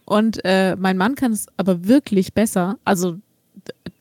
Und 0.07 0.41
äh, 0.45 0.77
mein 0.77 0.97
Mann 0.97 1.15
kann 1.15 1.33
es 1.33 1.47
aber 1.57 1.87
wirklich 1.87 2.33
besser. 2.33 2.79
Also 2.85 3.19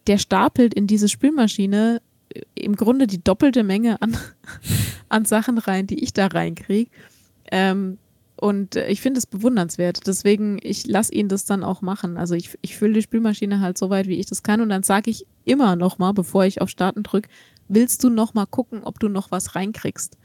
der 0.07 0.17
stapelt 0.17 0.73
in 0.73 0.87
diese 0.87 1.09
Spülmaschine 1.09 2.01
äh, 2.33 2.41
im 2.55 2.75
Grunde 2.75 3.05
die 3.05 3.23
doppelte 3.23 3.63
Menge 3.63 4.01
an, 4.01 4.17
an 5.09 5.25
Sachen 5.25 5.57
rein, 5.57 5.87
die 5.87 6.03
ich 6.03 6.13
da 6.13 6.27
reinkriege. 6.27 6.89
Ähm, 7.51 7.97
und 8.39 8.75
äh, 8.75 8.87
ich 8.87 9.01
finde 9.01 9.17
es 9.17 9.25
bewundernswert. 9.25 10.07
Deswegen, 10.07 10.59
ich 10.61 10.87
lasse 10.87 11.13
ihn 11.13 11.27
das 11.27 11.45
dann 11.45 11.63
auch 11.63 11.81
machen. 11.81 12.17
Also 12.17 12.35
ich, 12.35 12.57
ich 12.61 12.77
fülle 12.77 12.93
die 12.93 13.01
Spülmaschine 13.01 13.59
halt 13.59 13.77
so 13.77 13.89
weit, 13.89 14.07
wie 14.07 14.19
ich 14.19 14.27
das 14.27 14.43
kann. 14.43 14.61
Und 14.61 14.69
dann 14.69 14.83
sage 14.83 15.11
ich 15.11 15.25
immer 15.43 15.75
noch 15.75 15.97
mal, 15.97 16.13
bevor 16.13 16.45
ich 16.45 16.61
auf 16.61 16.69
Starten 16.69 17.03
drücke, 17.03 17.29
willst 17.67 18.03
du 18.03 18.09
noch 18.09 18.33
mal 18.33 18.45
gucken, 18.45 18.83
ob 18.83 18.99
du 18.99 19.09
noch 19.09 19.31
was 19.31 19.55
reinkriegst? 19.55 20.17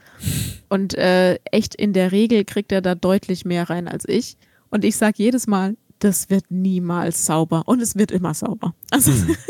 Und 0.69 0.93
äh, 0.95 1.35
echt 1.51 1.75
in 1.75 1.93
der 1.93 2.11
Regel 2.11 2.45
kriegt 2.45 2.71
er 2.71 2.81
da 2.81 2.95
deutlich 2.95 3.43
mehr 3.43 3.69
rein 3.69 3.87
als 3.87 4.07
ich. 4.07 4.37
Und 4.69 4.85
ich 4.85 4.95
sage 4.95 5.15
jedes 5.17 5.45
Mal, 5.45 5.75
das 5.99 6.29
wird 6.29 6.45
niemals 6.49 7.25
sauber. 7.25 7.63
Und 7.65 7.81
es 7.81 7.95
wird 7.97 8.11
immer 8.11 8.33
sauber. 8.33 8.73
Also 8.91 9.11
Hm. 9.11 9.35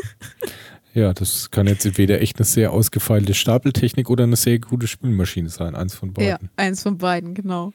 Ja, 0.96 1.14
das 1.14 1.52
kann 1.52 1.68
jetzt 1.68 1.86
entweder 1.86 2.22
echt 2.22 2.38
eine 2.38 2.46
sehr 2.46 2.72
ausgefeilte 2.72 3.34
Stapeltechnik 3.34 4.10
oder 4.10 4.24
eine 4.24 4.38
sehr 4.38 4.60
gute 4.60 4.88
Spülmaschine 4.88 5.50
sein. 5.50 5.76
Eins 5.76 5.94
von 5.94 6.14
beiden. 6.14 6.30
Ja, 6.30 6.40
eins 6.56 6.84
von 6.84 6.98
beiden, 6.98 7.34
genau. 7.34 7.74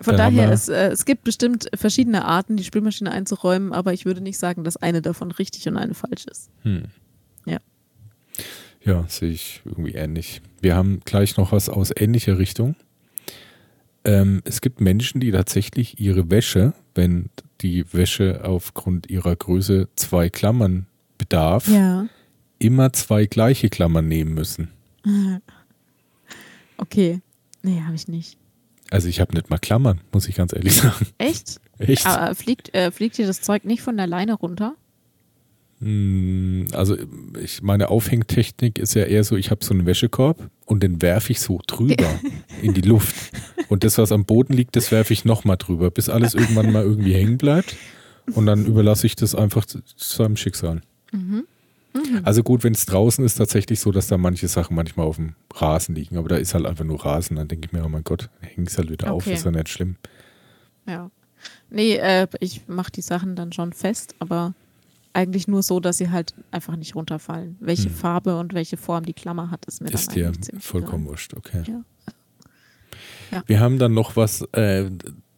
Von 0.00 0.18
haben 0.18 0.36
daher, 0.36 0.50
es, 0.50 0.68
äh, 0.68 0.88
es 0.88 1.04
gibt 1.04 1.24
bestimmt 1.24 1.68
verschiedene 1.74 2.24
Arten, 2.24 2.56
die 2.56 2.64
Spülmaschine 2.64 3.10
einzuräumen, 3.12 3.72
aber 3.72 3.92
ich 3.92 4.04
würde 4.04 4.20
nicht 4.20 4.38
sagen, 4.38 4.64
dass 4.64 4.76
eine 4.76 5.02
davon 5.02 5.30
richtig 5.30 5.68
und 5.68 5.76
eine 5.76 5.94
falsch 5.94 6.26
ist. 6.30 6.50
Hm. 6.62 6.84
Ja. 7.46 7.58
Ja, 8.82 9.04
sehe 9.08 9.30
ich 9.30 9.62
irgendwie 9.64 9.92
ähnlich. 9.94 10.42
Wir 10.60 10.74
haben 10.76 11.00
gleich 11.04 11.36
noch 11.36 11.52
was 11.52 11.68
aus 11.68 11.90
ähnlicher 11.96 12.38
Richtung. 12.38 12.76
Ähm, 14.04 14.42
es 14.44 14.60
gibt 14.60 14.80
Menschen, 14.80 15.20
die 15.20 15.30
tatsächlich 15.32 15.98
ihre 16.00 16.30
Wäsche, 16.30 16.74
wenn 16.94 17.30
die 17.62 17.90
Wäsche 17.94 18.42
aufgrund 18.44 19.08
ihrer 19.08 19.34
Größe 19.34 19.88
zwei 19.96 20.28
Klammern 20.28 20.86
bedarf, 21.16 21.68
Ja. 21.68 22.06
immer 22.58 22.92
zwei 22.92 23.24
gleiche 23.26 23.68
Klammern 23.70 24.08
nehmen 24.08 24.34
müssen. 24.34 24.70
Okay. 26.76 27.20
Nee, 27.62 27.80
habe 27.82 27.94
ich 27.94 28.08
nicht. 28.08 28.36
Also 28.94 29.08
ich 29.08 29.18
habe 29.20 29.34
nicht 29.34 29.50
mal 29.50 29.58
Klammern, 29.58 30.00
muss 30.12 30.28
ich 30.28 30.36
ganz 30.36 30.52
ehrlich 30.52 30.76
sagen. 30.76 31.04
Echt? 31.18 31.60
Echt? 31.78 32.06
Aber 32.06 32.32
fliegt, 32.36 32.72
äh, 32.76 32.92
fliegt 32.92 33.18
dir 33.18 33.26
das 33.26 33.40
Zeug 33.40 33.64
nicht 33.64 33.82
von 33.82 33.96
der 33.96 34.06
Leine 34.06 34.34
runter? 34.34 34.76
Hm, 35.80 36.68
Also 36.70 36.96
ich, 37.42 37.60
meine 37.60 37.88
Aufhängtechnik 37.88 38.78
ist 38.78 38.94
ja 38.94 39.02
eher 39.02 39.24
so, 39.24 39.34
ich 39.34 39.50
habe 39.50 39.64
so 39.64 39.74
einen 39.74 39.84
Wäschekorb 39.84 40.48
und 40.64 40.84
den 40.84 41.02
werfe 41.02 41.32
ich 41.32 41.40
so 41.40 41.60
drüber 41.66 42.06
in 42.62 42.72
die 42.72 42.82
Luft. 42.82 43.32
Und 43.68 43.82
das, 43.82 43.98
was 43.98 44.12
am 44.12 44.26
Boden 44.26 44.52
liegt, 44.52 44.76
das 44.76 44.92
werfe 44.92 45.12
ich 45.12 45.24
nochmal 45.24 45.56
drüber, 45.56 45.90
bis 45.90 46.08
alles 46.08 46.34
irgendwann 46.34 46.70
mal 46.70 46.84
irgendwie 46.84 47.14
hängen 47.14 47.36
bleibt. 47.36 47.74
Und 48.32 48.46
dann 48.46 48.64
überlasse 48.64 49.08
ich 49.08 49.16
das 49.16 49.34
einfach 49.34 49.66
seinem 49.96 50.36
Schicksal. 50.36 50.82
Mhm. 51.10 51.48
Also 52.24 52.42
gut, 52.42 52.64
wenn 52.64 52.72
es 52.74 52.86
draußen 52.86 53.24
ist, 53.24 53.36
tatsächlich 53.36 53.78
so, 53.80 53.92
dass 53.92 54.08
da 54.08 54.18
manche 54.18 54.48
Sachen 54.48 54.74
manchmal 54.74 55.06
auf 55.06 55.16
dem 55.16 55.34
Rasen 55.54 55.94
liegen. 55.94 56.16
Aber 56.16 56.28
da 56.28 56.36
ist 56.36 56.52
halt 56.54 56.66
einfach 56.66 56.84
nur 56.84 57.04
Rasen. 57.04 57.36
Dann 57.36 57.46
denke 57.48 57.66
ich 57.68 57.72
mir, 57.72 57.84
oh 57.84 57.88
mein 57.88 58.02
Gott, 58.02 58.30
häng 58.40 58.66
es 58.66 58.76
halt 58.78 58.90
wieder 58.90 59.12
auf, 59.12 59.22
Okay. 59.26 59.34
ist 59.34 59.44
ja 59.44 59.50
nicht 59.52 59.68
schlimm. 59.68 59.96
Ja. 60.86 61.10
Nee, 61.70 61.96
äh, 61.96 62.26
ich 62.40 62.66
mache 62.66 62.90
die 62.90 63.02
Sachen 63.02 63.36
dann 63.36 63.52
schon 63.52 63.72
fest, 63.72 64.14
aber 64.18 64.54
eigentlich 65.12 65.46
nur 65.46 65.62
so, 65.62 65.78
dass 65.78 65.98
sie 65.98 66.10
halt 66.10 66.34
einfach 66.50 66.74
nicht 66.74 66.96
runterfallen. 66.96 67.56
Welche 67.60 67.88
Hm. 67.88 67.94
Farbe 67.94 68.38
und 68.40 68.54
welche 68.54 68.76
Form 68.76 69.04
die 69.04 69.12
Klammer 69.12 69.50
hat, 69.52 69.64
ist 69.66 69.80
mir 69.80 69.90
Ist 69.90 70.08
dann 70.08 70.14
dir 70.14 70.32
vollkommen 70.60 71.04
egal. 71.04 71.10
wurscht, 71.12 71.34
okay. 71.34 71.62
Ja. 71.66 71.82
Ja. 73.30 73.42
Wir 73.46 73.60
haben 73.60 73.78
dann 73.78 73.94
noch 73.94 74.16
was, 74.16 74.42
äh, 74.52 74.90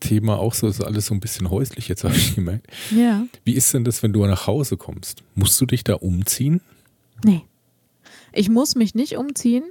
Thema 0.06 0.38
auch 0.38 0.54
so, 0.54 0.68
ist 0.68 0.82
alles 0.82 1.06
so 1.06 1.14
ein 1.14 1.20
bisschen 1.20 1.50
häuslich, 1.50 1.88
jetzt 1.88 2.04
habe 2.04 2.14
ich 2.14 2.34
gemerkt. 2.34 2.66
Ja. 2.90 3.26
Wie 3.44 3.54
ist 3.54 3.72
denn 3.74 3.84
das, 3.84 4.02
wenn 4.02 4.12
du 4.12 4.24
nach 4.26 4.46
Hause 4.46 4.76
kommst? 4.76 5.22
Musst 5.34 5.60
du 5.60 5.66
dich 5.66 5.84
da 5.84 5.94
umziehen? 5.94 6.60
Nee. 7.24 7.42
Ich 8.32 8.48
muss 8.48 8.74
mich 8.74 8.94
nicht 8.94 9.16
umziehen, 9.16 9.64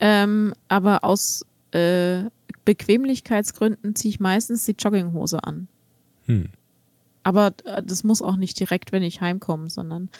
ähm, 0.00 0.52
aber 0.68 1.02
aus 1.04 1.46
äh, 1.72 2.24
Bequemlichkeitsgründen 2.64 3.94
ziehe 3.94 4.10
ich 4.10 4.20
meistens 4.20 4.64
die 4.64 4.76
Jogginghose 4.78 5.42
an. 5.44 5.68
Hm. 6.26 6.50
Aber 7.22 7.54
äh, 7.64 7.82
das 7.82 8.04
muss 8.04 8.22
auch 8.22 8.36
nicht 8.36 8.60
direkt, 8.60 8.92
wenn 8.92 9.02
ich 9.02 9.20
heimkomme, 9.20 9.70
sondern 9.70 10.10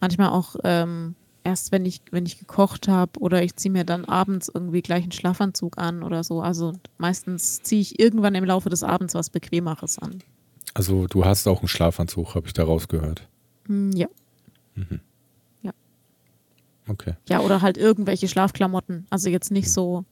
manchmal 0.00 0.28
auch 0.28 0.56
ähm, 0.64 1.14
erst, 1.44 1.72
wenn 1.72 1.86
ich, 1.86 2.00
wenn 2.10 2.26
ich 2.26 2.38
gekocht 2.38 2.88
habe 2.88 3.20
oder 3.20 3.42
ich 3.42 3.54
ziehe 3.56 3.72
mir 3.72 3.84
dann 3.84 4.04
abends 4.04 4.50
irgendwie 4.52 4.82
gleich 4.82 5.02
einen 5.02 5.12
Schlafanzug 5.12 5.78
an 5.78 6.02
oder 6.02 6.24
so. 6.24 6.40
Also 6.40 6.72
meistens 6.98 7.62
ziehe 7.62 7.80
ich 7.80 8.00
irgendwann 8.00 8.34
im 8.34 8.44
Laufe 8.44 8.70
des 8.70 8.82
Abends 8.82 9.14
was 9.14 9.30
Bequemeres 9.30 9.98
an. 9.98 10.22
Also 10.72 11.06
du 11.06 11.24
hast 11.24 11.46
auch 11.46 11.60
einen 11.60 11.68
Schlafanzug, 11.68 12.34
habe 12.34 12.46
ich 12.46 12.52
da 12.52 12.64
rausgehört. 12.64 13.28
Hm, 13.66 13.92
ja. 13.92 14.08
Okay. 16.88 17.14
Ja, 17.28 17.40
oder 17.40 17.62
halt 17.62 17.78
irgendwelche 17.78 18.28
Schlafklamotten. 18.28 19.06
Also 19.10 19.30
jetzt 19.30 19.50
nicht 19.50 19.70
so, 19.70 20.04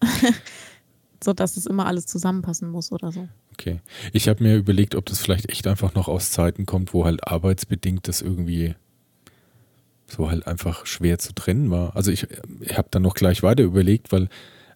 so 1.22 1.32
dass 1.32 1.56
es 1.56 1.66
immer 1.66 1.86
alles 1.86 2.06
zusammenpassen 2.06 2.70
muss 2.70 2.92
oder 2.92 3.12
so. 3.12 3.28
Okay. 3.52 3.80
Ich 4.12 4.28
habe 4.28 4.42
mir 4.42 4.56
überlegt, 4.56 4.94
ob 4.94 5.06
das 5.06 5.20
vielleicht 5.20 5.50
echt 5.50 5.66
einfach 5.66 5.94
noch 5.94 6.08
aus 6.08 6.30
Zeiten 6.30 6.66
kommt, 6.66 6.94
wo 6.94 7.04
halt 7.04 7.26
arbeitsbedingt 7.26 8.06
das 8.08 8.22
irgendwie 8.22 8.74
so 10.10 10.30
halt 10.30 10.46
einfach 10.46 10.86
schwer 10.86 11.18
zu 11.18 11.32
trennen 11.34 11.70
war. 11.70 11.94
Also 11.96 12.10
ich, 12.10 12.26
ich 12.60 12.76
habe 12.76 12.88
dann 12.90 13.02
noch 13.02 13.14
gleich 13.14 13.42
weiter 13.42 13.62
überlegt, 13.62 14.12
weil 14.12 14.28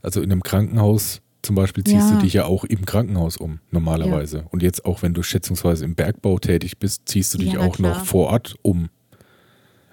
also 0.02 0.20
in 0.22 0.30
einem 0.30 0.42
Krankenhaus 0.42 1.20
zum 1.42 1.56
Beispiel 1.56 1.84
ziehst 1.84 2.08
Ja. 2.10 2.16
du 2.16 2.22
dich 2.22 2.32
ja 2.32 2.44
auch 2.46 2.64
im 2.64 2.86
Krankenhaus 2.86 3.36
um, 3.36 3.60
normalerweise. 3.70 4.46
Und 4.50 4.62
jetzt 4.62 4.84
auch, 4.86 5.02
wenn 5.02 5.12
du 5.12 5.22
schätzungsweise 5.22 5.84
im 5.84 5.94
Bergbau 5.94 6.38
tätig 6.38 6.78
bist, 6.78 7.02
ziehst 7.08 7.34
du 7.34 7.38
dich 7.38 7.52
Ja, 7.54 7.60
auch 7.60 7.78
noch 7.78 7.92
klar. 7.92 8.04
vor 8.04 8.28
Ort 8.30 8.54
um. 8.62 8.88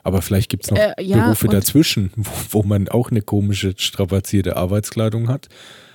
Aber 0.03 0.21
vielleicht 0.21 0.49
gibt 0.49 0.63
es 0.65 0.71
noch 0.71 0.77
Äh, 0.77 0.93
ja, 1.01 1.23
Berufe 1.25 1.47
dazwischen, 1.47 2.11
wo, 2.15 2.31
wo 2.51 2.63
man 2.63 2.87
auch 2.87 3.11
eine 3.11 3.21
komische, 3.21 3.73
strapazierte 3.77 4.55
Arbeitskleidung 4.57 5.27
hat. 5.27 5.47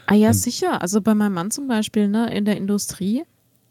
Ah 0.06 0.14
ja, 0.14 0.28
Und- 0.28 0.34
sicher. 0.34 0.80
Also 0.82 1.00
bei 1.00 1.14
meinem 1.14 1.34
Mann 1.34 1.50
zum 1.50 1.66
Beispiel, 1.68 2.06
ne, 2.08 2.32
in 2.34 2.44
der 2.44 2.56
Industrie, 2.56 3.24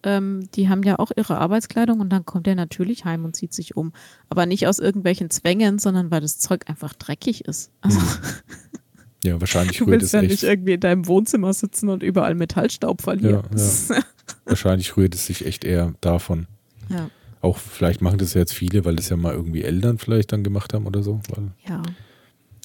ähm, 0.06 0.48
die 0.56 0.70
haben 0.70 0.84
ja 0.84 1.00
auch 1.00 1.12
ihre 1.16 1.38
Arbeitskleidung 1.40 2.00
und 2.00 2.10
dann 2.10 2.24
kommt 2.26 2.48
er 2.48 2.56
natürlich 2.56 3.04
heim 3.04 3.26
und 3.26 3.36
zieht 3.36 3.54
sich 3.54 3.76
um. 3.76 3.92
Aber 4.30 4.46
nicht 4.46 4.68
aus 4.68 4.80
irgendwelchen 4.80 5.30
Zwängen, 5.30 5.80
sondern 5.80 6.12
weil 6.12 6.22
das 6.22 6.40
Zeug 6.40 6.70
einfach 6.70 6.94
dreckig 6.94 7.46
ist. 7.46 7.72
Also 7.82 8.00
Ja, 9.24 9.42
wahrscheinlich 9.42 9.78
du 9.80 9.86
rührt 9.86 10.02
willst 10.02 10.06
es 10.08 10.12
ja 10.14 10.22
echt. 10.22 10.30
nicht 10.32 10.44
irgendwie 10.44 10.74
in 10.74 10.80
deinem 10.80 11.08
Wohnzimmer 11.08 11.54
sitzen 11.54 11.90
und 11.90 12.04
überall 12.04 12.36
Metallstaub 12.36 13.02
verlieren. 13.02 13.44
Ja, 13.58 14.04
Wahrscheinlich 14.46 14.96
rührt 14.98 15.16
es 15.16 15.26
sich 15.26 15.46
echt 15.46 15.64
eher 15.66 15.94
davon. 16.02 16.48
ja. 16.90 17.10
Auch 17.42 17.60
vielleicht 17.60 18.02
machen 18.02 18.18
das 18.18 18.34
ja 18.34 18.40
jetzt 18.42 18.56
viele, 18.56 18.86
weil 18.86 18.96
das 18.96 19.10
ja 19.10 19.18
mal 19.18 19.34
irgendwie 19.34 19.62
Eltern 19.62 20.00
vielleicht 20.00 20.32
dann 20.32 20.44
gemacht 20.44 20.74
haben 20.74 20.88
oder 20.88 21.04
so. 21.04 21.20
Ja. 21.68 21.84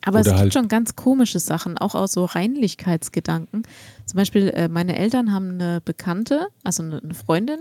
Aber 0.05 0.21
es 0.21 0.27
gibt 0.27 0.39
halt- 0.39 0.53
schon 0.55 0.69
ganz 0.69 0.97
komische 0.97 1.39
Sachen, 1.41 1.77
auch 1.79 1.95
aus 1.95 2.13
so 2.13 2.25
Reinlichkeitsgedanken. 2.25 3.65
Zum 4.07 4.17
Beispiel, 4.17 4.49
äh, 4.49 4.69
meine 4.69 4.97
Eltern 4.99 5.33
haben 5.33 5.51
eine 5.53 5.81
Bekannte, 5.83 6.49
also 6.65 6.83
eine, 6.83 7.03
eine 7.03 7.15
Freundin 7.15 7.61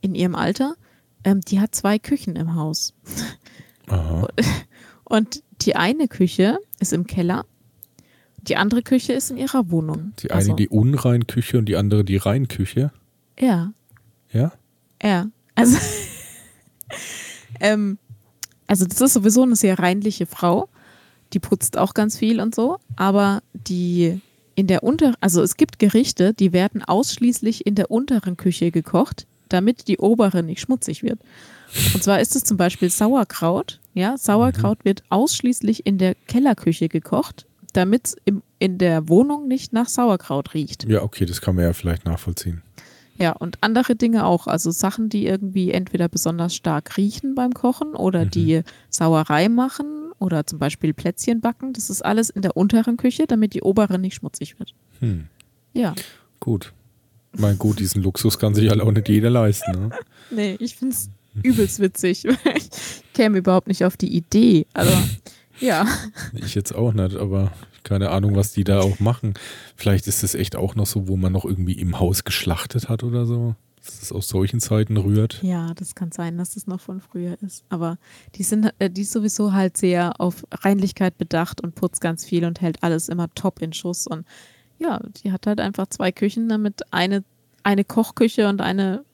in 0.00 0.14
ihrem 0.14 0.34
Alter, 0.34 0.74
ähm, 1.24 1.40
die 1.40 1.60
hat 1.60 1.74
zwei 1.74 1.98
Küchen 1.98 2.36
im 2.36 2.54
Haus. 2.54 2.92
aha, 3.88 4.28
Und 5.04 5.42
die 5.62 5.74
eine 5.76 6.06
Küche 6.08 6.58
ist 6.78 6.92
im 6.92 7.06
Keller, 7.06 7.46
die 8.42 8.56
andere 8.56 8.82
Küche 8.82 9.14
ist 9.14 9.30
in 9.30 9.36
ihrer 9.38 9.70
Wohnung. 9.70 10.12
die 10.18 10.30
eine 10.30 10.36
also, 10.40 10.54
die 10.54 10.68
Unreinküche 10.68 11.58
und 11.58 11.64
die 11.66 11.76
andere 11.76 12.04
die 12.04 12.18
Reinküche. 12.18 12.92
Ja, 13.40 13.72
Ja? 14.30 14.52
ja. 15.02 15.26
Also, 15.54 15.78
ähm, 17.60 17.98
also 18.66 18.84
das 18.86 19.00
ist 19.00 19.14
sowieso 19.14 19.42
eine 19.42 19.56
sehr 19.56 19.78
reinliche 19.78 20.26
Frau. 20.26 20.68
Die 21.32 21.38
putzt 21.38 21.76
auch 21.76 21.94
ganz 21.94 22.16
viel 22.16 22.40
und 22.40 22.54
so, 22.54 22.78
aber 22.96 23.42
die 23.52 24.20
in 24.54 24.66
der 24.66 24.82
unter, 24.82 25.14
also 25.20 25.40
es 25.42 25.56
gibt 25.56 25.78
Gerichte, 25.78 26.34
die 26.34 26.52
werden 26.52 26.82
ausschließlich 26.82 27.64
in 27.64 27.76
der 27.76 27.92
unteren 27.92 28.36
Küche 28.36 28.72
gekocht, 28.72 29.26
damit 29.48 29.86
die 29.86 29.98
obere 29.98 30.42
nicht 30.42 30.60
schmutzig 30.60 31.02
wird. 31.04 31.20
Und 31.94 32.02
zwar 32.02 32.20
ist 32.20 32.34
es 32.34 32.42
zum 32.44 32.56
Beispiel 32.56 32.90
Sauerkraut. 32.90 33.78
Ja, 33.94 34.16
Sauerkraut 34.16 34.84
wird 34.84 35.04
ausschließlich 35.10 35.86
in 35.86 35.98
der 35.98 36.14
Kellerküche 36.14 36.88
gekocht, 36.88 37.46
damit 37.72 38.06
es 38.06 38.16
in 38.58 38.78
der 38.78 39.08
Wohnung 39.08 39.46
nicht 39.46 39.72
nach 39.72 39.88
Sauerkraut 39.88 40.54
riecht. 40.54 40.84
Ja, 40.88 41.02
okay, 41.02 41.24
das 41.24 41.40
kann 41.40 41.54
man 41.54 41.64
ja 41.64 41.72
vielleicht 41.72 42.04
nachvollziehen. 42.04 42.62
Ja, 43.20 43.32
und 43.32 43.58
andere 43.62 43.96
Dinge 43.96 44.24
auch. 44.26 44.46
Also 44.46 44.70
Sachen, 44.70 45.08
die 45.08 45.26
irgendwie 45.26 45.72
entweder 45.72 46.08
besonders 46.08 46.54
stark 46.54 46.96
riechen 46.96 47.34
beim 47.34 47.52
Kochen 47.52 47.94
oder 47.94 48.26
Mhm. 48.26 48.30
die 48.30 48.62
Sauerei 48.90 49.48
machen 49.48 50.12
oder 50.20 50.46
zum 50.46 50.58
Beispiel 50.58 50.94
Plätzchen 50.94 51.40
backen. 51.40 51.72
Das 51.72 51.90
ist 51.90 52.04
alles 52.04 52.30
in 52.30 52.42
der 52.42 52.56
unteren 52.56 52.96
Küche, 52.96 53.26
damit 53.26 53.54
die 53.54 53.62
obere 53.62 53.98
nicht 53.98 54.14
schmutzig 54.16 54.58
wird. 54.58 54.72
Hm, 55.00 55.26
Ja. 55.74 55.94
gut. 56.40 56.72
Mein 57.36 57.58
gut, 57.58 57.78
diesen 57.78 58.02
Luxus 58.02 58.38
kann 58.38 58.54
sich 58.54 58.70
halt 58.70 58.80
auch 58.80 58.90
nicht 58.90 59.08
jeder 59.08 59.30
leisten. 59.30 59.72
Ne? 59.72 59.90
Nee, 60.30 60.56
ich 60.60 60.76
finde 60.76 60.94
es 60.94 61.10
übelst 61.42 61.78
witzig. 61.80 62.24
ich 62.56 62.70
käme 63.14 63.38
überhaupt 63.38 63.68
nicht 63.68 63.84
auf 63.84 63.96
die 63.96 64.14
Idee. 64.16 64.66
Also, 64.74 64.92
ja. 65.60 65.86
Ich 66.34 66.54
jetzt 66.54 66.74
auch 66.74 66.92
nicht, 66.92 67.16
aber 67.16 67.52
keine 67.84 68.10
Ahnung, 68.10 68.36
was 68.36 68.52
die 68.52 68.64
da 68.64 68.80
auch 68.80 69.00
machen. 69.00 69.34
Vielleicht 69.76 70.06
ist 70.06 70.22
es 70.24 70.34
echt 70.34 70.56
auch 70.56 70.74
noch 70.74 70.86
so, 70.86 71.08
wo 71.08 71.16
man 71.16 71.32
noch 71.32 71.44
irgendwie 71.44 71.72
im 71.74 71.98
Haus 72.00 72.24
geschlachtet 72.24 72.88
hat 72.88 73.02
oder 73.04 73.26
so. 73.26 73.54
Dass 73.84 74.02
es 74.02 74.12
aus 74.12 74.28
solchen 74.28 74.60
Zeiten 74.60 74.96
rührt. 74.98 75.40
Ja, 75.42 75.72
das 75.74 75.94
kann 75.94 76.12
sein, 76.12 76.36
dass 76.36 76.56
es 76.56 76.66
noch 76.66 76.80
von 76.80 77.00
früher 77.00 77.38
ist. 77.42 77.64
Aber 77.70 77.96
die 78.34 78.42
sind, 78.42 78.70
äh, 78.80 78.90
die 78.90 79.02
ist 79.02 79.12
sowieso 79.12 79.52
halt 79.52 79.76
sehr 79.78 80.20
auf 80.20 80.44
Reinlichkeit 80.52 81.16
bedacht 81.16 81.62
und 81.62 81.74
putzt 81.74 82.00
ganz 82.00 82.24
viel 82.24 82.44
und 82.44 82.60
hält 82.60 82.82
alles 82.82 83.08
immer 83.08 83.28
top 83.34 83.62
in 83.62 83.72
Schuss. 83.72 84.06
Und 84.06 84.26
Ja, 84.78 85.00
die 85.22 85.32
hat 85.32 85.46
halt 85.46 85.60
einfach 85.60 85.86
zwei 85.86 86.12
Küchen, 86.12 86.48
damit 86.48 86.82
eine, 86.92 87.24
eine 87.62 87.84
Kochküche 87.84 88.48
und 88.48 88.60
eine 88.60 89.04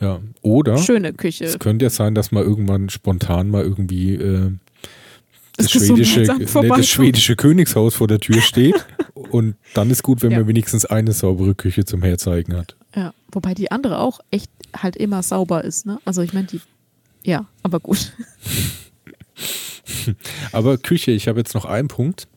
Ja, 0.00 0.20
oder 0.42 0.76
schöne 0.78 1.14
Küche. 1.14 1.44
es 1.44 1.58
könnte 1.58 1.84
ja 1.86 1.90
sein, 1.90 2.14
dass 2.14 2.32
mal 2.32 2.42
irgendwann 2.42 2.90
spontan 2.90 3.48
mal 3.48 3.62
irgendwie 3.62 4.14
äh, 4.14 4.50
das, 5.56 5.66
Das 5.66 5.86
schwedische, 5.86 6.24
vorbeikommt. 6.46 6.80
das 6.80 6.88
schwedische 6.88 7.36
Königshaus 7.36 7.94
vor 7.94 8.08
der 8.08 8.20
Tür 8.20 8.40
steht. 8.40 8.74
und 9.14 9.56
dann 9.74 9.90
ist 9.90 10.02
gut, 10.02 10.22
wenn 10.22 10.30
Ja. 10.32 10.38
man 10.38 10.48
wenigstens 10.48 10.84
eine 10.84 11.12
saubere 11.12 11.54
Küche 11.54 11.84
zum 11.84 12.02
Herzeigen 12.02 12.56
hat. 12.56 12.76
Ja, 12.94 13.12
wobei 13.32 13.54
die 13.54 13.70
andere 13.70 13.98
auch 14.00 14.20
echt 14.30 14.50
halt 14.76 14.96
immer 14.96 15.22
sauber 15.22 15.64
ist, 15.64 15.86
ne? 15.86 15.98
Also 16.04 16.22
ich 16.22 16.32
meine, 16.32 16.46
die, 16.46 16.60
ja, 17.24 17.46
aber 17.62 17.80
gut. 17.80 18.12
Aber 20.52 20.78
Küche, 20.78 21.10
ich 21.10 21.28
habe 21.28 21.38
jetzt 21.40 21.54
noch 21.54 21.64
einen 21.64 21.88
Punkt, 21.88 22.28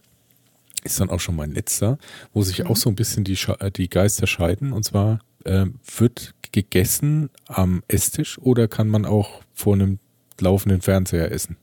ist 0.84 0.99
dann 0.99 1.09
auch 1.09 1.20
schon 1.20 1.36
mein 1.36 1.51
letzter, 1.51 1.97
wo 2.34 2.41
sich 2.41 2.59
Mhm. 2.59 2.67
auch 2.67 2.76
so 2.76 2.89
ein 2.89 2.95
bisschen 2.95 3.24
die, 3.24 3.38
äh, 3.59 3.72
die 3.72 3.89
Geister 3.89 4.28
scheiden. 4.28 4.72
Und 4.72 4.84
zwar 4.84 5.20
ähm, 5.45 5.76
wird 5.97 6.34
gegessen 6.51 7.30
am 7.47 7.84
Esstisch 7.88 8.38
oder 8.39 8.67
kann 8.67 8.88
man 8.89 9.05
auch 9.05 9.41
vor 9.53 9.74
einem 9.74 9.99
laufenden 10.39 10.82
Fernseher 10.82 11.32
essen? 11.32 11.57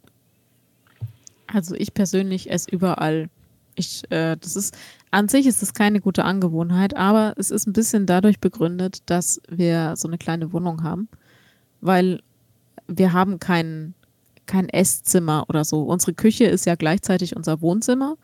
Also 1.46 1.74
ich 1.74 1.94
persönlich 1.94 2.50
esse 2.50 2.70
überall. 2.70 3.28
Ich, 3.74 4.10
äh, 4.10 4.36
das 4.36 4.56
ist, 4.56 4.76
an 5.10 5.28
sich 5.28 5.46
ist 5.46 5.62
das 5.62 5.74
keine 5.74 6.00
gute 6.00 6.24
Angewohnheit, 6.24 6.96
aber 6.96 7.34
es 7.36 7.50
ist 7.50 7.66
ein 7.66 7.72
bisschen 7.72 8.06
dadurch 8.06 8.40
begründet, 8.40 9.02
dass 9.06 9.40
wir 9.48 9.94
so 9.96 10.08
eine 10.08 10.18
kleine 10.18 10.52
Wohnung 10.52 10.82
haben, 10.82 11.08
weil 11.80 12.20
wir 12.88 13.12
haben 13.12 13.38
kein, 13.38 13.94
kein 14.46 14.68
Esszimmer 14.68 15.44
oder 15.48 15.64
so. 15.64 15.82
Unsere 15.82 16.14
Küche 16.14 16.44
ist 16.44 16.64
ja 16.66 16.74
gleichzeitig 16.74 17.36
unser 17.36 17.60
Wohnzimmer 17.60 18.16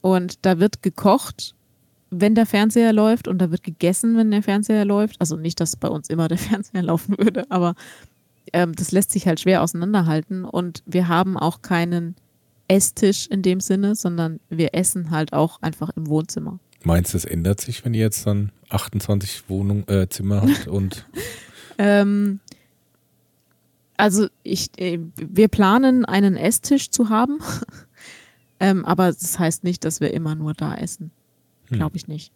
und 0.00 0.44
da 0.44 0.58
wird 0.58 0.82
gekocht, 0.82 1.54
wenn 2.10 2.34
der 2.34 2.46
Fernseher 2.46 2.92
läuft 2.92 3.28
und 3.28 3.38
da 3.38 3.50
wird 3.50 3.62
gegessen, 3.62 4.16
wenn 4.16 4.30
der 4.30 4.42
Fernseher 4.42 4.84
läuft. 4.84 5.16
Also 5.20 5.36
nicht, 5.36 5.60
dass 5.60 5.76
bei 5.76 5.88
uns 5.88 6.08
immer 6.08 6.28
der 6.28 6.38
Fernseher 6.38 6.82
laufen 6.82 7.16
würde, 7.18 7.50
aber 7.50 7.74
ähm, 8.52 8.74
das 8.74 8.92
lässt 8.92 9.10
sich 9.10 9.26
halt 9.26 9.40
schwer 9.40 9.62
auseinanderhalten 9.62 10.44
und 10.44 10.82
wir 10.86 11.08
haben 11.08 11.36
auch 11.36 11.62
keinen 11.62 12.16
Esstisch 12.68 13.26
in 13.26 13.42
dem 13.42 13.60
Sinne, 13.60 13.94
sondern 13.94 14.40
wir 14.48 14.74
essen 14.74 15.10
halt 15.10 15.32
auch 15.32 15.60
einfach 15.62 15.90
im 15.96 16.06
Wohnzimmer. 16.06 16.58
Meinst 16.84 17.12
du, 17.12 17.16
das 17.16 17.24
ändert 17.24 17.60
sich, 17.60 17.84
wenn 17.84 17.94
ihr 17.94 18.02
jetzt 18.02 18.26
dann 18.26 18.52
28 18.68 19.48
Wohnung, 19.48 19.86
äh, 19.88 20.08
Zimmer 20.08 20.42
habt 20.42 20.66
und 20.68 21.06
Ähm, 21.78 22.40
also 23.96 24.28
ich, 24.42 24.70
äh, 24.78 24.98
wir 25.16 25.48
planen 25.48 26.04
einen 26.04 26.36
Esstisch 26.36 26.90
zu 26.90 27.08
haben, 27.08 27.38
ähm, 28.60 28.84
aber 28.84 29.06
das 29.06 29.38
heißt 29.38 29.64
nicht, 29.64 29.84
dass 29.84 30.00
wir 30.00 30.12
immer 30.12 30.34
nur 30.34 30.54
da 30.54 30.74
essen. 30.74 31.10
Glaube 31.68 31.96
ich 31.96 32.08
nicht. 32.08 32.32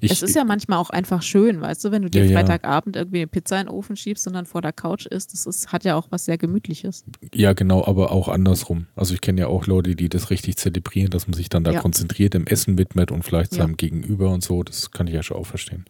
Ich, 0.00 0.10
es 0.10 0.22
ist 0.22 0.36
ja 0.36 0.44
manchmal 0.44 0.78
auch 0.78 0.90
einfach 0.90 1.22
schön, 1.22 1.60
weißt 1.60 1.84
du, 1.84 1.90
wenn 1.90 2.02
du 2.02 2.10
dir 2.10 2.24
Ja, 2.24 2.30
ja. 2.30 2.38
Freitagabend 2.38 2.96
irgendwie 2.96 3.18
eine 3.18 3.26
Pizza 3.26 3.58
in 3.60 3.66
den 3.66 3.74
Ofen 3.74 3.96
schiebst 3.96 4.26
und 4.26 4.34
dann 4.34 4.44
vor 4.46 4.60
der 4.62 4.72
Couch 4.72 5.06
isst, 5.06 5.32
das 5.32 5.46
ist, 5.46 5.72
hat 5.72 5.84
ja 5.84 5.96
auch 5.96 6.08
was 6.10 6.26
sehr 6.26 6.36
Gemütliches. 6.38 7.04
ja 7.34 7.52
genau, 7.54 7.84
aber 7.86 8.12
auch 8.12 8.28
andersrum. 8.28 8.86
Also 8.94 9.14
ich 9.14 9.20
kenne 9.22 9.40
ja 9.42 9.46
auch 9.46 9.66
Leute, 9.66 9.96
die 9.96 10.08
das 10.08 10.30
richtig 10.30 10.56
zelebrieren, 10.56 11.10
dass 11.10 11.26
man 11.26 11.34
sich 11.34 11.48
dann 11.48 11.64
da 11.64 11.72
Ja. 11.72 11.80
konzentriert 11.80 12.34
im 12.34 12.46
Essen 12.46 12.76
widmet 12.78 13.10
und 13.10 13.22
vielleicht 13.24 13.52
Ja. 13.52 13.62
seinem 13.62 13.76
Gegenüber 13.76 14.30
und 14.30 14.42
so. 14.44 14.62
Das 14.62 14.90
kann 14.90 15.06
ich 15.06 15.14
ja 15.14 15.22
schon 15.22 15.36
auch 15.38 15.46
verstehen. 15.46 15.84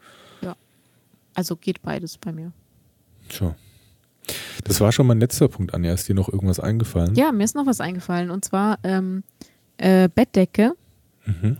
Also 1.36 1.56
geht 1.56 1.82
beides 1.82 2.16
bei 2.16 2.30
mir. 2.30 2.52
Tja. 3.28 3.56
Das 4.62 4.80
war 4.80 4.92
schon 4.92 5.08
mein 5.08 5.18
letzter 5.18 5.48
Punkt, 5.48 5.74
Anja. 5.74 5.92
Ist 5.92 6.08
dir 6.08 6.14
noch 6.14 6.28
irgendwas 6.28 6.60
eingefallen? 6.60 7.16
Ja, 7.16 7.32
mir 7.32 7.42
ist 7.42 7.56
noch 7.56 7.66
was 7.66 7.80
eingefallen 7.80 8.30
und 8.30 8.44
zwar 8.44 8.78
ähm, 8.84 9.24
äh, 9.76 10.08
Bettdecke. 10.14 10.74
Mhm. 11.26 11.56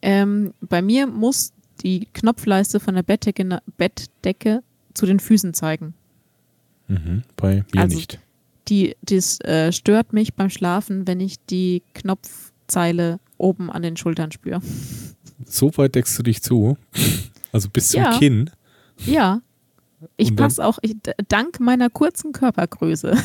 Ähm, 0.00 0.54
bei 0.62 0.80
mir 0.80 1.06
muss 1.06 1.52
die 1.82 2.06
Knopfleiste 2.12 2.80
von 2.80 2.94
der 2.94 3.02
Bettdecke, 3.02 3.60
Bettdecke 3.76 4.62
zu 4.94 5.06
den 5.06 5.20
Füßen 5.20 5.54
zeigen. 5.54 5.94
Mhm. 6.88 7.22
Bei 7.36 7.64
mir 7.74 7.82
Also- 7.82 7.96
nicht. 7.96 8.18
Die, 8.68 8.96
das 9.02 9.40
äh, 9.40 9.72
stört 9.72 10.12
mich 10.12 10.34
beim 10.34 10.50
Schlafen, 10.50 11.06
wenn 11.06 11.20
ich 11.20 11.36
die 11.46 11.82
Knopfzeile 11.94 13.18
oben 13.38 13.70
an 13.70 13.80
den 13.82 13.96
Schultern 13.96 14.30
spüre. 14.30 14.60
So 15.46 15.74
weit 15.78 15.94
deckst 15.94 16.18
du 16.18 16.22
dich 16.22 16.42
zu. 16.42 16.76
Also 17.50 17.70
bis 17.70 17.90
zum 17.92 18.02
Ja. 18.02 18.18
Kinn. 18.18 18.50
Ja, 19.06 19.40
ich 20.18 20.36
passe 20.36 20.62
auch, 20.64 20.78
ich, 20.82 20.96
dank 21.28 21.60
meiner 21.60 21.88
kurzen 21.88 22.32
Körpergröße, 22.32 23.16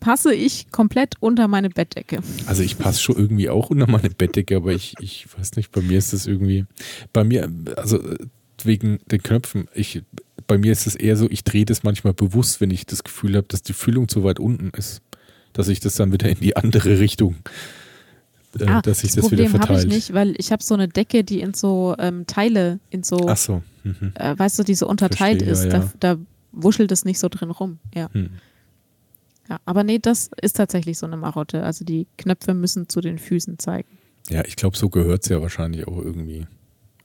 passe 0.00 0.34
ich 0.34 0.70
komplett 0.70 1.14
unter 1.20 1.48
meine 1.48 1.70
Bettdecke. 1.70 2.20
Also 2.46 2.62
ich 2.62 2.78
passe 2.78 3.00
schon 3.00 3.16
irgendwie 3.16 3.48
auch 3.50 3.70
unter 3.70 3.90
meine 3.90 4.10
Bettdecke, 4.10 4.56
aber 4.56 4.72
ich, 4.72 4.94
ich 5.00 5.26
weiß 5.36 5.56
nicht, 5.56 5.72
bei 5.72 5.80
mir 5.80 5.98
ist 5.98 6.12
das 6.12 6.26
irgendwie, 6.26 6.66
bei 7.12 7.24
mir, 7.24 7.50
also 7.76 7.98
wegen 8.64 8.98
den 9.10 9.22
Knöpfen, 9.22 9.68
ich, 9.74 10.02
bei 10.46 10.58
mir 10.58 10.72
ist 10.72 10.86
es 10.86 10.94
eher 10.94 11.16
so, 11.16 11.28
ich 11.30 11.44
drehe 11.44 11.64
das 11.64 11.82
manchmal 11.82 12.14
bewusst, 12.14 12.60
wenn 12.60 12.70
ich 12.70 12.86
das 12.86 13.04
Gefühl 13.04 13.36
habe, 13.36 13.46
dass 13.48 13.62
die 13.62 13.72
Füllung 13.72 14.08
zu 14.08 14.24
weit 14.24 14.40
unten 14.40 14.70
ist, 14.76 15.02
dass 15.52 15.68
ich 15.68 15.80
das 15.80 15.94
dann 15.96 16.12
wieder 16.12 16.28
in 16.28 16.40
die 16.40 16.56
andere 16.56 16.98
Richtung, 16.98 17.36
äh, 18.58 18.64
Ah, 18.66 18.80
dass 18.82 19.00
sich 19.00 19.12
das 19.12 19.24
das, 19.24 19.30
wieder 19.32 19.44
Problem 19.44 19.68
habe 19.68 19.80
ich 19.80 19.86
nicht, 19.86 20.14
weil 20.14 20.34
ich 20.38 20.52
habe 20.52 20.62
so 20.62 20.74
eine 20.74 20.88
Decke, 20.88 21.22
die 21.24 21.40
in 21.40 21.54
so 21.54 21.94
ähm, 21.98 22.26
Teile, 22.26 22.80
in 22.90 23.02
so, 23.02 23.28
Ach 23.28 23.36
so. 23.36 23.62
Mhm. 23.84 24.12
äh, 24.14 24.38
weißt 24.38 24.58
du, 24.58 24.62
die 24.62 24.74
so 24.74 24.88
unterteilt 24.88 25.42
Verstehe, 25.42 25.68
ist. 25.68 25.72
ja, 25.72 25.78
Da, 25.80 25.84
ja. 25.84 25.92
da 26.00 26.16
wuschelt 26.52 26.90
es 26.92 27.04
nicht 27.04 27.18
so 27.18 27.28
drin 27.28 27.50
rum. 27.50 27.78
Ja. 27.94 28.08
Hm. 28.12 28.30
Ja. 29.48 29.58
Aber 29.64 29.84
nee, 29.84 29.98
das 29.98 30.30
ist 30.40 30.56
tatsächlich 30.56 30.98
so 30.98 31.06
eine 31.06 31.16
Marotte. 31.16 31.62
Also 31.64 31.84
die 31.84 32.06
Knöpfe 32.18 32.54
müssen 32.54 32.88
zu 32.88 33.00
den 33.00 33.18
Füßen 33.18 33.58
zeigen. 33.58 33.88
Ja, 34.30 34.44
ich 34.44 34.56
glaube, 34.56 34.76
so 34.76 34.88
gehört 34.90 35.22
es 35.24 35.28
ja 35.30 35.40
wahrscheinlich 35.40 35.86
auch 35.88 35.98
irgendwie. 35.98 36.46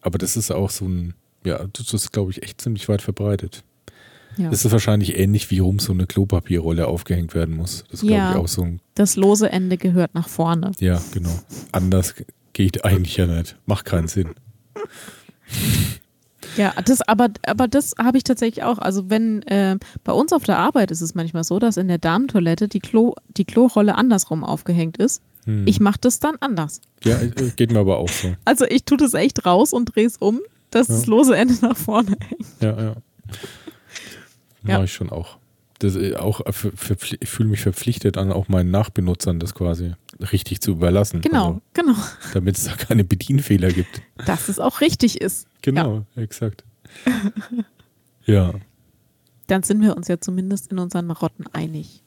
Aber 0.01 0.17
das 0.17 0.35
ist 0.35 0.51
auch 0.51 0.69
so 0.69 0.85
ein, 0.85 1.13
ja, 1.45 1.65
das 1.71 1.93
ist, 1.93 2.11
glaube 2.11 2.31
ich, 2.31 2.43
echt 2.43 2.59
ziemlich 2.61 2.89
weit 2.89 3.01
verbreitet. 3.01 3.63
Ja. 4.35 4.49
Das 4.49 4.65
ist 4.65 4.71
wahrscheinlich 4.71 5.17
ähnlich, 5.17 5.51
wie 5.51 5.59
rum 5.59 5.77
so 5.79 5.93
eine 5.93 6.07
Klopapierrolle 6.07 6.87
aufgehängt 6.87 7.35
werden 7.35 7.55
muss. 7.55 7.83
Das 7.91 8.01
ist, 8.01 8.07
glaube 8.07 8.13
Ja. 8.15 8.31
ich, 8.31 8.37
auch 8.37 8.47
so 8.47 8.63
ein, 8.63 8.81
Das 8.95 9.15
lose 9.15 9.49
Ende 9.51 9.77
gehört 9.77 10.15
nach 10.15 10.27
vorne. 10.27 10.71
ja, 10.79 11.01
genau. 11.13 11.39
Anders 11.71 12.15
geht 12.53 12.83
eigentlich 12.83 13.15
ja 13.17 13.27
nicht. 13.27 13.55
Macht 13.67 13.85
keinen 13.85 14.07
Sinn. 14.07 14.31
Ja, 16.57 16.73
das, 16.85 17.01
aber, 17.01 17.29
aber 17.45 17.67
das 17.67 17.95
habe 17.97 18.17
ich 18.17 18.23
tatsächlich 18.23 18.63
auch. 18.63 18.77
Also 18.79 19.09
wenn 19.09 19.41
äh, 19.43 19.77
bei 20.03 20.13
uns 20.13 20.33
auf 20.33 20.43
der 20.43 20.57
Arbeit 20.57 20.91
ist 20.91 21.01
es 21.01 21.15
manchmal 21.15 21.43
so, 21.43 21.59
dass 21.59 21.77
in 21.77 21.87
der 21.87 21.97
Damentoilette 21.97 22.67
die, 22.67 22.79
Klo, 22.79 23.15
die 23.37 23.45
Klorolle 23.45 23.95
andersrum 23.95 24.43
aufgehängt 24.43 24.97
ist. 24.97 25.21
Hm. 25.45 25.67
Ich 25.67 25.79
mache 25.79 25.97
das 26.01 26.19
dann 26.19 26.35
anders. 26.39 26.79
ja, 27.03 27.19
äh, 27.19 27.29
geht 27.55 27.71
mir 27.71 27.79
aber 27.79 27.97
auch 27.97 28.09
so. 28.09 28.33
Also 28.45 28.65
ich 28.65 28.83
tue 28.85 28.97
das 28.97 29.13
echt 29.13 29.45
raus 29.45 29.73
und 29.73 29.95
drehe 29.95 30.05
es 30.07 30.17
um, 30.17 30.39
dass 30.71 30.87
Ja. 30.87 30.93
das 30.95 31.05
lose 31.07 31.35
Ende 31.35 31.55
nach 31.61 31.75
vorne 31.77 32.15
hängt. 32.29 32.45
Ja, 32.61 32.69
ja. 32.81 32.95
Ja. 34.65 34.75
Mache 34.75 34.85
ich 34.85 34.93
schon 34.93 35.09
auch. 35.09 35.37
Das, 35.83 35.95
äh, 35.95 36.15
auch 36.15 36.39
äh, 36.41 36.51
ich 37.19 37.29
fühle 37.29 37.49
mich 37.49 37.59
verpflichtet, 37.61 38.17
an 38.17 38.31
auch 38.31 38.47
meinen 38.47 38.71
Nachbenutzern 38.71 39.39
das 39.39 39.53
quasi 39.53 39.93
richtig 40.31 40.61
zu 40.61 40.71
überlassen. 40.71 41.21
Genau, 41.21 41.47
Also, 41.47 41.61
genau. 41.73 41.95
damit 42.33 42.57
es 42.57 42.63
da 42.65 42.75
keine 42.75 43.03
Bedienfehler 43.03 43.69
gibt. 43.71 44.01
Dass 44.25 44.47
es 44.47 44.59
auch 44.59 44.79
richtig 44.79 45.19
ist. 45.19 45.47
Genau, 45.61 46.05
exakt. 46.15 46.63
ja, 48.25 48.53
Dann 49.47 49.63
sind 49.63 49.81
wir 49.81 49.97
uns 49.97 50.07
ja 50.07 50.19
zumindest 50.21 50.71
in 50.71 50.79
unseren 50.79 51.05
Marotten 51.05 51.47
einig. 51.51 52.01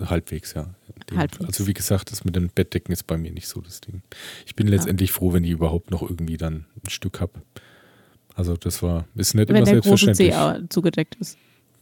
halbwegs, 0.00 0.54
ja. 0.54 0.74
Halbwegs. 1.14 1.44
Also 1.44 1.66
wie 1.66 1.74
gesagt, 1.74 2.12
das 2.12 2.24
mit 2.24 2.36
den 2.36 2.48
Bettdecken 2.50 2.92
ist 2.92 3.08
bei 3.08 3.16
mir 3.18 3.32
nicht 3.32 3.48
so 3.48 3.60
das 3.60 3.80
Ding. 3.80 4.02
Ich 4.46 4.54
bin 4.54 4.68
letztendlich 4.68 5.10
froh, 5.10 5.32
wenn 5.32 5.42
ich 5.42 5.50
überhaupt 5.50 5.90
noch 5.90 6.02
irgendwie 6.02 6.36
dann 6.36 6.66
ein 6.84 6.90
Stück 6.90 7.20
habe. 7.20 7.42
Also 8.36 8.56
das 8.56 8.82
war, 8.82 9.06
ist 9.16 9.34
nicht 9.34 9.48
Wenn 9.48 9.56
immer 9.56 9.64
der 9.64 9.80
große 9.80 10.06
selbstverständlich. 10.06 10.32
C 10.32 10.64
äh, 10.64 10.68
zugedeckt 10.68 11.16
ist. 11.16 11.36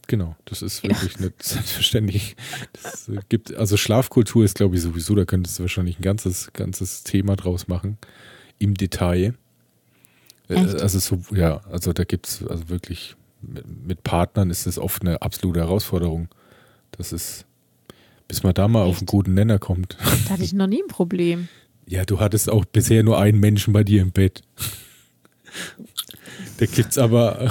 Genau, 0.09 0.35
das 0.45 0.63
ist 0.63 0.81
wirklich 0.81 1.19
nicht 1.19 1.43
selbstverständlich. 1.43 2.35
Das 2.73 3.07
äh, 3.09 3.19
gibt, 3.29 3.53
also 3.53 3.77
Schlafkultur 3.77 4.43
ist, 4.43 4.55
glaube 4.55 4.75
ich, 4.75 4.81
sowieso, 4.81 5.13
da 5.13 5.23
könntest 5.23 5.59
du 5.59 5.63
wahrscheinlich 5.63 5.99
ein 5.99 6.01
ganzes, 6.01 6.51
ganzes 6.53 7.03
Thema 7.03 7.35
draus 7.35 7.67
machen. 7.67 7.99
Im 8.57 8.73
Detail. 8.73 9.35
Äh, 10.49 10.55
Echt? 10.55 10.81
Also 10.81 10.97
so, 10.97 11.35
ja, 11.35 11.61
also 11.71 11.93
da 11.93 12.05
gibt 12.05 12.27
es, 12.27 12.43
also 12.43 12.69
wirklich, 12.69 13.15
mit, 13.43 13.67
mit 13.85 14.03
Partnern 14.03 14.49
ist 14.49 14.65
das 14.65 14.79
oft 14.79 15.03
eine 15.03 15.21
absolute 15.21 15.59
Herausforderung. 15.59 16.27
Das 16.89 17.13
ist, 17.13 17.45
bis 18.27 18.41
man 18.41 18.55
da 18.55 18.67
mal 18.67 18.81
auf 18.81 18.95
Echt? 18.95 19.01
einen 19.01 19.05
guten 19.05 19.35
Nenner 19.35 19.59
kommt. 19.59 19.95
Da 20.25 20.31
hatte 20.31 20.43
ich 20.43 20.53
noch 20.53 20.67
nie 20.67 20.81
ein 20.81 20.89
Problem. 20.89 21.47
Ja, 21.91 22.05
du 22.05 22.19
hattest 22.19 22.51
auch 22.51 22.65
bisher 22.65 23.01
nur 23.01 23.17
einen 23.19 23.39
Menschen 23.39 23.73
bei 23.73 23.83
dir 23.83 24.03
im 24.03 24.11
Bett. 24.11 24.43
Da 26.57 26.67
gibt's 26.67 26.99
aber, 26.99 27.49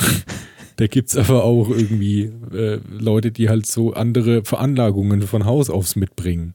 da 0.78 0.86
gibt's 0.86 1.16
aber 1.16 1.44
auch 1.44 1.68
irgendwie 1.68 2.32
äh, 2.52 2.80
Leute, 2.90 3.30
die 3.30 3.48
halt 3.48 3.66
so 3.66 3.92
andere 3.92 4.44
Veranlagungen 4.44 5.22
von 5.22 5.44
Haus 5.44 5.70
aus 5.70 5.94
mitbringen. 5.96 6.54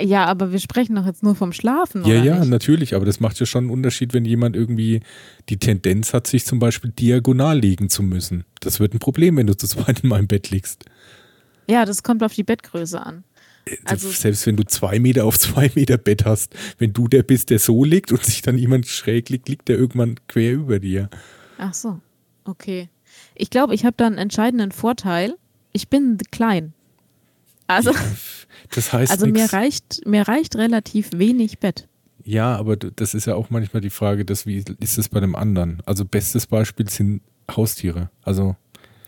Ja, 0.00 0.26
aber 0.26 0.52
wir 0.52 0.60
sprechen 0.60 0.94
doch 0.94 1.06
jetzt 1.06 1.24
nur 1.24 1.34
vom 1.34 1.52
Schlafen, 1.52 2.02
Ja, 2.04 2.16
oder 2.20 2.24
ja, 2.24 2.38
nicht? 2.40 2.50
natürlich, 2.50 2.94
aber 2.94 3.04
das 3.04 3.18
macht 3.18 3.40
ja 3.40 3.46
schon 3.46 3.64
einen 3.64 3.70
Unterschied, 3.70 4.12
wenn 4.14 4.24
jemand 4.24 4.54
irgendwie 4.54 5.00
die 5.48 5.56
Tendenz 5.56 6.14
hat, 6.14 6.28
sich 6.28 6.44
zum 6.46 6.60
Beispiel 6.60 6.92
diagonal 6.92 7.58
legen 7.58 7.88
zu 7.90 8.04
müssen. 8.04 8.44
Das 8.60 8.78
wird 8.78 8.94
ein 8.94 9.00
Problem, 9.00 9.36
wenn 9.36 9.48
du 9.48 9.56
zu 9.56 9.66
zweit 9.66 10.00
in 10.04 10.08
meinem 10.10 10.28
Bett 10.28 10.50
liegst. 10.50 10.84
Ja, 11.68 11.84
das 11.84 12.04
kommt 12.04 12.22
auf 12.22 12.32
die 12.32 12.44
Bettgröße 12.44 13.04
an. 13.04 13.24
Also, 13.84 14.08
Selbst 14.08 14.46
wenn 14.46 14.56
du 14.56 14.62
zwei 14.64 14.98
Meter 15.00 15.24
auf 15.24 15.38
zwei 15.38 15.70
Meter 15.74 15.98
Bett 15.98 16.24
hast, 16.24 16.54
wenn 16.78 16.92
du 16.92 17.08
der 17.08 17.22
bist, 17.24 17.50
der 17.50 17.58
so 17.58 17.82
liegt 17.84 18.12
und 18.12 18.24
sich 18.24 18.40
dann 18.40 18.56
jemand 18.56 18.86
schräg 18.86 19.28
liegt, 19.30 19.48
liegt 19.48 19.68
der 19.68 19.78
irgendwann 19.78 20.14
quer 20.28 20.52
über 20.54 20.78
dir. 20.78 21.10
ach 21.58 21.74
so, 21.74 21.98
okay. 22.48 22.88
Ich 23.34 23.50
glaube, 23.50 23.74
ich 23.74 23.84
habe 23.84 23.94
da 23.96 24.06
einen 24.06 24.18
entscheidenden 24.18 24.72
Vorteil. 24.72 25.34
Ich 25.72 25.88
bin 25.88 26.18
klein. 26.30 26.72
Also, 27.66 27.92
Das 28.74 28.92
heißt 28.92 29.12
also 29.12 29.26
mir 29.26 29.52
reicht, 29.52 30.06
mir 30.06 30.26
reicht 30.26 30.56
relativ 30.56 31.10
wenig 31.14 31.58
Bett. 31.58 31.86
Ja, 32.24 32.56
aber 32.56 32.76
das 32.76 33.14
ist 33.14 33.26
ja 33.26 33.34
auch 33.34 33.50
manchmal 33.50 33.80
die 33.80 33.90
Frage, 33.90 34.24
dass 34.24 34.46
wie 34.46 34.62
ist 34.80 34.98
es 34.98 35.08
bei 35.08 35.20
dem 35.20 35.34
anderen? 35.36 35.82
Also 35.86 36.04
bestes 36.04 36.46
Beispiel 36.46 36.88
sind 36.88 37.22
Haustiere. 37.50 38.10
Also 38.22 38.56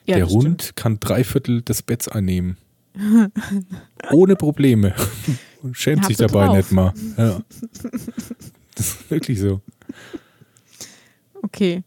Ja, 0.06 0.16
der 0.16 0.28
Hund 0.28 0.62
stimmt. 0.62 0.76
kann 0.76 1.00
drei 1.00 1.24
Viertel 1.24 1.62
des 1.62 1.82
Betts 1.82 2.08
einnehmen. 2.08 2.56
Ohne 4.10 4.36
Probleme. 4.36 4.94
Und 5.62 5.76
schämt 5.76 6.06
sich 6.06 6.16
dabei 6.16 6.46
drauf. 6.46 6.56
nicht 6.56 6.72
mal. 6.72 6.92
Ja. 7.16 7.40
Das 8.76 8.88
ist 8.88 9.10
wirklich 9.10 9.38
so. 9.38 9.60
Okay. 11.42 11.82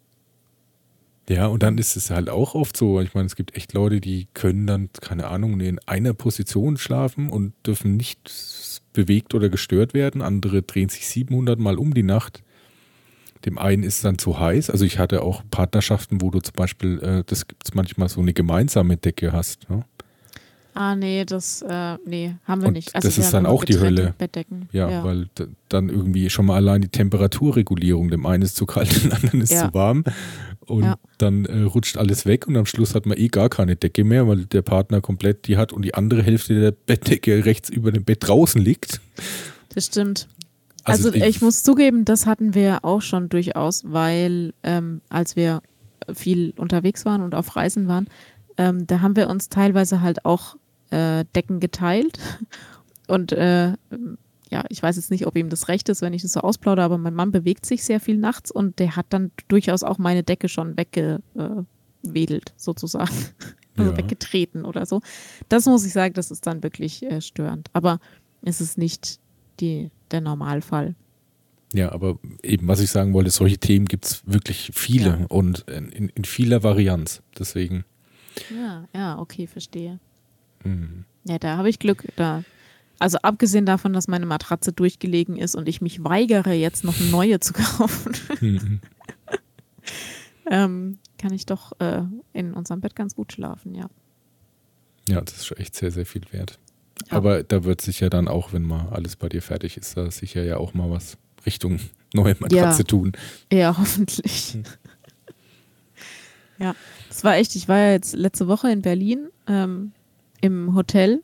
Ja, 1.29 1.47
und 1.47 1.63
dann 1.63 1.77
ist 1.77 1.95
es 1.95 2.09
halt 2.09 2.29
auch 2.29 2.53
oft 2.53 2.75
so. 2.75 2.99
Ich 2.99 3.13
meine, 3.13 3.27
es 3.27 3.35
gibt 3.35 3.55
echt 3.55 3.73
Leute, 3.73 4.01
die 4.01 4.27
können 4.33 4.67
dann, 4.67 4.89
keine 4.99 5.27
Ahnung, 5.27 5.59
in 5.61 5.79
einer 5.85 6.13
Position 6.13 6.77
schlafen 6.77 7.29
und 7.29 7.53
dürfen 7.65 7.95
nicht 7.95 8.81
bewegt 8.91 9.33
oder 9.33 9.49
gestört 9.49 9.93
werden. 9.93 10.21
Andere 10.21 10.63
drehen 10.63 10.89
sich 10.89 11.07
700 11.07 11.59
Mal 11.59 11.77
um 11.77 11.93
die 11.93 12.03
Nacht. 12.03 12.43
Dem 13.45 13.57
einen 13.57 13.83
ist 13.83 13.95
es 13.95 14.01
dann 14.01 14.17
zu 14.17 14.39
heiß. 14.39 14.69
Also 14.69 14.85
ich 14.85 14.99
hatte 14.99 15.21
auch 15.21 15.43
Partnerschaften, 15.49 16.21
wo 16.21 16.29
du 16.29 16.39
zum 16.39 16.55
Beispiel, 16.55 16.99
äh, 16.99 17.23
das 17.25 17.47
gibt 17.47 17.63
es 17.65 17.73
manchmal 17.73 18.09
so 18.09 18.21
eine 18.21 18.33
gemeinsame 18.33 18.97
Decke 18.97 19.31
hast. 19.31 19.69
Ne? 19.69 19.85
Ah, 20.75 20.95
nee, 20.95 21.23
das, 21.25 21.61
äh, 21.61 21.97
nee, 22.05 22.35
haben 22.45 22.61
wir 22.61 22.67
Und 22.69 22.73
nicht. 22.73 22.95
das 22.95 23.03
wir 23.17 23.23
ist 23.23 23.31
dann 23.33 23.45
auch 23.45 23.63
die 23.63 23.79
Hölle. 23.79 24.13
Bettdecken. 24.17 24.67
Ja, 24.71 25.03
weil 25.03 25.27
d- 25.37 25.47
dann 25.69 25.89
irgendwie 25.89 26.29
schon 26.29 26.45
mal 26.47 26.55
allein 26.55 26.81
die 26.81 26.87
Temperaturregulierung, 26.89 28.09
dem 28.09 28.25
einen 28.25 28.43
ist 28.43 28.55
zu 28.55 28.65
kalt, 28.65 28.89
dem 29.03 29.11
anderen 29.13 29.41
ist 29.41 29.51
Ja. 29.51 29.67
zu 29.67 29.73
warm. 29.73 30.03
Und 30.65 30.83
Ja. 30.83 30.95
dann 31.17 31.45
äh, 31.45 31.61
rutscht 31.63 31.97
alles 31.97 32.25
weg 32.25 32.47
und 32.47 32.55
am 32.57 32.65
Schluss 32.65 32.95
hat 32.95 33.05
man 33.05 33.17
eh 33.17 33.27
gar 33.27 33.49
keine 33.49 33.75
Decke 33.75 34.03
mehr, 34.03 34.27
weil 34.27 34.45
der 34.45 34.61
Partner 34.61 35.01
komplett 35.01 35.47
die 35.47 35.57
hat 35.57 35.73
und 35.73 35.83
die 35.83 35.93
andere 35.93 36.23
Hälfte 36.23 36.59
der 36.59 36.71
Bettdecke 36.71 37.45
rechts 37.45 37.69
über 37.69 37.91
dem 37.91 38.03
Bett 38.05 38.19
draußen 38.27 38.61
liegt. 38.61 39.01
Das 39.75 39.85
stimmt. 39.87 40.27
Also 40.85 41.09
Also, 41.09 41.17
ich- 41.17 41.23
ich, 41.37 41.41
muss 41.41 41.63
zugeben, 41.63 42.03
das 42.05 42.25
hatten 42.25 42.53
wir 42.55 42.83
auch 42.83 43.01
schon 43.01 43.29
durchaus, 43.29 43.83
weil 43.85 44.53
ähm, 44.63 45.01
als 45.09 45.35
wir 45.35 45.61
viel 46.13 46.53
unterwegs 46.57 47.05
waren 47.05 47.21
und 47.21 47.35
auf 47.35 47.55
Reisen 47.55 47.87
waren, 47.87 48.07
ähm, 48.57 48.85
da 48.87 49.01
haben 49.01 49.15
wir 49.15 49.29
uns 49.29 49.49
teilweise 49.49 50.01
halt 50.01 50.25
auch 50.25 50.55
äh, 50.93 51.25
Decken 51.35 51.59
geteilt. 51.59 52.19
Und 53.07 53.31
äh, 53.33 53.73
ja, 54.49 54.63
ich 54.69 54.81
weiß 54.83 54.95
jetzt 54.97 55.09
nicht, 55.11 55.25
ob 55.25 55.35
ihm 55.35 55.49
das 55.49 55.67
recht 55.67 55.89
ist, 55.89 56.01
wenn 56.01 56.13
ich 56.13 56.21
das 56.21 56.33
so 56.33 56.41
ausplaudere, 56.41 56.85
aber 56.85 56.97
mein 56.97 57.15
Mann 57.15 57.31
bewegt 57.31 57.65
sich 57.65 57.83
sehr 57.83 57.99
viel 57.99 58.17
nachts 58.17 58.51
und 58.51 58.77
der 58.79 58.95
hat 58.95 59.07
dann 59.09 59.31
durchaus 59.47 59.83
auch 59.83 59.97
meine 59.97 60.23
Decke 60.23 60.47
schon 60.47 60.77
weggewedelt, 60.77 62.53
sozusagen. 62.57 63.11
Also 63.75 63.89
Ja. 63.89 63.97
weggetreten 63.97 64.65
oder 64.65 64.85
so. 64.85 65.01
Das 65.49 65.65
muss 65.65 65.83
ich 65.83 65.93
sagen, 65.93 66.13
das 66.13 66.29
ist 66.29 66.45
dann 66.45 66.61
wirklich 66.61 67.01
äh, 67.01 67.21
störend. 67.21 67.71
Aber 67.73 67.99
es 68.43 68.61
ist 68.61 68.77
nicht 68.77 69.17
die, 69.59 69.89
der 70.11 70.21
Normalfall. 70.21 70.93
Ja, 71.73 71.91
aber 71.91 72.19
eben, 72.43 72.67
was 72.67 72.81
ich 72.81 72.91
sagen 72.91 73.13
wollte, 73.15 73.31
solche 73.31 73.57
Themen 73.57 73.87
gibt 73.87 74.05
es 74.05 74.21
wirklich 74.27 74.69
viele 74.75 75.17
Ja. 75.21 75.25
und 75.27 75.61
in, 75.61 75.89
in, 75.89 76.09
in 76.09 76.23
vieler 76.23 76.61
Varianz. 76.61 77.23
Deswegen, 77.39 77.83
Ja, 78.55 78.87
ja, 78.93 79.17
okay, 79.17 79.47
verstehe. 79.47 79.99
Mhm. 80.63 81.05
Ja, 81.25 81.39
da 81.39 81.57
habe 81.57 81.69
ich 81.69 81.79
Glück. 81.79 82.05
Da. 82.17 82.43
Also 82.99 83.17
abgesehen 83.19 83.65
davon, 83.65 83.93
dass 83.93 84.07
meine 84.07 84.25
Matratze 84.25 84.73
durchgelegen 84.73 85.37
ist 85.37 85.55
und 85.55 85.67
ich 85.69 85.81
mich 85.81 86.03
weigere, 86.03 86.51
jetzt 86.53 86.83
noch 86.83 86.99
eine 86.99 87.09
neue 87.09 87.39
zu 87.39 87.53
kaufen, 87.53 88.13
Mhm. 88.41 88.79
ähm, 90.49 90.97
kann 91.17 91.33
ich 91.33 91.45
doch 91.45 91.71
äh, 91.79 92.03
in 92.33 92.53
unserem 92.53 92.81
Bett 92.81 92.95
ganz 92.95 93.15
gut 93.15 93.31
schlafen, 93.33 93.73
ja. 93.75 93.89
ja, 95.07 95.21
das 95.21 95.37
ist 95.37 95.45
schon 95.47 95.57
echt 95.57 95.75
sehr, 95.75 95.91
sehr 95.91 96.05
viel 96.05 96.23
wert. 96.31 96.59
Ja. 97.09 97.17
Aber 97.17 97.43
da 97.43 97.63
wird 97.63 97.81
sich 97.81 98.01
ja 98.01 98.09
dann 98.09 98.27
auch, 98.27 98.53
wenn 98.53 98.63
mal 98.63 98.89
alles 98.89 99.15
bei 99.15 99.29
dir 99.29 99.41
fertig 99.41 99.77
ist, 99.77 99.95
da 99.97 100.11
sicher 100.11 100.43
ja 100.43 100.57
auch 100.57 100.73
mal 100.73 100.89
was 100.89 101.17
Richtung 101.45 101.79
neue 102.13 102.35
Matratze 102.39 102.81
Ja. 102.81 102.87
tun. 102.87 103.13
Ja, 103.51 103.77
hoffentlich. 103.77 104.57
ja, 106.59 106.75
das 107.09 107.23
war 107.23 107.35
echt, 107.37 107.55
ich 107.55 107.67
war 107.67 107.77
ja 107.79 107.91
jetzt 107.93 108.13
letzte 108.15 108.47
Woche 108.47 108.71
in 108.71 108.81
Berlin 108.81 109.29
ähm, 109.47 109.91
im 110.43 110.75
Hotel 110.75 111.23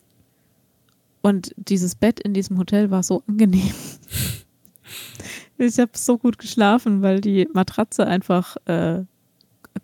und 1.21 1.53
dieses 1.57 1.95
Bett 1.95 2.19
in 2.21 2.33
diesem 2.33 2.57
Hotel 2.57 2.89
war 2.89 3.03
so 3.03 3.21
angenehm. 3.27 3.73
ich 5.57 5.77
habe 5.77 5.91
so 5.95 6.17
gut 6.17 6.37
geschlafen, 6.39 7.01
weil 7.01 7.19
die 7.19 7.47
Matratze 7.53 8.07
einfach 8.07 8.55
äh, 8.65 9.03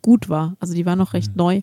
gut 0.01 0.29
war. 0.29 0.55
Also 0.59 0.73
die 0.73 0.85
war 0.85 0.95
noch 0.95 1.13
recht 1.13 1.35
neu. 1.35 1.61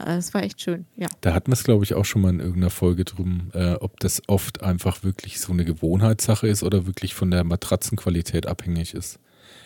Äh, 0.00 0.16
Es 0.16 0.34
war 0.34 0.42
echt 0.42 0.60
schön, 0.60 0.86
ja. 0.96 1.06
Da 1.20 1.34
hatten 1.34 1.48
wir 1.50 1.54
es, 1.54 1.62
glaube 1.62 1.84
ich, 1.84 1.94
auch 1.94 2.04
schon 2.04 2.22
mal 2.22 2.30
in 2.30 2.40
irgendeiner 2.40 2.70
Folge 2.70 3.04
drum, 3.04 3.50
äh, 3.54 3.74
ob 3.74 4.00
das 4.00 4.20
oft 4.26 4.62
einfach 4.64 5.04
wirklich 5.04 5.38
so 5.38 5.52
eine 5.52 5.64
Gewohnheitssache 5.64 6.48
ist 6.48 6.64
oder 6.64 6.86
wirklich 6.86 7.14
von 7.14 7.30
der 7.30 7.44
Matratzenqualität 7.44 8.46
abhängig 8.46 8.92
ist. 8.94 9.20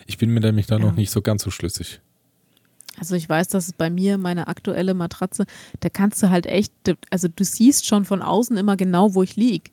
Ich 0.05 0.19
bin 0.19 0.29
mir 0.29 0.39
nämlich 0.41 0.67
da 0.67 0.77
Ja. 0.77 0.85
noch 0.85 0.95
nicht 0.95 1.09
so 1.09 1.23
ganz 1.23 1.41
so 1.43 1.49
schlüssig. 1.49 1.99
Also 2.99 3.15
ich 3.15 3.27
weiß, 3.27 3.47
dass 3.47 3.67
es 3.67 3.73
bei 3.73 3.89
mir 3.89 4.17
meine 4.17 4.47
aktuelle 4.47 4.93
Matratze, 4.93 5.45
da 5.79 5.89
kannst 5.89 6.21
du 6.21 6.29
halt 6.29 6.45
echt, 6.45 6.71
also 7.09 7.27
du 7.27 7.43
siehst 7.43 7.85
schon 7.87 8.05
von 8.05 8.21
außen 8.21 8.55
immer 8.55 8.77
genau, 8.77 9.15
wo 9.15 9.23
ich 9.23 9.35
liege. 9.35 9.71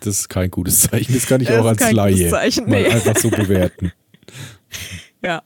Das 0.00 0.18
ist 0.20 0.28
kein 0.28 0.50
gutes 0.50 0.80
Zeichen. 0.82 1.12
Das 1.12 1.26
kann 1.26 1.40
ich 1.42 1.48
Das 1.48 1.58
auch 1.60 1.66
als 1.66 1.92
Laie 1.92 2.30
Zeichen, 2.30 2.68
mal 2.70 2.82
nee. 2.82 2.88
einfach 2.88 3.16
so 3.18 3.30
bewerten. 3.30 3.92
Ja. 5.22 5.42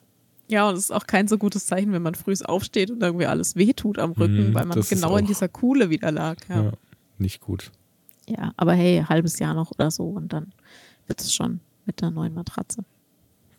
Ja, 0.47 0.69
und 0.69 0.75
es 0.77 0.85
ist 0.85 0.91
auch 0.93 1.07
kein 1.07 1.27
so 1.27 1.39
gutes 1.39 1.67
Zeichen, 1.67 1.93
wenn 1.93 2.03
man 2.03 2.15
früh 2.15 2.35
aufsteht 2.45 2.91
und 2.91 3.03
irgendwie 3.03 3.27
alles 3.27 3.57
wehtut 3.57 3.99
am 3.99 4.13
Rücken, 4.13 4.51
Mhm, 4.51 4.55
weil 4.55 4.67
man 4.67 4.81
genau 4.83 5.17
in 5.17 5.27
dieser 5.27 5.49
Kuhle 5.49 5.91
wieder 5.91 6.13
lag. 6.13 6.37
Ja. 6.49 6.65
Ja. 6.65 6.73
nicht 7.19 7.41
gut. 7.41 7.73
ja, 8.29 8.53
aber 8.57 8.75
hey, 8.75 9.03
halbes 9.09 9.39
Jahr 9.39 9.55
noch 9.55 9.73
oder 9.73 9.91
so 9.91 10.05
und 10.05 10.33
dann 10.33 10.53
wird 11.07 11.21
es 11.21 11.35
schon 11.35 11.61
mit 11.87 12.03
einer 12.03 12.13
neuen 12.13 12.35
Matratze. 12.35 12.85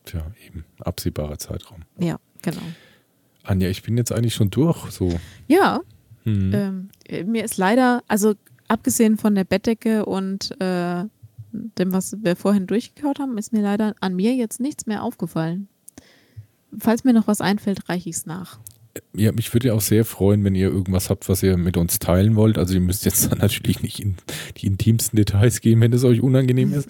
Tja, 0.06 0.26
eben. 0.48 0.64
Absehbarer 0.80 1.38
Zeitraum. 1.38 1.82
Ja, 2.00 2.18
genau. 2.42 2.62
Anja, 3.44 3.70
ich 3.70 3.84
bin 3.84 3.98
jetzt 3.98 4.12
eigentlich 4.12 4.34
schon 4.36 4.50
durch. 4.50 4.90
So. 4.92 5.20
Ja, 5.48 5.82
Hm. 6.24 6.54
ähm, 6.54 6.90
äh, 7.08 7.24
mir 7.24 7.44
ist 7.44 7.58
leider, 7.58 8.04
also 8.08 8.34
abgesehen 8.68 9.18
von 9.18 9.36
der 9.36 9.44
Bettdecke 9.44 10.06
und 10.06 10.60
äh, 10.60 11.04
dem, 11.52 11.94
was 11.94 12.18
wir 12.24 12.36
vorhin 12.36 12.66
durchgekaut 12.68 13.20
haben, 13.20 13.38
ist 13.38 13.54
mir 13.54 13.62
leider 13.62 13.94
an 14.02 14.16
mir 14.16 14.34
jetzt 14.34 14.60
nichts 14.60 14.88
mehr 14.88 15.04
aufgefallen. 15.04 15.68
Falls 16.80 17.04
mir 17.04 17.14
noch 17.14 17.28
was 17.28 17.42
einfällt, 17.42 17.88
reiche 17.88 18.10
ich 18.10 18.16
es 18.18 18.26
nach. 18.26 18.60
Ja, 19.14 19.32
mich 19.32 19.54
würde 19.54 19.74
auch 19.74 19.82
sehr 19.82 20.06
freuen, 20.06 20.44
wenn 20.44 20.56
ihr 20.56 20.70
irgendwas 20.70 21.10
habt, 21.10 21.28
was 21.28 21.44
ihr 21.44 21.58
mit 21.58 21.78
uns 21.78 22.00
teilen 22.00 22.36
wollt. 22.36 22.58
Also 22.58 22.74
ihr 22.74 22.80
müsst 22.82 23.06
jetzt 23.06 23.32
dann 23.32 23.40
natürlich 23.40 23.82
nicht 23.82 24.00
in 24.00 24.16
die 24.58 24.68
intimsten 24.68 25.18
Details 25.18 25.62
gehen, 25.62 25.82
wenn 25.82 25.92
es 25.94 26.04
euch 26.04 26.22
unangenehm 26.22 26.74
ist. 26.74 26.90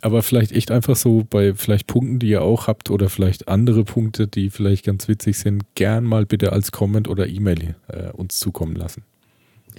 Aber 0.00 0.22
vielleicht 0.22 0.52
echt 0.52 0.70
einfach 0.70 0.96
so 0.96 1.24
bei 1.28 1.54
vielleicht 1.54 1.86
Punkten, 1.86 2.18
die 2.18 2.28
ihr 2.28 2.42
auch 2.42 2.66
habt 2.66 2.90
oder 2.90 3.08
vielleicht 3.08 3.48
andere 3.48 3.84
Punkte, 3.84 4.26
die 4.26 4.50
vielleicht 4.50 4.84
ganz 4.84 5.06
witzig 5.08 5.38
sind, 5.38 5.64
gern 5.74 6.04
mal 6.04 6.26
bitte 6.26 6.52
als 6.52 6.72
Comment 6.72 7.08
oder 7.08 7.28
E-Mail 7.28 7.76
äh, 7.88 8.10
uns 8.10 8.38
zukommen 8.38 8.74
lassen. 8.76 9.04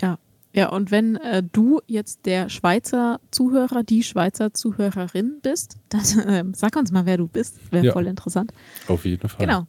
Ja. 0.02 0.18
Ja, 0.53 0.69
und 0.69 0.89
wenn 0.89 1.18
äh, 1.18 1.43
du 1.43 1.81
jetzt 1.85 2.26
der 2.26 2.47
Schweizer 2.47 3.19
Zuhörer, 3.30 3.84
die 3.84 4.03
Schweizer 4.03 4.53
Zuhörerin 4.53 5.39
bist, 5.41 5.76
dann 5.89 6.02
ähm, 6.27 6.53
sag 6.53 6.77
uns 6.77 6.93
mal, 6.93 7.06
wer 7.06 7.18
du 7.18 7.27
bist. 7.27 7.57
Wäre 7.72 7.88
Ja. 7.88 7.91
voll 7.91 8.07
interessant. 8.07 8.53
Auf 8.88 9.03
jeden 9.03 9.27
Fall. 9.27 9.45
Genau. 9.45 9.65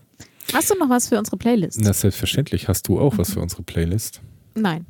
Hast 0.53 0.71
du 0.71 0.75
noch 0.79 0.89
was 0.89 1.09
für 1.09 1.19
unsere 1.19 1.37
Playlist? 1.37 1.81
Na, 1.81 1.93
selbstverständlich. 1.93 2.69
Hast 2.69 2.89
du 2.89 3.01
auch 3.01 3.19
was 3.19 3.33
für 3.33 3.41
unsere 3.41 3.63
Playlist? 3.63 4.21
Nein. 4.55 4.87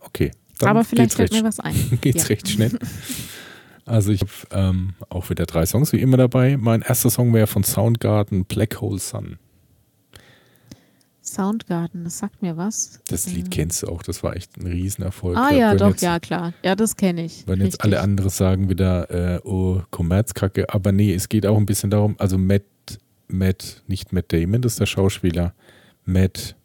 Okay. 0.00 0.30
Aber 0.62 0.84
vielleicht 0.84 1.14
fällt 1.14 1.32
mir 1.32 1.42
was 1.44 1.60
ein. 1.60 1.74
geht's 2.00 2.22
Ja. 2.24 2.28
recht 2.28 2.48
schnell. 2.48 2.78
Also 3.88 4.10
ich 4.10 4.20
habe 4.22 4.30
ähm, 4.50 4.94
auch 5.10 5.30
wieder 5.30 5.46
drei 5.46 5.64
Songs 5.64 5.92
wie 5.92 6.00
immer 6.00 6.16
dabei. 6.16 6.56
Mein 6.56 6.82
erster 6.82 7.08
Song 7.08 7.32
wäre 7.32 7.46
von 7.46 7.62
Soundgarden, 7.62 8.44
Black 8.44 8.80
Hole 8.80 8.98
Sun. 8.98 9.38
Soundgarden, 11.22 12.02
das 12.02 12.18
sagt 12.18 12.42
mir 12.42 12.56
was. 12.56 12.98
Das 13.08 13.26
Lied 13.26 13.44
Ähm, 13.44 13.50
kennst 13.50 13.82
du 13.84 13.86
auch, 13.88 14.02
das 14.02 14.24
war 14.24 14.34
echt 14.34 14.56
ein 14.56 14.66
Riesenerfolg. 14.66 15.36
Ah 15.36 15.52
ja, 15.52 15.74
doch, 15.76 15.90
jetzt, 15.90 16.02
ja, 16.02 16.18
klar. 16.18 16.52
Ja, 16.64 16.74
das 16.74 16.96
kenne 16.96 17.24
ich. 17.24 17.44
Wenn 17.46 17.60
jetzt 17.60 17.80
alle 17.82 17.92
Richtig. 17.96 18.02
anderen 18.04 18.30
sagen 18.30 18.68
wieder, 18.68 19.10
äh, 19.36 19.40
oh, 19.44 19.80
Kommerzkacke, 19.90 20.72
aber 20.72 20.90
nee, 20.90 21.14
es 21.14 21.28
geht 21.28 21.46
auch 21.46 21.56
ein 21.56 21.66
bisschen 21.66 21.90
darum, 21.90 22.16
also 22.18 22.38
Matt, 22.38 22.62
Matt, 23.28 23.82
nicht 23.86 24.12
Matt 24.12 24.32
Damon, 24.32 24.62
das 24.62 24.72
ist 24.72 24.80
der 24.80 24.86
Schauspieler, 24.86 25.54
Matt, 26.04 26.56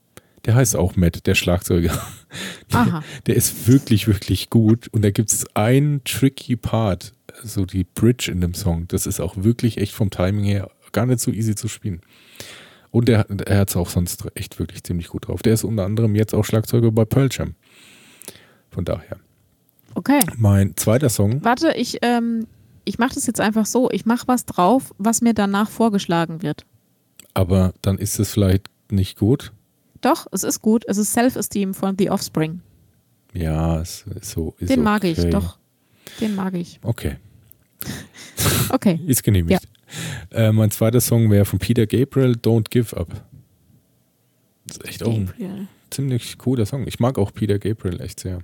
der 0.46 0.56
heißt 0.56 0.76
auch 0.76 0.96
Matt, 0.96 1.26
der 1.28 1.36
Schlagzeuger. 1.36 1.92
Aha. 2.72 3.04
Der 3.28 3.36
ist 3.36 3.68
wirklich, 3.68 4.08
wirklich 4.08 4.50
gut. 4.50 4.88
Und 4.92 5.04
da 5.04 5.12
gibt 5.12 5.32
es 5.32 5.46
einen 5.56 6.04
tricky 6.04 6.56
Part, 6.56 7.14
so 7.44 7.66
die 7.66 7.84
Bridge 7.84 8.32
in 8.32 8.42
dem 8.42 8.56
Song. 8.56 8.88
Das 8.88 9.06
ist 9.06 9.20
auch 9.20 9.36
wirklich 9.38 9.78
echt 9.78 9.94
vom 9.94 10.10
Timing 10.10 10.44
her 10.46 10.72
gar 10.92 11.06
nicht 11.06 11.20
so 11.20 11.32
easy 11.32 11.56
zu 11.56 11.68
spielen. 11.68 12.02
Und 12.92 13.08
er, 13.08 13.26
er 13.46 13.60
hat 13.60 13.70
es 13.70 13.76
auch 13.76 13.90
sonst 13.90 14.26
echt 14.36 14.60
wirklich 14.60 14.84
ziemlich 14.84 15.08
gut 15.08 15.28
drauf. 15.28 15.42
Der 15.42 15.54
ist 15.54 15.64
unter 15.64 15.86
anderem 15.86 16.16
jetzt 16.16 16.34
auch 16.34 16.44
Schlagzeuger 16.44 16.92
bei 16.92 17.06
Pearl 17.06 17.30
Jam. 17.32 17.56
Von 18.70 18.86
daher. 18.86 19.18
Okay. 19.96 20.20
Mein 20.38 20.76
zweiter 20.76 21.10
Song, 21.10 21.44
Warte, 21.44 21.74
ich, 21.76 21.98
ähm, 22.02 22.48
ich 22.86 22.98
mache 23.00 23.16
das 23.16 23.28
jetzt 23.28 23.40
einfach 23.40 23.66
so. 23.66 23.90
Ich 23.92 24.06
mache 24.06 24.28
was 24.28 24.46
drauf, 24.46 24.94
was 24.98 25.22
mir 25.22 25.34
danach 25.34 25.70
vorgeschlagen 25.70 26.42
wird. 26.42 26.66
aber 27.34 27.74
dann 27.82 27.98
ist 27.98 28.20
es 28.20 28.32
vielleicht 28.34 28.68
nicht 28.92 29.18
gut. 29.18 29.52
Doch, 30.02 30.28
es 30.32 30.44
ist 30.44 30.62
gut. 30.62 30.84
Es 30.88 30.98
ist 30.98 31.14
Self-Esteem 31.14 31.74
von 31.74 31.96
The 31.98 32.10
Offspring. 32.10 32.62
Ja, 33.34 33.80
es 33.80 34.06
ist 34.20 34.32
so. 34.32 34.56
Ist 34.60 34.70
Den 34.70 34.82
mag 34.84 35.04
ich, 35.04 35.20
okay. 35.20 35.30
doch. 35.30 35.58
Den 36.20 36.36
mag 36.36 36.54
ich. 36.56 36.80
Okay, 36.84 37.18
Okay. 38.70 39.00
ist 39.08 39.24
genehmigt. 39.24 39.68
Äh, 40.32 40.52
mein 40.52 40.72
zweiter 40.72 41.02
Song 41.02 41.30
wäre 41.32 41.46
von 41.46 41.60
Peter 41.60 41.86
Gabriel, 41.86 42.32
Don't 42.34 42.70
Give 42.70 42.96
Up. 42.98 43.10
Das 44.66 44.78
ist 44.78 44.86
echt 44.86 45.04
auch 45.04 45.14
ein 45.14 45.26
Gabriel. 45.28 45.68
ziemlich 45.90 46.38
cooler 46.38 46.66
Song. 46.66 46.88
Ich 46.88 47.00
mag 47.00 47.18
auch 47.18 47.34
Peter 47.34 47.60
Gabriel 47.60 48.02
echt 48.02 48.20
sehr. 48.20 48.40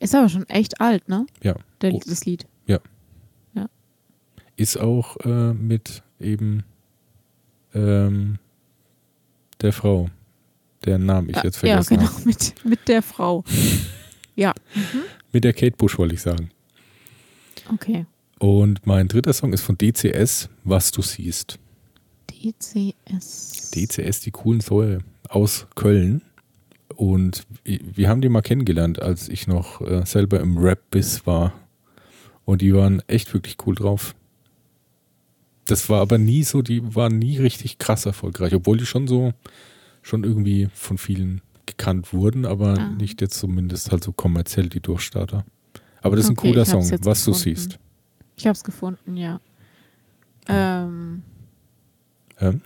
Ist 0.00 0.14
aber 0.14 0.28
schon 0.28 0.48
echt 0.48 0.80
alt, 0.80 1.08
ne? 1.08 1.26
Ja. 1.42 1.54
Der, 1.80 1.92
Oh. 1.94 2.00
Das 2.06 2.24
Lied. 2.24 2.46
Ist 4.62 4.78
auch 4.78 5.16
äh, 5.24 5.54
mit 5.54 6.04
eben 6.20 6.62
ähm, 7.74 8.38
der 9.60 9.72
Frau, 9.72 10.08
deren 10.84 11.04
Namen 11.04 11.30
ich 11.30 11.42
jetzt 11.42 11.56
ja, 11.62 11.82
vergessen 11.82 11.98
genau, 11.98 12.12
habe. 12.12 12.24
mit, 12.24 12.54
mit 12.64 12.86
der 12.86 13.02
Frau. 13.02 13.42
ja, 14.36 14.52
Mit 15.32 15.42
der 15.42 15.52
Kate 15.52 15.76
Bush 15.76 15.98
wollte 15.98 16.14
ich 16.14 16.22
sagen. 16.22 16.50
okay. 17.72 18.06
Und 18.38 18.86
mein 18.86 19.08
dritter 19.08 19.32
Song 19.32 19.52
ist 19.52 19.62
von 19.62 19.76
DCS, 19.76 20.48
Was 20.62 20.92
du 20.92 21.02
siehst. 21.02 21.58
DCS. 22.30 23.72
DCS, 23.74 24.20
die 24.20 24.30
coolen 24.30 24.60
Säure 24.60 25.00
aus 25.28 25.66
Köln. 25.74 26.22
Und 26.94 27.46
wir 27.64 28.08
haben 28.08 28.20
die 28.20 28.28
mal 28.28 28.42
kennengelernt, 28.42 29.02
als 29.02 29.28
ich 29.28 29.48
noch 29.48 29.80
äh, 29.80 30.06
selber 30.06 30.38
im 30.38 30.56
Rap-Biss 30.56 31.26
war. 31.26 31.52
Und 32.44 32.62
die 32.62 32.72
waren 32.72 33.02
echt 33.08 33.34
wirklich 33.34 33.56
cool 33.66 33.74
drauf. 33.74 34.14
Das 35.72 35.88
war 35.88 36.00
aber 36.02 36.18
nie 36.18 36.42
so, 36.44 36.60
die 36.62 36.94
waren 36.94 37.18
nie 37.18 37.38
richtig 37.38 37.78
krass 37.78 38.04
erfolgreich, 38.06 38.54
obwohl 38.54 38.76
die 38.76 38.86
schon 38.86 39.08
so, 39.08 39.32
schon 40.02 40.22
irgendwie 40.24 40.68
von 40.74 40.98
vielen 40.98 41.40
gekannt 41.66 42.12
wurden, 42.12 42.44
aber 42.44 42.78
Ah. 42.78 42.88
nicht 42.90 43.20
jetzt 43.20 43.38
zumindest 43.38 43.90
halt 43.90 44.04
so 44.04 44.12
kommerziell 44.12 44.68
die 44.68 44.80
Durchstarter. 44.80 45.44
Aber 46.02 46.16
das 46.16 46.26
ist 46.26 46.32
Okay, 46.32 46.48
ein 46.48 46.52
cooler 46.52 46.64
Song, 46.64 46.82
was 47.04 47.24
du 47.24 47.30
gefunden. 47.30 47.34
siehst. 47.56 47.78
Ich 48.36 48.46
hab's 48.46 48.64
gefunden, 48.64 49.16
ja. 49.16 49.40
Ähm, 50.48 51.22
Ähm? 52.40 52.60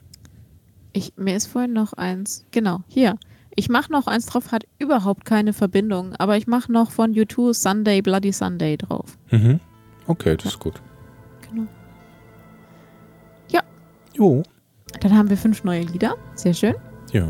ich, 0.93 1.12
mir 1.16 1.37
ist 1.37 1.47
vorhin 1.47 1.73
noch 1.74 1.93
eins, 1.93 2.45
genau, 2.51 2.81
hier. 2.89 3.16
Ich 3.55 3.69
mache 3.69 3.93
noch 3.93 4.07
eins 4.07 4.27
drauf, 4.27 4.53
hat 4.53 4.65
überhaupt 4.78 5.24
keine 5.24 5.53
Verbindung, 5.53 6.15
aber 6.16 6.37
ich 6.37 6.47
mache 6.47 6.70
noch 6.73 6.91
von 6.91 7.12
U2 7.15 7.55
Sunday, 7.55 8.03
Bloody 8.03 8.33
Sunday 8.33 8.77
drauf. 8.77 9.16
Mhm. 9.31 9.61
Okay, 10.07 10.37
das 10.37 10.53
ist 10.55 10.59
gut. 10.59 10.81
Jo. 14.17 14.43
Dann 15.01 15.17
haben 15.17 15.29
wir 15.31 15.37
fünf 15.37 15.63
neue 15.65 15.83
Lieder, 15.83 16.15
sehr 16.35 16.55
schön. 16.55 16.75
Ja. 17.13 17.27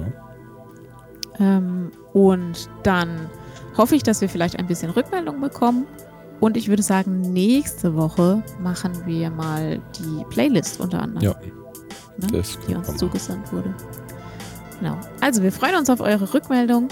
Ähm, 1.39 1.91
und 2.13 2.69
dann 2.83 3.09
hoffe 3.77 3.95
ich, 3.97 4.03
dass 4.03 4.21
wir 4.21 4.29
vielleicht 4.29 4.59
ein 4.59 4.67
bisschen 4.67 4.91
Rückmeldung 4.91 5.41
bekommen. 5.41 5.87
Und 6.41 6.57
ich 6.57 6.69
würde 6.69 6.83
sagen, 6.83 7.21
nächste 7.33 7.95
Woche 7.97 8.43
machen 8.61 8.93
wir 9.07 9.31
mal 9.31 9.81
die 9.99 10.25
Playlist 10.31 10.81
unter 10.81 11.03
anderem, 11.03 11.23
Ja. 11.25 11.35
ne, 12.31 12.43
die 12.69 12.75
uns 12.75 12.97
zugesandt 12.97 13.53
wurde. 13.53 13.73
Genau. 14.81 14.97
Also 15.21 15.43
wir 15.43 15.53
freuen 15.53 15.77
uns 15.77 15.89
auf 15.91 16.01
eure 16.01 16.33
Rückmeldung. 16.35 16.89